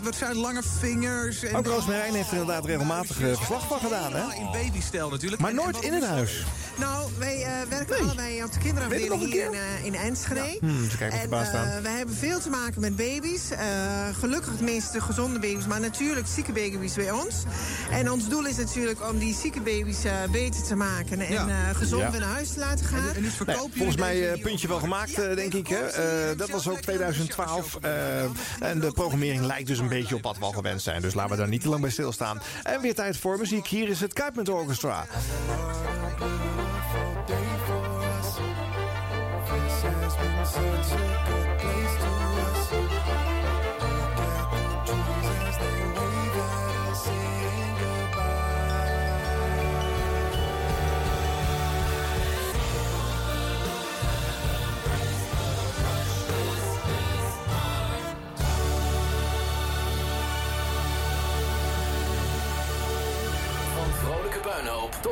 Wat 0.00 0.14
zijn 0.14 0.36
lange 0.36 0.62
vingers. 0.78 1.42
En 1.42 1.56
Ook 1.56 1.66
Roosmarijn 1.66 2.14
heeft 2.14 2.30
er 2.30 2.36
inderdaad 2.36 2.64
regelmatig 2.64 3.16
verslag 3.16 3.66
van 3.66 3.78
gedaan, 3.78 4.12
hè? 4.12 4.34
In 4.34 4.50
babystijl 4.52 5.10
natuurlijk. 5.10 5.42
Maar 5.42 5.54
nooit 5.54 5.80
in 5.80 5.92
een 5.92 6.02
huis. 6.02 6.44
Nou, 6.78 7.10
wij 7.18 7.38
uh, 7.38 7.68
werken 7.68 7.96
nee. 7.96 8.02
allebei 8.02 8.44
op 8.44 8.52
de 8.52 8.58
kinderafdeling 8.58 9.24
hier 9.24 9.44
in, 9.44 9.52
uh, 9.52 9.84
in 9.84 9.94
Enschede. 9.94 10.40
Ja. 10.40 10.56
Hmm, 10.60 10.88
en 10.98 11.28
uh, 11.30 11.78
wij 11.82 11.92
hebben 11.92 12.14
veel 12.14 12.40
te 12.40 12.50
maken 12.50 12.80
met 12.80 12.96
baby's. 13.12 13.50
gelukkig 14.18 14.50
het 14.50 14.60
meeste 14.60 15.00
gezonde 15.00 15.38
baby's, 15.38 15.66
maar 15.66 15.80
natuurlijk 15.80 16.26
zieke 16.26 16.52
baby's 16.52 16.94
bij 16.94 17.10
ons. 17.10 17.34
En 17.90 18.10
ons 18.10 18.28
doel 18.28 18.46
is 18.46 18.56
natuurlijk 18.56 19.08
om 19.10 19.18
die 19.18 19.34
zieke 19.34 19.60
baby's 19.60 19.98
beter 20.30 20.62
te 20.62 20.74
maken 20.74 21.20
en 21.20 21.32
ja. 21.32 21.72
gezond 21.72 22.02
ja. 22.02 22.10
weer 22.10 22.20
naar 22.20 22.28
huis 22.28 22.52
te 22.52 22.58
laten 22.58 22.86
gaan. 22.86 23.08
En, 23.08 23.14
en 23.14 23.22
dus 23.22 23.34
verkoop 23.34 23.68
nee, 23.68 23.76
volgens 23.76 23.96
mij 23.96 24.38
puntje 24.42 24.68
wel 24.68 24.78
gemaakt, 24.78 25.16
denk 25.16 25.54
ik. 25.54 25.66
Hè? 25.68 25.80
dat 26.36 26.50
was 26.50 26.68
ook 26.68 26.80
2012. 26.80 27.78
en 28.60 28.80
de 28.80 28.92
programmering 28.92 29.44
lijkt 29.44 29.66
dus 29.66 29.78
een 29.78 29.88
beetje 29.88 30.14
op 30.14 30.22
wat 30.22 30.38
we 30.38 30.44
al 30.44 30.52
gewend 30.52 30.82
zijn. 30.82 31.02
Dus 31.02 31.14
laten 31.14 31.30
we 31.30 31.36
daar 31.36 31.48
niet 31.48 31.60
te 31.60 31.68
lang 31.68 31.80
bij 31.80 31.90
stilstaan. 31.90 32.40
En 32.62 32.80
weer 32.80 32.94
tijd 32.94 33.16
voor 33.16 33.38
muziek. 33.38 33.66
Hier 33.66 33.88
is 33.88 34.00
het 34.00 34.12
Kuipment 34.12 34.48
Orchestra. 34.48 35.06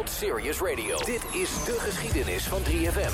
Tot 0.01 0.11
Serious 0.11 0.59
Radio. 0.61 0.97
Dit 0.97 1.23
is 1.33 1.51
de 1.65 1.77
geschiedenis 1.79 2.45
van 2.45 2.61
3FM. 2.63 3.13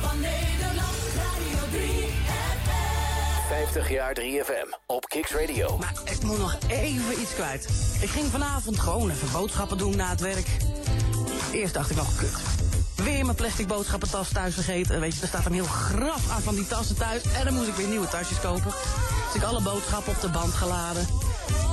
van 0.00 0.20
Nederland, 0.20 0.96
Radio 1.16 1.78
3FM. 1.78 2.68
50 3.48 3.90
jaar 3.90 4.16
3FM 4.20 4.78
op 4.86 5.04
Kicks 5.04 5.30
Radio. 5.30 5.78
Maar 5.78 5.92
ik 6.04 6.22
moet 6.22 6.38
nog 6.38 6.58
even 6.68 7.20
iets 7.20 7.34
kwijt. 7.34 7.68
Ik 8.00 8.08
ging 8.08 8.26
vanavond 8.26 8.78
gewoon 8.78 9.10
even 9.10 9.32
boodschappen 9.32 9.78
doen 9.78 9.96
na 9.96 10.08
het 10.08 10.20
werk. 10.20 10.46
Eerst 11.52 11.74
dacht 11.74 11.90
ik 11.90 11.96
nog, 11.96 12.16
kut. 12.16 12.36
Weer 12.94 13.24
mijn 13.24 13.36
plastic 13.36 13.66
boodschappentas 13.66 14.28
thuis 14.28 14.54
vergeten. 14.54 15.00
Weet 15.00 15.14
je, 15.14 15.20
er 15.22 15.28
staat 15.28 15.46
een 15.46 15.52
heel 15.52 15.64
graf 15.64 16.30
aan 16.30 16.42
van 16.42 16.54
die 16.54 16.66
tassen 16.66 16.96
thuis. 16.96 17.22
En 17.22 17.44
dan 17.44 17.54
moet 17.54 17.66
ik 17.66 17.74
weer 17.74 17.88
nieuwe 17.88 18.08
tasjes 18.08 18.40
kopen. 18.40 18.72
Dus 19.26 19.34
ik 19.34 19.42
alle 19.42 19.62
boodschappen 19.62 20.12
op 20.12 20.20
de 20.20 20.28
band 20.28 20.54
geladen. 20.54 21.06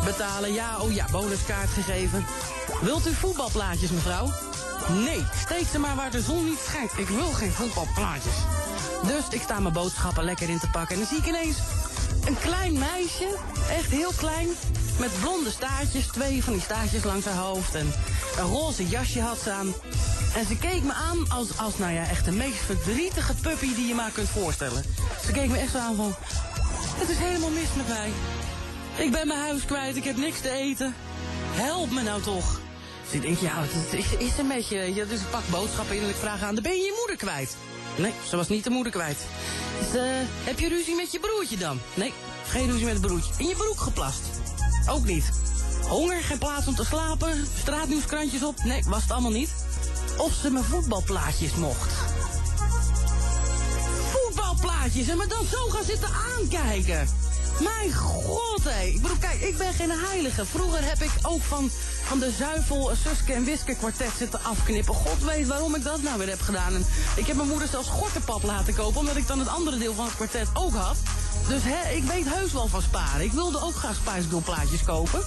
Betalen, 0.05 0.53
ja, 0.53 0.79
oh 0.79 0.91
ja, 0.93 1.05
bonuskaart 1.11 1.69
gegeven. 1.69 2.25
Wilt 2.81 3.07
u 3.07 3.13
voetbalplaatjes, 3.13 3.89
mevrouw? 3.89 4.31
Nee, 4.89 5.25
steek 5.45 5.67
ze 5.71 5.79
maar 5.79 5.95
waar 5.95 6.11
de 6.11 6.21
zon 6.21 6.45
niet 6.45 6.59
schijnt. 6.67 6.91
Ik 6.97 7.07
wil 7.07 7.31
geen 7.31 7.51
voetbalplaatjes. 7.51 8.33
Dus 9.03 9.23
ik 9.29 9.41
sta 9.41 9.59
mijn 9.59 9.73
boodschappen 9.73 10.23
lekker 10.23 10.49
in 10.49 10.59
te 10.59 10.69
pakken. 10.69 10.95
En 10.95 11.01
dan 11.01 11.09
zie 11.09 11.17
ik 11.17 11.25
ineens 11.25 11.57
een 12.25 12.37
klein 12.39 12.79
meisje, 12.79 13.37
echt 13.69 13.89
heel 13.89 14.11
klein, 14.17 14.47
met 14.99 15.11
blonde 15.21 15.51
staartjes, 15.51 16.07
twee 16.07 16.43
van 16.43 16.53
die 16.53 16.61
staartjes 16.61 17.03
langs 17.03 17.25
haar 17.25 17.35
hoofd. 17.35 17.75
En 17.75 17.93
een 18.37 18.47
roze 18.47 18.87
jasje 18.87 19.21
had 19.21 19.37
ze 19.43 19.51
aan. 19.51 19.73
En 20.35 20.45
ze 20.45 20.57
keek 20.57 20.83
me 20.83 20.93
aan 20.93 21.31
als, 21.31 21.57
als 21.57 21.77
nou 21.77 21.93
ja, 21.93 22.07
echt 22.07 22.25
de 22.25 22.31
meest 22.31 22.57
verdrietige 22.65 23.33
puppy 23.33 23.75
die 23.75 23.87
je 23.87 23.95
maar 23.95 24.11
kunt 24.11 24.29
voorstellen. 24.29 24.83
Ze 25.25 25.31
keek 25.31 25.49
me 25.49 25.57
echt 25.57 25.71
zo 25.71 25.77
aan 25.77 25.95
van, 25.95 26.15
het 26.97 27.09
is 27.09 27.17
helemaal 27.17 27.49
mis 27.49 27.73
met 27.75 27.87
mij. 27.87 28.11
Ik 28.95 29.11
ben 29.11 29.27
mijn 29.27 29.39
huis 29.39 29.65
kwijt, 29.65 29.95
ik 29.95 30.03
heb 30.03 30.17
niks 30.17 30.39
te 30.39 30.49
eten. 30.49 30.95
Help 31.55 31.91
me 31.91 32.01
nou 32.01 32.21
toch. 32.21 32.59
Dus 33.03 33.13
ik 33.13 33.21
denk, 33.21 33.39
ja, 33.39 33.53
het 33.55 34.19
is, 34.19 34.37
een 34.37 34.47
beetje, 34.47 34.93
je, 34.93 35.07
dus 35.07 35.19
ik 35.19 35.29
pak 35.29 35.47
boodschappen 35.51 35.95
in 35.95 36.03
en 36.03 36.09
ik 36.09 36.15
vraag 36.15 36.41
aan, 36.41 36.53
dan 36.53 36.63
ben 36.63 36.71
je 36.71 36.81
je 36.81 36.95
moeder 36.97 37.15
kwijt? 37.15 37.55
Nee, 37.97 38.13
ze 38.29 38.35
was 38.35 38.47
niet 38.47 38.63
de 38.63 38.69
moeder 38.69 38.91
kwijt. 38.91 39.17
Dus, 39.79 40.01
eh, 40.01 40.03
heb 40.43 40.59
je 40.59 40.69
ruzie 40.69 40.95
met 40.95 41.11
je 41.11 41.19
broertje 41.19 41.57
dan? 41.57 41.79
Nee, 41.93 42.13
geen 42.47 42.69
ruzie 42.69 42.85
met 42.85 42.93
het 42.93 43.05
broertje. 43.05 43.33
In 43.37 43.47
je 43.47 43.55
broek 43.55 43.79
geplast? 43.79 44.21
Ook 44.89 45.05
niet. 45.05 45.31
Honger, 45.87 46.23
geen 46.23 46.37
plaats 46.37 46.67
om 46.67 46.75
te 46.75 46.85
slapen, 46.85 47.47
straatnieuwskrantjes 47.59 48.43
op? 48.43 48.63
Nee, 48.63 48.83
was 48.87 49.01
het 49.01 49.11
allemaal 49.11 49.31
niet. 49.31 49.49
Of 50.17 50.33
ze 50.33 50.51
me 50.51 50.63
voetbalplaatjes 50.63 51.55
mocht. 51.55 51.93
Voetbalplaatjes 54.11 55.07
en 55.07 55.17
me 55.17 55.27
dan 55.27 55.45
zo 55.51 55.69
gaan 55.69 55.83
zitten 55.83 56.09
aankijken. 56.37 57.07
Mijn 57.59 57.93
god, 57.93 58.63
hé. 58.63 58.85
Ik 58.85 59.01
bedoel, 59.01 59.17
kijk, 59.17 59.41
ik 59.41 59.57
ben 59.57 59.73
geen 59.73 59.91
heilige. 59.91 60.45
Vroeger 60.45 60.83
heb 60.83 61.01
ik 61.01 61.11
ook 61.21 61.41
van, 61.41 61.71
van 62.03 62.19
de 62.19 62.31
zuivel 62.31 62.89
een 62.89 62.97
Suske 62.97 63.33
en 63.33 63.43
Wiske 63.43 63.75
kwartet 63.75 64.11
zitten 64.17 64.43
afknippen. 64.43 64.93
God 64.93 65.23
weet 65.23 65.47
waarom 65.47 65.75
ik 65.75 65.83
dat 65.83 66.01
nou 66.01 66.17
weer 66.17 66.29
heb 66.29 66.41
gedaan. 66.41 66.75
En 66.75 66.85
ik 67.15 67.27
heb 67.27 67.35
mijn 67.35 67.49
moeder 67.49 67.67
zelfs 67.67 67.87
gortenpap 67.87 68.43
laten 68.43 68.75
kopen, 68.75 68.99
omdat 68.99 69.15
ik 69.15 69.27
dan 69.27 69.39
het 69.39 69.47
andere 69.47 69.77
deel 69.77 69.93
van 69.93 70.05
het 70.05 70.15
kwartet 70.15 70.47
ook 70.53 70.73
had. 70.73 70.97
Dus 71.47 71.61
hè, 71.63 71.91
ik 71.91 72.03
weet 72.03 72.25
heus 72.27 72.51
wel 72.51 72.67
van 72.67 72.81
sparen. 72.81 73.25
Ik 73.25 73.31
wilde 73.31 73.61
ook 73.61 73.75
graag 73.75 73.95
Spice 73.95 74.27
Girl 74.29 74.41
plaatjes 74.41 74.83
kopen. 74.83 75.21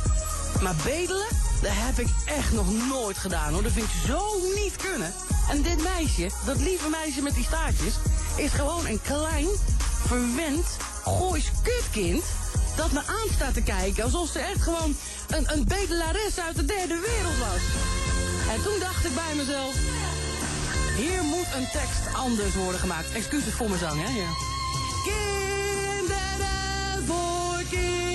Maar 0.63 0.75
bedelen, 0.85 1.27
dat 1.63 1.73
heb 1.75 1.99
ik 1.99 2.09
echt 2.25 2.53
nog 2.53 2.67
nooit 2.89 3.19
gedaan 3.19 3.53
hoor. 3.53 3.63
Dat 3.63 3.73
vind 3.73 3.87
ik 3.87 4.07
zo 4.07 4.21
niet 4.55 4.77
kunnen. 4.77 5.13
En 5.49 5.63
dit 5.63 5.83
meisje, 5.83 6.31
dat 6.45 6.57
lieve 6.57 6.89
meisje 6.89 7.23
met 7.23 7.35
die 7.35 7.45
staartjes, 7.45 7.95
is 8.37 8.51
gewoon 8.53 8.87
een 8.87 9.01
klein, 9.03 9.47
verwend, 10.07 10.67
goois 11.05 11.51
kutkind 11.63 12.25
dat 12.77 12.93
me 12.93 12.99
aan 12.99 13.29
staat 13.35 13.55
te 13.55 13.63
kijken 13.63 14.05
alsof 14.05 14.29
ze 14.29 14.39
echt 14.39 14.63
gewoon 14.63 14.97
een, 15.29 15.53
een 15.53 15.65
bedelares 15.65 16.41
uit 16.41 16.57
de 16.57 16.65
derde 16.65 16.99
wereld 17.07 17.39
was. 17.39 17.63
En 18.55 18.63
toen 18.63 18.79
dacht 18.81 19.05
ik 19.05 19.15
bij 19.15 19.35
mezelf, 19.37 19.75
hier 20.97 21.23
moet 21.23 21.55
een 21.57 21.69
tekst 21.73 22.15
anders 22.15 22.55
worden 22.55 22.81
gemaakt. 22.81 23.13
Excuses 23.13 23.53
voor 23.53 23.69
mijn 23.69 23.81
zang, 23.81 24.01
hè? 24.05 24.11
Ja. 24.11 24.29
Voor 27.07 27.63
kinderen, 27.65 28.08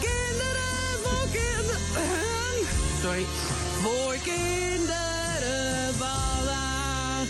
kinderen 0.00 0.98
voor 1.02 1.26
kinderen. 1.32 1.80
Sorry. 3.02 3.24
Voor 3.82 4.14
kinderen 4.22 5.94
vandaag. 5.98 7.26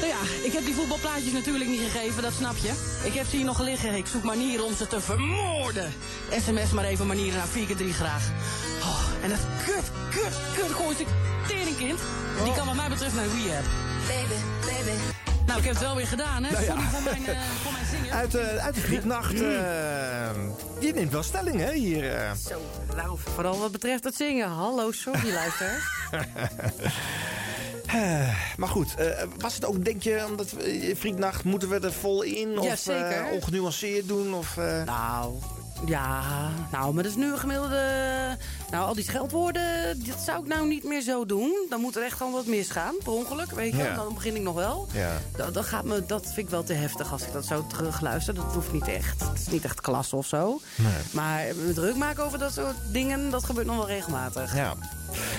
Nou 0.00 0.06
ja, 0.06 0.20
ik 0.42 0.52
heb 0.52 0.64
die 0.64 0.74
voetbalplaatjes 0.74 1.32
natuurlijk 1.32 1.70
niet 1.70 1.80
gegeven, 1.80 2.22
dat 2.22 2.32
snap 2.32 2.56
je. 2.56 2.72
Ik 3.04 3.14
heb 3.14 3.26
ze 3.26 3.36
hier 3.36 3.44
nog 3.44 3.60
liggen. 3.60 3.94
Ik 3.94 4.06
zoek 4.06 4.22
manieren 4.22 4.64
om 4.64 4.74
ze 4.74 4.86
te 4.86 5.00
vermoorden. 5.00 5.92
SMS 6.30 6.70
maar 6.70 6.84
even 6.84 7.06
manieren 7.06 7.38
naar 7.38 7.46
4 7.46 7.66
keer 7.66 7.76
3 7.76 7.92
graag. 7.92 8.24
Oh, 8.82 9.04
en 9.22 9.28
dat 9.28 9.40
kut, 9.64 9.84
kut, 10.10 10.34
kut 10.54 10.74
gooise 10.74 11.04
teringkind. 11.48 12.00
Die 12.44 12.52
kan 12.52 12.66
wat 12.66 12.74
mij 12.74 12.88
betreft 12.88 13.14
naar 13.14 13.26
rehab. 13.26 13.64
Baby, 14.06 14.40
baby. 14.60 15.33
Nou, 15.46 15.58
ik 15.58 15.64
heb 15.64 15.74
het 15.74 15.82
wel 15.82 15.96
weer 15.96 16.06
gedaan, 16.06 16.44
hè? 16.44 16.50
Nou 16.50 16.64
ja. 16.64 16.70
Sorry 16.74 16.86
voor 16.90 17.02
mijn, 17.02 17.26
eh, 17.26 17.40
voor 17.62 17.72
mijn 17.72 17.84
zingen. 17.86 18.12
Uit, 18.14 18.34
eh, 18.34 18.64
uit 18.64 18.74
de 18.74 18.80
Grieknacht. 18.80 19.32
eh, 19.32 19.40
je 20.80 20.92
neemt 20.94 21.12
wel 21.12 21.22
stelling, 21.22 21.60
hè, 21.60 21.72
hier. 21.72 22.14
eh. 22.16 22.30
Zo, 22.48 22.60
nou, 22.96 23.18
vooral 23.34 23.58
wat 23.58 23.72
betreft 23.72 24.04
het 24.04 24.14
zingen. 24.14 24.48
Hallo, 24.48 24.92
sorry, 24.92 25.32
luister. 25.40 25.90
Eh, 27.86 28.34
maar 28.56 28.68
goed, 28.68 28.94
eh, 28.94 29.06
was 29.38 29.54
het 29.54 29.64
ook, 29.64 29.84
denk 29.84 30.02
je, 30.02 30.24
omdat 30.30 30.50
we, 30.50 30.88
moeten 31.44 31.68
we 31.68 31.78
er 31.80 31.92
vol 31.92 32.22
in? 32.22 32.58
Of 32.58 32.64
Ja, 32.66 32.76
zeker. 32.76 33.26
eh, 33.26 33.32
ongenuanceerd 33.32 34.08
doen? 34.08 34.34
Of, 34.34 34.56
eh, 34.56 34.82
Nou, 34.82 35.34
ja, 35.86 36.22
nou, 36.72 36.94
maar 36.94 37.02
dat 37.02 37.12
is 37.12 37.18
nu 37.18 37.32
een 37.32 37.38
gemiddelde... 37.38 37.82
Nou, 38.74 38.86
al 38.86 38.94
die 38.94 39.04
scheldwoorden, 39.04 40.04
dat 40.06 40.20
zou 40.20 40.40
ik 40.42 40.46
nou 40.46 40.68
niet 40.68 40.84
meer 40.84 41.00
zo 41.00 41.26
doen. 41.26 41.66
Dan 41.68 41.80
moet 41.80 41.96
er 41.96 42.02
echt 42.02 42.16
gewoon 42.16 42.32
wat 42.32 42.46
misgaan, 42.46 42.94
per 43.02 43.12
ongeluk, 43.12 43.50
weet 43.50 43.72
je. 43.72 43.82
Ja. 43.82 43.94
Dan 43.94 44.14
begin 44.14 44.36
ik 44.36 44.42
nog 44.42 44.54
wel. 44.54 44.86
Ja. 44.92 45.12
Dat, 45.36 45.54
dat, 45.54 45.64
gaat 45.64 45.84
me, 45.84 46.06
dat 46.06 46.24
vind 46.24 46.36
ik 46.36 46.48
wel 46.48 46.62
te 46.62 46.72
heftig 46.72 47.12
als 47.12 47.22
ik 47.22 47.32
dat 47.32 47.44
zo 47.44 47.66
terugluister. 47.66 48.34
Dat 48.34 48.54
hoeft 48.54 48.72
niet 48.72 48.88
echt. 48.88 49.20
Het 49.20 49.38
is 49.38 49.48
niet 49.48 49.64
echt 49.64 49.80
klasse 49.80 50.16
of 50.16 50.26
zo. 50.26 50.60
Nee. 50.74 50.92
Maar 51.10 51.44
me 51.66 51.72
druk 51.72 51.96
maken 51.96 52.24
over 52.24 52.38
dat 52.38 52.52
soort 52.52 52.74
dingen, 52.92 53.30
dat 53.30 53.44
gebeurt 53.44 53.66
nog 53.66 53.76
wel 53.76 53.86
regelmatig. 53.86 54.54
Ja. 54.54 54.74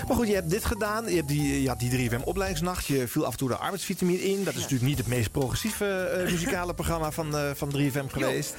Maar 0.07 0.16
goed, 0.16 0.28
je 0.28 0.34
hebt 0.34 0.49
dit 0.49 0.66
gedaan. 0.66 1.09
Je, 1.09 1.16
hebt 1.16 1.28
die, 1.28 1.61
je 1.61 1.68
had 1.68 1.80
die 1.80 2.09
3FM 2.09 2.24
opleidingsnacht. 2.24 2.86
Je 2.86 3.07
viel 3.07 3.26
af 3.26 3.32
en 3.32 3.38
toe 3.38 3.49
de 3.49 3.57
arbeidsvitamine 3.57 4.24
in. 4.24 4.43
Dat 4.43 4.53
is 4.53 4.61
natuurlijk 4.61 4.89
niet 4.89 4.97
het 4.97 5.07
meest 5.07 5.32
progressieve 5.32 5.86
eh, 5.86 6.32
muzikale 6.32 6.74
programma 6.82 7.11
van, 7.11 7.38
eh, 7.38 7.49
van 7.53 7.72
3FM 7.78 8.05
geweest. 8.11 8.53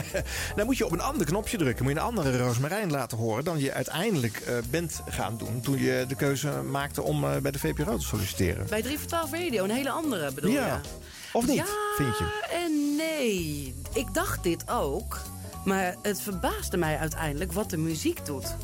Dan 0.56 0.66
moet 0.66 0.76
je 0.76 0.84
op 0.86 0.92
een 0.92 1.00
ander 1.00 1.26
knopje 1.26 1.56
drukken. 1.58 1.84
Moet 1.84 1.92
je 1.92 1.98
een 1.98 2.04
andere 2.06 2.38
Roosmarijn 2.38 2.90
laten 2.90 3.18
horen 3.18 3.44
dan 3.44 3.58
je 3.58 3.72
uiteindelijk 3.72 4.36
eh, 4.36 4.54
bent 4.70 5.00
gaan 5.08 5.36
doen. 5.36 5.60
Toen 5.60 5.78
je 5.78 6.04
de 6.08 6.14
keuze 6.14 6.50
maakte 6.62 7.02
om 7.02 7.24
eh, 7.24 7.36
bij 7.36 7.50
de 7.50 7.58
VPRO 7.58 7.96
te 7.96 8.04
solliciteren. 8.04 8.66
Bij 8.68 8.82
3 8.82 8.98
voor 8.98 9.08
12 9.08 9.32
Radio, 9.32 9.64
een 9.64 9.70
hele 9.70 9.90
andere 9.90 10.32
bedoel 10.32 10.50
Ja. 10.50 10.66
je? 10.66 10.88
Of 11.32 11.46
niet, 11.46 11.56
ja, 11.56 11.64
vind 11.96 12.18
je? 12.18 12.46
en 12.64 12.96
nee. 12.96 13.74
Ik 13.94 14.14
dacht 14.14 14.42
dit 14.42 14.64
ook. 14.68 15.20
Maar 15.64 15.94
het 16.02 16.20
verbaasde 16.20 16.76
mij 16.76 16.98
uiteindelijk 16.98 17.52
wat 17.52 17.70
de 17.70 17.76
muziek 17.76 18.26
doet. 18.26 18.56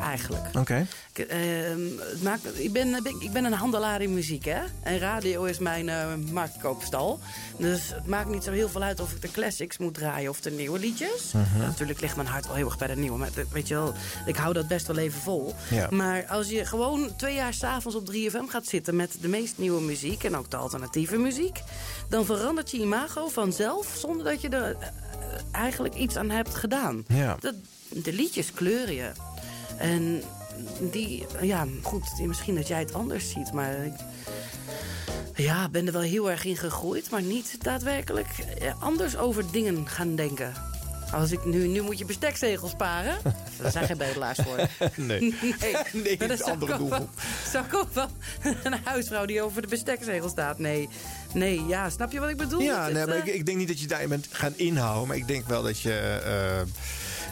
Eigenlijk. 0.00 0.44
Oké. 0.58 0.86
Ik, 1.12 1.26
ehm, 1.26 1.80
het 1.98 2.22
maakt, 2.22 2.58
ik, 2.58 2.72
ben, 2.72 2.94
ik 3.18 3.32
ben 3.32 3.44
een 3.44 3.52
handelaar 3.52 4.02
in 4.02 4.14
muziek, 4.14 4.44
hè. 4.44 4.60
En 4.82 4.98
radio 4.98 5.44
is 5.44 5.58
mijn 5.58 5.88
eh 5.88 6.14
marktkoopstal. 6.32 7.20
Dus 7.56 7.94
het 7.94 8.06
maakt 8.06 8.28
niet 8.28 8.44
zo 8.44 8.52
heel 8.52 8.68
veel 8.68 8.82
uit 8.82 9.00
of 9.00 9.12
ik 9.12 9.22
de 9.22 9.30
classics 9.30 9.78
moet 9.78 9.94
draaien 9.94 10.30
of 10.30 10.40
de 10.40 10.50
nieuwe 10.50 10.78
liedjes. 10.78 11.32
Mhm. 11.32 11.58
Natuurlijk 11.58 12.00
ligt 12.00 12.16
mijn 12.16 12.28
hart 12.28 12.46
wel 12.46 12.54
heel 12.54 12.66
erg 12.66 12.78
bij 12.78 12.88
de 12.88 12.96
nieuwe. 12.96 13.18
Maar 13.18 13.30
weet 13.52 13.68
je 13.68 13.74
wel, 13.74 13.94
ik 14.26 14.36
hou 14.36 14.52
dat 14.52 14.68
best 14.68 14.86
wel 14.86 14.98
even 14.98 15.20
vol. 15.20 15.54
Ja. 15.70 15.86
Maar 15.90 16.26
als 16.26 16.48
je 16.48 16.64
gewoon 16.64 17.16
twee 17.16 17.34
jaar 17.34 17.54
s'avonds 17.54 17.96
op 17.96 18.12
3FM 18.12 18.48
gaat 18.48 18.66
zitten... 18.66 18.96
met 18.96 19.16
de 19.20 19.28
meest 19.28 19.58
nieuwe 19.58 19.80
muziek 19.80 20.24
en 20.24 20.36
ook 20.36 20.50
de 20.50 20.56
alternatieve 20.56 21.16
muziek... 21.16 21.62
dan 22.08 22.24
verandert 22.24 22.70
je 22.70 22.78
imago 22.78 23.28
vanzelf 23.28 23.94
zonder 23.98 24.24
dat 24.24 24.40
je 24.40 24.48
er 24.48 24.76
eh, 24.80 24.88
eigenlijk 25.52 25.94
iets 25.94 26.16
aan 26.16 26.30
hebt 26.30 26.54
gedaan. 26.54 27.04
Ja. 27.08 27.36
Dat, 27.40 27.54
de 27.88 28.12
liedjes 28.12 28.52
kleuren 28.52 28.94
je. 28.94 29.12
En 29.80 30.22
die, 30.90 31.26
ja, 31.40 31.66
goed, 31.82 32.04
misschien 32.26 32.54
dat 32.54 32.68
jij 32.68 32.78
het 32.78 32.94
anders 32.94 33.30
ziet, 33.30 33.52
maar... 33.52 33.84
ik- 33.84 33.92
Ja, 35.34 35.68
ben 35.68 35.86
er 35.86 35.92
wel 35.92 36.02
heel 36.02 36.30
erg 36.30 36.44
in 36.44 36.56
gegroeid, 36.56 37.10
maar 37.10 37.22
niet 37.22 37.56
daadwerkelijk 37.64 38.28
eh, 38.60 38.82
anders 38.82 39.16
over 39.16 39.44
dingen 39.52 39.88
gaan 39.88 40.14
denken. 40.16 40.52
Als 41.12 41.30
ik 41.32 41.44
nu, 41.44 41.66
nu 41.66 41.80
moet 41.80 41.98
je 41.98 42.04
bestekzegels 42.04 42.70
sparen. 42.70 43.16
Daar 43.62 43.70
zijn 43.70 43.86
geen 43.86 43.96
bedelaars 43.96 44.38
voor. 44.42 44.56
Nee. 44.96 45.20
Nee, 45.40 45.54
Nee, 46.04 46.16
dat 46.16 46.42
andere 46.42 46.44
ik 46.44 46.52
ook 46.52 46.68
wel- 46.68 46.78
doelgroep. 46.78 47.08
Zou 47.52 47.64
ik 47.64 47.74
ook 47.74 47.92
wel 47.94 48.06
een 48.64 48.74
huisvrouw 48.84 49.24
die 49.26 49.42
over 49.42 49.62
de 49.62 49.68
bestekzegel 49.68 50.28
staat? 50.28 50.58
Nee, 50.58 50.88
nee, 51.34 51.66
ja, 51.66 51.90
snap 51.90 52.12
je 52.12 52.20
wat 52.20 52.28
ik 52.28 52.36
bedoel? 52.36 52.60
Ja, 52.60 52.86
nee, 52.88 52.96
het, 52.96 53.06
maar 53.08 53.16
eh, 53.18 53.26
ik, 53.26 53.34
ik 53.34 53.46
denk 53.46 53.58
niet 53.58 53.68
dat 53.68 53.80
je 53.80 53.86
daarin 53.86 54.08
bent 54.08 54.26
gaan 54.30 54.52
inhouden. 54.56 55.08
Maar 55.08 55.16
ik 55.16 55.26
denk 55.28 55.46
wel 55.48 55.62
dat 55.62 55.80
je... 55.80 55.92
eh, 56.24 56.60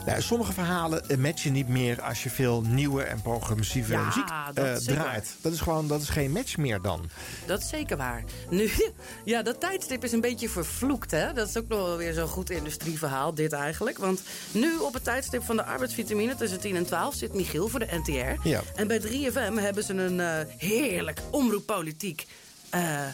Nou, 0.08 0.22
sommige 0.22 0.52
verhalen 0.52 1.08
eh, 1.08 1.16
matchen 1.16 1.52
niet 1.52 1.68
meer 1.68 2.02
als 2.02 2.22
je 2.22 2.30
veel 2.30 2.62
nieuwe 2.62 3.02
en 3.02 3.22
progressieve 3.22 3.92
Ja, 3.92 4.04
muziek 4.04 4.28
dat 4.54 4.66
eh, 4.66 4.94
draait. 4.94 5.36
Dat 5.40 5.52
is 5.52 5.60
gewoon 5.60 5.88
dat 5.88 6.02
is 6.02 6.08
geen 6.08 6.32
match 6.32 6.56
meer 6.56 6.80
dan. 6.80 7.10
Dat 7.46 7.60
is 7.60 7.68
zeker 7.68 7.96
waar. 7.96 8.24
Nu, 8.50 8.70
ja, 9.24 9.42
dat 9.42 9.60
tijdstip 9.60 10.04
is 10.04 10.12
een 10.12 10.20
beetje 10.20 10.48
vervloekt, 10.48 11.10
hè? 11.10 11.32
Dat 11.32 11.48
is 11.48 11.56
ook 11.56 11.68
nog 11.68 11.78
wel 11.78 11.96
weer 11.96 12.12
zo'n 12.12 12.28
goed 12.28 12.50
industrieverhaal, 12.50 13.34
dit 13.34 13.52
eigenlijk. 13.52 13.98
Want 13.98 14.22
nu 14.52 14.76
op 14.76 14.94
het 14.94 15.04
tijdstip 15.04 15.42
van 15.42 15.56
de 15.56 15.64
arbeidsvitamine 15.64 16.34
tussen 16.34 16.60
10 16.60 16.76
en 16.76 16.86
12 16.86 17.14
zit 17.14 17.34
Michiel 17.34 17.68
voor 17.68 17.80
de 17.80 18.00
NTR. 18.04 18.48
Ja. 18.48 18.62
En 18.74 18.86
bij 18.86 19.00
3FM 19.00 19.54
hebben 19.54 19.84
ze 19.84 19.92
een 19.92 20.20
eh, 20.20 20.54
heerlijk 20.56 21.20
omroeppolitiek 21.30 22.26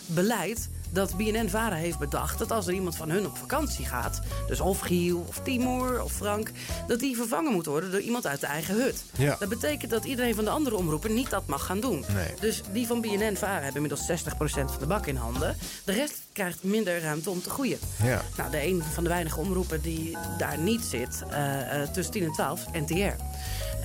beleid 0.06 0.68
dat 0.94 1.16
BNN-Vara 1.16 1.74
heeft 1.74 1.98
bedacht... 1.98 2.38
dat 2.38 2.50
als 2.50 2.66
er 2.66 2.72
iemand 2.72 2.96
van 2.96 3.10
hun 3.10 3.26
op 3.26 3.36
vakantie 3.36 3.84
gaat... 3.86 4.20
dus 4.46 4.60
of 4.60 4.80
Giel, 4.80 5.24
of 5.28 5.40
Timur, 5.44 6.02
of 6.02 6.12
Frank... 6.12 6.50
dat 6.86 7.00
die 7.00 7.16
vervangen 7.16 7.52
moet 7.52 7.66
worden 7.66 7.90
door 7.90 8.00
iemand 8.00 8.26
uit 8.26 8.40
de 8.40 8.46
eigen 8.46 8.74
hut. 8.74 9.04
Ja. 9.16 9.36
Dat 9.38 9.48
betekent 9.48 9.90
dat 9.90 10.04
iedereen 10.04 10.34
van 10.34 10.44
de 10.44 10.50
andere 10.50 10.76
omroepen 10.76 11.14
niet 11.14 11.30
dat 11.30 11.46
mag 11.46 11.66
gaan 11.66 11.80
doen. 11.80 12.04
Nee. 12.14 12.28
Dus 12.40 12.62
die 12.72 12.86
van 12.86 13.00
BNN-Vara 13.00 13.60
hebben 13.60 13.82
inmiddels 13.82 14.22
60% 14.24 14.34
van 14.44 14.78
de 14.78 14.86
bak 14.86 15.06
in 15.06 15.16
handen. 15.16 15.56
De 15.84 15.92
rest 15.92 16.20
krijgt 16.32 16.62
minder 16.62 17.00
ruimte 17.00 17.30
om 17.30 17.42
te 17.42 17.50
groeien. 17.50 17.78
Ja. 18.02 18.22
Nou, 18.36 18.50
de 18.50 18.66
een 18.66 18.82
van 18.92 19.02
de 19.02 19.08
weinige 19.10 19.40
omroepen 19.40 19.80
die 19.80 20.16
daar 20.38 20.58
niet 20.58 20.82
zit, 20.82 21.22
eh, 21.30 21.82
eh, 21.82 21.88
tussen 21.88 22.12
10 22.12 22.24
en 22.24 22.32
12, 22.32 22.64
NTR. 22.72 23.22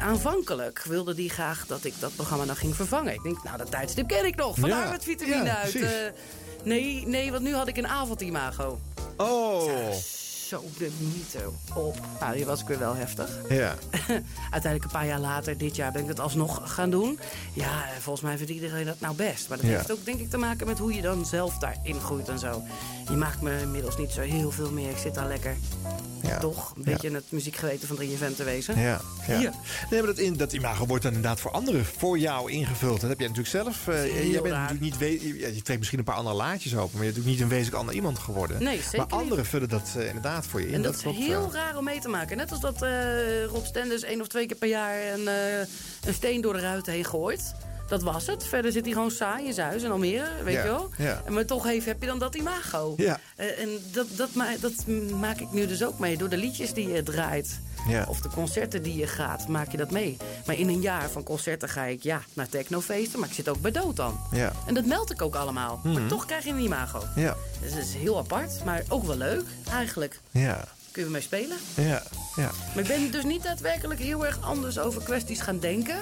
Aanvankelijk 0.02 0.84
wilde 0.84 1.14
die 1.14 1.30
graag 1.30 1.66
dat 1.68 1.84
ik 1.86 1.94
dat 2.00 2.16
programma 2.16 2.46
dan 2.46 2.56
ging 2.56 2.76
vervangen. 2.76 3.14
Ik 3.14 3.24
denk, 3.24 3.44
nou, 3.44 3.58
dat 3.58 3.72
tijdstip 3.72 4.08
ken 4.08 4.26
ik 4.26 4.36
nog. 4.36 4.56
Van 4.60 4.70
Ja. 4.70 4.82
arbeidsvitamine 4.82 5.44
Ja, 5.44 5.58
uit. 5.58 5.72
precies. 5.72 5.90
Nee, 6.64 7.08
nee, 7.08 7.32
want 7.32 7.44
nu 7.44 7.54
had 7.54 7.68
ik 7.68 7.78
een 7.78 7.88
avondimago. 7.88 8.80
Oh. 9.18 9.92
Zo 10.50 10.64
de 10.78 10.90
mythe 11.00 11.50
op. 11.76 12.00
Nou, 12.20 12.36
die 12.36 12.46
was 12.46 12.62
ik 12.62 12.68
weer 12.68 12.80
wel 12.80 12.96
heftig. 12.96 13.30
Ja. 13.50 13.76
Uiteindelijk 14.52 14.84
een 14.84 14.90
paar 15.00 15.06
jaar 15.06 15.20
later, 15.20 15.58
dit 15.58 15.76
jaar, 15.76 15.92
ben 15.92 16.02
ik 16.02 16.08
het 16.08 16.20
alsnog 16.20 16.62
gaan 16.74 16.90
doen. 16.90 17.20
Ja, 17.54 17.84
eh, 17.86 17.92
volgens 18.00 18.26
mij 18.26 18.38
vindt 18.38 18.52
iedereen 18.52 18.86
dat 18.86 19.00
nou 19.00 19.16
best. 19.16 19.50
Maar 19.50 19.58
dat 19.58 19.68
Ja. 19.68 19.76
heeft 19.76 19.92
ook 19.92 20.06
denk 20.06 20.20
ik 20.20 20.30
te 20.30 20.38
maken 20.38 20.68
met 20.68 20.78
hoe 20.78 20.94
je 20.94 21.02
dan 21.02 21.26
zelf 21.26 21.58
daarin 21.58 22.00
groeit 22.00 22.28
en 22.30 22.40
zo. 22.40 22.62
Je 23.10 23.16
maakt 23.16 23.42
me 23.42 23.60
inmiddels 23.62 23.98
niet 23.98 24.12
zo 24.12 24.22
heel 24.22 24.52
veel 24.52 24.72
meer. 24.72 24.90
Ik 24.90 24.98
zit 24.98 25.14
daar 25.16 25.28
lekker, 25.28 25.56
Ja. 26.22 26.38
toch, 26.40 26.74
een 26.76 26.84
beetje 26.84 27.08
in 27.08 27.16
het 27.16 27.32
muziekgeweten 27.32 27.88
van 27.88 27.96
3FM 27.98 28.34
te 28.36 28.44
wezen. 28.44 28.80
Ja, 28.80 29.02
ja. 29.28 29.38
Hier. 29.38 29.52
Nee, 29.90 30.00
maar 30.00 30.10
dat, 30.10 30.18
in, 30.18 30.38
dat 30.38 30.54
imago 30.54 30.86
wordt 30.86 31.04
dan 31.04 31.14
inderdaad 31.14 31.40
voor 31.40 31.52
anderen, 31.52 31.86
voor 31.86 32.18
jou 32.20 32.52
ingevuld. 32.52 33.00
Dat 33.02 33.10
heb 33.10 33.20
jij 33.20 33.28
natuurlijk 33.28 33.56
zelf. 33.56 33.88
eh, 33.88 33.96
Heel 33.96 34.12
jij 34.32 34.42
bent 34.42 34.54
raar. 34.54 34.74
natuurlijk 34.74 34.82
niet 34.82 34.98
we- 34.98 35.28
je, 35.28 35.40
ja, 35.40 35.48
je 35.48 35.62
trekt 35.62 35.78
misschien 35.80 36.00
een 36.00 36.06
paar 36.06 36.16
andere 36.16 36.36
laadjes 36.36 36.76
open, 36.76 36.98
maar 36.98 37.06
je 37.06 37.12
bent 37.12 37.16
natuurlijk 37.16 37.26
niet 37.36 37.42
een 37.42 37.48
wezenlijk 37.50 37.76
ander 37.78 37.96
iemand 37.96 38.20
geworden. 38.20 38.64
Nee, 38.64 38.82
zeker 38.82 38.98
Maar 38.98 39.06
niet. 39.08 39.16
anderen 39.16 39.46
vullen 39.46 39.70
dat 39.70 39.94
eh, 39.98 40.06
inderdaad 40.08 40.39
voor 40.46 40.62
je 40.62 40.68
in. 40.68 40.74
En 40.74 40.82
dat, 40.82 40.96
is 40.96 41.02
klopt, 41.02 41.18
heel 41.18 41.46
eh. 41.46 41.54
raar 41.54 41.78
om 41.78 41.84
mee 41.84 42.00
te 42.00 42.10
maken. 42.10 42.38
Net 42.38 42.52
als 42.52 42.60
dat 42.60 42.82
eh, 42.82 43.46
Rob 43.46 43.66
Stenders 43.66 44.04
één 44.04 44.22
of 44.22 44.28
twee 44.28 44.46
keer 44.46 44.58
per 44.58 44.68
jaar 44.68 45.14
een, 45.14 45.28
eh, 45.28 45.60
een 46.06 46.14
steen 46.14 46.42
door 46.42 46.54
de 46.54 46.60
ruiten 46.60 46.94
heen 46.94 47.06
gooit. 47.06 47.56
Dat 47.90 48.02
was 48.04 48.28
het. 48.28 48.44
Verder 48.44 48.72
zit 48.72 48.84
hij 48.86 48.94
gewoon 48.94 49.12
saai 49.12 49.46
in 49.46 49.54
zijn 49.54 49.68
huis 49.68 49.84
en 49.84 49.92
Almere, 49.92 50.44
weet 50.44 50.54
Ja, 50.54 50.62
je 50.64 50.68
wel. 50.68 50.90
ja. 50.98 51.22
En 51.26 51.34
Maar 51.34 51.46
toch 51.46 51.64
heeft, 51.64 51.86
heb 51.86 52.02
je 52.02 52.08
dan 52.08 52.20
dat 52.20 52.36
imago. 52.36 52.94
Ja. 52.98 53.20
Eh, 53.36 53.60
en 53.62 53.70
dat, 53.92 54.08
dat, 54.16 54.34
ma 54.34 54.46
dat 54.60 54.74
maak 55.20 55.40
ik 55.40 55.52
nu 55.52 55.68
dus 55.68 55.84
ook 55.84 56.00
mee. 56.00 56.18
Door 56.18 56.30
de 56.30 56.38
liedjes 56.38 56.74
die 56.74 56.90
je 56.92 57.04
draait. 57.04 57.60
Ja. 57.88 58.06
Of 58.10 58.22
de 58.22 58.30
concerten 58.30 58.84
die 58.84 58.98
je 58.98 59.08
gaat, 59.08 59.48
maak 59.48 59.72
je 59.72 59.78
dat 59.78 59.92
mee. 59.92 60.18
Maar 60.46 60.56
in 60.56 60.68
een 60.70 60.82
jaar 60.82 61.10
van 61.10 61.24
concerten 61.24 61.70
ga 61.70 61.84
ik 61.84 62.04
ja, 62.04 62.22
naar 62.34 62.50
technofeesten. 62.50 63.20
Maar 63.20 63.30
ik 63.30 63.36
zit 63.36 63.50
ook 63.50 63.62
bij 63.62 63.72
dood 63.72 63.96
dan. 63.96 64.20
Ja. 64.32 64.52
En 64.68 64.74
dat 64.74 64.86
meld 64.86 65.12
ik 65.12 65.22
ook 65.22 65.36
allemaal. 65.36 65.80
Mhm. 65.84 65.94
Maar 66.00 66.08
toch 66.08 66.26
krijg 66.26 66.44
je 66.44 66.50
een 66.52 66.60
imago. 66.60 67.04
Ja. 67.16 67.36
Dus 67.62 67.72
dat 67.74 67.80
is 67.84 67.94
heel 67.94 68.18
apart, 68.18 68.64
maar 68.66 68.84
ook 68.90 69.04
wel 69.04 69.18
leuk 69.18 69.44
eigenlijk. 69.72 70.20
Ja. 70.32 70.68
Kun 70.92 71.04
je 71.04 71.10
mee 71.10 71.22
spelen? 71.22 71.58
Ja. 71.76 72.04
Ja. 72.36 72.52
Maar 72.76 72.84
ik 72.84 72.88
ben 72.88 73.12
dus 73.12 73.24
niet 73.24 73.44
daadwerkelijk 73.44 74.00
heel 74.00 74.26
erg 74.26 74.42
anders 74.42 74.80
over 74.80 75.04
kwesties 75.04 75.42
gaan 75.42 75.60
denken. 75.60 75.98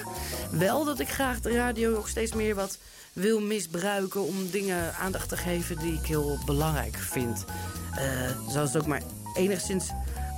Wel 0.50 0.84
dat 0.84 1.00
ik 1.00 1.08
graag 1.08 1.40
de 1.40 1.54
radio 1.54 1.90
nog 1.90 2.08
steeds 2.08 2.32
meer 2.32 2.54
wat 2.54 2.78
wil 3.12 3.40
misbruiken... 3.40 4.26
om 4.26 4.50
dingen 4.50 4.94
aandacht 4.94 5.28
te 5.28 5.36
geven 5.36 5.78
die 5.78 5.92
ik 5.92 6.06
heel 6.06 6.38
belangrijk 6.44 6.96
vind. 6.96 7.44
Eh, 7.94 8.04
zoals 8.48 8.72
het 8.72 8.82
ook 8.82 8.88
maar 8.88 9.02
enigszins 9.34 9.90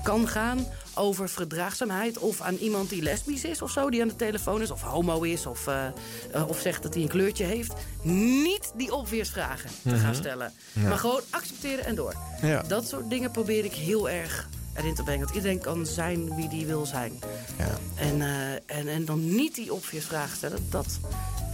kan 0.02 0.28
gaan 0.28 0.66
over 1.00 1.28
verdraagzaamheid... 1.28 2.18
of 2.18 2.40
aan 2.40 2.54
iemand 2.54 2.88
die 2.88 3.02
lesbisch 3.02 3.44
is 3.44 3.62
of 3.62 3.70
zo, 3.70 3.90
die 3.90 4.02
aan 4.02 4.08
de 4.08 4.16
telefoon 4.16 4.62
is... 4.62 4.70
of 4.70 4.82
homo 4.82 5.22
is 5.22 5.46
of, 5.46 5.66
eh, 5.66 5.86
eh, 6.32 6.48
of 6.48 6.58
zegt 6.60 6.82
dat 6.82 6.94
hij 6.94 7.02
een 7.02 7.08
kleurtje 7.08 7.44
heeft. 7.44 7.72
Niet 8.02 8.72
die 8.76 8.94
obvious 8.94 9.28
vragen 9.28 9.70
te 9.82 9.96
gaan 9.96 10.10
Mhm. 10.10 10.14
stellen. 10.14 10.52
Ja. 10.72 10.88
Maar 10.88 10.98
gewoon 10.98 11.20
accepteren 11.30 11.84
en 11.84 11.94
door. 11.94 12.14
Ja. 12.42 12.62
Dat 12.62 12.88
soort 12.88 13.10
dingen 13.10 13.30
probeer 13.30 13.64
ik 13.64 13.72
heel 13.74 14.10
erg 14.10 14.48
erin 14.74 14.94
te 14.94 15.02
brengen. 15.02 15.24
Want 15.24 15.34
iedereen 15.36 15.58
kan 15.60 15.86
zijn 15.86 16.34
wie 16.34 16.48
die 16.48 16.66
wil 16.66 16.86
zijn. 16.86 17.18
Ja. 17.58 17.78
En, 17.94 18.20
eh, 18.22 18.78
en, 18.78 18.88
en 18.88 19.04
dan 19.04 19.34
niet 19.34 19.54
die 19.54 19.72
obvious 19.72 20.04
vragen 20.04 20.36
stellen. 20.36 20.66
Dat, 20.70 20.98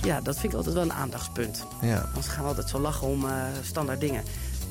ja, 0.02 0.20
dat 0.20 0.34
vind 0.38 0.52
ik 0.52 0.58
altijd 0.58 0.74
wel 0.74 0.84
een 0.84 0.92
aandachtspunt. 0.92 1.64
Ja. 1.80 2.00
Anders 2.00 2.26
gaan 2.26 2.42
we 2.42 2.48
altijd 2.48 2.68
zo 2.68 2.78
lachen 2.78 3.06
om 3.06 3.26
standaard 3.62 4.00
dingen. 4.00 4.22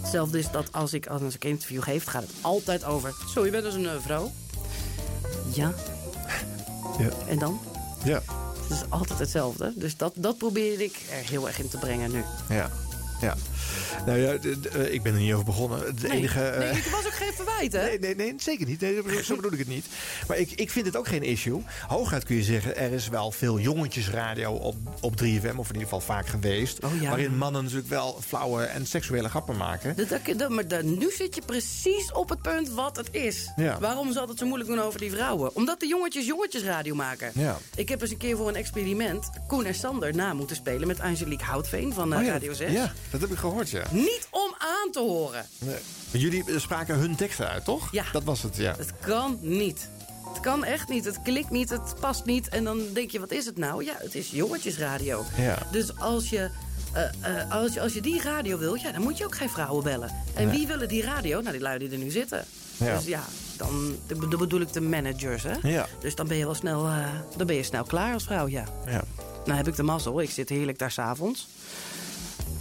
Hetzelfde 0.01 0.39
is 0.39 0.51
dat 0.51 0.71
als 0.71 0.93
ik, 0.93 1.07
als 1.07 1.35
ik 1.35 1.43
een 1.43 1.49
interview 1.49 1.83
geef, 1.83 2.03
gaat 2.05 2.21
het 2.21 2.31
altijd 2.41 2.83
over... 2.83 3.13
Zo, 3.33 3.45
je 3.45 3.51
bent 3.51 3.63
dus 3.63 3.73
een 3.73 4.01
vrouw? 4.01 4.31
Ja. 5.53 5.73
Ja. 6.99 7.09
En 7.27 7.39
dan? 7.39 7.59
Ja. 8.03 8.21
Het 8.61 8.71
is 8.71 8.89
altijd 8.89 9.19
hetzelfde. 9.19 9.73
Dus 9.75 9.97
dat, 9.97 10.13
dat 10.15 10.37
probeer 10.37 10.81
ik 10.81 10.95
er 11.11 11.29
heel 11.29 11.47
erg 11.47 11.59
in 11.59 11.69
te 11.69 11.77
brengen 11.77 12.11
nu. 12.11 12.23
Ja. 12.49 12.69
Ja. 13.25 13.35
Nou 14.05 14.19
ja, 14.19 14.33
eh, 14.73 14.93
ik 14.93 15.03
ben 15.03 15.13
er 15.13 15.19
niet 15.19 15.33
over 15.33 15.45
begonnen. 15.45 15.79
Het 15.79 16.01
Nee, 16.01 16.11
enige. 16.11 16.41
eh, 16.43 16.59
nee, 16.59 16.67
het 16.81 16.89
was 16.89 17.05
ook 17.05 17.13
geen 17.13 17.33
verwijt, 17.33 17.73
hè? 17.73 17.83
Nee, 17.85 17.99
nee, 17.99 18.15
nee, 18.15 18.33
zeker 18.37 18.65
niet. 18.67 18.81
Nee, 18.81 19.23
zo 19.23 19.35
bedoel 19.35 19.51
ik 19.57 19.59
het 19.59 19.67
niet. 19.67 19.85
Maar 20.27 20.37
ik, 20.37 20.51
ik 20.51 20.71
vind 20.71 20.85
het 20.85 20.95
ook 20.97 21.07
geen 21.07 21.23
issue. 21.23 21.61
Hooguit 21.87 22.23
kun 22.23 22.35
je 22.35 22.43
zeggen, 22.43 22.77
er 22.77 22.91
is 22.91 23.07
wel 23.09 23.31
veel 23.31 23.59
jongetjesradio 23.59 24.51
op, 24.51 24.75
op 25.01 25.11
3FM, 25.21 25.55
of 25.55 25.67
in 25.67 25.73
ieder 25.73 25.81
geval 25.81 26.01
vaak 26.01 26.27
geweest. 26.27 26.83
Oh 26.83 27.01
ja. 27.01 27.07
Waarin 27.09 27.37
mannen 27.37 27.61
natuurlijk 27.63 27.89
wel 27.89 28.19
flauwe 28.27 28.63
en 28.63 28.85
seksuele 28.85 29.29
grappen 29.29 29.57
maken. 29.57 29.95
Dat, 29.95 30.09
dat, 30.09 30.19
dat- 30.37 30.49
maar 30.49 30.67
dat- 30.67 30.83
nu 30.83 31.11
zit 31.17 31.35
je 31.35 31.41
precies 31.45 32.11
op 32.11 32.29
het 32.29 32.41
punt 32.41 32.69
wat 32.69 32.97
het 32.97 33.07
is. 33.11 33.51
Ja. 33.55 33.79
Waarom 33.79 34.13
zal 34.13 34.27
het 34.27 34.37
zo 34.37 34.45
moeilijk 34.45 34.69
doen 34.69 34.79
over 34.81 34.99
die 34.99 35.11
vrouwen? 35.11 35.55
Omdat 35.55 35.79
de 35.79 35.87
jongetjes 35.87 36.25
jongetjesradio 36.25 36.95
maken. 36.95 37.31
Ja. 37.33 37.57
Ik 37.75 37.89
heb 37.89 38.01
eens 38.01 38.11
een 38.11 38.17
keer 38.17 38.37
voor 38.37 38.47
een 38.47 38.55
experiment 38.55 39.29
Koen 39.47 39.65
en 39.65 39.75
Sander 39.75 40.15
na 40.15 40.33
moeten 40.33 40.55
spelen... 40.55 40.87
met 40.87 40.99
Angelique 40.99 41.45
Houtveen 41.45 41.93
van 41.93 42.13
eh, 42.13 42.19
Oh 42.19 42.25
Radio 42.27 42.53
6. 42.53 42.71
Ja, 42.71 42.93
dat 43.19 43.29
heb 43.29 43.37
ik 43.37 43.43
gehoord, 43.43 43.69
ja. 43.69 43.83
Niet 43.91 44.27
om 44.31 44.55
aan 44.57 44.91
te 44.91 44.99
horen. 44.99 45.45
Nee. 45.59 45.75
Jullie 46.11 46.43
eh, 46.51 46.59
spraken 46.59 46.95
hun 46.95 47.15
teksten 47.15 47.49
uit, 47.49 47.65
toch? 47.65 47.91
Ja. 47.91 48.03
Dat 48.11 48.23
was 48.23 48.41
het, 48.43 48.55
ja. 48.55 48.75
Het 48.77 48.91
kan 49.01 49.37
niet. 49.41 49.89
Het 50.33 50.39
kan 50.39 50.63
echt 50.63 50.89
niet. 50.89 51.05
Het 51.05 51.21
klikt 51.23 51.49
niet, 51.49 51.69
het 51.69 51.93
past 51.99 52.25
niet. 52.25 52.49
En 52.49 52.63
dan 52.63 52.79
denk 52.93 53.11
je, 53.11 53.19
wat 53.19 53.31
is 53.31 53.45
het 53.45 53.57
nou? 53.57 53.83
Ja, 53.85 53.93
het 53.97 54.15
is 54.15 54.29
jongetjesradio. 54.29 55.23
Ja. 55.37 55.57
Dus 55.71 55.97
als 55.99 56.29
je, 56.29 56.49
eh, 56.93 57.03
eh, 57.41 57.51
als, 57.51 57.73
je, 57.73 57.81
als 57.81 57.93
je 57.93 58.01
die 58.01 58.21
radio 58.21 58.57
wil, 58.57 58.75
ja, 58.75 58.91
dan 58.91 59.01
moet 59.01 59.17
je 59.17 59.25
ook 59.25 59.35
geen 59.35 59.49
vrouwen 59.49 59.83
bellen. 59.83 60.09
En 60.35 60.47
Nee. 60.47 60.57
wie 60.57 60.67
willen 60.67 60.87
die 60.87 61.01
radio? 61.03 61.39
Nou, 61.39 61.51
die 61.51 61.61
lui 61.61 61.79
die 61.79 61.89
er 61.91 61.97
nu 61.97 62.09
zitten. 62.09 62.45
Ja. 62.77 62.95
Dus 62.95 63.05
ja, 63.05 63.23
dan 63.57 63.95
dan 64.07 64.29
bedoel 64.29 64.61
ik 64.61 64.73
de 64.73 64.81
managers, 64.81 65.43
hè? 65.43 65.53
Ja. 65.61 65.87
Dus 65.99 66.15
dan 66.15 66.27
ben 66.27 66.37
je 66.37 66.45
wel 66.45 66.53
snel, 66.55 66.87
dan 67.37 67.47
ben 67.47 67.55
je 67.55 67.63
snel 67.63 67.83
klaar 67.83 68.13
als 68.13 68.23
vrouw, 68.23 68.47
ja. 68.47 68.63
Ja. 68.85 69.03
Nou 69.45 69.57
heb 69.57 69.67
ik 69.67 69.75
de 69.75 69.83
mazzel. 69.83 70.21
Ik 70.21 70.29
zit 70.29 70.49
heerlijk 70.49 70.79
daar 70.79 70.91
s'avonds. 70.91 71.47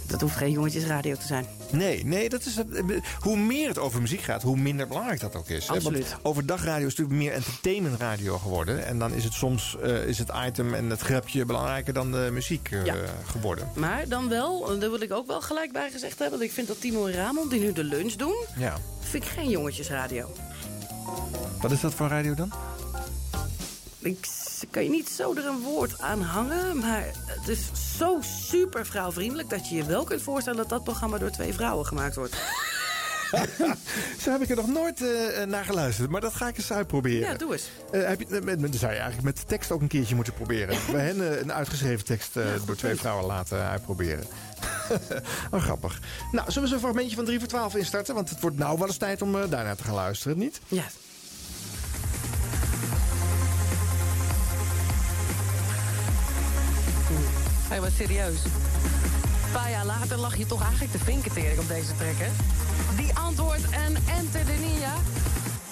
Dat 0.07 0.21
hoeft 0.21 0.35
geen 0.35 0.51
jongetjesradio 0.51 1.15
te 1.15 1.25
zijn. 1.25 1.45
Nee, 1.71 2.05
nee, 2.05 2.29
dat 2.29 2.45
is, 2.45 2.59
hoe 3.19 3.37
meer 3.37 3.67
het 3.67 3.77
over 3.77 4.01
muziek 4.01 4.21
gaat, 4.21 4.41
hoe 4.41 4.57
minder 4.57 4.87
belangrijk 4.87 5.19
dat 5.19 5.35
ook 5.35 5.49
is. 5.49 5.67
hè? 5.67 5.73
Absoluut. 5.73 6.09
Want 6.09 6.23
overdagradio 6.25 6.87
is 6.87 6.95
natuurlijk 6.95 7.17
meer 7.17 7.31
entertainmentradio 7.33 8.37
geworden. 8.37 8.85
En 8.85 8.99
dan 8.99 9.13
is 9.13 9.23
het 9.23 9.33
soms 9.33 9.77
eh, 9.83 10.07
is 10.07 10.17
het 10.17 10.31
item 10.47 10.73
en 10.73 10.89
het 10.89 11.01
grapje 11.01 11.45
belangrijker 11.45 11.93
dan 11.93 12.11
de 12.11 12.29
muziek 12.31 12.69
eh, 12.71 12.85
Ja. 12.85 12.95
geworden. 13.25 13.69
Maar 13.75 14.07
dan 14.07 14.29
wel, 14.29 14.79
daar 14.79 14.89
wil 14.89 15.01
ik 15.01 15.13
ook 15.13 15.27
wel 15.27 15.41
gelijk 15.41 15.71
bij 15.71 15.91
gezegd 15.91 16.19
hebben... 16.19 16.37
want 16.39 16.49
ik 16.49 16.55
vind 16.55 16.67
dat 16.67 16.81
Timo 16.81 17.05
en 17.05 17.13
Ramon, 17.13 17.49
die 17.49 17.59
nu 17.59 17.73
de 17.73 17.83
lunch 17.83 18.13
doen... 18.13 18.35
Ja. 18.57 18.77
vind 18.99 19.23
ik 19.23 19.29
geen 19.29 19.49
jongetjesradio. 19.49 20.29
Wat 21.61 21.71
is 21.71 21.81
dat 21.81 21.93
voor 21.93 22.07
radio 22.07 22.33
dan? 22.33 22.51
Ik 23.99 24.27
s- 24.65 24.71
kan 24.71 24.83
je 24.83 24.89
niet 24.89 25.09
zo 25.09 25.35
er 25.35 25.45
een 25.45 25.59
woord 25.61 26.01
aan 26.01 26.21
hangen... 26.21 26.77
maar 26.79 27.05
het 27.27 27.47
is 27.47 27.69
zo 27.97 28.17
super 28.21 28.85
vrouwvriendelijk... 28.85 29.49
dat 29.49 29.69
je 29.69 29.75
je 29.75 29.85
wel 29.85 30.03
kunt 30.03 30.21
voorstellen 30.21 30.59
dat 30.59 30.69
dat 30.69 30.83
programma 30.83 31.17
door 31.17 31.29
twee 31.31 31.53
vrouwen 31.53 31.85
gemaakt 31.85 32.15
wordt. 32.15 32.35
Zo 34.21 34.31
heb 34.31 34.41
ik 34.41 34.49
er 34.49 34.55
nog 34.55 34.67
nooit 34.67 35.01
eh, 35.01 35.43
naar 35.45 35.65
geluisterd. 35.65 36.09
Maar 36.09 36.21
dat 36.21 36.33
ga 36.33 36.47
ik 36.47 36.57
eens 36.57 36.71
uitproberen. 36.71 37.29
Ja, 37.29 37.35
doe 37.37 37.51
eens. 37.53 37.69
Eh, 37.91 38.07
heb 38.07 38.19
je, 38.19 38.25
met, 38.29 38.43
met, 38.43 38.61
dan 38.61 38.73
zou 38.73 38.91
je 38.91 38.97
eigenlijk 38.99 39.23
met 39.23 39.37
de 39.37 39.43
tekst 39.45 39.71
ook 39.71 39.81
een 39.81 39.87
keertje 39.87 40.15
moeten 40.15 40.33
proberen. 40.33 40.77
Bij 40.91 41.05
hen 41.05 41.31
eh, 41.31 41.39
een 41.41 41.53
uitgeschreven 41.53 42.05
tekst 42.05 42.37
eh, 42.37 42.45
door 42.65 42.75
twee 42.75 42.95
vrouwen 42.95 43.25
laten 43.25 43.67
uitproberen. 43.69 44.23
oh, 45.51 45.61
grappig. 45.61 45.99
Nou, 46.31 46.51
zullen 46.51 46.67
we 46.69 46.75
een 46.75 46.81
fragmentje 46.81 47.15
van 47.15 47.25
3 47.25 47.39
voor 47.39 47.47
12 47.47 47.75
instarten? 47.75 48.15
Want 48.15 48.29
het 48.29 48.39
wordt 48.41 48.57
nou 48.57 48.77
wel 48.77 48.87
eens 48.87 48.97
tijd 48.97 49.21
om 49.21 49.35
eh, 49.41 49.49
daarnaar 49.49 49.75
te 49.75 49.83
gaan 49.83 49.93
luisteren, 49.95 50.37
niet? 50.37 50.59
Ja. 50.67 50.83
Hé, 57.67 57.79
maar 57.79 57.91
serieus. 57.97 58.43
Een 59.45 59.51
paar 59.53 59.69
jaar 59.69 59.85
later 59.85 60.17
lag 60.17 60.37
je 60.37 60.45
toch 60.45 60.61
eigenlijk 60.61 60.91
de 60.91 60.99
vinkentering 60.99 61.59
op 61.59 61.67
deze 61.67 61.95
track, 61.97 62.17
hè? 62.17 62.29
Die 62.95 63.13
antwoord 63.15 63.69
en 63.69 63.95
enter 63.95 64.45
de 64.45 64.55
Nia. 64.59 64.93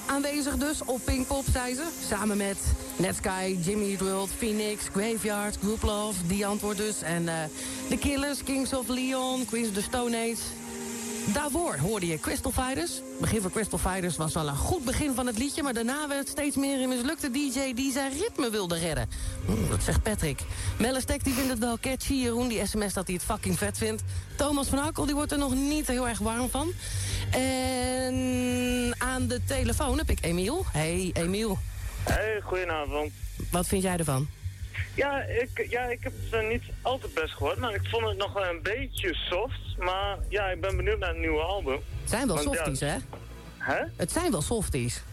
aanwezig 0.06 0.58
dus 0.58 0.84
op 0.86 1.00
Pinkpop, 1.06 1.46
zei 1.52 1.76
ze. 1.76 1.88
Samen 2.08 2.38
met 2.38 2.58
Netsky, 2.96 3.58
Jimmy 3.62 3.90
Eat 3.90 4.00
World, 4.00 4.30
Phoenix, 4.38 4.84
Graveyard, 4.92 5.58
Group 5.62 5.82
Love, 5.82 6.28
die 6.28 6.46
antwoord 6.46 6.78
dus. 6.78 7.02
En 7.02 7.28
eh 7.28 7.36
The 7.90 7.98
Killers, 7.98 8.44
Kings 8.44 8.74
of 8.74 8.88
Leon, 8.88 9.46
Queens 9.46 9.68
of 9.68 9.74
the 9.74 9.82
Stone 9.82 10.18
Age. 10.18 10.63
Daarvoor 11.26 11.78
hoorde 11.78 12.08
je 12.08 12.20
Crystal 12.20 12.52
Fighters. 12.52 12.92
Het 12.92 13.20
begin 13.20 13.42
van 13.42 13.52
Crystal 13.52 13.80
Fighters 13.80 14.18
was 14.18 14.34
wel 14.34 14.48
een 14.48 14.56
goed 14.56 14.86
begin 14.86 15.16
van 15.16 15.28
het 15.28 15.38
liedje... 15.38 15.64
maar 15.64 15.74
daarna 15.74 16.08
werd 16.08 16.20
het 16.20 16.30
steeds 16.30 16.56
meer 16.56 16.82
een 16.82 16.90
mislukte 16.90 17.32
DJ 17.32 17.74
die 17.74 17.92
zijn 17.92 18.12
ritme 18.12 18.50
wilde 18.50 18.78
redden. 18.78 19.10
Oeh, 19.50 19.70
dat 19.70 19.84
zegt 19.84 20.04
Patrick. 20.04 20.40
Mellestek 20.80 21.24
die 21.24 21.34
vindt 21.34 21.50
het 21.50 21.60
wel 21.60 21.78
catchy. 21.80 22.14
Jeroen 22.14 22.48
die 22.48 22.66
sms 22.66 22.94
dat 22.94 23.06
hij 23.08 23.16
het 23.16 23.24
fucking 23.26 23.58
vet 23.58 23.78
vindt. 23.78 24.04
Thomas 24.38 24.68
van 24.68 24.78
Hakkel 24.78 25.06
die 25.06 25.16
wordt 25.16 25.32
er 25.32 25.38
nog 25.38 25.54
niet 25.56 25.88
heel 25.88 26.08
erg 26.08 26.20
warm 26.20 26.50
van. 26.50 26.72
En 27.32 28.96
aan 28.98 29.28
de 29.28 29.42
telefoon 29.48 29.98
heb 29.98 30.10
ik 30.10 30.18
Emiel. 30.22 30.66
Hey 30.72 31.10
Emiel, 31.14 31.58
Hey, 32.04 32.42
goedenavond. 32.44 33.12
wat 33.52 33.68
vind 33.68 33.84
jij 33.84 33.98
ervan? 33.98 34.28
Ja, 34.96 35.22
ik, 35.22 35.68
ja, 35.70 35.84
ik 35.84 36.04
heb 36.04 36.14
het 36.24 36.42
eh, 36.42 36.48
niet 36.48 36.64
altijd 36.82 37.14
best 37.14 37.34
gehoord, 37.34 37.58
maar 37.58 37.74
ik 37.74 37.88
vond 37.92 38.06
het 38.06 38.18
nog 38.18 38.34
wel 38.34 38.46
een 38.46 38.62
beetje 38.62 39.14
soft. 39.14 39.78
Maar 39.78 40.18
ja, 40.30 40.50
ik 40.50 40.62
ben 40.62 40.78
benieuwd 40.78 41.00
naar 41.00 41.10
het 41.10 41.18
nieuwe 41.18 41.42
album. 41.42 41.80
Het 42.02 42.10
zijn 42.10 42.28
wel 42.28 42.36
Want, 42.36 42.50
ja, 42.50 42.56
softies, 42.56 42.80
hè? 42.80 42.96
Hè? 43.58 43.84
Het 43.96 44.12
zijn 44.12 44.32
wel 44.32 44.42
softies. 44.42 45.04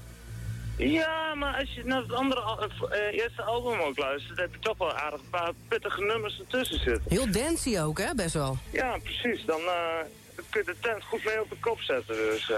Ja, 0.77 1.35
maar 1.35 1.57
als 1.57 1.75
je 1.75 1.85
naar 1.85 2.01
het 2.01 2.13
andere 2.13 2.69
eh, 2.91 3.19
eerste 3.19 3.43
album 3.43 3.81
ook 3.81 3.99
luistert, 3.99 4.39
heb 4.39 4.53
je 4.53 4.59
toch 4.61 4.79
wel 4.79 4.93
aardig 4.93 5.21
een 5.21 5.31
paar 5.31 5.53
pittige 5.69 6.01
nummers 6.01 6.39
ertussen 6.39 6.81
zitten. 6.81 7.05
Heel 7.09 7.31
dancey 7.31 7.85
ook, 7.85 7.99
hè? 7.99 8.15
Best 8.15 8.35
wel. 8.35 8.59
Ja, 8.71 8.99
precies. 9.03 9.45
Dan 9.45 9.61
eh, 9.61 10.45
kun 10.51 10.61
je 10.61 10.67
de 10.67 10.77
tent 10.81 11.05
goed 11.05 11.25
mee 11.25 11.41
op 11.41 11.51
de 11.51 11.57
kop 11.61 11.81
zetten. 11.81 12.15
Dus. 12.15 12.53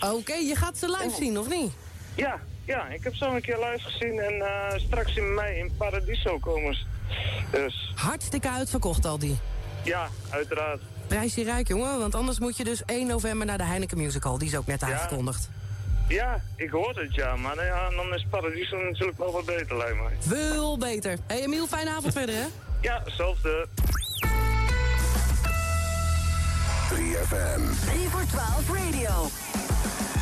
Oké, 0.00 0.34
je 0.34 0.56
gaat 0.56 0.78
ze 0.78 0.86
live 0.86 1.16
zien, 1.16 1.38
of 1.38 1.48
niet? 1.48 1.72
Ja, 2.14 2.40
ja, 2.64 2.88
ik 2.88 3.04
heb 3.04 3.14
zo 3.14 3.34
een 3.34 3.40
keer 3.40 3.58
live 3.58 3.80
gezien 3.90 4.18
en 4.18 4.40
eh, 4.40 4.78
straks 4.78 5.16
in 5.16 5.34
mei 5.34 5.58
in 5.58 5.72
Paradiso 5.76 6.38
komen 6.38 6.74
ze. 6.74 6.84
Dus 7.50 7.92
Hartstikke 7.94 8.50
uitverkocht 8.50 9.06
al 9.06 9.18
die. 9.18 9.38
ja, 9.84 10.08
uiteraard. 10.30 10.80
Prijs 11.06 11.34
je 11.34 11.44
rijk, 11.44 11.68
jongen, 11.68 11.98
want 11.98 12.14
anders 12.14 12.38
moet 12.38 12.56
je 12.56 12.64
dus 12.64 12.84
1 12.84 13.06
november 13.06 13.46
naar 13.46 13.58
de 13.58 13.64
Heineken 13.64 13.98
Musical. 13.98 14.38
Die 14.38 14.48
is 14.48 14.56
ook 14.56 14.66
net 14.66 14.82
aangekondigd. 14.82 15.48
Ja, 16.08 16.40
ik 16.56 16.70
hoor 16.70 16.98
het 16.98 17.14
ja, 17.14 17.36
maar 17.36 17.56
nou 17.56 17.66
ja, 17.66 17.90
dan 17.90 18.14
is 18.14 18.26
Paradiso 18.30 18.76
natuurlijk 18.76 19.18
wel 19.18 19.32
wat 19.32 19.44
beter 19.44 19.76
lijkt 19.76 19.96
mij. 20.02 20.16
Veel 20.18 20.78
beter. 20.78 21.10
Hé 21.10 21.18
hey, 21.26 21.42
Emiel, 21.42 21.66
fijne 21.66 21.90
avond 21.90 22.12
verder, 22.12 22.34
hè? 22.34 22.46
Ja, 22.80 23.02
hetzelfde. 23.04 23.66
3FM. 26.94 27.62
3 27.86 28.08
voor 28.08 28.24
12 28.26 28.68
radio. 28.68 29.28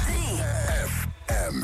3FM. 0.06 1.54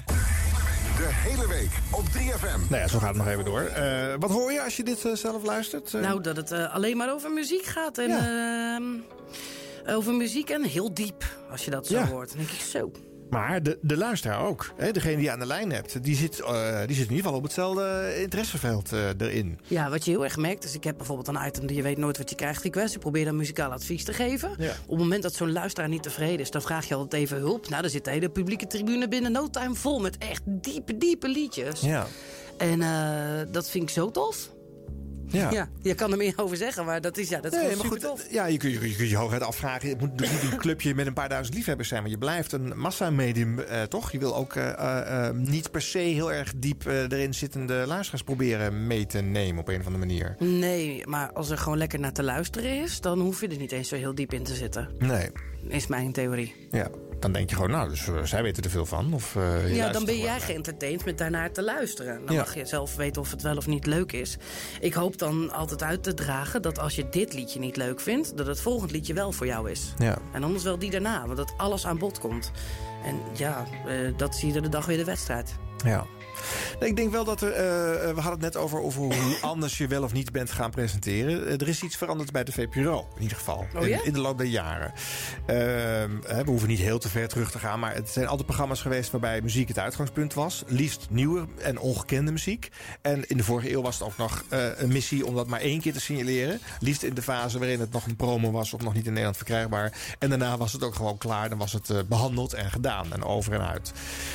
De 0.97 1.09
hele 1.13 1.49
week 1.49 1.71
op 1.91 2.05
3FM. 2.07 2.69
Nou 2.71 2.83
ja, 2.83 2.89
zo 2.89 2.99
gaat 2.99 3.09
het 3.09 3.17
nog 3.17 3.29
even 3.29 3.45
door. 3.45 3.61
Eh, 3.61 4.15
wat 4.19 4.31
hoor 4.31 4.53
je 4.53 4.63
als 4.63 4.77
je 4.77 4.83
dit 4.85 5.05
eh, 5.05 5.13
zelf 5.13 5.45
luistert? 5.45 5.95
Eh, 5.95 6.01
Nou, 6.01 6.21
dat 6.21 6.37
het 6.37 6.51
eh, 6.53 6.75
alleen 6.75 6.97
maar 6.97 7.13
over 7.13 7.31
muziek 7.31 7.65
gaat. 7.65 7.99
En, 7.99 8.11
ehm, 8.11 8.85
over 9.97 10.15
muziek 10.15 10.51
en 10.51 10.63
heel 10.63 10.95
diep, 10.95 11.25
als 11.51 11.65
je 11.65 11.71
dat 11.71 11.87
zo 11.87 11.95
Ja. 11.95 12.07
hoort. 12.07 12.29
Dan 12.29 12.37
denk 12.39 12.51
ik 12.51 12.61
zo. 12.61 12.91
Maar 13.31 13.63
de, 13.63 13.79
de 13.81 13.97
luisteraar 13.97 14.41
ook. 14.41 14.73
Hè? 14.77 14.93
Degene 14.93 15.15
die 15.15 15.25
je 15.25 15.31
aan 15.31 15.39
de 15.39 15.47
lijn 15.47 15.73
hebt, 15.73 16.05
die 16.05 16.17
zit, 16.17 16.41
eh, 16.41 16.79
die 16.87 16.97
zit 16.97 17.05
in 17.05 17.11
ieder 17.11 17.17
geval 17.17 17.35
op 17.35 17.43
hetzelfde 17.43 18.15
interesseveld 18.21 18.93
eh, 18.93 19.09
erin. 19.19 19.59
Ja, 19.63 19.91
wat 19.91 20.05
je 20.05 20.11
heel 20.11 20.25
erg 20.25 20.37
merkt, 20.37 20.65
is 20.65 20.75
ik 20.75 20.85
heb 20.85 20.97
bijvoorbeeld 20.97 21.29
een 21.29 21.47
item 21.47 21.67
die 21.67 21.77
je 21.77 21.83
weet 21.83 21.99
nooit 21.99 22.19
wat 22.19 22.31
je 22.31 22.37
krijgt 22.37 22.63
request. 22.63 22.95
Ik 22.95 23.01
probeer 23.01 23.25
dan 23.25 23.37
muzikaal 23.37 23.71
advies 23.71 24.05
te 24.05 24.13
geven. 24.13 24.51
Ja. 24.59 24.71
Op 24.71 24.89
het 24.89 24.99
moment 24.99 25.23
dat 25.23 25.35
zo'n 25.35 25.53
luisteraar 25.53 25.89
niet 25.89 26.03
tevreden 26.03 26.41
is, 26.41 26.51
dan 26.51 26.63
vraag 26.63 26.89
je 26.89 26.95
altijd 26.95 27.23
even 27.23 27.39
hulp. 27.39 27.69
Nou, 27.69 27.83
dan 27.83 27.91
zit 27.91 28.05
de 28.05 28.11
hele 28.11 28.29
publieke 28.29 28.67
tribune 28.67 29.09
binnen 29.09 29.33
no 29.33 29.51
time 29.51 29.75
vol 29.75 30.01
met 30.01 30.19
echt 30.19 30.43
diepe, 30.45 30.97
diepe 30.97 31.29
liedjes. 31.29 31.81
Ja. 31.81 32.07
En 32.59 32.83
eh, 32.83 33.53
dat 33.53 33.71
vind 33.71 33.85
ik 33.85 33.91
zo 33.91 34.11
tof. 34.11 34.55
Ja. 35.29 35.69
je 35.83 35.95
kan 35.95 36.11
er 36.11 36.17
meer 36.17 36.33
over 36.43 36.57
zeggen, 36.57 36.85
maar 36.85 37.01
dat 37.01 37.19
is, 37.19 37.29
ja, 37.29 37.41
dat 37.41 37.53
is 37.53 37.63
Nee, 37.63 37.77
maar 37.77 37.87
goed, 37.87 38.01
tof. 38.01 38.27
ja, 38.31 38.47
je 38.47 38.57
kunt 38.59 38.73
je, 38.73 38.97
je, 38.99 39.09
je 39.09 39.17
hooguit 39.17 39.43
afvragen. 39.43 39.89
Het 39.89 40.01
moet 40.01 40.21
niet 40.21 40.53
een 40.53 40.59
clubje 40.59 40.95
met 40.95 41.07
een 41.07 41.13
paar 41.13 41.29
duizend 41.29 41.57
liefhebbers 41.57 41.89
zijn. 41.89 42.03
Maar 42.03 42.11
je 42.11 42.19
blijft 42.19 42.53
een 42.53 42.79
massamedium, 42.79 43.59
eh, 43.59 43.83
toch? 43.83 44.13
Je 44.13 44.19
wil 44.19 44.37
ook 44.37 44.55
eh, 44.55 44.69
eh, 44.69 45.27
eh, 45.29 45.35
niet 45.35 45.71
per 45.71 45.83
se 45.83 45.99
heel 45.99 46.33
erg 46.33 46.53
diep 46.57 46.87
erin 46.87 47.35
zittende 47.35 47.85
luisteraars 47.87 48.23
proberen 48.23 48.87
mee 48.87 49.07
te 49.07 49.19
nemen 49.19 49.61
op 49.61 49.69
een 49.69 49.81
of 49.81 49.87
andere 49.87 50.07
manier. 50.07 50.37
Nee, 50.39 51.07
maar 51.07 51.33
als 51.33 51.51
er 51.51 51.59
gewoon 51.59 51.79
lekker 51.79 51.99
naar 52.01 52.13
te 52.13 52.23
luisteren 52.23 52.83
is, 52.83 53.01
dan 53.01 53.21
hoef 53.21 53.41
je 53.41 53.49
er 53.49 53.57
niet 53.59 53.73
eens 53.73 53.89
zo 53.89 53.97
heel 53.97 54.15
diep 54.15 54.33
in 54.33 54.43
te 54.43 54.55
zitten. 54.55 54.89
Nee. 54.99 55.31
Is 55.69 55.87
mijn 55.87 56.13
theorie. 56.13 56.55
Ja, 56.71 56.89
dan 57.21 57.33
denk 57.33 57.49
je 57.51 57.55
gewoon, 57.57 57.71
nou, 57.71 57.89
dus, 57.89 58.09
eh, 58.09 58.23
zij 58.25 58.43
weten 58.43 58.63
er 58.63 58.71
veel 58.71 58.87
van. 58.87 59.15
Of, 59.15 59.37
eh, 59.37 59.75
Ja, 59.77 59.91
dan 59.93 60.05
ben 60.05 60.19
jij 60.19 60.41
geëntertained 60.41 61.05
met 61.05 61.19
daarnaar 61.19 61.53
te 61.53 61.63
luisteren. 61.63 62.25
Dan 62.27 62.35
Ja. 62.35 62.41
mag 62.41 62.55
je 62.55 62.65
zelf 62.67 62.97
weten 62.97 63.23
of 63.23 63.31
het 63.31 63.43
wel 63.43 63.57
of 63.57 63.67
niet 63.67 63.87
leuk 63.87 64.13
is. 64.13 64.37
Ik 64.81 64.95
hoop 64.95 65.19
dan 65.19 65.53
altijd 65.53 65.83
uit 65.83 66.03
te 66.03 66.15
dragen 66.15 66.63
dat 66.63 66.79
als 66.79 66.95
je 66.95 67.09
dit 67.09 67.33
liedje 67.35 67.59
niet 67.59 67.77
leuk 67.77 68.01
vindt... 68.01 68.37
dat 68.37 68.47
het 68.47 68.61
volgend 68.61 68.91
liedje 68.91 69.15
wel 69.15 69.33
voor 69.33 69.47
jou 69.47 69.71
is. 69.71 69.95
Ja. 69.99 70.19
En 70.33 70.43
anders 70.43 70.65
wel 70.65 70.79
die 70.79 70.91
daarna, 70.91 71.25
want 71.25 71.37
dat 71.37 71.55
alles 71.57 71.87
aan 71.87 71.99
bod 71.99 72.19
komt. 72.19 72.51
En 73.05 73.21
ja, 73.37 73.65
eh, 73.87 74.13
dat 74.17 74.35
zie 74.37 74.53
je 74.53 74.61
de 74.61 74.69
dag 74.69 74.87
weer 74.87 74.97
de 74.97 75.05
wedstrijd. 75.05 75.55
Ja. 75.85 76.07
Nee, 76.81 76.89
ik 76.89 76.97
denk 76.97 77.11
wel 77.11 77.25
dat 77.25 77.41
er. 77.41 77.53
eh, 77.53 78.09
eh, 78.09 78.15
we 78.15 78.21
hadden 78.21 78.45
het 78.45 78.55
net 78.55 78.57
over, 78.57 78.81
over 78.81 79.03
hoe 79.03 79.39
anders 79.43 79.79
je 79.79 79.87
wel 79.87 80.03
of 80.03 80.13
niet 80.13 80.33
bent 80.33 80.51
gaan 80.51 80.71
presenteren. 80.71 81.47
Eh, 81.47 81.61
er 81.61 81.69
is 81.69 81.83
iets 81.83 81.97
veranderd 81.97 82.33
bij 82.33 82.45
de 82.45 82.53
VPRO, 82.53 83.09
in 83.17 83.23
ieder 83.23 83.37
geval. 83.37 83.67
Oh 83.77 83.87
ja? 83.87 83.99
in, 83.99 84.05
in 84.05 84.13
de 84.13 84.21
loop 84.21 84.39
der 84.39 84.47
jaren. 84.47 84.93
Ehm, 85.47 86.21
we 86.21 86.43
hoeven 86.45 86.69
niet 86.69 86.79
heel 86.79 86.99
te 86.99 87.09
ver 87.09 87.29
terug 87.29 87.51
te 87.51 87.59
gaan. 87.59 87.81
Maar 87.81 87.95
het 87.95 88.09
zijn 88.11 88.27
altijd 88.27 88.47
programma's 88.47 88.81
geweest 88.81 89.11
waarbij 89.11 89.41
muziek 89.41 89.69
het 89.69 89.79
uitgangspunt 89.79 90.35
was. 90.35 90.65
Liefst 90.67 91.07
nieuwe 91.11 91.47
en 91.63 91.79
ongekende 91.79 92.33
muziek. 92.33 92.69
En 93.03 93.29
in 93.29 93.37
de 93.37 93.45
vorige 93.45 93.71
eeuw 93.71 93.83
was 93.83 93.99
het 93.99 94.09
ook 94.09 94.17
nog 94.17 94.45
een 94.77 94.89
missie 94.93 95.27
om 95.27 95.35
dat 95.35 95.47
maar 95.47 95.61
één 95.61 95.81
keer 95.81 95.93
te 95.93 96.01
signaleren. 96.01 96.61
Liefst 96.81 97.03
in 97.03 97.15
de 97.15 97.23
fase 97.23 97.59
waarin 97.59 97.81
het 97.81 97.93
nog 97.93 98.07
een 98.07 98.17
promo 98.17 98.51
was 98.51 98.73
of 98.73 98.81
nog 98.81 98.95
niet 98.95 99.03
in 99.03 99.09
Nederland 99.11 99.37
verkrijgbaar. 99.37 99.93
En 100.19 100.29
daarna 100.29 100.57
was 100.57 100.73
het 100.73 100.85
ook 100.85 100.95
gewoon 100.95 101.19
klaar. 101.19 101.49
Dan 101.49 101.59
was 101.59 101.73
het 101.73 101.91
eh, 101.91 101.99
behandeld 102.09 102.53
en 102.53 102.71
gedaan 102.71 103.13
en 103.13 103.25
over 103.25 103.53
en 103.53 103.67
uit. 103.69 103.93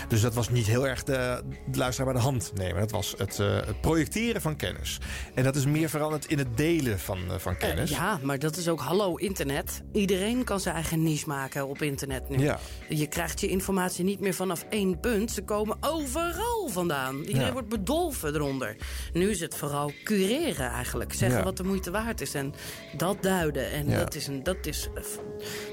Dus 0.07 0.21
dat 0.21 0.33
was 0.33 0.49
niet 0.49 0.67
heel 0.67 0.87
erg 0.87 1.03
de, 1.03 1.43
de 1.71 1.77
luisteraar 1.91 2.13
bij 2.13 2.21
de 2.21 2.27
hand 2.29 2.51
nemen. 2.67 2.79
Dat 2.81 2.91
was 2.91 3.13
het, 3.17 3.39
eh, 3.39 3.55
het 3.65 3.81
projecteren 3.81 4.41
van 4.41 4.55
kennis. 4.55 4.97
En 5.33 5.43
dat 5.43 5.55
is 5.55 5.65
meer 5.65 5.89
veranderd 5.89 6.25
in 6.25 6.37
het 6.37 6.57
delen 6.57 6.99
van, 6.99 7.17
eh, 7.31 7.37
van 7.37 7.57
kennis. 7.57 7.91
Eh, 7.91 7.97
ja, 7.97 8.19
maar 8.23 8.39
dat 8.39 8.57
is 8.57 8.67
ook 8.67 8.79
hallo 8.79 9.15
internet. 9.15 9.81
Iedereen 9.91 10.43
kan 10.43 10.59
zijn 10.59 10.75
eigen 10.75 11.03
niche 11.03 11.27
maken 11.27 11.67
op 11.67 11.81
internet 11.81 12.29
nu. 12.29 12.37
Ja. 12.37 12.59
Je 12.89 13.07
krijgt 13.07 13.39
je 13.39 13.47
informatie 13.47 14.03
niet 14.03 14.19
meer 14.19 14.33
vanaf 14.33 14.65
één 14.69 14.99
punt. 14.99 15.31
Ze 15.31 15.41
komen 15.43 15.77
overal 15.79 16.67
vandaan. 16.69 17.19
Iedereen 17.19 17.45
Ja. 17.45 17.51
wordt 17.51 17.69
bedolven 17.69 18.35
eronder. 18.35 18.75
Nu 19.13 19.29
is 19.29 19.39
het 19.39 19.55
vooral 19.55 19.91
cureren 20.03 20.69
eigenlijk. 20.69 21.13
Zeggen 21.13 21.37
Ja. 21.37 21.43
wat 21.43 21.57
de 21.57 21.63
moeite 21.63 21.91
waard 21.91 22.21
is. 22.21 22.33
En 22.33 22.53
dat 22.97 23.21
duiden. 23.23 23.71
En 23.71 23.89
dat, 23.89 24.15
is 24.15 24.27
een, 24.27 24.43
dat, 24.43 24.65
is, 24.65 24.89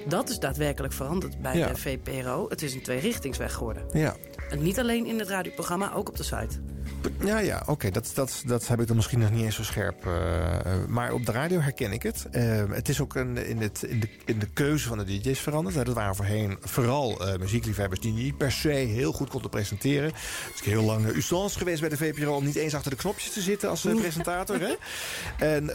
dat 0.09 0.29
is 0.29 0.39
daadwerkelijk 0.39 0.93
veranderd 0.93 1.43
bij 1.43 1.53
de 1.69 1.77
VPRO. 1.77 2.47
Het 2.49 2.63
is 2.63 2.75
een 2.75 2.83
tweerichtingsweg 2.83 3.53
geworden. 3.53 3.83
Ja. 3.93 4.17
En 4.51 4.63
niet 4.63 4.79
alleen 4.79 5.07
in 5.07 5.19
het 5.19 5.29
radioprogramma, 5.29 5.93
ook 5.93 6.09
op 6.09 6.17
de 6.17 6.23
site. 6.23 6.59
Ja, 7.25 7.39
ja, 7.39 7.63
oké. 7.67 7.91
Dat, 7.91 8.11
dat, 8.15 8.43
dat 8.47 8.69
heb 8.69 8.81
ik 8.81 8.87
dan 8.87 8.97
misschien 8.97 9.19
nog 9.19 9.31
niet 9.31 9.45
eens 9.45 9.55
zo 9.55 9.63
scherp. 9.63 10.07
eh, 10.07 10.85
maar 10.89 11.13
op 11.13 11.27
de 11.27 11.33
radio 11.33 11.61
herken 11.61 11.93
ik 11.93 12.03
het. 12.03 12.27
Eh, 12.31 12.63
het 12.71 12.89
is 12.89 13.01
ook 13.01 13.15
een, 13.15 13.47
in, 13.47 13.61
het, 13.61 13.83
in, 13.83 14.01
de, 14.01 14.09
in 14.25 14.39
de 14.39 14.47
keuze 14.47 14.89
van 14.89 14.99
de 14.99 15.05
DJ's 15.05 15.41
veranderd. 15.41 15.75
Dat 15.75 15.95
waren 15.95 16.17
voorheen 16.17 16.59
vooral 16.61 17.27
eh, 17.27 17.39
muziekliefhebbers 17.39 18.01
die 18.01 18.13
niet 18.13 18.37
per 18.37 18.53
se 18.53 18.69
heel 18.69 19.13
goed 19.13 19.29
konden 19.29 19.51
presenteren. 19.51 20.05
Het 20.05 20.55
is 20.55 20.67
heel 20.67 20.83
lang 20.83 21.07
uh, 21.07 21.17
Ustans 21.17 21.57
geweest 21.57 21.81
bij 21.81 21.89
de 21.89 21.97
VPRO 21.97 22.37
om 22.37 22.45
niet 22.45 22.57
eens 22.57 22.75
achter 22.75 22.91
de 22.91 22.97
knopjes 22.97 23.33
te 23.33 23.41
zitten 23.41 23.69
als 23.69 23.81
presentator. 23.81 24.61
hè? 24.61 24.75
En 25.39 25.67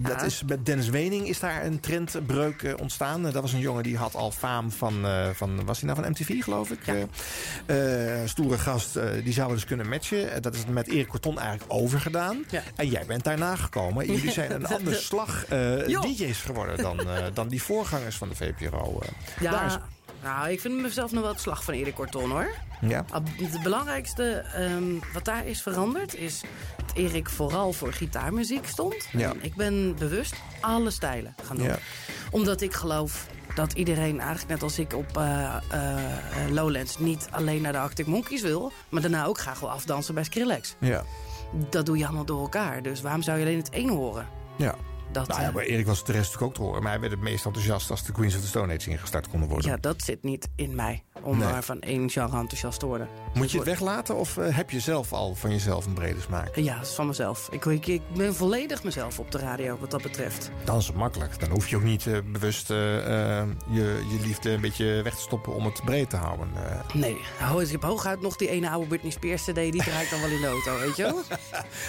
dat 0.00 0.22
is, 0.22 0.42
met 0.46 0.66
Dennis 0.66 0.88
Wening 0.88 1.28
is 1.28 1.40
daar 1.40 1.64
een 1.64 1.80
trendbreuk 1.80 2.74
ontstaan. 2.80 3.22
Dat 3.22 3.32
was 3.32 3.52
een 3.52 3.58
jongen 3.58 3.82
die 3.82 3.96
had 3.96 4.14
al 4.14 4.30
faam 4.30 4.70
van, 4.70 5.06
van 5.34 5.64
was 5.64 5.80
hij 5.80 5.90
nou 5.90 6.02
van 6.02 6.10
MTV 6.10 6.42
geloof 6.42 6.70
ik? 6.70 7.06
Eh, 7.66 7.76
stoere 8.24 8.58
gast, 8.58 8.98
die 9.24 9.32
zouden 9.32 9.56
dus 9.56 9.66
kunnen 9.68 9.88
matchen. 9.88 10.32
Eh, 10.32 10.40
dat 10.40 10.54
is 10.54 10.64
met 10.66 10.88
Erik 10.88 11.06
Corton 11.08 11.38
eigenlijk 11.38 11.72
overgedaan. 11.72 12.44
En 12.76 12.88
jij 12.88 13.04
bent 13.06 13.24
daarna 13.24 13.56
gekomen. 13.56 14.06
Jullie 14.06 14.30
zijn 14.30 14.52
een 14.52 14.66
ander 14.76 14.94
slag 14.94 15.44
eh, 15.46 15.86
Jo. 15.86 16.00
DJ's 16.00 16.40
geworden 16.40 16.76
dan, 16.76 17.00
eh, 17.10 17.24
dan 17.34 17.48
die 17.48 17.62
voorgangers 17.62 18.16
van 18.16 18.28
de 18.28 18.34
VPRO. 18.34 19.00
eh. 19.02 19.08
Ja, 19.40 19.50
Daar 19.50 19.66
is- 19.66 19.76
nou, 20.22 20.48
ik 20.50 20.60
vind 20.60 20.80
mezelf 20.80 21.12
nog 21.12 21.22
wel 21.22 21.32
het 21.32 21.40
slag 21.40 21.64
van 21.64 21.74
Erik 21.74 21.94
Corton, 21.94 22.30
hoor. 22.30 22.50
ja. 22.80 23.04
Het 23.10 23.62
belangrijkste 23.62 24.44
ehm, 24.54 24.82
wat 25.12 25.24
daar 25.24 25.46
is 25.46 25.62
veranderd 25.62 26.14
is 26.14 26.40
dat 26.76 26.96
Erik 26.96 27.28
vooral 27.28 27.72
voor 27.72 27.92
gitaarmuziek 27.92 28.66
stond. 28.66 29.08
Ja. 29.12 29.32
Ik 29.40 29.54
ben 29.54 29.96
bewust 29.98 30.34
alle 30.60 30.90
stijlen 30.90 31.34
gaan 31.44 31.56
doen. 31.56 31.66
Ja. 31.66 31.78
Omdat 32.30 32.60
ik 32.60 32.72
geloof 32.74 33.26
dat 33.58 33.72
iedereen 33.72 34.20
eigenlijk 34.20 34.48
net 34.48 34.62
als 34.62 34.78
ik 34.78 34.94
op 34.94 35.16
eh, 35.16 35.56
eh, 35.70 36.50
Lowlands 36.50 36.98
niet 36.98 37.28
alleen 37.30 37.62
naar 37.62 37.72
de 37.72 37.78
Arctic 37.78 38.06
Monkeys 38.06 38.42
wil, 38.42 38.72
maar 38.88 39.00
daarna 39.00 39.24
ook 39.24 39.38
graag 39.38 39.60
wil 39.60 39.70
afdansen 39.70 40.14
bij 40.14 40.24
Skrillex. 40.24 40.74
Ja. 40.80 41.04
Dat 41.70 41.86
doe 41.86 41.98
je 41.98 42.04
allemaal 42.04 42.24
door 42.24 42.40
elkaar. 42.40 42.82
Dus 42.82 43.00
waarom 43.00 43.22
zou 43.22 43.38
je 43.38 43.44
alleen 43.44 43.58
het 43.58 43.72
ene 43.72 43.92
horen? 43.92 44.26
Ja. 44.56 44.74
Dat, 45.12 45.28
nou 45.28 45.40
ja, 45.40 45.48
eh, 45.48 45.54
bij 45.54 45.66
Erik 45.66 45.86
was 45.86 45.98
het 45.98 46.06
de 46.06 46.12
rest 46.12 46.24
natuurlijk 46.24 46.50
ook 46.50 46.56
te 46.56 46.62
horen. 46.62 46.82
Maar 46.82 46.90
hij 46.90 47.00
werd 47.00 47.12
het 47.12 47.20
meest 47.20 47.44
enthousiast 47.44 47.90
als 47.90 48.04
de 48.04 48.12
Queens 48.12 48.34
of 48.34 48.40
the 48.40 48.46
Stone 48.46 48.74
Age 48.74 48.90
ingestart 48.90 49.28
konden 49.28 49.48
worden. 49.48 49.70
Ja, 49.70 49.76
dat 49.76 50.02
zit 50.02 50.22
niet 50.22 50.48
in 50.56 50.74
mij. 50.74 51.04
Om 51.22 51.38
Nee. 51.38 51.48
maar 51.52 51.62
van 51.64 51.80
één 51.80 52.10
genre 52.10 52.38
enthousiast 52.38 52.80
te 52.80 52.86
worden. 52.86 53.08
Moet 53.34 53.50
je 53.50 53.56
het 53.58 53.66
weglaten 53.66 54.16
of 54.16 54.36
eh, 54.36 54.56
heb 54.56 54.70
je 54.70 54.80
zelf 54.80 55.12
al 55.12 55.34
van 55.34 55.50
jezelf 55.50 55.86
een 55.86 55.92
brede 55.92 56.20
smaak? 56.20 56.56
Ja, 56.56 56.84
van 56.84 57.06
mezelf. 57.06 57.48
Ik, 57.50 57.64
ik, 57.64 57.86
ik 57.86 58.02
ben 58.14 58.34
volledig 58.34 58.82
mezelf 58.84 59.18
op 59.18 59.30
de 59.30 59.38
radio 59.38 59.76
wat 59.80 59.90
dat 59.90 60.02
betreft. 60.02 60.50
Dan 60.64 60.78
is 60.78 60.86
het 60.86 60.96
makkelijk. 60.96 61.40
Dan 61.40 61.50
hoef 61.50 61.68
je 61.68 61.76
ook 61.76 61.82
niet 61.82 62.06
eh, 62.06 62.18
bewust 62.32 62.70
eh, 62.70 62.76
je, 62.76 64.06
je 64.10 64.18
liefde 64.24 64.50
een 64.50 64.60
beetje 64.60 65.00
weg 65.02 65.14
te 65.14 65.20
stoppen 65.20 65.54
om 65.54 65.64
het 65.64 65.84
breed 65.84 66.10
te 66.10 66.16
houden. 66.16 66.48
Nee, 66.94 67.16
oh, 67.52 67.62
ik 67.62 67.70
heb 67.70 67.82
hooguit 67.82 68.20
nog 68.20 68.36
die 68.36 68.48
ene 68.48 68.70
oude 68.70 68.86
Britney 68.86 69.10
Spears 69.12 69.42
CD, 69.44 69.54
die 69.54 69.82
draait 69.82 70.10
dan 70.10 70.20
wel 70.20 70.30
in 70.30 70.40
de 70.40 70.46
auto, 70.46 70.78
weet 70.86 70.96
je 70.96 71.02
wel? 71.02 71.22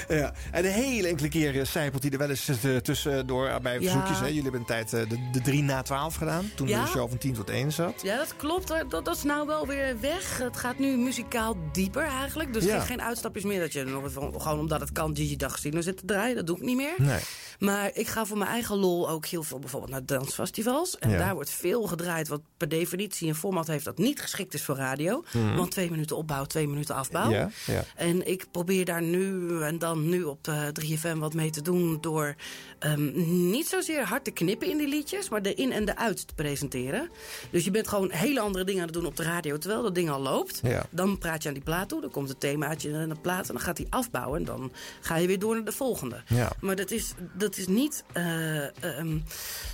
Ja, 0.19 0.33
en 0.51 0.61
de 0.61 0.67
hele 0.69 1.07
enkele 1.07 1.27
keer 1.29 1.65
zijpelt 1.65 2.03
hij 2.03 2.11
er 2.11 2.17
wel 2.17 2.29
eens 2.29 2.49
tussendoor 2.83 3.59
bij 3.61 3.73
Ja. 3.73 3.79
verzoekjes. 3.81 4.19
Hè? 4.19 4.25
Jullie 4.25 4.41
hebben 4.41 4.59
een 4.59 4.65
tijd 4.67 4.89
de, 4.89 5.29
de 5.31 5.41
3 5.41 5.63
na 5.63 5.81
12 5.81 6.15
gedaan. 6.15 6.51
Toen 6.55 6.67
Ja. 6.67 6.81
de 6.83 6.87
show 6.89 7.09
van 7.09 7.17
10 7.17 7.33
tot 7.33 7.49
1 7.49 7.71
zat. 7.71 8.01
Ja, 8.01 8.17
dat 8.17 8.35
klopt. 8.35 8.67
Dat, 8.89 9.05
dat 9.05 9.18
nou 9.23 9.47
wel 9.47 9.67
weer 9.67 9.99
weg. 9.99 10.37
Het 10.37 10.57
gaat 10.57 10.77
nu 10.79 10.97
muzikaal 10.97 11.57
dieper 11.71 12.03
eigenlijk. 12.03 12.53
Dus 12.53 12.63
Ja. 12.63 12.77
geen, 12.77 12.87
geen 12.87 13.01
uitstapjes 13.01 13.43
meer 13.43 13.59
dat 13.59 13.73
je 13.73 13.83
nog 13.83 14.13
gewoon 14.13 14.59
omdat 14.59 14.79
het 14.79 14.91
kan 14.91 15.15
Gigi 15.15 15.35
D'Agostino 15.35 15.81
zit 15.81 15.97
te 15.97 16.05
draaien. 16.05 16.35
Dat 16.35 16.47
doe 16.47 16.55
ik 16.55 16.61
niet 16.63 16.75
meer. 16.75 16.93
Nee. 16.97 17.19
Maar 17.59 17.91
ik 17.93 18.07
ga 18.07 18.25
voor 18.25 18.37
mijn 18.37 18.49
eigen 18.49 18.77
lol 18.77 19.09
ook 19.09 19.25
heel 19.25 19.43
veel 19.43 19.59
bijvoorbeeld 19.59 19.91
naar 19.91 20.05
dansfestivals. 20.05 20.97
En 20.97 21.09
Ja. 21.09 21.17
daar 21.17 21.33
wordt 21.33 21.49
veel 21.49 21.81
gedraaid 21.83 22.27
wat 22.27 22.41
per 22.57 22.69
definitie 22.69 23.27
een 23.27 23.35
format 23.35 23.67
heeft 23.67 23.85
dat 23.85 23.97
niet 23.97 24.21
geschikt 24.21 24.53
is 24.53 24.63
voor 24.63 24.75
radio. 24.75 25.23
Mhm. 25.33 25.55
Want 25.55 25.71
twee 25.71 25.89
minuten 25.91 26.17
opbouw, 26.17 26.45
twee 26.45 26.67
minuten 26.67 26.95
afbouw. 26.95 27.29
Ja, 27.31 27.49
ja. 27.65 27.83
En 27.95 28.27
ik 28.27 28.45
probeer 28.51 28.85
daar 28.85 29.01
nu 29.01 29.47
en 29.61 29.79
dan 29.79 30.09
nu 30.09 30.23
op 30.23 30.43
de 30.43 30.71
3FM 30.73 31.17
wat 31.19 31.33
mee 31.33 31.49
te 31.49 31.61
doen... 31.61 31.97
door 32.01 32.35
ehm, 32.79 33.11
niet 33.49 33.67
zozeer 33.67 34.03
hard 34.03 34.23
te 34.23 34.31
knippen 34.31 34.69
in 34.69 34.77
die 34.77 34.87
liedjes... 34.87 35.29
maar 35.29 35.41
de 35.41 35.53
in 35.53 35.71
en 35.71 35.85
de 35.85 35.95
uit 35.97 36.27
te 36.27 36.33
presenteren. 36.33 37.09
Dus 37.51 37.63
je 37.65 37.71
bent 37.71 37.87
gewoon 37.87 38.11
hele 38.11 38.39
andere 38.39 38.63
dingen 38.65 38.81
aan 38.81 38.87
het 38.87 38.95
doen 38.95 39.05
op 39.09 39.15
de 39.15 39.23
radio... 39.23 39.57
terwijl 39.57 39.83
dat 39.83 39.95
ding 39.95 40.09
al 40.09 40.21
loopt. 40.21 40.59
Ja. 40.63 40.85
Dan 40.89 41.17
praat 41.17 41.41
je 41.43 41.47
aan 41.47 41.53
die 41.53 41.63
plaat 41.63 41.89
toe, 41.89 42.01
dan 42.01 42.11
komt 42.11 42.29
het 42.29 42.39
themaatje 42.39 42.89
in 42.89 43.09
de 43.09 43.15
plaat... 43.21 43.47
en 43.47 43.53
dan 43.53 43.63
gaat 43.63 43.77
die 43.77 43.87
afbouwen 43.89 44.39
en 44.39 44.45
dan 44.45 44.71
ga 45.01 45.15
je 45.15 45.27
weer 45.27 45.39
door 45.39 45.55
naar 45.55 45.65
de 45.65 45.71
volgende. 45.71 46.21
Ja. 46.27 46.51
Maar 46.61 46.75
dat 46.75 46.91
is, 46.91 47.13
dat 47.33 47.57
is 47.57 47.67
niet 47.67 48.03
eh, 48.13 48.83
ehm, 48.83 49.17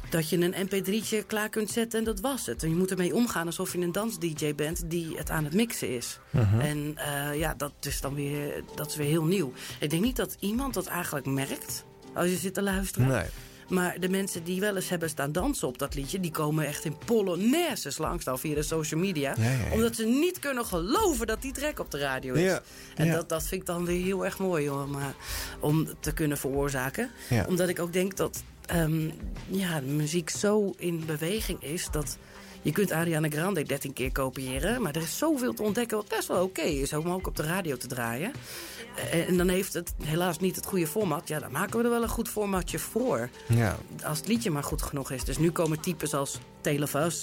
dat 0.10 0.30
je 0.30 0.38
een 0.38 0.68
mp3'tje 0.68 1.26
klaar 1.28 1.49
kunt 1.49 1.70
zetten 1.70 1.99
en 1.99 2.06
dat 2.06 2.20
was 2.20 2.45
het. 2.45 2.64
En 2.64 2.70
je 2.70 2.76
moet 2.76 2.91
ermee 2.91 3.16
omgaan 3.16 3.45
alsof 3.45 3.72
je 3.74 3.80
een 3.80 3.91
dans-dj 3.91 4.56
bent 4.56 4.90
die 4.90 5.18
het 5.18 5.30
aan 5.30 5.44
het 5.44 5.53
mixen 5.53 5.90
is. 5.90 6.20
Mhm. 6.30 6.60
En 6.60 6.98
eh, 6.98 7.40
ja, 7.40 7.53
dat 7.53 7.74
is 7.82 8.02
dan 8.02 8.16
weer, 8.16 8.64
dat 8.76 8.90
is 8.90 8.95
weer 8.95 9.07
heel 9.07 9.26
nieuw. 9.26 9.53
Ik 9.80 9.90
denk 9.90 10.03
niet 10.03 10.16
dat 10.16 10.36
iemand 10.40 10.74
dat 10.74 10.86
eigenlijk 10.86 11.26
merkt 11.26 11.86
als 12.14 12.30
je 12.30 12.38
zit 12.38 12.53
te 12.53 12.62
luisteren. 12.62 13.07
Nee. 13.07 13.26
Maar 13.68 14.00
de 14.00 14.10
mensen 14.10 14.44
die 14.44 14.60
wel 14.60 14.76
eens 14.76 14.90
hebben 14.90 15.10
staan 15.10 15.32
dansen 15.32 15.68
op 15.68 15.78
dat 15.78 15.96
liedje... 15.96 16.20
die 16.20 16.32
komen 16.32 16.66
echt 16.66 16.86
in 16.86 16.98
polonaises 17.06 17.98
langs 17.98 18.26
dan 18.26 18.40
via 18.40 18.56
de 18.56 18.64
social 18.64 19.00
media. 19.00 19.34
Ja, 19.38 19.44
ja, 19.44 19.50
ja. 19.50 19.74
Omdat 19.74 19.96
ze 19.96 20.06
niet 20.06 20.40
kunnen 20.40 20.66
geloven 20.66 21.28
dat 21.28 21.42
die 21.42 21.52
track 21.52 21.80
op 21.80 21.92
de 21.92 21.98
radio 21.98 22.34
is. 22.34 22.60
En. 22.96 23.12
Dat, 23.12 23.30
dat 23.30 23.44
vind 23.44 23.62
ik 23.62 23.68
dan 23.68 23.86
weer 23.86 24.04
heel 24.04 24.26
erg 24.26 24.40
mooi 24.40 24.70
om, 24.70 24.96
eh, 24.96 25.06
om 25.60 25.88
te 26.00 26.14
kunnen 26.14 26.38
veroorzaken. 26.38 27.10
Omdat 27.48 27.70
ik 27.70 27.80
ook 27.80 27.94
denk 27.94 28.18
dat 28.18 28.44
ehm, 28.66 29.10
ja, 29.48 29.80
de 29.80 29.86
muziek 29.86 30.30
zo 30.30 30.74
in 30.78 31.06
beweging 31.06 31.64
is... 31.64 31.88
dat 31.92 32.18
je 32.66 32.72
kunt 32.72 32.92
Ariana 32.92 33.30
Grande 33.30 33.64
13 33.64 33.94
keer 33.94 34.12
kopiëren... 34.12 34.82
maar 34.82 34.96
er 34.96 35.02
is 35.02 35.18
zoveel 35.18 35.54
te 35.54 35.64
ontdekken 35.64 35.98
wat 35.98 36.08
best 36.08 36.28
wel 36.28 36.44
oké 36.44 36.62
is... 36.62 36.94
om 36.94 37.10
ook 37.10 37.28
op 37.28 37.36
de 37.36 37.44
radio 37.44 37.78
te 37.78 37.88
draaien. 37.88 38.32
Eh, 38.96 39.28
En 39.28 39.38
dan 39.38 39.48
heeft 39.48 39.74
het 39.74 39.94
helaas 40.04 40.40
niet 40.40 40.56
het 40.56 40.66
goede 40.66 40.88
format. 40.88 41.28
Ja, 41.28 41.40
dan 41.40 41.52
maken 41.52 41.78
we 41.78 41.84
er 41.84 41.90
wel 41.90 42.04
een 42.04 42.10
goed 42.10 42.30
formatje 42.30 42.80
voor. 42.80 43.30
Ja. 43.48 43.78
Als 44.04 44.18
het 44.18 44.28
liedje 44.28 44.52
maar 44.52 44.64
goed 44.64 44.82
genoeg 44.82 45.12
is. 45.12 45.24
Dus 45.24 45.38
nu 45.38 45.52
komen 45.52 45.80
types 45.80 46.14
als 46.14 46.40
Taylor 46.62 47.14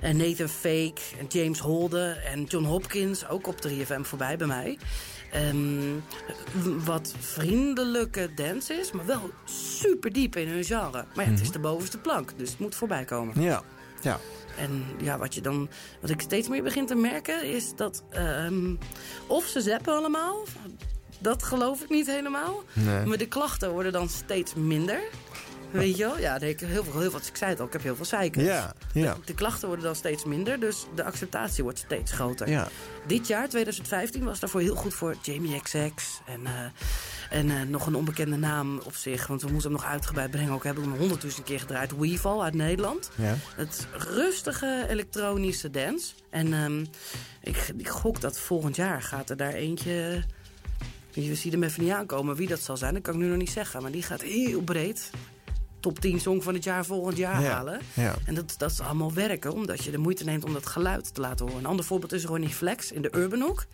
en 0.00 0.16
Nathan 0.16 0.48
Fake 0.48 1.00
en 1.18 1.26
James 1.28 1.58
Holden 1.58 2.24
en 2.24 2.44
John 2.44 2.64
Hopkins 2.64 3.28
ook 3.28 3.46
op 3.46 3.60
3FM 3.66 4.00
voorbij 4.02 4.36
bij 4.36 4.46
mij. 4.46 4.78
Ehm, 5.32 5.94
wat 6.84 7.14
vriendelijke 7.18 8.30
dance 8.34 8.74
is, 8.74 8.92
maar 8.92 9.06
wel 9.06 9.30
super 9.44 10.12
diep 10.12 10.36
in 10.36 10.48
hun 10.48 10.64
genre. 10.64 11.04
Maar 11.14 11.24
ja, 11.24 11.30
het 11.30 11.40
is 11.40 11.50
de 11.50 11.58
bovenste 11.58 11.98
plank, 11.98 12.32
dus 12.36 12.50
het 12.50 12.58
moet 12.58 12.74
voorbij 12.74 13.04
komen. 13.04 13.42
Ja. 13.42 13.62
Ja. 14.00 14.20
En 14.58 14.84
ja, 15.00 15.18
wat, 15.18 15.34
je 15.34 15.40
dan, 15.40 15.68
wat 16.00 16.10
ik 16.10 16.20
steeds 16.20 16.48
meer 16.48 16.62
begin 16.62 16.86
te 16.86 16.94
merken 16.94 17.42
is 17.42 17.74
dat... 17.76 18.02
ehm, 18.10 18.74
of 19.26 19.44
ze 19.44 19.60
zappen 19.60 19.94
allemaal, 19.94 20.44
dat 21.18 21.42
geloof 21.42 21.82
ik 21.82 21.88
niet 21.88 22.06
helemaal. 22.06 22.62
Nee. 22.72 23.04
Maar 23.04 23.18
de 23.18 23.28
klachten 23.28 23.70
worden 23.70 23.92
dan 23.92 24.08
steeds 24.08 24.54
minder. 24.54 25.00
Weet 25.70 25.96
je 25.96 26.04
wel? 26.04 26.18
Ja, 26.18 26.40
ik 26.40 26.60
heb 26.60 26.68
heel 26.68 26.84
veel, 26.84 27.00
heel 27.00 27.10
veel, 27.10 27.20
ik 27.28 27.36
zei 27.36 27.50
het 27.50 27.60
al, 27.60 27.66
ik 27.66 27.72
heb 27.72 27.82
heel 27.82 27.96
veel 27.96 28.04
zeikers. 28.04 28.44
Ja, 28.44 28.72
ja. 28.92 29.16
De 29.24 29.34
klachten 29.34 29.66
worden 29.68 29.86
dan 29.86 29.96
steeds 29.96 30.24
minder, 30.24 30.60
dus 30.60 30.86
de 30.94 31.04
acceptatie 31.04 31.62
wordt 31.62 31.78
steeds 31.78 32.12
groter. 32.12 32.48
Ja. 32.48 32.68
Dit 33.06 33.26
jaar, 33.26 33.48
2015, 33.48 34.24
was 34.24 34.40
daarvoor 34.40 34.60
heel 34.60 34.74
goed 34.74 34.94
voor 34.94 35.16
Jamie 35.22 35.60
XX. 35.60 36.20
En, 36.26 36.46
eh, 36.46 36.52
en 37.30 37.50
eh, 37.50 37.62
nog 37.62 37.86
een 37.86 37.94
onbekende 37.94 38.36
naam 38.36 38.80
op 38.84 38.94
zich, 38.94 39.26
want 39.26 39.42
we 39.42 39.50
moeten 39.50 39.70
hem 39.70 39.80
nog 39.80 39.90
uitgebreid 39.90 40.30
brengen. 40.30 40.52
Ook 40.52 40.64
hebben 40.64 40.82
we 40.84 40.90
hem 40.90 40.98
honderdduizend 40.98 41.46
keer 41.46 41.60
gedraaid. 41.60 41.98
Weeval 41.98 42.44
uit 42.44 42.54
Nederland. 42.54 43.10
Ja. 43.14 43.36
Het 43.56 43.86
rustige 43.92 44.86
elektronische 44.88 45.70
dance. 45.70 46.12
En 46.30 46.52
ehm, 46.52 46.84
ik, 47.42 47.72
ik 47.76 47.88
gok 47.88 48.20
dat 48.20 48.38
volgend 48.38 48.76
jaar 48.76 49.02
gaat 49.02 49.30
er 49.30 49.36
daar 49.36 49.52
eentje... 49.52 50.24
Je 51.10 51.34
ziet 51.34 51.52
hem 51.52 51.62
even 51.62 51.82
niet 51.82 51.92
aankomen 51.92 52.36
wie 52.36 52.48
dat 52.48 52.60
zal 52.60 52.76
zijn. 52.76 52.94
Dat 52.94 53.02
kan 53.02 53.14
ik 53.14 53.20
nu 53.20 53.26
nog 53.26 53.38
niet 53.38 53.50
zeggen. 53.50 53.82
Maar 53.82 53.90
die 53.90 54.02
gaat 54.02 54.22
heel 54.22 54.60
breed. 54.60 55.10
Top 55.80 55.98
10 56.00 56.20
song 56.20 56.40
van 56.42 56.54
het 56.54 56.64
jaar 56.64 56.84
volgend 56.84 57.16
jaar 57.16 57.42
Ja, 57.42 57.50
halen. 57.50 57.80
ja. 57.94 58.14
En 58.24 58.34
dat, 58.34 58.54
dat 58.56 58.70
is 58.70 58.80
allemaal 58.80 59.12
werken. 59.12 59.52
Omdat 59.52 59.84
je 59.84 59.90
de 59.90 59.98
moeite 59.98 60.24
neemt 60.24 60.44
om 60.44 60.52
dat 60.52 60.66
geluid 60.66 61.14
te 61.14 61.20
laten 61.20 61.44
horen. 61.46 61.60
Een 61.60 61.66
ander 61.68 61.84
voorbeeld 61.84 62.12
is 62.12 62.24
Ronnie 62.24 62.48
Flex 62.48 62.92
in 62.92 63.02
de 63.02 63.10
Urban 63.16 63.40
Hoek. 63.40 63.64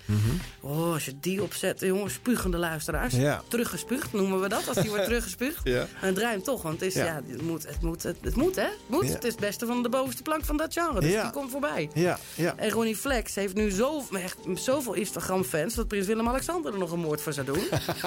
Oh, 0.60 0.92
als 0.92 1.04
je 1.04 1.12
die 1.20 1.42
opzet, 1.42 1.80
jongens, 1.80 2.12
spugende 2.14 2.56
luisteraars. 2.56 3.14
Ja. 3.14 3.42
Teruggespuugd 3.48 4.12
noemen 4.12 4.40
we 4.40 4.48
dat, 4.48 4.68
als 4.68 4.76
die 4.76 4.88
wordt 4.90 5.04
teruggespuugd. 5.10 5.60
Ja. 5.64 5.86
En 6.00 6.14
draai 6.14 6.32
hem 6.34 6.42
toch, 6.42 6.62
want 6.62 6.80
het 6.80 6.88
is, 6.88 6.94
Ja. 6.94 7.04
ja. 7.04 7.20
het, 7.26 7.42
moet, 7.42 7.66
het, 7.66 7.82
moet, 7.82 8.02
het, 8.02 8.16
het 8.20 8.36
moet, 8.36 8.56
hè? 8.56 8.62
Het, 8.62 8.78
moet. 8.86 9.06
Ja. 9.06 9.12
het 9.12 9.24
is 9.24 9.30
het 9.30 9.40
beste 9.40 9.66
van 9.66 9.82
de 9.82 9.88
bovenste 9.88 10.22
plank 10.22 10.44
van 10.44 10.56
dat 10.56 10.72
genre. 10.72 11.00
Dus 11.00 11.10
Ja. 11.12 11.22
die 11.22 11.30
komt 11.30 11.50
voorbij. 11.50 11.90
Ja. 11.94 12.18
Ja. 12.34 12.54
En 12.56 12.70
Ronnie 12.70 12.96
Flex 12.96 13.34
heeft 13.34 13.54
nu 13.54 13.70
zo, 13.70 14.02
echt, 14.12 14.36
zoveel 14.54 14.92
Instagram-fans... 14.94 15.74
dat 15.74 15.88
Prins 15.88 16.06
Willem-Alexander 16.06 16.72
er 16.72 16.78
nog 16.78 16.90
een 16.92 16.98
moord 17.00 17.20
voor 17.20 17.32
zou 17.32 17.46
doen. 17.46 17.62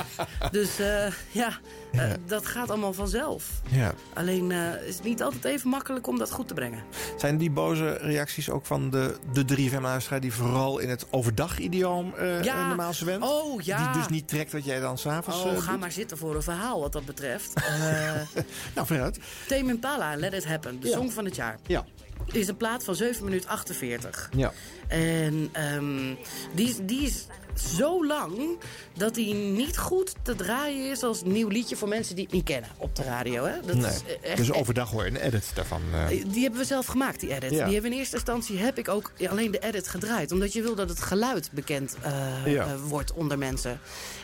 dus 0.51 0.79
eh, 0.79 1.07
ja, 1.31 1.59
eh, 1.91 2.11
dat 2.25 2.45
gaat 2.45 2.69
allemaal 2.69 2.93
vanzelf. 2.93 3.45
Ja. 3.69 3.86
Alleen 4.13 4.51
eh, 4.51 4.87
is 4.87 4.95
het 4.95 5.03
niet 5.03 5.23
altijd 5.23 5.45
even 5.45 5.69
makkelijk 5.69 6.07
om 6.07 6.17
dat 6.17 6.31
goed 6.31 6.47
te 6.47 6.53
brengen. 6.53 6.83
Zijn 7.17 7.37
die 7.37 7.51
boze 7.51 7.89
reacties 8.01 8.49
ook 8.49 8.65
van 8.65 8.89
de, 8.89 9.15
de 9.33 9.45
3FM-luisteraar... 9.57 10.19
die 10.19 10.33
vooral 10.33 10.79
in 10.79 10.89
het 10.89 11.05
overdag-idioom 11.11 12.13
eh 12.13 12.43
Ja. 12.43 12.67
normaal 12.67 12.93
zwemt? 12.93 13.23
Oh, 13.23 13.61
ja. 13.61 13.91
Die 13.91 14.01
dus 14.01 14.09
niet 14.09 14.27
trekt 14.27 14.51
wat 14.51 14.65
jij 14.65 14.79
dan 14.79 14.97
s'avonds 14.97 15.39
Oh, 15.43 15.51
eh, 15.51 15.57
ga 15.61 15.71
doet? 15.71 15.79
maar 15.79 15.91
zitten 15.91 16.17
voor 16.17 16.35
een 16.35 16.41
verhaal 16.43 16.79
wat 16.79 16.91
dat 16.91 17.05
betreft. 17.05 17.53
Eh 17.65 18.43
Nou, 18.75 18.87
vooruit. 18.87 19.19
Tame 19.47 19.69
Impala, 19.69 20.15
Let 20.15 20.33
It 20.33 20.45
Happen, 20.45 20.79
de 20.79 20.87
Ja. 20.87 20.93
song 20.97 21.09
van 21.11 21.25
het 21.25 21.35
jaar. 21.35 21.57
Ja. 21.67 21.85
Is 22.31 22.47
een 22.47 22.57
plaat 22.57 22.83
van 22.83 22.95
7 22.95 23.23
minuten 23.25 23.49
48. 23.49 24.29
Ja. 24.35 24.51
En 24.87 25.49
ehm, 25.51 26.13
die, 26.53 26.85
die 26.85 27.01
is 27.01 27.25
zo 27.59 28.05
lang 28.05 28.57
dat 28.93 29.15
hij 29.15 29.33
niet 29.33 29.77
goed 29.77 30.13
te 30.21 30.35
draaien 30.35 30.91
is 30.91 31.03
als 31.03 31.23
nieuw 31.23 31.47
liedje 31.47 31.75
voor 31.75 31.87
mensen 31.87 32.15
die 32.15 32.23
het 32.23 32.33
niet 32.33 32.43
kennen 32.43 32.69
op 32.77 32.95
de 32.95 33.03
radio. 33.03 33.45
Hè? 33.45 33.53
Dat 33.65 33.75
nee. 33.75 33.91
is 33.91 34.01
eh, 34.21 34.29
echt, 34.29 34.37
dus 34.37 34.51
overdag 34.51 34.89
hoor 34.91 35.03
je 35.03 35.09
een 35.09 35.15
edit 35.15 35.51
daarvan. 35.53 35.81
eh. 35.93 36.07
Die 36.27 36.41
hebben 36.41 36.59
we 36.59 36.65
zelf 36.65 36.85
gemaakt, 36.85 37.19
die 37.19 37.33
edit. 37.35 37.51
Ja. 37.51 37.63
Die 37.65 37.73
hebben 37.73 37.91
in 37.91 37.97
eerste 37.97 38.15
instantie 38.15 38.57
heb 38.57 38.77
ik 38.77 38.87
ook 38.89 39.11
alleen 39.29 39.51
de 39.51 39.59
edit 39.59 39.87
gedraaid. 39.87 40.31
Omdat 40.31 40.53
je 40.53 40.61
wil 40.61 40.75
dat 40.75 40.89
het 40.89 41.01
geluid 41.01 41.49
bekend 41.51 41.95
eh, 42.01 42.53
Ja. 42.53 42.65
eh, 42.65 42.73
wordt 42.87 43.13
onder 43.13 43.37
mensen. 43.37 43.79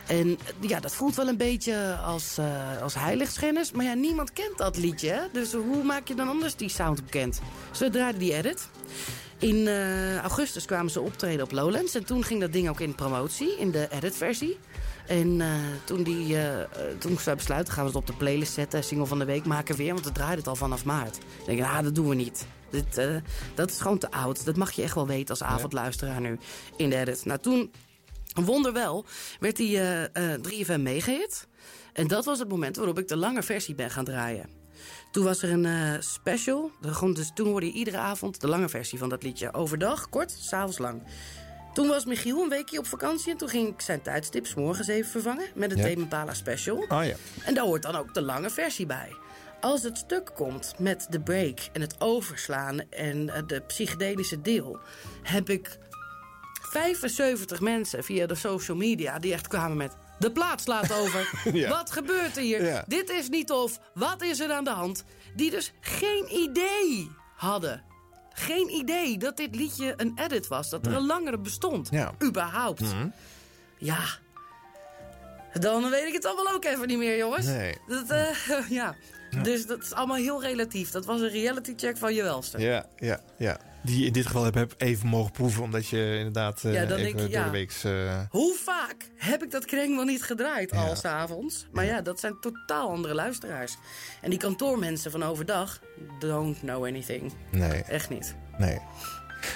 En 0.06 0.38
eh, 0.60 0.68
ja, 0.68 0.80
dat 0.80 0.94
voelt 0.94 1.14
wel 1.14 1.28
een 1.28 1.36
beetje 1.36 1.96
als, 2.04 2.38
eh 2.38 2.82
als 2.82 2.94
heiligschennis. 2.94 3.72
Maar 3.72 3.84
ja, 3.84 3.94
niemand 3.94 4.32
kent 4.32 4.58
dat 4.58 4.76
liedje. 4.76 5.08
Hè? 5.10 5.20
Dus 5.32 5.52
hoe 5.52 5.82
maak 5.84 6.08
je 6.08 6.14
dan 6.14 6.28
anders 6.28 6.56
die 6.56 6.68
sound 6.68 7.04
bekend? 7.04 7.40
We 7.78 7.90
draaiden 7.90 8.20
die 8.20 8.34
edit. 8.34 8.68
In 9.44 9.68
eh, 9.68 10.16
augustus 10.16 10.64
kwamen 10.64 10.90
ze 10.90 11.00
optreden 11.00 11.44
op 11.44 11.52
Lowlands. 11.52 11.94
En 11.94 12.04
toen 12.04 12.24
ging 12.24 12.40
dat 12.40 12.52
ding 12.52 12.68
ook 12.68 12.80
in 12.80 12.94
promotie, 12.94 13.58
in 13.58 13.70
de 13.70 13.88
edit-versie. 13.90 14.58
En 15.06 15.40
eh, 15.40 15.48
toen, 15.84 16.02
die, 16.02 16.38
eh, 16.38 16.66
toen 16.98 17.18
ze 17.18 17.34
besluiten, 17.34 17.72
gaan 17.72 17.82
we 17.82 17.88
het 17.88 17.98
op 17.98 18.06
de 18.06 18.12
playlist 18.12 18.52
zetten. 18.52 18.84
Single 18.84 19.06
van 19.06 19.18
de 19.18 19.24
week 19.24 19.44
maken 19.44 19.76
weer, 19.76 19.92
want 19.92 20.04
we 20.04 20.12
draaiden 20.12 20.38
het 20.38 20.48
al 20.48 20.56
vanaf 20.56 20.84
maart. 20.84 21.16
Ik 21.16 21.46
denk, 21.46 21.60
ah, 21.60 21.82
dat 21.82 21.94
doen 21.94 22.08
we 22.08 22.14
niet. 22.14 22.46
Dit, 22.70 23.22
dat 23.54 23.70
is 23.70 23.80
gewoon 23.80 23.98
te 23.98 24.10
oud. 24.10 24.44
Dat 24.44 24.56
mag 24.56 24.72
je 24.72 24.82
echt 24.82 24.94
wel 24.94 25.06
weten 25.06 25.28
als 25.28 25.42
avondluisteraar 25.42 26.20
nu 26.20 26.38
in 26.76 26.90
de 26.90 26.96
edit. 26.96 27.24
Nou, 27.24 27.40
toen, 27.40 27.72
wonderwel, 28.34 29.04
werd 29.40 29.56
die 29.56 29.78
eh 29.78 30.32
eh 30.32 30.40
3FM 30.40 30.80
meegehit. 30.80 31.46
En 31.92 32.06
dat 32.06 32.24
was 32.24 32.38
het 32.38 32.48
moment 32.48 32.76
waarop 32.76 32.98
ik 32.98 33.08
de 33.08 33.16
lange 33.16 33.42
versie 33.42 33.74
ben 33.74 33.90
gaan 33.90 34.04
draaien. 34.04 34.63
Toen 35.14 35.24
was 35.24 35.42
er 35.42 35.50
een 35.50 35.66
eh, 35.66 36.00
special. 36.00 36.70
Dus 37.12 37.30
toen 37.34 37.46
hoorde 37.46 37.66
je 37.66 37.72
iedere 37.72 37.96
avond 37.96 38.40
de 38.40 38.48
lange 38.48 38.68
versie 38.68 38.98
van 38.98 39.08
dat 39.08 39.22
liedje. 39.22 39.52
Overdag, 39.52 40.08
kort, 40.08 40.30
s'avonds 40.30 40.78
lang. 40.78 41.02
Toen 41.72 41.88
was 41.88 42.04
Michiel 42.04 42.42
een 42.42 42.48
weekje 42.48 42.78
op 42.78 42.86
vakantie 42.86 43.32
en 43.32 43.38
toen 43.38 43.48
ging 43.48 43.68
ik 43.68 43.80
zijn 43.80 44.02
tijdstip 44.02 44.46
's 44.46 44.54
morgens 44.54 44.88
even 44.88 45.10
vervangen 45.10 45.46
met 45.54 45.70
een 45.70 46.08
Ja. 46.10 46.34
Special. 46.34 46.76
Oh 46.76 47.04
ja. 47.04 47.14
En 47.44 47.54
daar 47.54 47.64
hoort 47.64 47.82
dan 47.82 47.96
ook 47.96 48.14
de 48.14 48.22
lange 48.22 48.50
versie 48.50 48.86
bij. 48.86 49.16
Als 49.60 49.82
het 49.82 49.98
stuk 49.98 50.30
komt 50.34 50.74
met 50.78 51.06
de 51.10 51.20
break 51.20 51.58
en 51.72 51.80
het 51.80 51.94
overslaan 51.98 52.90
en 52.90 53.28
eh, 53.28 53.42
de 53.46 53.60
psychedelische 53.60 54.40
deel, 54.40 54.78
heb 55.22 55.50
ik 55.50 55.78
75 56.62 57.60
mensen 57.60 58.04
via 58.04 58.26
de 58.26 58.34
social 58.34 58.76
media 58.76 59.18
die 59.18 59.32
echt 59.32 59.48
kwamen 59.48 59.76
met. 59.76 59.96
De 60.18 60.32
plaat 60.32 60.60
slaat 60.60 60.92
over. 60.92 61.30
Ja. 61.52 61.68
Wat 61.68 61.90
gebeurt 61.90 62.36
er 62.36 62.42
hier? 62.42 62.64
Ja. 62.64 62.84
Dit 62.86 63.10
is 63.10 63.28
niet 63.28 63.46
tof. 63.46 63.80
Wat 63.94 64.22
is 64.22 64.40
er 64.40 64.52
aan 64.52 64.64
de 64.64 64.70
hand? 64.70 65.04
Die 65.34 65.50
dus 65.50 65.72
geen 65.80 66.26
idee 66.30 67.10
hadden. 67.36 67.82
Geen 68.32 68.68
idee 68.68 69.18
dat 69.18 69.36
dit 69.36 69.54
liedje 69.54 69.94
een 69.96 70.12
edit 70.24 70.48
was. 70.48 70.70
Dat 70.70 70.86
er 70.86 70.92
een 70.94 71.06
langere 71.06 71.38
bestond. 71.38 71.88
Ja. 71.90 72.12
Überhaupt. 72.22 72.80
Mhm. 72.80 73.08
Ja. 73.78 74.02
Dan 75.52 75.90
weet 75.90 76.06
ik 76.06 76.12
het 76.12 76.24
allemaal 76.24 76.54
ook 76.54 76.64
even 76.64 76.86
niet 76.86 76.98
meer, 76.98 77.16
jongens. 77.16 77.46
Nee. 77.46 77.74
Dat, 77.86 78.10
eh, 78.10 78.68
ja. 78.80 78.94
Dus 79.42 79.66
dat 79.66 79.82
is 79.82 79.92
allemaal 79.92 80.16
heel 80.16 80.42
relatief. 80.42 80.90
Dat 80.90 81.04
was 81.04 81.20
een 81.20 81.28
reality 81.30 81.72
check 81.76 81.96
van 81.96 82.14
je 82.14 82.22
welste. 82.22 82.58
Ja, 82.58 82.86
ja, 82.96 83.20
ja. 83.36 83.58
Die 83.84 84.00
je 84.00 84.06
in 84.06 84.12
dit 84.12 84.26
geval 84.26 84.44
heb, 84.44 84.74
even 84.76 85.08
mogen 85.08 85.32
proeven, 85.32 85.62
omdat 85.62 85.88
je 85.88 86.16
inderdaad 86.16 86.64
eh, 86.64 86.72
Ja, 86.72 86.84
dan 86.84 86.98
even 86.98 87.02
denk 87.04 87.18
door 87.18 87.28
ja. 87.30 87.44
de 87.44 87.50
weeks... 87.50 87.84
eh, 87.84 88.20
Hoe 88.30 88.54
vaak 88.64 88.96
heb 89.16 89.42
ik 89.42 89.50
dat 89.50 89.64
kring 89.64 89.96
wel 89.96 90.04
niet 90.04 90.22
gedraaid 90.22 90.72
al 90.72 90.96
s'avonds? 90.96 91.66
Maar 91.72 91.84
ja, 91.84 92.00
dat 92.00 92.20
zijn 92.20 92.40
totaal 92.40 92.90
andere 92.90 93.14
luisteraars. 93.14 93.76
En 94.20 94.30
die 94.30 94.38
kantoormensen 94.38 95.10
van 95.10 95.22
overdag 95.22 95.80
don't 96.18 96.58
know 96.58 96.84
anything. 96.84 97.32
Nee. 97.50 97.82
Echt 97.82 98.10
niet. 98.10 98.34
Nee. 98.58 98.78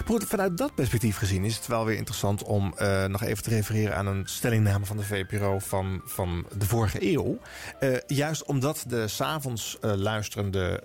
Maar 0.06 0.20
vanuit 0.27 0.59
dat 0.59 0.74
perspectief 0.74 1.16
gezien 1.16 1.44
is 1.44 1.56
het 1.56 1.66
wel 1.66 1.85
weer 1.85 1.97
interessant 1.97 2.43
om 2.43 2.73
eh, 2.77 3.05
nog 3.05 3.23
even 3.23 3.43
te 3.43 3.51
refereren 3.51 3.97
aan 3.97 4.06
een 4.06 4.23
stellingname 4.27 4.86
van 4.86 4.97
de 4.97 5.02
VPRO 5.02 5.59
van, 5.59 6.02
van 6.05 6.47
de 6.59 6.66
vorige 6.66 7.12
eeuw. 7.12 7.39
Eh, 7.81 7.97
juist 8.06 8.44
omdat 8.44 8.85
de 8.86 9.09
s'avonds 9.09 9.78
eh 9.81 9.93
luisterende 9.94 10.81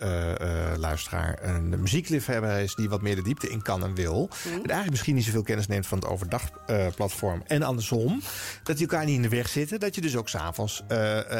luisteraar 0.77 1.39
een 1.41 1.81
muziekliefhebber 1.81 2.59
is 2.59 2.75
die 2.75 2.89
wat 2.89 3.01
meer 3.01 3.15
de 3.15 3.21
diepte 3.21 3.49
in 3.49 3.61
kan 3.61 3.83
en 3.83 3.95
wil. 3.95 4.29
En 4.45 4.51
eigenlijk 4.51 4.89
misschien 4.89 5.15
niet 5.15 5.25
zoveel 5.25 5.41
kennis 5.41 5.67
neemt 5.67 5.87
van 5.87 5.97
het 5.97 6.07
overdagplatform. 6.07 7.43
en 7.47 7.63
andersom, 7.63 8.21
dat 8.63 8.77
die 8.77 8.87
elkaar 8.87 9.05
niet 9.05 9.15
in 9.15 9.21
de 9.21 9.29
weg 9.29 9.49
zitten. 9.49 9.79
Dat 9.79 9.95
je 9.95 10.01
dus 10.01 10.15
ook 10.15 10.29
s'avonds 10.29 10.83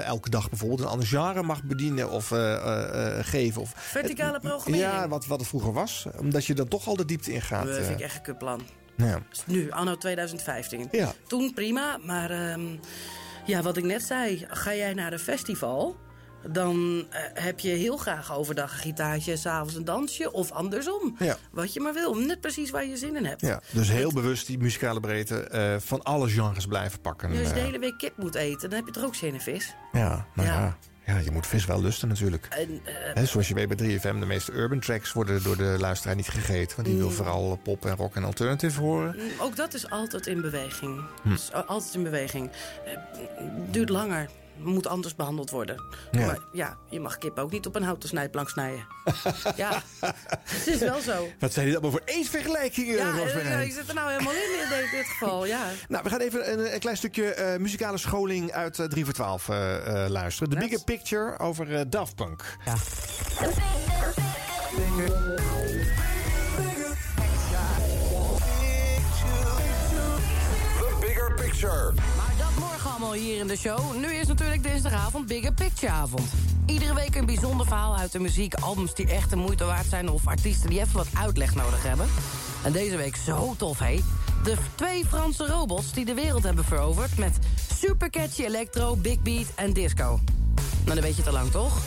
elke 0.05 0.29
dag 0.29 0.49
bijvoorbeeld 0.49 0.79
een 0.79 0.87
ander 0.87 1.07
genre 1.07 1.43
mag 1.43 1.63
bedienen 1.63 2.09
of 2.09 2.27
geven. 3.21 3.61
Of, 3.61 3.71
Verticale 3.75 4.39
programmering. 4.39 4.91
ja, 4.91 5.07
wat, 5.07 5.25
wat 5.25 5.39
het 5.39 5.47
vroeger 5.47 5.73
was. 5.73 6.05
Omdat 6.17 6.45
je 6.45 6.53
dan 6.53 6.67
toch 6.67 6.87
al 6.87 6.95
de 6.95 7.05
diepte 7.05 7.31
ingaat. 7.61 7.75
Dat 7.75 7.85
vind 7.85 7.89
ik 7.89 7.99
eh. 7.99 8.05
echt 8.05 8.15
een 8.15 8.21
kutplan. 8.21 8.61
ja. 8.95 9.21
Nu, 9.45 9.71
anno 9.71 9.97
2015. 9.97 10.87
Ja. 10.91 11.13
Toen 11.27 11.53
prima, 11.53 11.97
maar 11.97 12.29
ehm, 12.29 12.61
ja, 13.45 13.61
wat 13.61 13.77
ik 13.77 13.83
net 13.83 14.03
zei. 14.03 14.45
Ga 14.47 14.75
jij 14.75 14.93
naar 14.93 15.13
een 15.13 15.19
festival... 15.19 15.95
dan 16.47 17.05
eh, 17.09 17.21
heb 17.33 17.59
je 17.59 17.69
heel 17.69 17.97
graag 17.97 18.35
overdag 18.35 18.73
een 18.73 18.79
gitaartje... 18.79 19.37
s'avonds 19.37 19.75
een 19.75 19.85
dansje 19.85 20.31
of 20.31 20.51
andersom. 20.51 21.15
Ja. 21.19 21.37
Wat 21.51 21.73
je 21.73 21.79
maar 21.79 21.93
wil. 21.93 22.15
Net 22.15 22.41
precies 22.41 22.69
waar 22.69 22.85
je 22.85 22.97
zin 22.97 23.15
in 23.15 23.25
hebt. 23.25 23.41
Ja, 23.41 23.61
dus 23.71 23.89
heel 23.89 24.11
bewust 24.13 24.47
die 24.47 24.57
muzikale 24.57 24.99
breedte 24.99 25.43
eh, 25.43 25.75
van 25.79 26.03
alle 26.03 26.29
genres 26.29 26.65
blijven 26.65 27.01
pakken. 27.01 27.29
Dus 27.29 27.53
de 27.53 27.59
hele 27.59 27.79
week 27.79 27.97
kip 27.97 28.17
moet 28.17 28.35
eten, 28.35 28.69
dan 28.69 28.79
heb 28.79 28.87
je 28.87 28.93
toch 28.93 29.03
ook 29.03 29.15
zin 29.15 29.33
in 29.33 29.41
vis? 29.41 29.75
ja, 29.91 30.27
nou 30.33 30.47
ja. 30.47 30.59
Ja. 30.59 30.77
Ja. 31.05 31.17
je 31.17 31.31
moet 31.31 31.47
vis 31.47 31.65
wel 31.65 31.81
lusten 31.81 32.07
natuurlijk. 32.07 32.47
En, 32.49 32.81
eh, 33.13 33.23
zoals 33.23 33.47
je 33.47 33.53
weet 33.53 33.67
bij 33.67 33.77
3FM, 33.77 34.19
de 34.19 34.25
meeste 34.25 34.51
urban 34.51 34.79
tracks 34.79 35.13
worden 35.13 35.43
door 35.43 35.57
de 35.57 35.75
luisteraar 35.79 36.15
niet 36.15 36.27
gegeten. 36.29 36.75
Want 36.75 36.87
die 36.87 36.97
wil 36.97 37.07
Mm. 37.09 37.13
vooral 37.13 37.59
pop 37.63 37.85
en 37.85 37.95
rock 37.95 38.15
en 38.15 38.23
alternative 38.23 38.79
horen. 38.81 39.15
mm, 39.15 39.21
ook 39.41 39.55
dat 39.55 39.73
is 39.73 39.89
altijd 39.89 40.27
in 40.27 40.41
beweging. 40.41 41.01
Hm. 41.21 41.31
Is 41.33 41.49
a- 41.53 41.59
altijd 41.59 41.93
in 41.93 42.03
beweging. 42.03 42.49
Eh, 42.85 42.93
duurt 43.71 43.89
langer. 43.89 44.29
Moet 44.57 44.87
anders 44.87 45.15
behandeld 45.15 45.49
worden. 45.49 45.83
Ja. 46.11 46.25
Maar 46.25 46.39
ja, 46.51 46.77
je 46.89 46.99
mag 46.99 47.17
kip 47.17 47.39
ook 47.39 47.51
niet 47.51 47.65
op 47.65 47.75
een 47.75 47.83
houten 47.83 48.09
snijplank 48.09 48.49
snijden. 48.49 48.87
ja, 49.55 49.81
het 50.43 50.67
is 50.67 50.79
wel 50.79 50.99
zo. 51.01 51.27
Wat 51.39 51.53
zijn 51.53 51.65
dit 51.65 51.75
allemaal 51.75 51.91
voor 51.91 52.01
eens 52.05 52.29
vergelijkingen, 52.29 52.95
Ja, 52.95 53.17
eh, 53.17 53.61
ik 53.61 53.71
zit 53.71 53.87
er 53.87 53.93
nou 53.93 54.11
helemaal 54.11 54.33
in 54.33 54.39
in 54.39 54.69
dit, 54.69 54.91
dit 54.91 55.05
geval, 55.05 55.45
ja. 55.45 55.65
Nou, 55.87 56.03
we 56.03 56.09
gaan 56.09 56.19
even 56.19 56.51
een, 56.51 56.73
een 56.73 56.79
klein 56.79 56.97
stukje 56.97 57.33
eh, 57.33 57.59
muzikale 57.59 57.97
scholing 57.97 58.51
uit 58.51 58.79
eh, 58.79 58.85
3 58.85 59.05
voor 59.05 59.13
12 59.13 59.49
eh, 59.49 60.03
eh, 60.03 60.09
luisteren. 60.09 60.49
The 60.49 60.55
Bigger 60.55 60.83
Picture 60.83 61.39
over 61.39 61.75
eh, 61.75 61.81
Daft 61.87 62.15
Punk. 62.15 62.57
Ja. 62.65 62.73
The 70.79 70.95
Bigger 71.01 71.33
Picture. 71.33 71.93
Hier 73.13 73.39
in 73.39 73.47
de 73.47 73.57
show. 73.57 73.95
Nu 73.95 74.13
is 74.13 74.27
natuurlijk 74.27 74.63
dinsdagavond 74.63 75.27
Bigger 75.27 75.53
Picture 75.53 75.91
avond. 75.91 76.29
Iedere 76.65 76.93
week 76.93 77.15
een 77.15 77.25
bijzonder 77.25 77.65
verhaal 77.65 77.95
uit 77.95 78.11
de 78.11 78.19
muziek. 78.19 78.53
Albums 78.53 78.93
die 78.93 79.07
echt 79.07 79.29
de 79.29 79.35
moeite 79.35 79.65
waard 79.65 79.85
zijn 79.85 80.09
of 80.09 80.27
artiesten 80.27 80.69
die 80.69 80.79
even 80.79 80.93
wat 80.93 81.07
uitleg 81.13 81.55
nodig 81.55 81.83
hebben. 81.83 82.07
En 82.63 82.71
deze 82.71 82.95
week 82.95 83.15
zo 83.15 83.55
tof, 83.57 83.79
hé. 83.79 83.99
De 84.43 84.55
twee 84.75 85.05
Franse 85.05 85.47
robots 85.47 85.91
die 85.93 86.05
de 86.05 86.13
wereld 86.13 86.43
hebben 86.43 86.65
veroverd... 86.65 87.17
met 87.17 87.37
super 87.79 88.09
catchy 88.09 88.43
electro, 88.43 88.95
big 88.95 89.21
beat 89.21 89.47
en 89.55 89.73
disco. 89.73 90.19
Nou, 90.83 90.95
dan 90.95 91.01
weet 91.01 91.15
je 91.15 91.23
te 91.23 91.31
lang, 91.31 91.51
toch? 91.51 91.77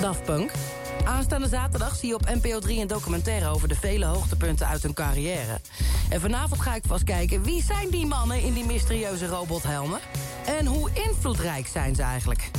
Daft 0.00 0.24
Punk. 0.24 0.50
Aanstaande 1.04 1.48
zaterdag 1.48 1.96
zie 1.96 2.08
je 2.08 2.14
op 2.14 2.28
NPO 2.42 2.58
3 2.58 2.80
een 2.80 2.86
documentaire... 2.86 3.48
over 3.48 3.68
de 3.68 3.74
vele 3.74 4.04
hoogtepunten 4.04 4.66
uit 4.66 4.82
hun 4.82 4.94
carrière. 4.94 5.60
En 6.08 6.20
vanavond 6.20 6.60
ga 6.60 6.74
ik 6.74 6.82
vast 6.86 7.04
kijken... 7.04 7.42
wie 7.42 7.62
zijn 7.62 7.90
die 7.90 8.06
mannen 8.06 8.42
in 8.42 8.52
die 8.52 8.64
mysterieuze 8.64 9.26
robothelmen? 9.26 10.00
En 10.46 10.66
hoe 10.66 10.90
invloedrijk 10.92 11.66
zijn 11.66 11.94
ze 11.94 12.02
eigenlijk? 12.02 12.50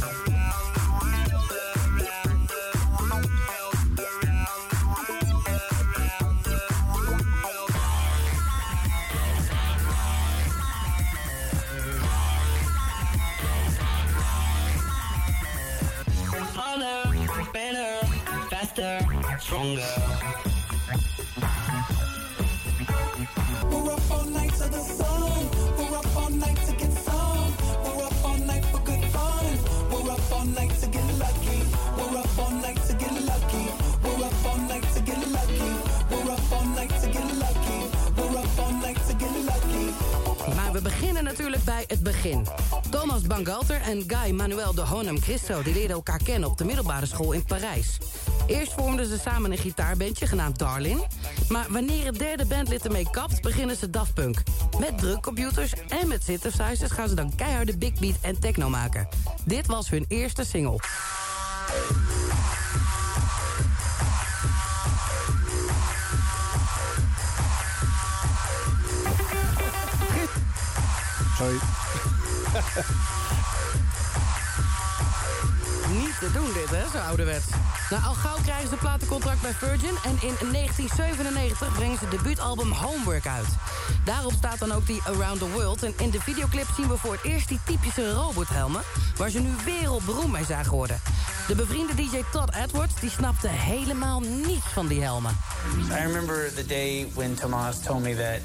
Faster, 18.75 19.39
stronger. 19.39 20.50
Beginnen 40.99 41.23
natuurlijk 41.23 41.63
bij 41.63 41.83
het 41.87 42.03
begin. 42.03 42.47
Thomas 42.89 43.21
Bangalter 43.21 43.81
en 43.81 44.03
Guy 44.07 44.31
Manuel 44.31 44.73
de 44.73 44.81
Honam 44.81 45.21
Christo... 45.21 45.61
die 45.61 45.73
leerden 45.73 45.95
elkaar 45.95 46.23
kennen 46.23 46.49
op 46.49 46.57
de 46.57 46.65
middelbare 46.65 47.05
school 47.05 47.31
in 47.31 47.43
Parijs. 47.43 47.97
Eerst 48.47 48.73
vormden 48.73 49.05
ze 49.05 49.19
samen 49.19 49.51
een 49.51 49.57
gitaarbandje 49.57 50.27
genaamd 50.27 50.59
Darlin. 50.59 51.01
Maar 51.49 51.65
wanneer 51.69 52.05
het 52.05 52.19
derde 52.19 52.45
bandlid 52.45 52.85
ermee 52.85 53.09
kapt, 53.11 53.41
beginnen 53.41 53.75
ze 53.75 53.89
Daft 53.89 54.13
Punk. 54.13 54.43
Met 54.79 54.97
drukcomputers 54.97 55.73
en 55.87 56.07
met 56.07 56.23
synthesizers 56.23 56.91
gaan 56.91 57.09
ze 57.09 57.15
dan 57.15 57.35
keiharde 57.35 57.77
big 57.77 57.93
beat 57.99 58.15
en 58.21 58.39
techno 58.39 58.69
maken. 58.69 59.07
Dit 59.45 59.67
was 59.67 59.89
hun 59.89 60.05
eerste 60.07 60.45
single. 60.45 60.79
Niet 75.89 76.19
te 76.19 76.31
doen 76.33 76.53
dit, 76.53 76.69
hè, 76.69 76.89
zo 76.91 76.97
ouderwets. 76.97 77.45
Nou, 77.89 78.03
al 78.03 78.13
gauw 78.13 78.37
krijgen 78.43 78.67
ze 78.67 78.73
een 78.73 78.79
platencontract 78.79 79.41
bij 79.41 79.53
Virgin... 79.53 79.95
en 80.03 80.17
in 80.21 80.35
1997 80.51 81.73
brengen 81.73 81.97
ze 81.97 82.05
het 82.05 82.11
debuutalbum 82.11 82.71
Homework 82.71 83.27
uit. 83.27 83.47
Daarop 84.05 84.31
staat 84.31 84.59
dan 84.59 84.71
ook 84.71 84.85
die 84.85 85.01
Around 85.03 85.39
the 85.39 85.49
World... 85.49 85.83
en 85.83 85.93
in 85.97 86.09
de 86.09 86.19
videoclip 86.19 86.67
zien 86.75 86.87
we 86.87 86.97
voor 86.97 87.11
het 87.11 87.23
eerst 87.23 87.47
die 87.47 87.59
typische 87.65 88.13
robothelmen... 88.13 88.81
waar 89.17 89.29
ze 89.29 89.39
nu 89.39 89.49
wereldberoemd 89.65 90.31
mee 90.31 90.45
zijn 90.45 90.65
geworden. 90.65 91.01
De 91.47 91.55
bevriende 91.55 91.95
DJ 91.95 92.23
Todd 92.31 92.55
Edwards 92.55 92.99
die 92.99 93.09
snapte 93.09 93.47
helemaal 93.47 94.19
niets 94.19 94.67
van 94.73 94.87
die 94.87 95.01
helmen. 95.01 95.37
I 95.89 96.03
remember 96.05 96.53
the 96.53 96.65
day 96.65 97.07
when 97.13 97.35
Tomas 97.35 97.79
told 97.79 98.01
me 98.01 98.15
that 98.15 98.39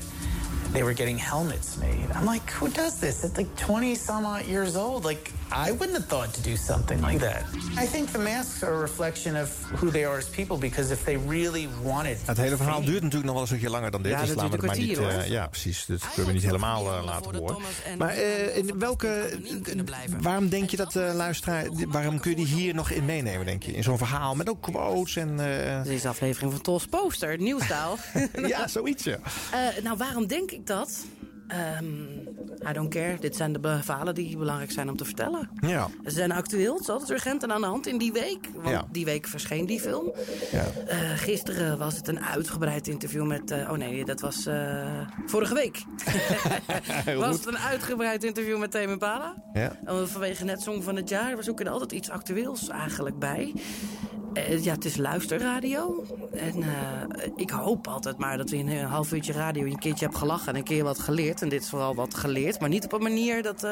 they 0.77 0.85
were 0.85 0.95
getting 0.95 1.19
helmets 1.19 1.77
made. 1.77 2.07
I'm 2.15 2.27
like, 2.33 2.51
who 2.61 2.69
does 2.69 2.95
this? 2.99 3.25
At 3.25 3.37
like 3.37 3.49
20 3.67 3.95
some 3.97 4.27
odd 4.27 4.45
years 4.47 4.75
old, 4.77 5.05
like 5.05 5.31
I 5.67 5.71
wouldn't 5.71 5.97
have 5.97 6.07
thought 6.09 6.35
to 6.35 6.41
do 6.51 6.57
something 6.57 7.01
like 7.07 7.19
that. 7.19 7.43
I 7.83 7.87
think 7.87 8.11
the 8.13 8.19
masks 8.19 8.63
are 8.63 8.75
a 8.75 8.81
reflection 8.81 9.37
of 9.37 9.49
who 9.81 9.91
they 9.91 10.05
are 10.05 10.17
as 10.19 10.29
people 10.29 10.59
because 10.59 10.93
if 10.93 11.05
they 11.05 11.17
really 11.29 11.69
wanted. 11.83 12.19
Het 12.27 12.37
hele 12.37 12.57
verhaal 12.57 12.81
duurt 12.85 13.03
natuurlijk 13.03 13.25
nog 13.25 13.33
wel 13.33 13.43
een 13.43 13.47
stukje 13.49 13.71
langer 13.71 13.91
dan 13.91 14.03
dit. 14.03 14.13
Ja, 14.13 14.21
dus 14.25 14.35
laten 14.35 14.61
we 14.61 14.67
maar 14.67 14.79
niet. 14.79 14.99
eh, 14.99 15.27
ja, 15.29 15.47
precies. 15.47 15.85
Dat 15.87 16.01
kunnen 16.09 16.27
we 16.27 16.33
niet 16.33 16.43
helemaal 16.45 16.93
eh, 16.97 17.05
laten 17.05 17.37
horen. 17.37 17.57
Maar 17.99 18.11
eh, 18.17 18.57
in 18.57 18.79
welke. 18.79 19.39
Waarom 20.21 20.49
denk 20.49 20.71
je 20.71 20.77
dat 20.77 20.97
eh 20.97 21.15
luisteraar. 21.15 21.65
Waarom 21.89 22.21
kun 22.21 22.31
je 22.31 22.37
die 22.37 22.47
hier 22.47 22.75
nog 22.75 22.91
in 22.91 23.05
meenemen, 23.05 23.47
denk 23.47 23.63
je? 23.63 23.73
In 23.73 23.83
zo'n 23.83 23.99
verhaal 23.99 24.35
met 24.35 24.49
ook 24.49 24.63
quotes 24.63 25.17
en. 25.17 25.41
eh, 25.41 25.83
Deze 25.83 26.09
aflevering 26.09 26.53
van 26.53 26.61
Tos 26.61 26.87
Poster, 26.87 27.39
nieuwstaal. 27.39 27.99
ja, 28.47 28.69
zoiets, 28.69 29.05
ja. 29.05 29.19
Eh, 29.53 29.83
nou, 29.83 29.97
waarom 29.97 30.27
denk 30.27 30.51
ik 30.51 30.66
dat? 30.67 31.05
Ehm, 31.49 32.03
I 32.69 32.73
don't 32.73 32.91
care. 32.91 33.17
Dit 33.21 33.37
zijn 33.37 33.53
de 33.53 33.79
verhalen 33.83 34.15
die 34.15 34.37
belangrijk 34.37 34.71
zijn 34.71 34.89
om 34.89 34.97
te 34.97 35.05
vertellen. 35.05 35.51
Ja. 35.61 35.89
Ze 36.05 36.11
zijn 36.11 36.33
actueel, 36.33 36.73
het 36.73 36.83
is 36.83 36.89
altijd 36.89 37.11
urgent 37.11 37.43
en 37.43 37.53
aan 37.53 37.61
de 37.61 37.67
hand 37.67 37.87
in 37.87 37.99
die 37.99 38.13
week. 38.13 38.49
Want 38.55 38.69
Ja. 38.69 38.87
die 38.91 39.05
week 39.05 39.27
verscheen 39.27 39.67
die 39.67 39.81
film. 39.81 40.13
Eh, 40.87 40.99
gisteren 41.17 41.79
was 41.79 41.97
het 41.97 42.09
een 42.09 42.21
uitgebreid 42.21 42.89
interview 42.89 43.27
met... 43.27 43.51
eh, 43.51 43.71
oh 43.71 43.77
nee, 43.77 44.05
dat 44.05 44.21
was 44.21 44.47
eh, 44.47 45.01
vorige 45.27 45.55
week. 45.55 45.83
Was 47.17 47.37
het 47.37 47.47
een 47.47 47.59
uitgebreid 47.59 48.25
interview 48.25 48.59
met 48.59 48.71
Tame 48.71 48.87
Impala. 48.93 49.35
Ja. 49.53 49.73
Vanwege 50.05 50.45
net 50.45 50.63
Song 50.63 50.83
van 50.83 50.97
het 50.97 51.09
Jaar. 51.09 51.37
We 51.37 51.43
zoeken 51.43 51.67
er 51.67 51.73
altijd 51.73 51.93
iets 51.93 52.11
actueels 52.11 52.69
eigenlijk 52.69 53.19
bij. 53.19 53.55
Eh, 54.37 54.65
ja, 54.65 54.73
het 54.75 54.85
is 54.85 54.97
luisterradio. 54.97 56.05
En 56.33 56.63
eh, 56.63 56.69
ik 57.37 57.51
hoop 57.51 57.89
altijd 57.89 58.19
maar 58.19 58.37
dat 58.37 58.51
we 58.51 58.57
in 58.57 58.69
een 58.69 58.85
half 58.85 59.13
uurtje 59.13 59.33
radio... 59.33 59.65
een 59.65 59.79
keertje 59.79 60.05
hebt 60.05 60.19
gelachen 60.19 60.49
en 60.49 60.57
een 60.57 60.65
keer 60.65 60.85
wat 60.85 60.99
geleerd. 60.99 61.43
En 61.43 61.49
dit 61.49 61.63
is 61.63 61.69
vooral 61.69 61.95
wat 61.95 62.15
geleerd. 62.15 62.61
Maar 62.61 62.69
niet 62.69 62.85
op 62.85 62.93
een 62.93 63.03
manier 63.03 63.43
dat... 63.43 63.65
eh, 63.65 63.71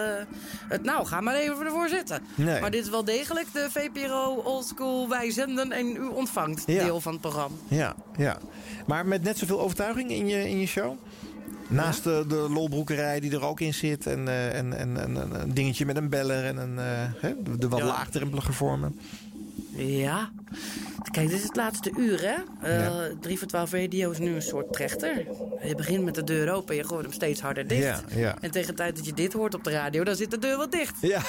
het, 0.68 0.82
nou, 0.82 1.06
ga 1.06 1.20
maar 1.20 1.34
even 1.34 1.64
ervoor 1.64 1.88
zitten. 1.88 2.22
Nee. 2.34 2.60
Maar 2.60 2.70
dit 2.70 2.84
is 2.84 2.90
wel 2.90 3.04
degelijk 3.04 3.46
de 3.52 3.66
VPRO 3.70 4.34
oldschool 4.44 5.08
wij 5.08 5.30
zenden 5.30 5.72
en 5.72 5.86
u 5.96 6.06
ontvangt 6.06 6.62
Ja. 6.66 6.84
deel 6.84 7.00
van 7.00 7.12
het 7.12 7.20
programma. 7.20 7.56
Ja, 7.68 7.94
ja. 8.16 8.38
Maar 8.86 9.06
met 9.06 9.22
net 9.22 9.38
zoveel 9.38 9.60
overtuiging 9.60 10.10
in 10.10 10.26
je, 10.28 10.48
in 10.50 10.58
je 10.58 10.66
show? 10.66 10.92
Naast 11.68 12.04
de, 12.04 12.24
de 12.28 12.34
lolbroekerij 12.50 13.20
die 13.20 13.30
er 13.32 13.44
ook 13.44 13.60
in 13.60 13.74
zit. 13.74 14.06
En, 14.06 14.28
en, 14.52 14.72
en, 14.78 14.96
en, 14.96 15.16
en 15.16 15.40
een 15.40 15.54
dingetje 15.54 15.86
met 15.86 15.96
een 15.96 16.08
beller. 16.08 16.44
En 16.44 16.56
een, 16.56 16.76
hè, 17.20 17.42
de, 17.42 17.58
de 17.58 17.68
wat 17.68 17.78
Ja. 17.78 17.84
laagdrempelige 17.86 18.52
vormen. 18.52 18.98
Ja. 19.76 20.30
Kijk, 21.10 21.28
dit 21.28 21.38
is 21.38 21.42
het 21.42 21.56
laatste 21.56 21.92
uur, 21.96 22.20
hè? 22.20 22.34
Eh 22.76 23.04
3 23.20 23.38
voor 23.38 23.48
12 23.48 23.72
radio 23.72 24.10
is 24.10 24.18
nu 24.18 24.34
een 24.34 24.42
soort 24.42 24.72
trechter. 24.72 25.26
Je 25.62 25.74
begint 25.74 26.04
met 26.04 26.14
de 26.14 26.24
deur 26.24 26.52
open 26.52 26.70
en 26.74 26.76
je 26.80 26.86
gooit 26.88 27.02
hem 27.04 27.12
steeds 27.12 27.40
harder 27.40 27.66
dicht. 27.66 27.82
Ja, 27.82 28.00
ja. 28.16 28.36
En 28.40 28.50
tegen 28.50 28.68
de 28.68 28.74
tijd 28.74 28.96
dat 28.96 29.06
je 29.06 29.12
dit 29.12 29.32
hoort 29.32 29.54
op 29.54 29.64
de 29.64 29.70
radio, 29.70 30.04
dan 30.04 30.16
zit 30.16 30.30
de 30.30 30.38
deur 30.38 30.56
wel 30.56 30.70
dicht. 30.70 30.96
Ja, 31.00 31.20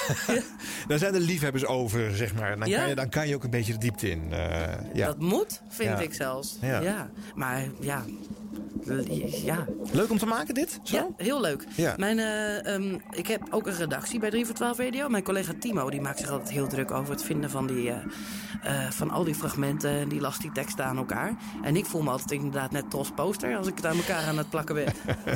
daar 0.88 1.00
zijn 1.00 1.14
de 1.14 1.20
liefhebbers 1.20 1.66
over, 1.66 2.16
zeg 2.16 2.34
maar. 2.36 2.60
Dan, 2.60 2.70
Ja. 2.70 2.80
kan 2.80 2.90
je, 2.90 2.96
dan 2.96 3.10
kan 3.10 3.28
je 3.28 3.36
ook 3.36 3.44
een 3.44 3.50
beetje 3.50 3.74
de 3.74 3.80
diepte 3.80 4.10
in. 4.10 4.30
ja. 4.94 5.06
Dat 5.06 5.20
moet, 5.20 5.62
vind 5.70 6.00
ik 6.00 6.14
zelfs. 6.14 6.58
Ja. 6.62 7.10
Maar 7.36 7.68
ja... 7.80 8.04
Ja. 9.44 9.66
Leuk 9.92 10.10
om 10.10 10.18
te 10.18 10.26
maken, 10.26 10.54
dit? 10.54 10.80
Zo? 10.84 10.96
Ja, 10.96 11.08
heel 11.18 11.42
leuk. 11.42 11.66
Ja. 11.76 11.94
Mijn, 11.98 12.20
eh, 12.20 12.74
ehm, 12.74 12.98
ik 13.12 13.28
heb 13.28 13.42
ook 13.50 13.68
een 13.68 13.76
redactie 13.78 14.20
bij 14.20 14.30
3 14.30 14.46
voor 14.46 14.56
12 14.56 14.78
Radio. 14.78 15.10
Mijn 15.10 15.24
collega 15.24 15.54
Timo 15.60 15.90
die 15.90 16.02
maakt 16.02 16.20
zich 16.20 16.30
altijd 16.30 16.50
heel 16.50 16.68
druk 16.68 16.92
over 16.92 17.14
het 17.14 17.24
vinden 17.24 17.50
van, 17.50 17.68
die, 17.68 17.90
eh, 17.90 17.98
eh, 18.64 18.92
van 18.92 19.10
al 19.12 19.24
die 19.24 19.36
fragmenten. 19.36 19.90
En 19.90 20.10
die 20.10 20.22
last 20.22 20.42
die 20.42 20.52
teksten 20.52 20.86
aan 20.86 20.98
elkaar. 20.98 21.36
En 21.64 21.76
ik 21.76 21.86
voel 21.86 22.02
me 22.02 22.10
altijd 22.10 22.32
inderdaad 22.32 22.72
net 22.72 22.90
Tos 22.90 23.12
Poster 23.16 23.58
als 23.58 23.68
ik 23.68 23.76
het 23.76 23.86
aan 23.86 23.98
elkaar 23.98 24.28
aan 24.28 24.38
het 24.38 24.50
plakken 24.50 24.76
ben. 24.76 24.94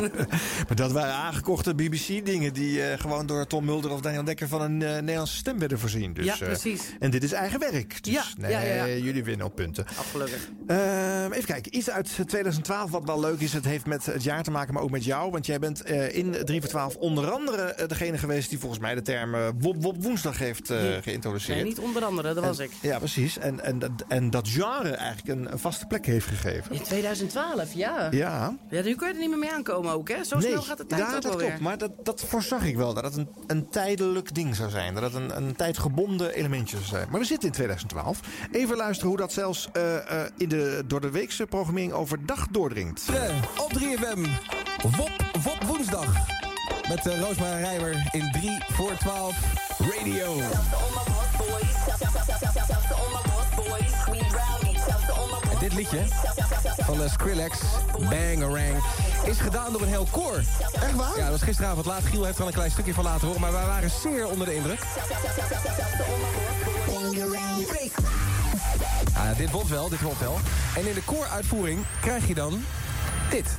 Maar 0.68 0.76
dat 0.76 0.92
waren 0.92 1.14
aangekochte 1.14 1.76
BBC-dingen 1.76 2.54
die 2.54 2.82
gewoon 2.98 3.26
door 3.26 3.48
Tom 3.48 3.66
Mulder 3.66 3.92
of 3.92 4.02
Daniel 4.02 4.24
Dekker 4.24 4.48
van 4.48 4.62
een 4.62 4.78
Nederlandse 4.78 5.36
stem 5.36 5.60
werden 5.60 5.80
voorzien. 5.80 6.14
Dus, 6.14 6.26
Ja, 6.26 6.36
precies. 6.36 6.96
en 7.00 7.12
dit 7.12 7.24
is 7.24 7.32
eigen 7.32 7.60
werk. 7.60 8.04
Dus 8.04 8.14
Ja, 8.14 8.24
nee, 8.38 8.52
ja, 8.52 8.88
jullie 8.88 9.24
winnen 9.24 9.46
op 9.46 9.56
punten. 9.56 9.86
Gelukkig. 10.12 10.50
Ehm, 10.68 11.32
even 11.32 11.46
kijken, 11.46 11.78
iets 11.78 11.90
uit 11.90 12.18
2012 12.28 12.92
wat 12.92 13.06
wel 13.10 13.20
leuk 13.20 13.40
is. 13.40 13.54
Het 13.54 13.66
heeft 13.66 13.86
met 13.86 14.06
het 14.06 14.24
jaar 14.24 14.44
te 14.44 14.52
maken, 14.52 14.74
maar 14.74 14.84
ook 14.84 14.90
met 14.90 15.04
jou. 15.06 15.32
Want 15.32 15.46
jij 15.46 15.60
bent 15.60 15.82
eh, 15.82 16.16
in 16.16 16.36
3 16.46 16.60
voor 16.62 16.70
12 16.70 16.96
onder 16.96 17.32
andere 17.32 17.62
eh, 17.62 17.88
degene 17.88 18.18
geweest... 18.18 18.50
die 18.50 18.60
volgens 18.60 18.82
mij 18.82 18.96
de 18.96 19.02
term 19.02 19.36
eh, 19.36 19.48
Wop 19.60 19.84
Wop 19.84 20.04
Woensdag 20.04 20.38
heeft 20.38 20.72
geïntroduceerd. 21.02 21.58
Nee, 21.58 21.68
niet 21.68 21.80
onder 21.80 22.04
andere, 22.06 22.34
dat 22.34 22.44
was 22.44 22.60
ik. 22.60 22.72
Ja, 22.82 22.98
precies. 22.98 23.38
En, 23.38 23.64
en, 23.64 23.80
dat- 23.80 23.92
en 24.08 24.30
dat 24.30 24.48
genre 24.50 24.90
eigenlijk 24.90 25.40
een, 25.40 25.52
een 25.52 25.60
vaste 25.60 25.86
plek 25.86 26.06
heeft 26.06 26.26
gegeven. 26.28 26.76
In 26.76 26.82
2012, 26.82 27.74
ja. 27.74 28.08
Ja. 28.12 28.58
Ja, 28.70 28.82
nu 28.84 28.96
kun 28.96 29.08
je 29.08 29.14
er 29.14 29.20
niet 29.20 29.30
meer 29.30 29.38
mee 29.38 29.52
aankomen 29.52 29.92
ook, 29.94 30.10
hè? 30.10 30.24
Zo 30.24 30.40
snel 30.40 30.62
gaat 30.62 30.78
de 30.78 30.86
tijd 30.86 31.02
ja, 31.02 31.08
ook 31.16 31.22
dat 31.22 31.36
klopt. 31.36 31.42
weer. 31.48 31.58
Maar 31.62 31.78
dat, 31.78 31.92
dat 32.06 32.22
voorzag 32.28 32.64
ik 32.66 32.76
wel. 32.78 32.94
Dat 32.94 33.04
het 33.04 33.18
een, 33.18 33.30
een 33.48 33.70
tijdelijk 33.70 34.36
ding 34.36 34.56
zou 34.56 34.70
zijn. 34.70 34.94
Dat 34.94 35.04
het 35.04 35.14
een, 35.14 35.36
een 35.38 35.56
tijdgebonden 35.56 36.34
elementje 36.34 36.76
zou 36.78 36.88
zijn. 36.90 37.08
Maar 37.12 37.20
we 37.20 37.26
zitten 37.26 37.48
in 37.48 37.54
2012. 37.54 38.20
Even 38.52 38.78
luisteren 38.78 39.10
hoe 39.10 39.20
dat 39.20 39.34
zelfs 39.34 39.68
in 40.38 40.50
de, 40.50 40.84
door 40.88 41.02
de 41.02 41.10
weekse 41.10 41.46
programmering 41.46 41.92
overdag 41.94 42.48
doordringt. 42.48 42.99
Op 43.08 43.72
3FM. 43.80 44.20
Wop, 44.98 45.12
Wop 45.44 45.64
woensdag. 45.64 46.06
Met 46.90 47.06
uh, 47.08 47.20
Roosmar 47.20 47.60
Rijmer 47.60 48.08
in 48.12 48.32
3 48.32 48.64
voor 48.68 48.98
12 48.98 49.36
Radio. 49.78 50.40
En 55.52 55.60
dit 55.60 55.74
liedje 55.74 56.00
van 56.78 57.02
uh, 57.02 57.10
Skrillex, 57.10 57.58
Bangarang, 58.00 58.84
is 59.26 59.40
gedaan 59.40 59.72
door 59.72 59.82
een 59.82 59.88
heel 59.88 60.08
koor. 60.12 60.38
Echt 60.74 60.96
waar? 60.96 61.18
Ja, 61.18 61.22
dat 61.22 61.32
was 61.32 61.42
gisteravond 61.42 61.86
laat. 61.86 62.04
Giel 62.04 62.24
heeft 62.24 62.36
er 62.36 62.42
al 62.42 62.48
een 62.48 62.54
klein 62.54 62.72
stukje 62.72 62.94
van 62.94 63.04
laten 63.04 63.28
horen, 63.28 63.42
maar 63.42 63.52
wij 63.52 63.66
waren 63.66 63.90
zeer 64.02 64.28
onder 64.28 64.48
de 64.48 64.56
indruk. 64.56 64.80
Ah, 69.14 69.38
dit 69.38 69.52
wordt 69.52 69.70
wel, 69.70 69.90
dit 69.90 70.02
wordt 70.02 70.20
wel. 70.20 70.40
En 70.76 70.88
in 70.88 70.94
de 70.94 71.04
kooruitvoering 71.04 71.86
krijg 72.02 72.28
je 72.28 72.34
dan 72.34 72.64
dit. 73.32 73.58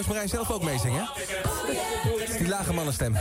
Roosmarijn 0.00 0.28
zelf 0.28 0.50
ook 0.50 0.62
meezingen. 0.62 1.08
Die 2.38 2.48
lage 2.48 2.72
mannenstem. 2.72 3.16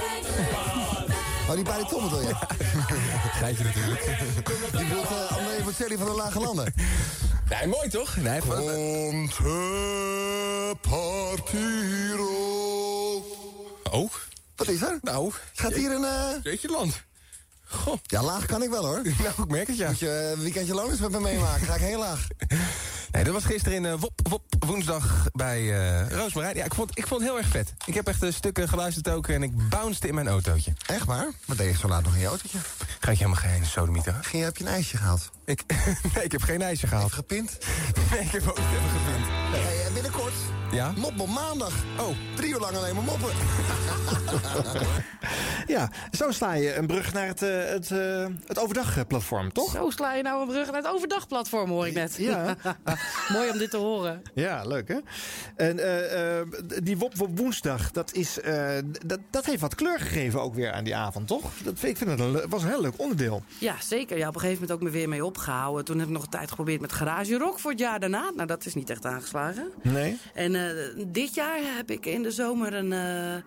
Oh, 1.50 1.56
die 1.56 1.64
bariton 1.64 2.04
bedoel 2.04 2.22
je? 2.22 2.36
Geitje 3.40 3.64
natuurlijk. 3.64 4.04
Die 4.72 4.86
bedoelt 4.86 5.12
uh, 5.12 5.32
André 5.32 5.64
Bocelli 5.64 5.98
van 5.98 6.06
de 6.06 6.12
Lage 6.12 6.40
Landen. 6.40 6.74
Nee, 7.50 7.68
mooi 7.68 7.90
toch? 7.90 8.16
Nee. 8.16 8.40
Komt 8.40 9.36
partiro. 10.82 12.28
Oh? 13.92 14.12
Wat 14.56 14.68
is 14.68 14.82
er? 14.82 15.00
Nou... 15.02 15.32
Gaat 15.54 15.74
hier 15.74 15.92
een... 15.92 16.02
Uh... 16.02 16.44
Jeetje 16.44 16.70
land. 16.70 17.04
Goh. 17.64 17.98
Ja, 18.04 18.24
laag 18.24 18.46
kan 18.46 18.64
ik 18.64 18.70
wel 18.70 18.86
hoor. 18.86 19.02
Nou, 19.24 19.34
ik 19.38 19.48
merk 19.48 19.68
het 19.68 19.78
ja. 19.78 19.88
Moet 19.88 20.00
je 20.00 20.34
uh, 20.38 20.42
weekendje 20.44 20.74
looners 20.74 21.00
met 21.00 21.12
me 21.12 21.20
meemaken. 21.20 21.68
Ga 21.68 21.76
ik 21.76 21.82
heel 21.82 22.00
laag. 22.00 22.28
Dat 23.24 23.34
was 23.34 23.46
gisteren 23.46 23.86
in 23.86 23.98
Wop, 23.98 24.20
Wop 24.30 24.44
woensdag 24.60 25.28
bij 25.32 25.62
uh, 25.62 26.10
Roosmarijn. 26.10 26.56
Ja, 26.56 26.66
ik 26.66 26.74
vond, 26.74 26.98
ik 26.98 27.08
vond 27.08 27.22
het 27.22 27.30
heel 27.30 27.40
erg 27.40 27.48
vet. 27.48 27.74
Ik 27.86 27.94
heb 27.94 28.08
echt 28.08 28.24
uh, 28.24 28.32
stukken 28.32 28.70
geluisterd 28.70 29.10
ook 29.10 29.28
en 29.28 29.44
ik 29.44 29.70
bounced 29.70 30.06
in 30.06 30.16
mijn 30.16 30.28
autootje. 30.28 30.74
Echt 30.86 31.06
waar? 31.06 31.28
Wat 31.46 31.58
deed 31.58 31.72
je 31.72 31.78
zo 31.78 31.88
laat 31.88 32.04
nog 32.04 32.14
in 32.14 32.20
je 32.20 32.28
autootje? 32.28 32.58
Ga 33.00 33.12
ik 33.12 33.18
helemaal 33.18 33.41
geen 33.41 33.66
sodemieter? 33.66 34.14
Ging 34.14 34.38
je, 34.38 34.44
heb 34.44 34.58
je 34.58 34.64
een 34.64 34.70
ijsje 34.70 34.98
gehaald? 34.98 35.32
Ik, 35.50 35.64
nee, 36.16 36.24
ik 36.24 36.32
heb 36.32 36.42
geen 36.42 36.62
ijsje 36.62 36.88
gehaald. 36.88 37.12
Gepint? 37.12 37.58
Nee, 38.12 38.20
ik 38.20 38.32
heb 38.32 38.48
ook 38.48 38.58
niet 38.58 38.66
even 38.68 38.90
gepint. 38.90 39.26
Hey, 39.66 39.86
en 39.86 39.94
binnenkort, 39.94 40.34
Ja? 40.72 40.92
mop 40.98 41.20
op 41.20 41.28
maandag. 41.30 41.74
Oh, 42.00 42.16
drie 42.36 42.50
uur 42.54 42.60
lang 42.60 42.76
alleen 42.76 42.96
maar 42.96 43.04
moppen. 43.04 43.30
Ja, 45.68 45.92
zo 46.12 46.32
sla 46.32 46.54
je 46.54 46.76
een 46.76 46.88
brug 46.88 47.14
naar 47.14 47.28
het, 47.28 47.42
eh, 47.42 47.50
het, 47.66 47.92
eh, 47.92 48.26
het 48.48 48.60
overdagplatform, 48.60 49.54
toch? 49.54 49.72
Zo 49.72 49.90
sla 49.90 50.14
je 50.14 50.24
nou 50.24 50.42
een 50.42 50.48
brug 50.48 50.66
naar 50.72 50.82
het 50.82 50.92
overdagplatform, 50.92 51.70
hoor 51.70 51.88
ik 51.88 51.94
net. 51.94 52.16
Ja. 52.18 52.56
Mooi 53.32 53.50
om 53.50 53.58
dit 53.58 53.70
te 53.72 53.78
horen. 53.78 54.22
Ja, 54.34 54.64
leuk 54.64 54.88
hè? 54.88 54.98
En 55.56 55.80
eh, 55.80 56.40
eh, 56.40 56.48
die 56.84 56.98
Wop 56.98 57.16
Wop 57.18 57.38
woensdag, 57.38 57.92
dat, 57.92 58.14
is, 58.14 58.40
eh, 58.42 58.70
dat, 59.06 59.20
dat 59.30 59.46
heeft 59.46 59.62
wat 59.62 59.76
kleur 59.76 60.00
gegeven 60.00 60.42
ook 60.42 60.56
weer 60.56 60.72
aan 60.72 60.84
die 60.84 60.96
avond, 60.96 61.28
toch? 61.28 61.42
Dat, 61.64 61.74
vind- 61.80 61.92
ik 61.92 61.98
vind 61.98 62.10
het 62.10 62.20
een, 62.20 62.50
was 62.50 62.62
een 62.64 62.70
heel 62.70 62.82
leuk 62.82 62.94
onderdeel. 63.00 63.44
Ja, 63.58 63.76
zeker. 63.82 64.18
Ja, 64.18 64.28
op 64.28 64.36
een 64.36 64.42
gegeven 64.42 64.62
moment 64.62 64.80
ook 64.80 64.86
me 64.88 64.98
weer 64.98 65.10
mee 65.10 65.26
opgehouden. 65.40 65.86
Toen 65.86 65.99
heb 65.99 66.07
ik 66.07 66.14
nog 66.14 66.24
een 66.24 66.30
tijd 66.30 66.49
geprobeerd 66.49 66.82
met 66.82 66.91
Garage 66.91 67.38
Rock 67.38 67.60
voor 67.60 67.72
het 67.72 67.80
jaar 67.80 67.99
daarna. 67.99 68.32
Nou, 68.36 68.48
dat 68.48 68.66
is 68.66 68.76
niet 68.76 68.90
echt 68.90 69.06
aangeslagen. 69.06 69.72
Nee? 69.82 70.18
En 70.34 70.56
eh, 70.56 71.06
dit 71.07 71.36
jaar 71.36 71.60
heb 71.78 71.91
ik 71.91 72.06
in 72.06 72.24
de 72.24 72.32
zomer 72.32 72.74
een, 72.74 72.94
eh, 72.94 73.41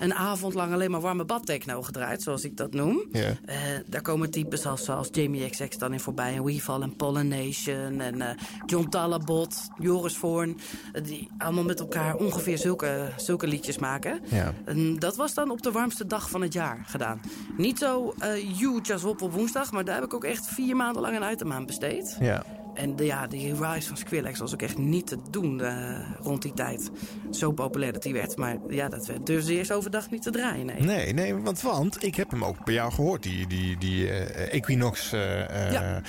een 0.00 0.14
avond 0.14 0.54
lang 0.54 0.72
alleen 0.72 0.90
maar 0.90 1.00
warme 1.00 1.24
badtechno 1.24 1.82
gedraaid, 1.82 2.22
zoals 2.22 2.44
ik 2.44 2.56
dat 2.56 2.72
noem. 2.72 3.02
Ja. 3.12 3.34
Eh, 3.44 3.56
daar 3.86 4.02
komen 4.02 4.30
types 4.30 4.66
als, 4.66 4.84
zoals 4.84 5.08
Jamie 5.12 5.50
XX 5.50 5.78
dan 5.78 5.92
in 5.92 6.00
voorbij. 6.00 6.34
En 6.34 6.44
Weefall 6.44 6.80
en 6.80 6.96
Pollination. 6.96 8.00
En 8.00 8.36
John 8.66 8.88
Talabot, 8.88 9.56
Joris 9.78 10.16
Voorn. 10.16 10.58
die 11.02 11.28
allemaal 11.38 11.64
met 11.64 11.80
elkaar 11.80 12.14
ongeveer 12.14 12.58
zulke, 12.58 13.08
zulke 13.16 13.46
liedjes 13.46 13.78
maken. 13.78 14.20
Ja. 14.24 14.54
En 14.64 14.98
dat 14.98 15.16
was 15.16 15.34
dan 15.34 15.50
op 15.50 15.62
de 15.62 15.70
warmste 15.70 16.06
dag 16.06 16.30
van 16.30 16.42
het 16.42 16.52
jaar 16.52 16.84
gedaan. 16.86 17.20
Niet 17.56 17.78
zo 17.78 18.14
huge 18.58 18.92
als 18.92 19.04
op 19.04 19.22
op 19.22 19.32
woensdag, 19.32 19.72
maar 19.72 19.84
daar 19.84 19.94
heb 19.94 20.04
ik 20.04 20.14
ook 20.14 20.24
echt 20.24 20.46
vier 20.46 20.76
maanden 20.76 21.02
lang 21.02 21.16
een 21.16 21.22
aan 21.46 21.66
besteed. 21.66 22.16
Ja. 22.20 22.42
En 22.74 22.96
de, 22.96 23.04
ja, 23.04 23.26
die 23.26 23.54
rise 23.64 23.88
van 23.88 23.96
Skrillex 23.96 24.38
was 24.38 24.52
ook 24.54 24.62
echt 24.62 24.78
niet 24.78 25.06
te 25.06 25.18
doen 25.30 25.60
eh, 25.60 25.98
rond 26.22 26.42
die 26.42 26.52
tijd. 26.54 26.90
Zo 27.30 27.52
populair 27.52 27.92
dat 27.92 28.04
hij 28.04 28.12
werd. 28.12 28.36
Maar 28.36 28.56
ja, 28.68 28.88
dat 28.88 29.06
werd 29.06 29.26
dus 29.26 29.46
eerst 29.48 29.72
overdag 29.72 30.10
niet 30.10 30.22
te 30.22 30.30
draaien, 30.30 30.66
nee. 30.66 30.80
Nee, 30.80 31.12
nee, 31.12 31.34
want, 31.34 31.60
want 31.60 32.04
ik 32.04 32.14
heb 32.14 32.30
hem 32.30 32.44
ook 32.44 32.64
bij 32.64 32.74
jou 32.74 32.92
gehoord, 32.92 33.22
die, 33.22 33.46
die, 33.46 33.78
die 33.78 34.10
eh, 34.10 34.54
Equinox. 34.54 35.12
eh, 35.12 35.72
Ja. 35.72 36.02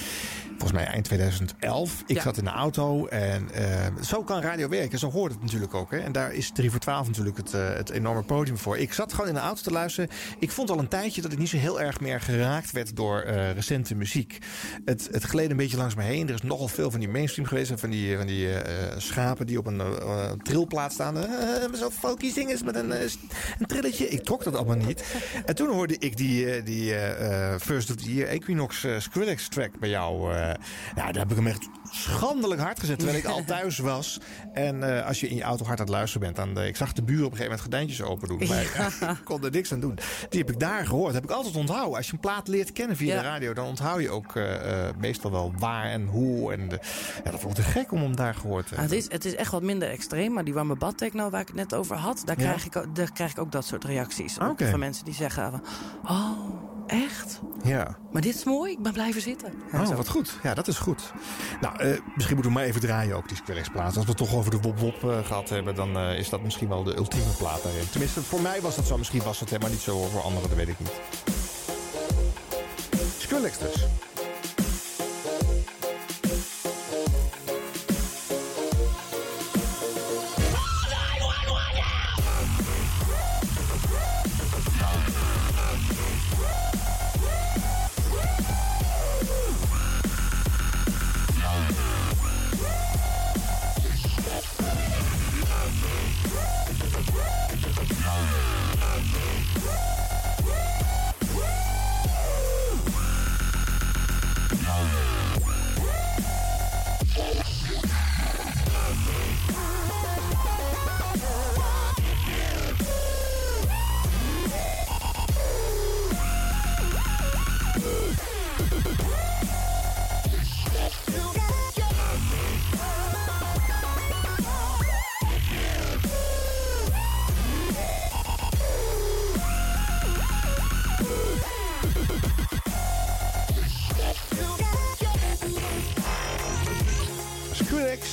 Volgens 0.59 0.79
mij 0.79 0.89
eind 0.89 1.05
2011. 1.05 2.03
Ik 2.07 2.15
Ja. 2.15 2.21
zat 2.21 2.37
in 2.37 2.43
de 2.43 2.49
auto 2.49 3.05
en 3.07 3.51
eh, 3.53 3.85
zo 4.03 4.23
kan 4.23 4.41
radio 4.41 4.69
werken. 4.69 4.99
Zo 4.99 5.11
hoort 5.11 5.31
het 5.31 5.41
natuurlijk 5.41 5.73
ook. 5.73 5.91
Hè. 5.91 5.97
En 5.97 6.11
daar 6.11 6.33
is 6.33 6.51
3 6.51 6.71
voor 6.71 6.79
12 6.79 7.07
natuurlijk 7.07 7.37
het, 7.37 7.53
eh, 7.53 7.73
het 7.73 7.89
enorme 7.89 8.23
podium 8.23 8.57
voor. 8.57 8.77
Ik 8.77 8.93
zat 8.93 9.13
gewoon 9.13 9.27
in 9.27 9.33
de 9.33 9.39
auto 9.39 9.61
te 9.61 9.71
luisteren. 9.71 10.09
Ik 10.39 10.51
vond 10.51 10.69
al 10.69 10.79
een 10.79 10.87
tijdje 10.87 11.21
dat 11.21 11.31
ik 11.31 11.37
niet 11.37 11.49
zo 11.49 11.57
heel 11.57 11.81
erg 11.81 11.99
meer 11.99 12.21
geraakt 12.21 12.71
werd 12.71 12.95
door 12.95 13.19
eh, 13.21 13.51
recente 13.51 13.95
muziek. 13.95 14.37
Het, 14.85 15.09
het 15.11 15.23
gleed 15.23 15.49
een 15.49 15.57
beetje 15.57 15.77
langs 15.77 15.95
me 15.95 16.03
heen. 16.03 16.27
Er 16.27 16.33
is 16.33 16.41
nogal 16.41 16.67
veel 16.67 16.91
van 16.91 16.99
die 16.99 17.09
mainstream 17.09 17.47
geweest. 17.47 17.71
En 17.71 17.79
van 17.79 17.89
die, 17.89 18.17
van 18.17 18.27
die 18.27 18.47
schapen 18.97 19.45
die 19.47 19.57
op 19.57 19.65
een 19.67 19.81
trilplaat 20.43 20.91
staan. 20.93 21.15
Zo 21.75 21.89
folky 21.89 22.31
zingers 22.31 22.63
met 22.63 22.75
een, 22.75 22.91
een 22.91 23.65
trilletje. 23.65 24.09
Ik 24.09 24.23
trok 24.23 24.43
dat 24.43 24.55
allemaal 24.55 24.75
niet. 24.75 25.03
En 25.45 25.55
toen 25.55 25.67
hoorde 25.73 25.95
ik 25.99 26.17
die, 26.17 26.63
die 26.63 26.93
First 27.59 27.89
of 27.89 27.95
the 27.95 28.13
Year 28.13 28.29
Equinox 28.29 28.85
Skrillex 28.97 29.47
track 29.47 29.79
bij 29.79 29.89
jou. 29.89 30.33
Eh 30.57 30.63
ja, 30.95 31.05
daar 31.11 31.21
heb 31.21 31.29
ik 31.29 31.35
hem 31.35 31.47
echt 31.47 31.67
schandelijk 31.91 32.61
hard 32.61 32.79
gezet. 32.79 32.97
Terwijl 32.99 33.19
ik 33.19 33.25
al 33.25 33.43
thuis 33.43 33.77
was. 33.77 34.19
En 34.53 34.97
eh, 34.97 35.05
als 35.07 35.19
je 35.19 35.27
in 35.29 35.35
je 35.35 35.41
auto 35.43 35.65
hard 35.65 35.79
aan 35.79 35.85
het 35.85 35.95
luisteren 35.95 36.33
bent. 36.33 36.35
Dan, 36.55 36.63
eh, 36.63 36.67
ik 36.69 36.75
zag 36.75 36.93
de 36.93 37.03
buren 37.03 37.25
op 37.25 37.31
een 37.31 37.37
gegeven 37.37 37.57
moment 37.57 37.61
gordijntjes 37.61 38.01
open 38.01 38.27
doen. 38.27 38.47
Maar 38.47 39.11
ik 39.19 39.25
kon 39.25 39.43
er 39.43 39.51
niks 39.51 39.73
aan 39.73 39.79
doen. 39.79 39.99
Die 40.29 40.39
heb 40.39 40.49
ik 40.51 40.59
daar 40.59 40.85
gehoord. 40.87 41.13
heb 41.13 41.23
ik 41.23 41.29
altijd 41.31 41.55
onthouden. 41.55 41.97
Als 41.97 42.07
je 42.07 42.13
een 42.13 42.19
plaat 42.19 42.47
leert 42.47 42.71
kennen 42.71 42.95
via 42.97 43.13
Ja. 43.15 43.21
de 43.21 43.27
radio. 43.27 43.53
Dan 43.53 43.65
onthoud 43.65 44.01
je 44.01 44.09
ook 44.09 44.33
meestal 44.97 45.31
wel 45.31 45.53
waar 45.57 45.85
en 45.85 46.05
hoe. 46.07 46.51
En 46.53 46.69
de, 46.69 46.79
ja, 47.23 47.31
dat 47.31 47.39
vond 47.39 47.57
ik 47.57 47.63
te 47.63 47.69
gek 47.71 47.91
om 47.91 48.01
hem 48.01 48.15
daar 48.15 48.33
gehoord 48.35 48.67
te 48.67 48.75
Ah, 48.75 48.81
het, 48.81 48.91
is, 48.91 49.11
het 49.11 49.25
is 49.25 49.35
echt 49.35 49.51
wat 49.51 49.61
minder 49.63 49.89
extreem, 49.89 50.33
maar 50.33 50.43
die 50.43 50.53
warme 50.53 50.75
badtechno 50.75 51.29
waar 51.29 51.41
ik 51.41 51.47
het 51.47 51.55
net 51.55 51.73
over 51.75 51.95
had, 51.95 52.21
daar, 52.25 52.35
krijg, 52.35 52.65
ik, 52.65 52.75
ook- 52.75 52.95
daar 52.95 53.11
krijg 53.11 53.31
ik 53.31 53.39
ook 53.39 53.51
dat 53.51 53.65
soort 53.65 53.83
reacties. 53.83 54.39
Ook. 54.39 54.61
Van 54.63 54.79
mensen 54.79 55.05
die 55.05 55.13
zeggen 55.13 55.51
van, 55.51 55.61
oh, 56.03 56.31
echt? 56.89 57.39
Ja. 57.63 57.97
Maar 58.11 58.21
dit 58.21 58.35
is 58.35 58.43
mooi, 58.43 58.71
ik 58.71 58.79
ben 58.81 58.93
blijven 58.93 59.21
zitten. 59.21 59.53
Ja, 59.71 59.81
Oh, 59.81 59.87
zo. 59.87 59.93
wat 59.95 60.07
goed. 60.09 60.37
Ja, 60.43 60.53
dat 60.53 60.67
is 60.67 60.77
goed. 60.77 61.11
Nou, 61.61 61.77
eh, 61.77 61.87
misschien 62.15 62.35
moeten 62.35 62.53
we 62.53 62.59
maar 62.59 62.63
even 62.67 62.81
draaien 62.81 63.15
ook, 63.15 63.27
die 63.27 63.37
Skrillex 63.37 63.69
plaat. 63.69 63.85
Als 63.95 64.05
we 64.05 64.09
het 64.11 64.17
toch 64.17 64.33
over 64.35 64.51
de 64.51 64.59
Wop 64.59 64.79
Wop 64.79 65.03
eh, 65.09 65.17
gehad 65.25 65.49
hebben, 65.49 65.75
dan 65.75 65.97
eh, 65.97 66.17
is 66.19 66.29
dat 66.29 66.41
misschien 66.41 66.69
wel 66.69 66.83
de 66.83 66.95
ultieme 66.97 67.31
plaat 67.37 67.63
daarin. 67.63 67.89
Tenminste, 67.89 68.21
voor 68.21 68.41
mij 68.41 68.61
was 68.61 68.75
dat 68.75 68.85
zo. 68.85 68.97
Misschien 68.97 69.23
was 69.23 69.39
het 69.39 69.49
helemaal 69.49 69.71
niet 69.71 69.81
zo, 69.81 70.07
voor 70.07 70.21
anderen, 70.21 70.49
dat 70.49 70.57
weet 70.57 70.67
ik 70.67 70.79
niet. 70.79 70.91
Skrillex 73.17 73.57
dus. 73.57 73.85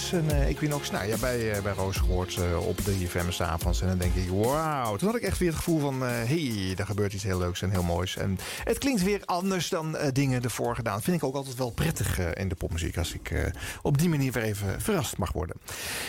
Skrillex 0.07 0.31
en 0.35 0.41
eh, 0.41 0.49
Equinox. 0.49 0.91
Nou 0.91 1.07
ja, 1.07 1.17
bij, 1.17 1.53
eh, 1.53 1.63
bij 1.63 1.73
Roos 1.73 1.97
gehoord 1.97 2.37
eh, 2.37 2.67
op 2.67 2.85
de 2.85 2.99
IFM 3.01 3.31
s'avonds. 3.31 3.81
En 3.81 3.89
dan 3.89 3.99
denk 3.99 4.15
ik, 4.15 4.29
wauw. 4.29 4.97
Toen 4.97 5.09
had 5.09 5.17
ik 5.17 5.23
echt 5.23 5.39
weer 5.39 5.49
het 5.49 5.57
gevoel 5.57 5.79
van, 5.81 6.03
hé, 6.03 6.25
hey, 6.25 6.75
daar 6.75 6.87
gebeurt 6.87 7.13
iets 7.13 7.23
heel 7.23 7.39
leuks 7.39 7.63
en 7.63 7.71
heel 7.71 7.83
moois. 7.83 8.17
En 8.17 8.39
het 8.65 8.79
klinkt 8.79 9.03
weer 9.03 9.21
anders 9.25 9.69
dan 9.69 9.97
eh, 9.97 10.09
dingen 10.13 10.43
ervoor 10.43 10.75
gedaan. 10.75 11.03
Vind 11.03 11.17
ik 11.17 11.25
ook 11.25 11.35
altijd 11.35 11.57
wel 11.57 11.71
prettig 11.71 12.19
eh, 12.19 12.27
in 12.35 12.49
de 12.49 12.55
popmuziek. 12.55 12.99
Als 12.99 13.13
ik 13.15 13.31
eh, 13.31 13.45
op 13.83 13.99
die 13.99 14.09
manier 14.09 14.33
weer 14.33 14.43
even 14.43 14.81
verrast 14.81 15.17
mag 15.17 15.33
worden. 15.33 15.57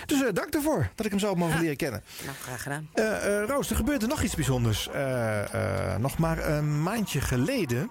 Dus 0.05 0.21
eh, 0.23 0.33
dank 0.33 0.51
daarvoor 0.51 0.89
dat 0.95 1.05
ik 1.05 1.11
hem 1.11 1.21
zo 1.21 1.29
heb 1.29 1.37
mogen 1.37 1.59
leren 1.59 1.77
kennen. 1.77 2.03
Nou, 2.25 2.35
graag 2.41 2.63
gedaan. 2.63 2.89
Eh, 2.93 3.41
eh, 3.41 3.47
Roos, 3.47 3.69
er 3.69 3.75
gebeurde 3.75 4.07
nog 4.07 4.21
iets 4.21 4.35
bijzonders. 4.35 4.89
Eh, 4.89 5.93
eh, 5.93 5.99
nog 5.99 6.17
maar 6.17 6.49
een 6.49 6.83
maandje 6.83 7.21
geleden. 7.21 7.89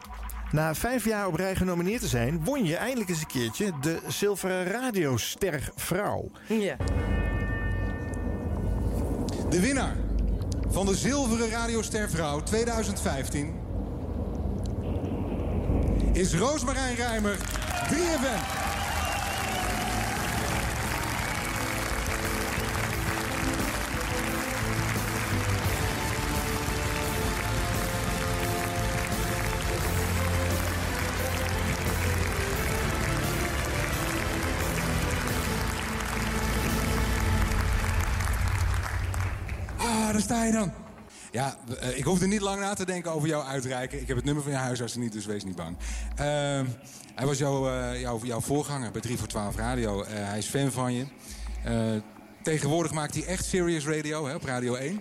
Na 0.51 0.75
vijf 0.75 1.05
jaar 1.05 1.27
op 1.27 1.35
rij 1.35 1.57
genomineerd 1.57 2.01
te 2.01 2.09
zijn, 2.09 2.45
won 2.45 2.65
je 2.65 2.77
eindelijk 2.77 3.09
eens 3.09 3.21
een 3.21 3.27
keertje 3.27 3.73
de 3.81 3.99
Zilveren 4.07 4.65
Radioster 4.65 5.71
Vrouw. 5.75 6.31
Ja. 6.49 6.77
De 9.49 9.61
winnaar 9.61 9.97
van 10.69 10.87
de 10.87 10.97
Zilveren 10.97 11.51
Radioster 11.51 12.11
Vrouw 12.11 12.41
2015 12.41 13.55
is 16.13 16.35
Roosmarijn 16.35 16.95
Rijmer, 16.95 17.37
3FM. 17.93 18.76
Daar 40.17 40.25
sta 40.25 40.45
je 40.45 40.53
dan. 40.53 40.73
Ja, 41.31 41.57
eh, 41.81 41.99
ik 41.99 42.05
hoefde 42.05 42.27
niet 42.27 42.41
lang 42.41 42.61
na 42.61 42.75
te 42.75 42.85
denken 42.85 43.13
over 43.13 43.29
jouw 43.29 43.43
uitreiken. 43.43 44.01
Ik 44.01 44.09
heb 44.09 44.17
het 44.17 44.25
nummer 44.25 44.43
van 44.43 44.53
je 44.53 44.59
huisarts 44.59 44.97
niet, 44.97 45.13
dus 45.13 45.27
wees 45.27 45.45
niet 45.45 45.57
bang. 45.57 45.77
Ehm, 46.17 46.67
hij 47.15 47.27
was 47.27 47.39
jouw, 47.39 47.69
eh, 47.69 48.37
voorganger 48.39 48.91
bij 48.91 49.01
3 49.01 49.19
voor 49.19 49.29
12 49.29 49.57
Radio. 49.57 50.03
Eh, 50.03 50.15
hij 50.15 50.39
is 50.39 50.47
fan 50.47 50.73
van 50.73 50.93
je. 50.93 51.07
Tegenwoordig 52.43 52.93
maakt 52.93 53.15
hij 53.15 53.25
echt 53.25 53.45
serious 53.45 53.87
radio 53.87 54.27
hè, 54.27 54.35
op 54.35 54.45
Radio 54.45 54.75
1. 54.75 55.01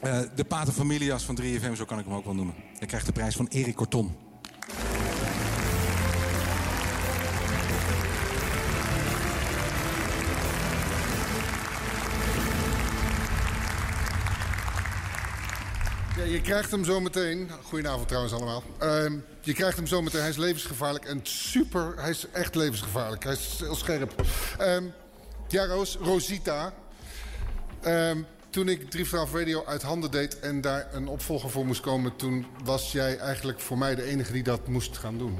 Eh, 0.00 0.18
de 0.34 0.44
paterfamilias 0.44 1.24
van 1.24 1.34
3FM, 1.34 1.74
zo 1.74 1.84
kan 1.84 1.98
ik 1.98 2.04
hem 2.04 2.14
ook 2.14 2.24
wel 2.24 2.34
noemen. 2.34 2.54
Hij 2.78 2.86
krijgt 2.86 3.06
de 3.06 3.12
prijs 3.12 3.36
van 3.36 3.46
Erik 3.46 3.74
Corton. 3.74 4.16
Je 16.30 16.40
krijgt 16.40 16.70
hem 16.70 16.84
zo 16.84 17.00
meteen. 17.00 17.50
Goedenavond 17.62 18.08
trouwens 18.08 18.34
allemaal. 18.34 18.62
Ehm, 18.78 19.16
je 19.40 19.52
krijgt 19.52 19.76
hem 19.76 19.86
zo 19.86 20.02
meteen. 20.02 20.20
Hij 20.20 20.30
is 20.30 20.36
levensgevaarlijk 20.36 21.04
en 21.04 21.20
super. 21.22 21.94
Hij 21.96 22.10
is 22.10 22.26
echt 22.32 22.54
levensgevaarlijk. 22.54 23.24
Hij 23.24 23.32
is 23.32 23.56
heel 23.58 23.74
scherp. 23.74 24.24
Ehm, 24.58 24.84
ja, 25.48 25.66
Rosita. 26.00 26.72
Ehm, 27.80 28.18
toen 28.50 28.68
ik 28.68 28.90
Drie 28.90 29.08
Vanaf 29.08 29.34
Radio 29.34 29.64
uit 29.64 29.82
handen 29.82 30.10
deed 30.10 30.38
en 30.40 30.60
daar 30.60 30.88
een 30.92 31.08
opvolger 31.08 31.50
voor 31.50 31.66
moest 31.66 31.80
komen... 31.80 32.16
toen 32.16 32.46
was 32.64 32.92
jij 32.92 33.18
eigenlijk 33.18 33.60
voor 33.60 33.78
mij 33.78 33.94
de 33.94 34.02
enige 34.02 34.32
die 34.32 34.42
dat 34.42 34.68
moest 34.68 34.98
gaan 34.98 35.18
doen. 35.18 35.38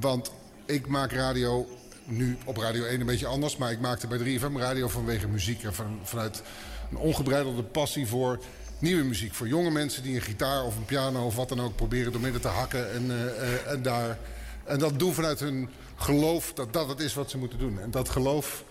Want 0.00 0.32
ik 0.66 0.86
maak 0.86 1.12
radio 1.12 1.66
nu 2.04 2.38
op 2.44 2.56
Radio 2.56 2.84
1 2.84 3.00
een 3.00 3.06
beetje 3.06 3.26
anders... 3.26 3.56
maar 3.56 3.72
ik 3.72 3.80
maakte 3.80 4.06
bij 4.06 4.38
3FM 4.38 4.56
radio 4.56 4.88
vanwege 4.88 5.28
muziek... 5.28 5.62
en 5.62 5.74
van, 5.74 6.00
vanuit 6.02 6.42
een 6.90 6.96
ongebreidelde 6.96 7.62
passie 7.62 8.06
voor 8.06 8.38
nieuwe 8.78 9.04
muziek. 9.04 9.34
Voor 9.34 9.48
jonge 9.48 9.70
mensen 9.70 10.02
die 10.02 10.14
een 10.14 10.22
gitaar 10.22 10.64
of 10.64 10.76
een 10.76 10.84
piano 10.84 11.26
of 11.26 11.36
wat 11.36 11.48
dan 11.48 11.60
ook 11.60 11.76
proberen 11.76 12.12
door 12.12 12.20
midden 12.20 12.40
te 12.40 12.48
hakken. 12.48 12.92
En, 12.92 13.10
eh, 13.10 13.24
eh, 13.24 13.72
en, 13.72 13.82
daar, 13.82 14.18
en 14.64 14.78
dat 14.78 14.98
doen 14.98 15.14
vanuit 15.14 15.40
hun 15.40 15.68
geloof 15.96 16.52
dat 16.52 16.72
dat 16.72 16.88
het 16.88 17.00
is 17.00 17.14
wat 17.14 17.30
ze 17.30 17.38
moeten 17.38 17.58
doen. 17.58 17.80
En 17.80 17.90
dat 17.90 18.08
geloof 18.08 18.64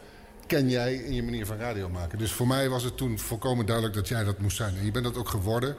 ken 0.48 0.70
jij 0.70 0.96
in 0.96 1.14
je 1.14 1.24
manier 1.24 1.46
van 1.46 1.58
radio 1.58 1.90
maken. 1.90 2.18
Dus 2.18 2.32
voor 2.32 2.48
mij 2.48 2.70
was 2.70 2.84
het 2.84 2.98
toen 2.98 3.20
volkomen 3.20 3.66
duidelijk 3.66 3.96
dat 3.96 4.08
jij 4.08 4.24
dat 4.24 4.40
moest 4.40 4.58
zijn. 4.58 4.78
En 4.78 4.86
je 4.86 4.92
bent 4.92 5.06
dat 5.06 5.18
ook 5.18 5.30
geworden. 5.30 5.76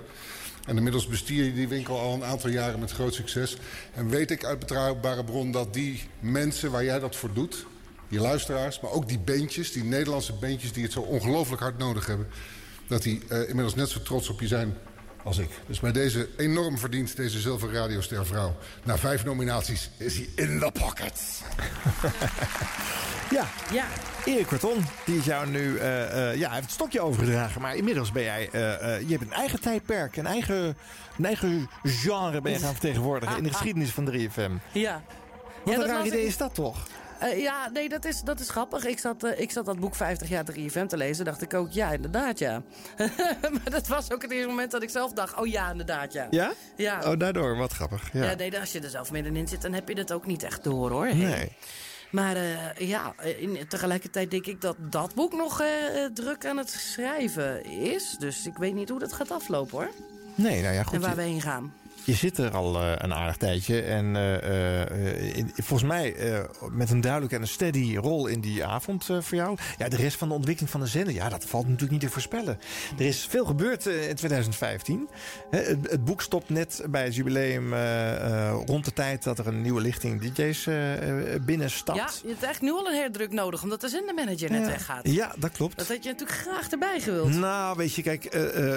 En 0.67 0.77
inmiddels 0.77 1.07
bestier 1.07 1.45
je 1.45 1.55
die 1.55 1.69
winkel 1.69 1.99
al 1.99 2.15
een 2.15 2.25
aantal 2.25 2.51
jaren 2.51 2.81
met 2.81 2.91
groot 2.91 3.15
succes. 3.15 3.57
En 3.95 4.09
weet 4.09 4.31
ik 4.31 4.45
uit 4.45 4.59
betrouwbare 4.59 5.25
bron 5.25 5.53
dat 5.53 5.75
die 5.75 6.03
mensen 6.21 6.71
waar 6.71 6.85
jij 6.85 6.99
dat 6.99 7.17
voor 7.17 7.33
doet... 7.33 7.67
die 8.09 8.21
luisteraars, 8.21 8.81
maar 8.81 8.91
ook 8.91 9.09
die 9.09 9.19
beentjes, 9.19 9.73
die 9.73 9.85
Nederlandse 9.85 10.33
beentjes... 10.33 10.73
die 10.73 10.83
het 10.83 10.93
zo 10.93 11.01
ongelooflijk 11.01 11.63
hard 11.63 11.79
nodig 11.79 12.07
hebben... 12.07 12.27
dat 12.95 13.03
die 13.03 13.23
eh, 13.29 13.39
inmiddels 13.49 13.75
net 13.75 13.89
zo 13.89 14.03
trots 14.03 14.29
op 14.29 14.41
je 14.41 14.47
zijn 14.47 14.77
als 15.23 15.39
ik. 15.39 15.49
Dus 15.67 15.81
bij 15.81 15.93
deze 15.93 16.29
enorm 16.37 16.79
verdiend, 16.79 17.17
deze 17.17 17.41
zilveren 17.41 17.75
radioster 17.75 18.27
vrouw. 18.27 18.57
Na 18.85 18.99
vijf 18.99 19.25
nominaties 19.25 19.91
is 19.97 20.15
hij 20.17 20.29
in 20.35 20.59
the 20.59 20.71
pocket. 20.81 21.21
Ja. 23.31 23.49
ja. 23.73 23.85
Erik 24.25 24.47
Korton, 24.47 24.85
die 25.05 25.17
is 25.19 25.25
jou 25.25 25.47
nu... 25.49 25.77
eh, 25.79 26.31
eh, 26.31 26.39
ja, 26.39 26.45
hij 26.47 26.55
heeft 26.55 26.65
het 26.65 26.71
stokje 26.75 27.01
overgedragen. 27.01 27.61
Maar 27.61 27.77
inmiddels 27.77 28.13
ben 28.13 28.23
jij... 28.23 28.49
eh, 28.53 28.95
eh, 28.97 29.01
je 29.01 29.09
hebt 29.11 29.23
een 29.23 29.33
eigen 29.33 29.61
tijdperk. 29.61 30.17
Een 30.17 30.27
eigen, 30.27 30.77
een 31.19 31.25
eigen 31.25 31.71
genre 31.83 32.41
ben 32.41 32.53
je 32.53 32.59
gaan 32.59 32.71
vertegenwoordigen... 32.73 33.37
in 33.37 33.43
de 33.43 33.51
geschiedenis 33.53 33.91
van 33.91 34.11
3FM. 34.13 34.53
Ja. 34.73 35.03
Wat 35.65 35.65
Ja, 35.65 35.73
een 35.73 35.79
dat 35.81 35.89
raar 35.89 36.07
idee 36.07 36.21
ik- 36.21 36.27
is 36.27 36.37
dat 36.37 36.55
toch? 36.55 36.87
Eh, 37.19 37.41
ja, 37.41 37.69
nee, 37.73 37.89
dat 37.89 38.05
is, 38.05 38.21
dat 38.21 38.41
is 38.41 38.51
grappig. 38.51 38.85
Ik 38.85 38.99
zat, 38.99 39.25
eh, 39.25 39.41
ik 39.41 39.51
zat 39.51 39.65
dat 39.65 39.81
boek 39.81 39.95
50 39.95 40.29
jaar 40.29 40.45
3FM 40.45 40.87
te 40.87 40.97
lezen. 40.97 41.25
dacht 41.25 41.43
ik 41.43 41.55
ook, 41.55 41.73
ja, 41.73 41.93
inderdaad, 41.93 42.39
ja. 42.39 42.63
maar 43.53 43.71
dat 43.71 43.87
was 43.87 44.13
ook 44.13 44.23
het 44.23 44.31
eerste 44.31 44.49
moment 44.49 44.71
dat 44.71 44.83
ik 44.83 44.91
zelf 44.91 45.13
dacht, 45.13 45.35
oh 45.41 45.47
ja, 45.47 45.71
inderdaad, 45.71 46.13
ja. 46.13 46.27
Ja? 46.31 46.53
Ja. 46.77 47.01
Oh, 47.05 47.19
daardoor. 47.19 47.57
Wat 47.57 47.73
grappig. 47.73 48.13
Ja. 48.13 48.25
Ja, 48.25 48.35
nee, 48.35 48.61
als 48.61 48.73
je 48.73 48.81
er 48.81 48.91
zelf 48.91 49.11
middenin 49.13 49.49
zit, 49.49 49.63
dan 49.63 49.73
heb 49.73 49.89
je 49.89 49.95
dat 49.95 50.13
ook 50.13 50.27
niet 50.27 50.43
echt 50.43 50.65
door, 50.65 50.91
hoor. 50.91 51.15
Nee. 51.15 51.53
Maar 52.11 52.37
eh, 52.37 52.89
ja, 52.89 53.15
in, 53.39 53.59
tegelijkertijd 53.69 54.31
denk 54.31 54.47
ik 54.47 54.61
dat 54.61 54.77
dat 54.79 55.15
boek 55.15 55.33
nog 55.33 55.63
druk 56.15 56.47
aan 56.47 56.57
het 56.57 56.71
schrijven 56.71 57.65
is. 57.65 58.17
Dus 58.19 58.47
ik 58.47 58.57
weet 58.57 58.75
niet 58.75 58.89
hoe 58.89 58.99
dat 58.99 59.13
gaat 59.13 59.31
aflopen, 59.31 59.79
hoor. 59.79 59.91
Nee, 60.35 60.63
nou 60.63 60.75
ja, 60.75 60.83
goed. 60.83 60.95
en 60.95 61.01
waar 61.01 61.11
je- 61.11 61.17
we 61.17 61.23
heen 61.23 61.41
gaan. 61.41 61.75
Je 62.05 62.15
zit 62.15 62.39
er 62.39 62.51
al 62.51 62.81
eh, 62.81 62.93
een 62.97 63.15
aardig 63.15 63.37
tijdje. 63.37 63.83
En 63.83 64.17
eh, 64.17 64.83
eh, 64.83 65.37
in- 65.37 65.53
volgens 65.55 65.89
mij 65.89 66.17
met 66.71 66.91
een 66.91 67.01
duidelijke 67.01 67.35
en 67.37 67.41
een 67.43 67.49
steady 67.49 67.97
rol 67.97 68.27
in 68.27 68.41
die 68.41 68.65
avond 68.65 69.05
voor 69.05 69.25
jou. 69.39 69.57
Ja, 69.79 69.89
de 69.89 69.97
rest 69.97 70.17
van 70.17 70.29
de 70.29 70.35
ontwikkeling 70.35 70.71
van 70.73 70.81
de 70.81 70.87
zender, 70.87 71.15
ja, 71.15 71.29
dat 71.29 71.45
valt 71.45 71.65
natuurlijk 71.65 71.93
niet 71.93 72.01
te 72.01 72.09
voorspellen. 72.11 72.59
Er 72.99 73.05
is 73.07 73.27
veel 73.31 73.45
gebeurd 73.45 73.87
in 73.87 74.15
2015. 74.15 75.09
Hè, 75.51 75.59
het, 75.59 75.91
het 75.91 76.05
boek 76.05 76.23
stopt 76.23 76.49
net 76.49 76.83
bij 76.91 77.05
het 77.05 77.15
jubileum 77.15 77.75
rond 78.67 78.85
de 78.85 78.93
tijd 78.93 79.23
dat 79.23 79.39
er 79.39 79.47
een 79.47 79.63
nieuwe 79.63 79.81
lichting 79.81 80.21
DJ's 80.21 80.69
binnenstapt. 81.45 81.99
Ja, 81.99 82.09
je 82.23 82.29
hebt 82.29 82.43
echt 82.43 82.61
nu 82.61 82.71
al 82.73 82.87
een 82.89 82.95
herdruk 83.01 83.33
nodig, 83.33 83.63
omdat 83.63 83.81
de 83.81 83.89
zendermanager 83.89 84.51
net 84.51 84.61
Ja. 84.61 84.67
weggaat. 84.67 85.09
Ja, 85.09 85.35
dat 85.39 85.53
klopt. 85.53 85.77
Dat 85.77 85.89
had 85.89 86.05
je 86.05 86.11
natuurlijk 86.11 86.39
graag 86.39 86.71
erbij 86.71 87.01
gewild. 87.01 87.29
Nou, 87.35 87.77
weet 87.77 87.95
je, 87.95 88.03
kijk, 88.03 88.25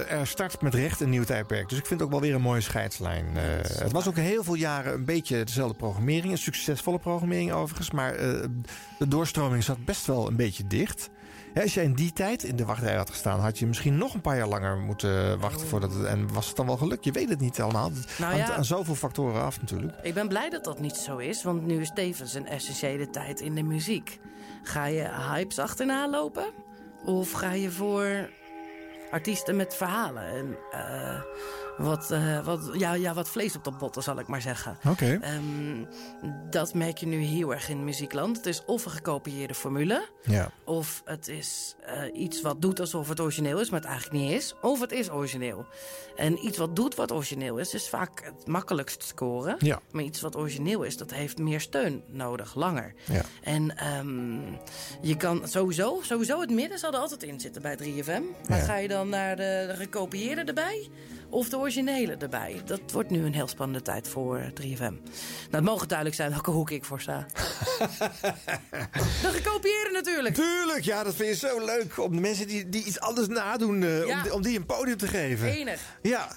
er 0.10 0.28
start 0.28 0.62
met 0.62 0.74
recht 0.74 1.00
een 1.00 1.10
nieuw 1.10 1.24
tijdperk. 1.24 1.70
Dus 1.70 1.78
ik 1.78 1.86
vind 1.86 2.00
het 2.00 2.10
ook 2.10 2.14
wel 2.16 2.22
weer 2.26 2.36
een 2.36 2.42
mooie 2.42 2.62
scheidslijn. 2.62 3.17
Eh, 3.26 3.44
het 3.80 3.92
was 3.92 4.08
ook 4.08 4.16
heel 4.16 4.44
veel 4.44 4.54
jaren 4.54 4.94
een 4.94 5.06
beetje 5.06 5.44
dezelfde 5.44 5.78
programmering. 5.78 6.32
Een 6.32 6.38
succesvolle 6.38 7.00
programmering 7.00 7.52
overigens. 7.52 7.92
Maar 7.92 8.16
eh, 8.16 8.44
de 9.00 9.08
doorstroming 9.08 9.64
zat 9.64 9.86
best 9.86 10.06
wel 10.06 10.28
een 10.28 10.36
beetje 10.36 10.68
dicht. 10.68 11.10
Hè, 11.54 11.62
als 11.62 11.74
jij 11.74 11.84
in 11.84 11.94
die 11.94 12.14
tijd 12.14 12.44
in 12.44 12.56
de 12.56 12.66
wachtrij 12.66 12.96
had 12.96 13.10
gestaan... 13.10 13.40
had 13.40 13.60
je 13.60 13.68
misschien 13.68 13.98
nog 13.98 14.14
een 14.14 14.22
paar 14.22 14.38
jaar 14.38 14.48
langer 14.48 14.78
moeten 14.78 15.40
wachten. 15.40 15.68
Voordat 15.68 15.94
het, 15.94 16.06
en 16.06 16.34
was 16.34 16.48
het 16.48 16.56
dan 16.56 16.66
wel 16.66 16.78
gelukt? 16.78 17.04
Je 17.04 17.12
weet 17.12 17.30
het 17.30 17.40
niet 17.40 17.62
allemaal. 17.62 17.90
Het 17.94 18.16
Nou 18.18 18.34
hangt 18.34 18.48
ja. 18.48 18.56
aan 18.56 18.66
zoveel 18.66 18.96
factoren 18.96 19.42
af 19.42 19.62
natuurlijk. 19.62 19.98
Ik 20.02 20.14
ben 20.14 20.28
blij 20.28 20.50
dat 20.50 20.64
dat 20.64 20.80
niet 20.80 20.96
zo 20.96 21.18
is, 21.18 21.44
want 21.44 21.66
nu 21.66 21.82
is 21.82 21.92
tevens 21.94 22.34
een 22.34 22.48
essentiële 22.48 23.10
tijd 23.10 23.40
in 23.40 23.56
de 23.56 23.64
muziek. 23.64 24.20
Ga 24.64 24.86
je 24.86 25.10
hypes 25.32 25.60
achterna 25.60 26.10
lopen? 26.10 26.46
Of 27.06 27.32
ga 27.32 27.52
je 27.52 27.72
voor 27.72 28.30
artiesten 29.12 29.56
met 29.56 29.76
verhalen? 29.76 30.24
En, 30.24 30.58
eh, 30.72 31.22
wat, 31.78 32.12
eh, 32.12 32.46
wat, 32.46 32.70
ja, 32.74 32.94
ja, 32.94 33.14
wat 33.14 33.30
vlees 33.30 33.56
op 33.56 33.64
de 33.64 33.72
botten, 33.72 34.04
zal 34.04 34.20
ik 34.20 34.28
maar 34.28 34.42
zeggen. 34.42 34.78
Oké. 34.88 35.18
Ehm, 35.22 35.86
dat 36.50 36.74
merk 36.74 36.98
je 36.98 37.06
nu 37.08 37.18
heel 37.18 37.54
erg 37.54 37.70
in 37.70 37.84
muziekland. 37.84 38.38
Het 38.38 38.46
is 38.46 38.66
of 38.66 38.86
een 38.86 38.92
gekopieerde 38.92 39.54
formule... 39.54 40.06
Ja. 40.24 40.52
Of 40.66 41.02
het 41.06 41.28
is 41.28 41.76
eh, 41.86 42.22
iets 42.22 42.42
wat 42.42 42.62
doet 42.62 42.80
alsof 42.80 43.10
het 43.10 43.20
origineel 43.20 43.60
is, 43.60 43.70
maar 43.70 43.80
het 43.80 43.90
eigenlijk 43.90 44.24
niet 44.24 44.32
is. 44.32 44.54
Of 44.62 44.80
het 44.80 44.92
is 44.92 45.12
origineel. 45.12 45.66
En 46.16 46.46
iets 46.46 46.58
wat 46.58 46.76
doet 46.76 46.96
wat 46.96 47.12
origineel 47.12 47.58
is, 47.58 47.74
is 47.74 47.90
vaak 47.90 48.24
het 48.24 48.48
makkelijkst 48.48 49.04
scoren. 49.04 49.56
Ja. 49.60 49.80
Maar 49.92 50.04
iets 50.04 50.22
wat 50.22 50.36
origineel 50.36 50.84
is, 50.84 50.98
dat 50.98 51.12
heeft 51.14 51.38
meer 51.38 51.62
steun 51.62 52.04
nodig, 52.08 52.56
langer. 52.56 52.94
Ja. 53.06 53.22
En 53.42 53.78
ehm, 53.78 54.40
je 55.02 55.18
kan 55.18 55.48
sowieso, 55.48 56.00
sowieso 56.02 56.40
het 56.42 56.50
midden 56.52 56.80
zal 56.80 56.92
er 56.94 57.00
altijd 57.00 57.24
in 57.24 57.40
zitten 57.40 57.62
bij 57.62 57.76
3FM. 57.78 58.22
Maar 58.48 58.58
Ja. 58.58 58.64
ga 58.64 58.78
je 58.78 58.88
dan 58.88 59.10
naar 59.10 59.36
de, 59.36 59.66
de 59.68 59.74
gekopieerde 59.76 60.44
erbij? 60.44 60.90
Of 61.30 61.50
de 61.50 61.58
originele 61.58 62.16
erbij? 62.16 62.62
Dat 62.66 62.80
wordt 62.92 63.10
nu 63.10 63.26
een 63.26 63.34
heel 63.34 63.48
spannende 63.48 63.82
tijd 63.82 64.08
voor 64.08 64.40
3FM. 64.62 64.78
Nou, 64.80 64.98
het 65.52 65.64
mogen 65.64 65.88
duidelijk 65.88 66.18
zijn 66.18 66.32
welke 66.32 66.52
hoek 66.52 66.70
ik 66.72 66.86
voor 66.86 67.02
sta. 67.02 67.26
de 69.22 69.30
gekopieerde 69.34 69.90
natuurlijk. 69.94 70.36
Tuurlijk, 70.36 70.84
ja, 70.84 71.04
dat 71.04 71.16
vind 71.16 71.30
je 71.30 71.48
zo 71.48 71.66
leuk. 71.66 72.00
Om 72.00 72.12
de 72.16 72.22
mensen 72.22 72.48
die, 72.48 72.70
die 72.70 72.84
iets 72.86 73.00
anders 73.00 73.28
nadoen, 73.28 73.84
eh, 73.84 74.08
Ja. 74.08 74.16
om, 74.18 74.24
die- 74.24 74.34
om 74.34 74.42
die 74.42 74.58
een 74.58 74.66
podium 74.66 74.98
te 74.98 75.08
geven. 75.08 75.48
Enig. 75.48 75.80
Ja, 76.02 76.28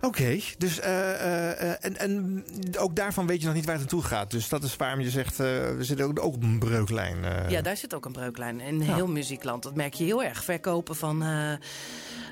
oké. 0.00 0.38
Dus, 0.58 0.80
eh, 0.80 1.60
eh, 1.70 1.76
en, 1.80 1.96
en 1.98 2.44
ook 2.78 2.96
daarvan 2.96 3.26
weet 3.26 3.40
je 3.40 3.46
nog 3.46 3.54
niet 3.54 3.64
waar 3.64 3.74
het 3.74 3.82
naartoe 3.82 4.02
gaat. 4.08 4.30
Dus 4.30 4.48
dat 4.48 4.62
is 4.64 4.76
waarom 4.76 5.00
je 5.00 5.10
zegt, 5.10 5.36
we 5.36 5.76
zitten 5.80 6.06
ook, 6.06 6.18
ook 6.24 6.34
op 6.34 6.42
een 6.42 6.58
breuklijn. 6.58 7.16
Ja, 7.48 7.62
daar 7.62 7.76
zit 7.76 7.94
ook 7.94 8.04
een 8.04 8.12
breuklijn. 8.12 8.60
In 8.60 8.82
Ja. 8.84 8.94
heel 8.94 9.06
muziekland. 9.08 9.62
Dat 9.62 9.74
merk 9.74 9.94
je 9.94 10.04
heel 10.04 10.22
erg. 10.22 10.44
Verkopen 10.44 10.96
van 10.96 11.24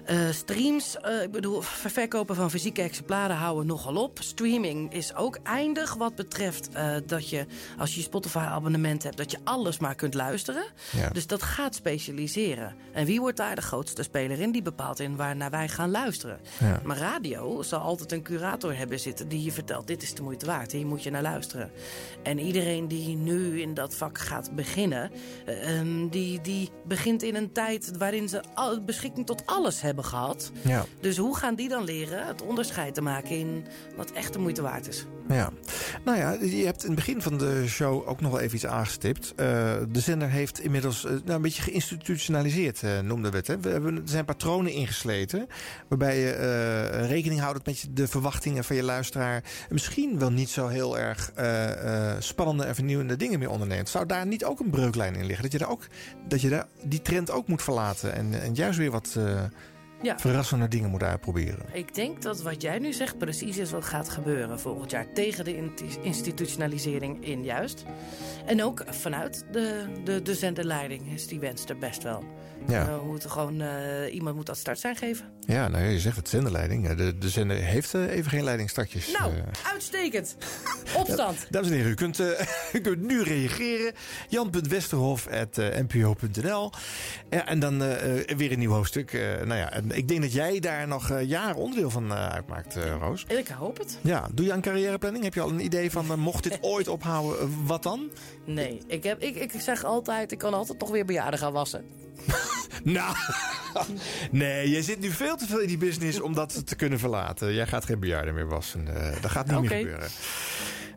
eh, 0.07 0.31
streams. 0.31 0.97
eh, 0.97 1.23
ik 1.23 1.31
bedoel, 1.31 1.61
ver- 1.61 1.91
verkopen 1.91 2.37
van 2.37 2.51
fysieke 2.51 2.83
exemplaren 2.83 3.37
houden 3.37 3.67
nogal 3.67 3.95
op. 3.97 4.19
Streaming 4.23 4.93
is 4.93 5.15
ook 5.15 5.39
eindig 5.43 5.95
wat 5.95 6.15
betreft 6.15 6.69
eh, 6.73 6.95
dat 7.07 7.29
je, 7.29 7.47
als 7.79 7.95
je 7.95 8.03
Spotify-abonnement 8.03 9.03
hebt, 9.03 9.17
dat 9.17 9.31
je 9.31 9.39
alles 9.45 9.79
maar 9.79 9.95
kunt 9.95 10.15
luisteren. 10.15 10.65
Ja. 10.93 11.09
Dus 11.09 11.27
dat 11.27 11.43
gaat 11.43 11.75
specialiseren. 11.75 12.75
En 12.93 13.07
wie 13.07 13.21
wordt 13.21 13.37
daar 13.37 13.55
de 13.55 13.63
grootste 13.63 14.03
speler 14.03 14.41
in? 14.41 14.53
Die 14.53 14.63
bepaalt 14.63 15.01
in 15.01 15.17
waar 15.17 15.37
naar 15.37 15.51
wij 15.51 15.69
gaan 15.69 15.91
luisteren. 15.91 16.39
Ja. 16.61 16.81
Maar 16.85 16.99
radio 16.99 17.63
zal 17.63 17.81
altijd 17.81 18.13
een 18.13 18.23
curator 18.23 18.77
hebben 18.77 19.01
zitten 19.01 19.29
die 19.29 19.43
je 19.45 19.53
vertelt: 19.53 19.87
dit 19.87 20.03
is 20.03 20.15
de 20.15 20.23
moeite 20.23 20.47
waard, 20.47 20.73
hier 20.73 20.87
moet 20.87 21.03
je 21.03 21.11
naar 21.11 21.23
luisteren. 21.23 21.71
En 22.23 22.39
iedereen 22.39 22.89
die 22.89 23.17
nu 23.17 23.61
in 23.61 23.75
dat 23.75 23.95
vak 23.95 24.19
gaat 24.19 24.55
beginnen, 24.55 25.11
eh, 25.47 25.79
ehm, 25.79 26.09
die, 26.09 26.41
die 26.41 26.71
begint 26.85 27.23
in 27.23 27.35
een 27.35 27.53
tijd 27.53 27.97
waarin 27.99 28.29
ze 28.29 28.43
al, 28.55 28.81
beschikking 28.85 29.27
tot 29.27 29.43
alles 29.47 29.81
hebben 29.81 29.96
gehad. 30.05 30.51
Ja. 30.63 30.85
Dus 31.01 31.17
hoe 31.17 31.37
gaan 31.37 31.55
die 31.55 31.69
dan 31.69 31.85
leren 31.85 32.27
het 32.27 32.43
onderscheid 32.43 32.95
te 32.95 33.03
maken 33.03 33.31
in 33.31 33.65
wat 33.97 34.13
echt 34.13 34.33
de 34.33 34.39
moeite 34.39 34.63
waard 34.63 34.89
is? 34.89 35.07
Ja, 35.29 35.51
nou 36.05 36.19
ja, 36.19 36.33
je 36.33 36.65
hebt 36.65 36.83
in 36.83 36.91
het 36.91 36.97
begin 36.97 37.23
van 37.23 37.39
de 37.39 37.65
show 37.67 38.09
ook 38.09 38.21
nog 38.21 38.31
wel 38.31 38.41
even 38.41 38.55
iets 38.55 38.67
aangestipt. 38.67 39.33
Eh, 39.37 39.47
de 39.89 40.01
zender 40.01 40.29
heeft 40.29 40.61
inmiddels 40.61 41.05
eh, 41.05 41.11
nou, 41.11 41.23
een 41.27 41.43
beetje 41.43 41.63
geïnstitutionaliseerd, 41.63 42.83
eh, 42.83 43.01
noemden 43.01 43.31
we 43.31 43.37
het. 43.37 43.47
Hè. 43.47 43.61
We 43.61 43.69
hebben, 43.69 43.97
er 43.97 44.03
zijn 44.05 44.25
patronen 44.25 44.73
ingesleten 44.73 45.47
waarbij 45.89 46.19
je 46.19 47.07
rekening 47.07 47.41
houdt 47.41 47.67
met 47.67 47.87
de 47.91 48.09
verwachtingen 48.09 48.65
van 48.65 48.77
je 48.77 48.83
luisteraar. 48.83 49.43
Misschien 49.69 50.19
wel 50.19 50.31
niet 50.31 50.49
zo 50.49 50.67
heel 50.67 50.99
erg 50.99 51.33
spannende 52.19 52.65
en 52.65 52.75
vernieuwende 52.75 53.17
dingen 53.17 53.39
meer 53.39 53.51
onderneemt. 53.51 53.89
Zou 53.89 54.07
daar 54.07 54.27
niet 54.27 54.45
ook 54.45 54.61
een 54.61 54.71
breuklijn 54.71 55.15
in 55.15 55.27
liggen? 55.27 55.43
Dat 55.43 55.53
je, 55.53 55.59
daar 55.59 55.71
ook, 55.71 55.87
dat 56.29 56.41
je 56.41 56.49
daar 56.49 56.67
die 56.85 57.03
trend 57.03 57.31
ook 57.31 57.49
moet 57.49 57.63
verlaten 57.63 58.15
en, 58.15 58.43
en 58.43 58.55
juist 58.55 58.79
weer 58.79 58.91
wat... 58.91 59.19
Ja. 60.03 60.19
verrassende 60.19 60.69
dingen 60.69 60.91
moet 60.91 61.03
uitproberen. 61.03 61.67
Ik 61.73 61.95
denk 61.95 62.23
dat 62.23 62.43
wat 62.43 62.63
jij 62.63 62.79
nu 62.79 62.93
zegt 62.93 63.19
precies 63.19 63.59
is 63.59 63.71
wat 63.71 63.85
gaat 63.85 64.09
gebeuren 64.09 64.61
volgend 64.61 64.91
jaar. 64.91 65.13
Tegen 65.13 65.45
de 65.45 65.73
institutionalisering 66.03 67.25
in 67.25 67.45
juist. 67.45 67.85
En 68.47 68.63
ook 68.63 68.85
vanuit 68.87 69.45
de, 69.53 69.85
de, 70.05 70.23
de 70.23 70.35
zenderleiding 70.35 71.13
is 71.13 71.27
die 71.27 71.41
wens 71.41 71.65
er 71.65 71.79
best 71.79 72.03
wel. 72.03 72.25
Ja. 72.67 73.01
Moeten 73.05 73.31
gewoon, 73.31 73.61
eh, 73.61 74.15
iemand 74.15 74.37
moet 74.37 74.47
dat 74.47 74.57
startsein 74.57 74.97
geven. 74.97 75.27
Ja, 75.41 75.69
nou 75.69 75.85
ja, 75.85 75.91
je 75.91 76.01
zegt 76.01 76.17
het 76.17 76.29
zenderleiding. 76.29 76.87
Ja, 76.87 76.95
De, 76.95 77.19
de 77.19 77.29
zender 77.29 77.57
heeft 77.57 77.95
eh, 77.95 78.11
even 78.11 78.31
geen 78.31 78.45
leidingsstartjes. 78.45 79.13
Nou, 79.19 79.33
uitstekend. 79.73 80.37
Opstand. 80.99 81.47
Dames 81.51 81.69
en 81.69 81.75
heren, 81.75 81.91
u 81.91 81.95
kunt, 81.95 82.19
u 82.73 82.81
kunt 82.81 83.03
nu 83.03 83.23
reageren. 83.23 83.93
jan.westerhof.npo.nl 84.29 86.71
ja, 87.31 87.47
En 87.47 87.59
dan 87.59 87.79
weer 88.37 88.53
een 88.53 88.59
nieuw 88.59 88.73
hoofdstuk. 88.73 89.13
Nou 89.45 89.55
ja, 89.55 89.73
en 89.73 89.91
ik 89.91 90.09
denk 90.09 90.23
dat 90.23 90.33
jij 90.33 90.61
daar 90.61 90.89
nog 90.89 91.21
jaren 91.21 91.57
onderdeel 91.57 91.91
van 91.91 92.13
uitmaakt, 92.13 92.77
Roos. 93.01 93.25
Ik 93.29 93.49
hoop 93.49 93.79
het. 93.79 93.99
Ja, 94.03 94.29
doe 94.33 94.47
je 94.47 94.53
aan 94.53 94.61
carrièreplanning? 94.61 95.25
Heb 95.25 95.35
je 95.35 95.41
al 95.41 95.49
een 95.49 95.65
idee 95.65 95.91
van, 95.91 96.19
mocht 96.19 96.43
dit 96.43 96.59
ooit 96.73 96.89
ophouden, 96.89 97.67
wat 97.67 97.83
dan? 97.83 98.11
Nee, 98.45 98.81
ik, 98.87 99.03
heb, 99.03 99.23
ik, 99.23 99.37
ik 99.37 99.53
zeg 99.61 99.85
altijd, 99.85 100.33
ik 100.33 100.39
kan 100.39 100.55
altijd 100.55 100.79
toch 100.79 100.91
weer 100.91 101.05
bejaarden 101.05 101.39
gaan 101.39 101.53
wassen. 101.53 101.85
Nou, 102.83 103.17
nee, 104.31 104.71
je 104.71 104.83
zit 104.83 105.01
nu 105.01 105.11
veel 105.11 105.37
te 105.37 105.47
veel 105.47 105.61
in 105.61 105.69
die 105.69 105.79
business 105.79 106.21
om 106.21 106.35
dat 106.35 106.67
te 106.67 106.77
kunnen 106.77 106.99
verlaten. 106.99 107.55
Jij 107.55 107.67
gaat 107.67 107.85
geen 107.85 108.01
bejaarden 108.01 108.35
meer 108.35 108.49
wassen. 108.49 108.89
Eh, 108.97 109.23
dat 109.23 109.31
gaat 109.31 109.47
niet 109.47 109.61
meer 109.61 109.71
gebeuren. 109.71 110.09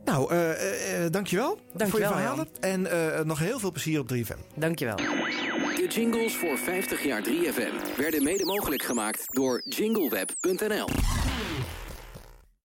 Nou, 0.06 0.32
eh 0.32 0.52
eh, 0.52 1.06
eh, 1.06 1.12
dankjewel 1.12 1.60
voor 1.78 2.00
je 2.00 2.06
verhalen. 2.06 2.48
En 2.60 2.92
eh, 2.92 3.24
nog 3.24 3.40
heel 3.40 3.60
veel 3.60 3.72
plezier 3.72 4.00
op 4.00 4.14
3FM. 4.14 4.40
Dankjewel. 4.56 4.96
De 4.96 5.88
jingles 5.90 6.36
voor 6.36 6.58
50 6.58 7.04
jaar 7.04 7.24
3FM 7.24 7.98
werden 7.98 8.24
mede 8.24 8.46
mogelijk 8.46 8.82
gemaakt 8.82 9.24
door 9.28 9.62
jingleweb.nl. 9.66 10.88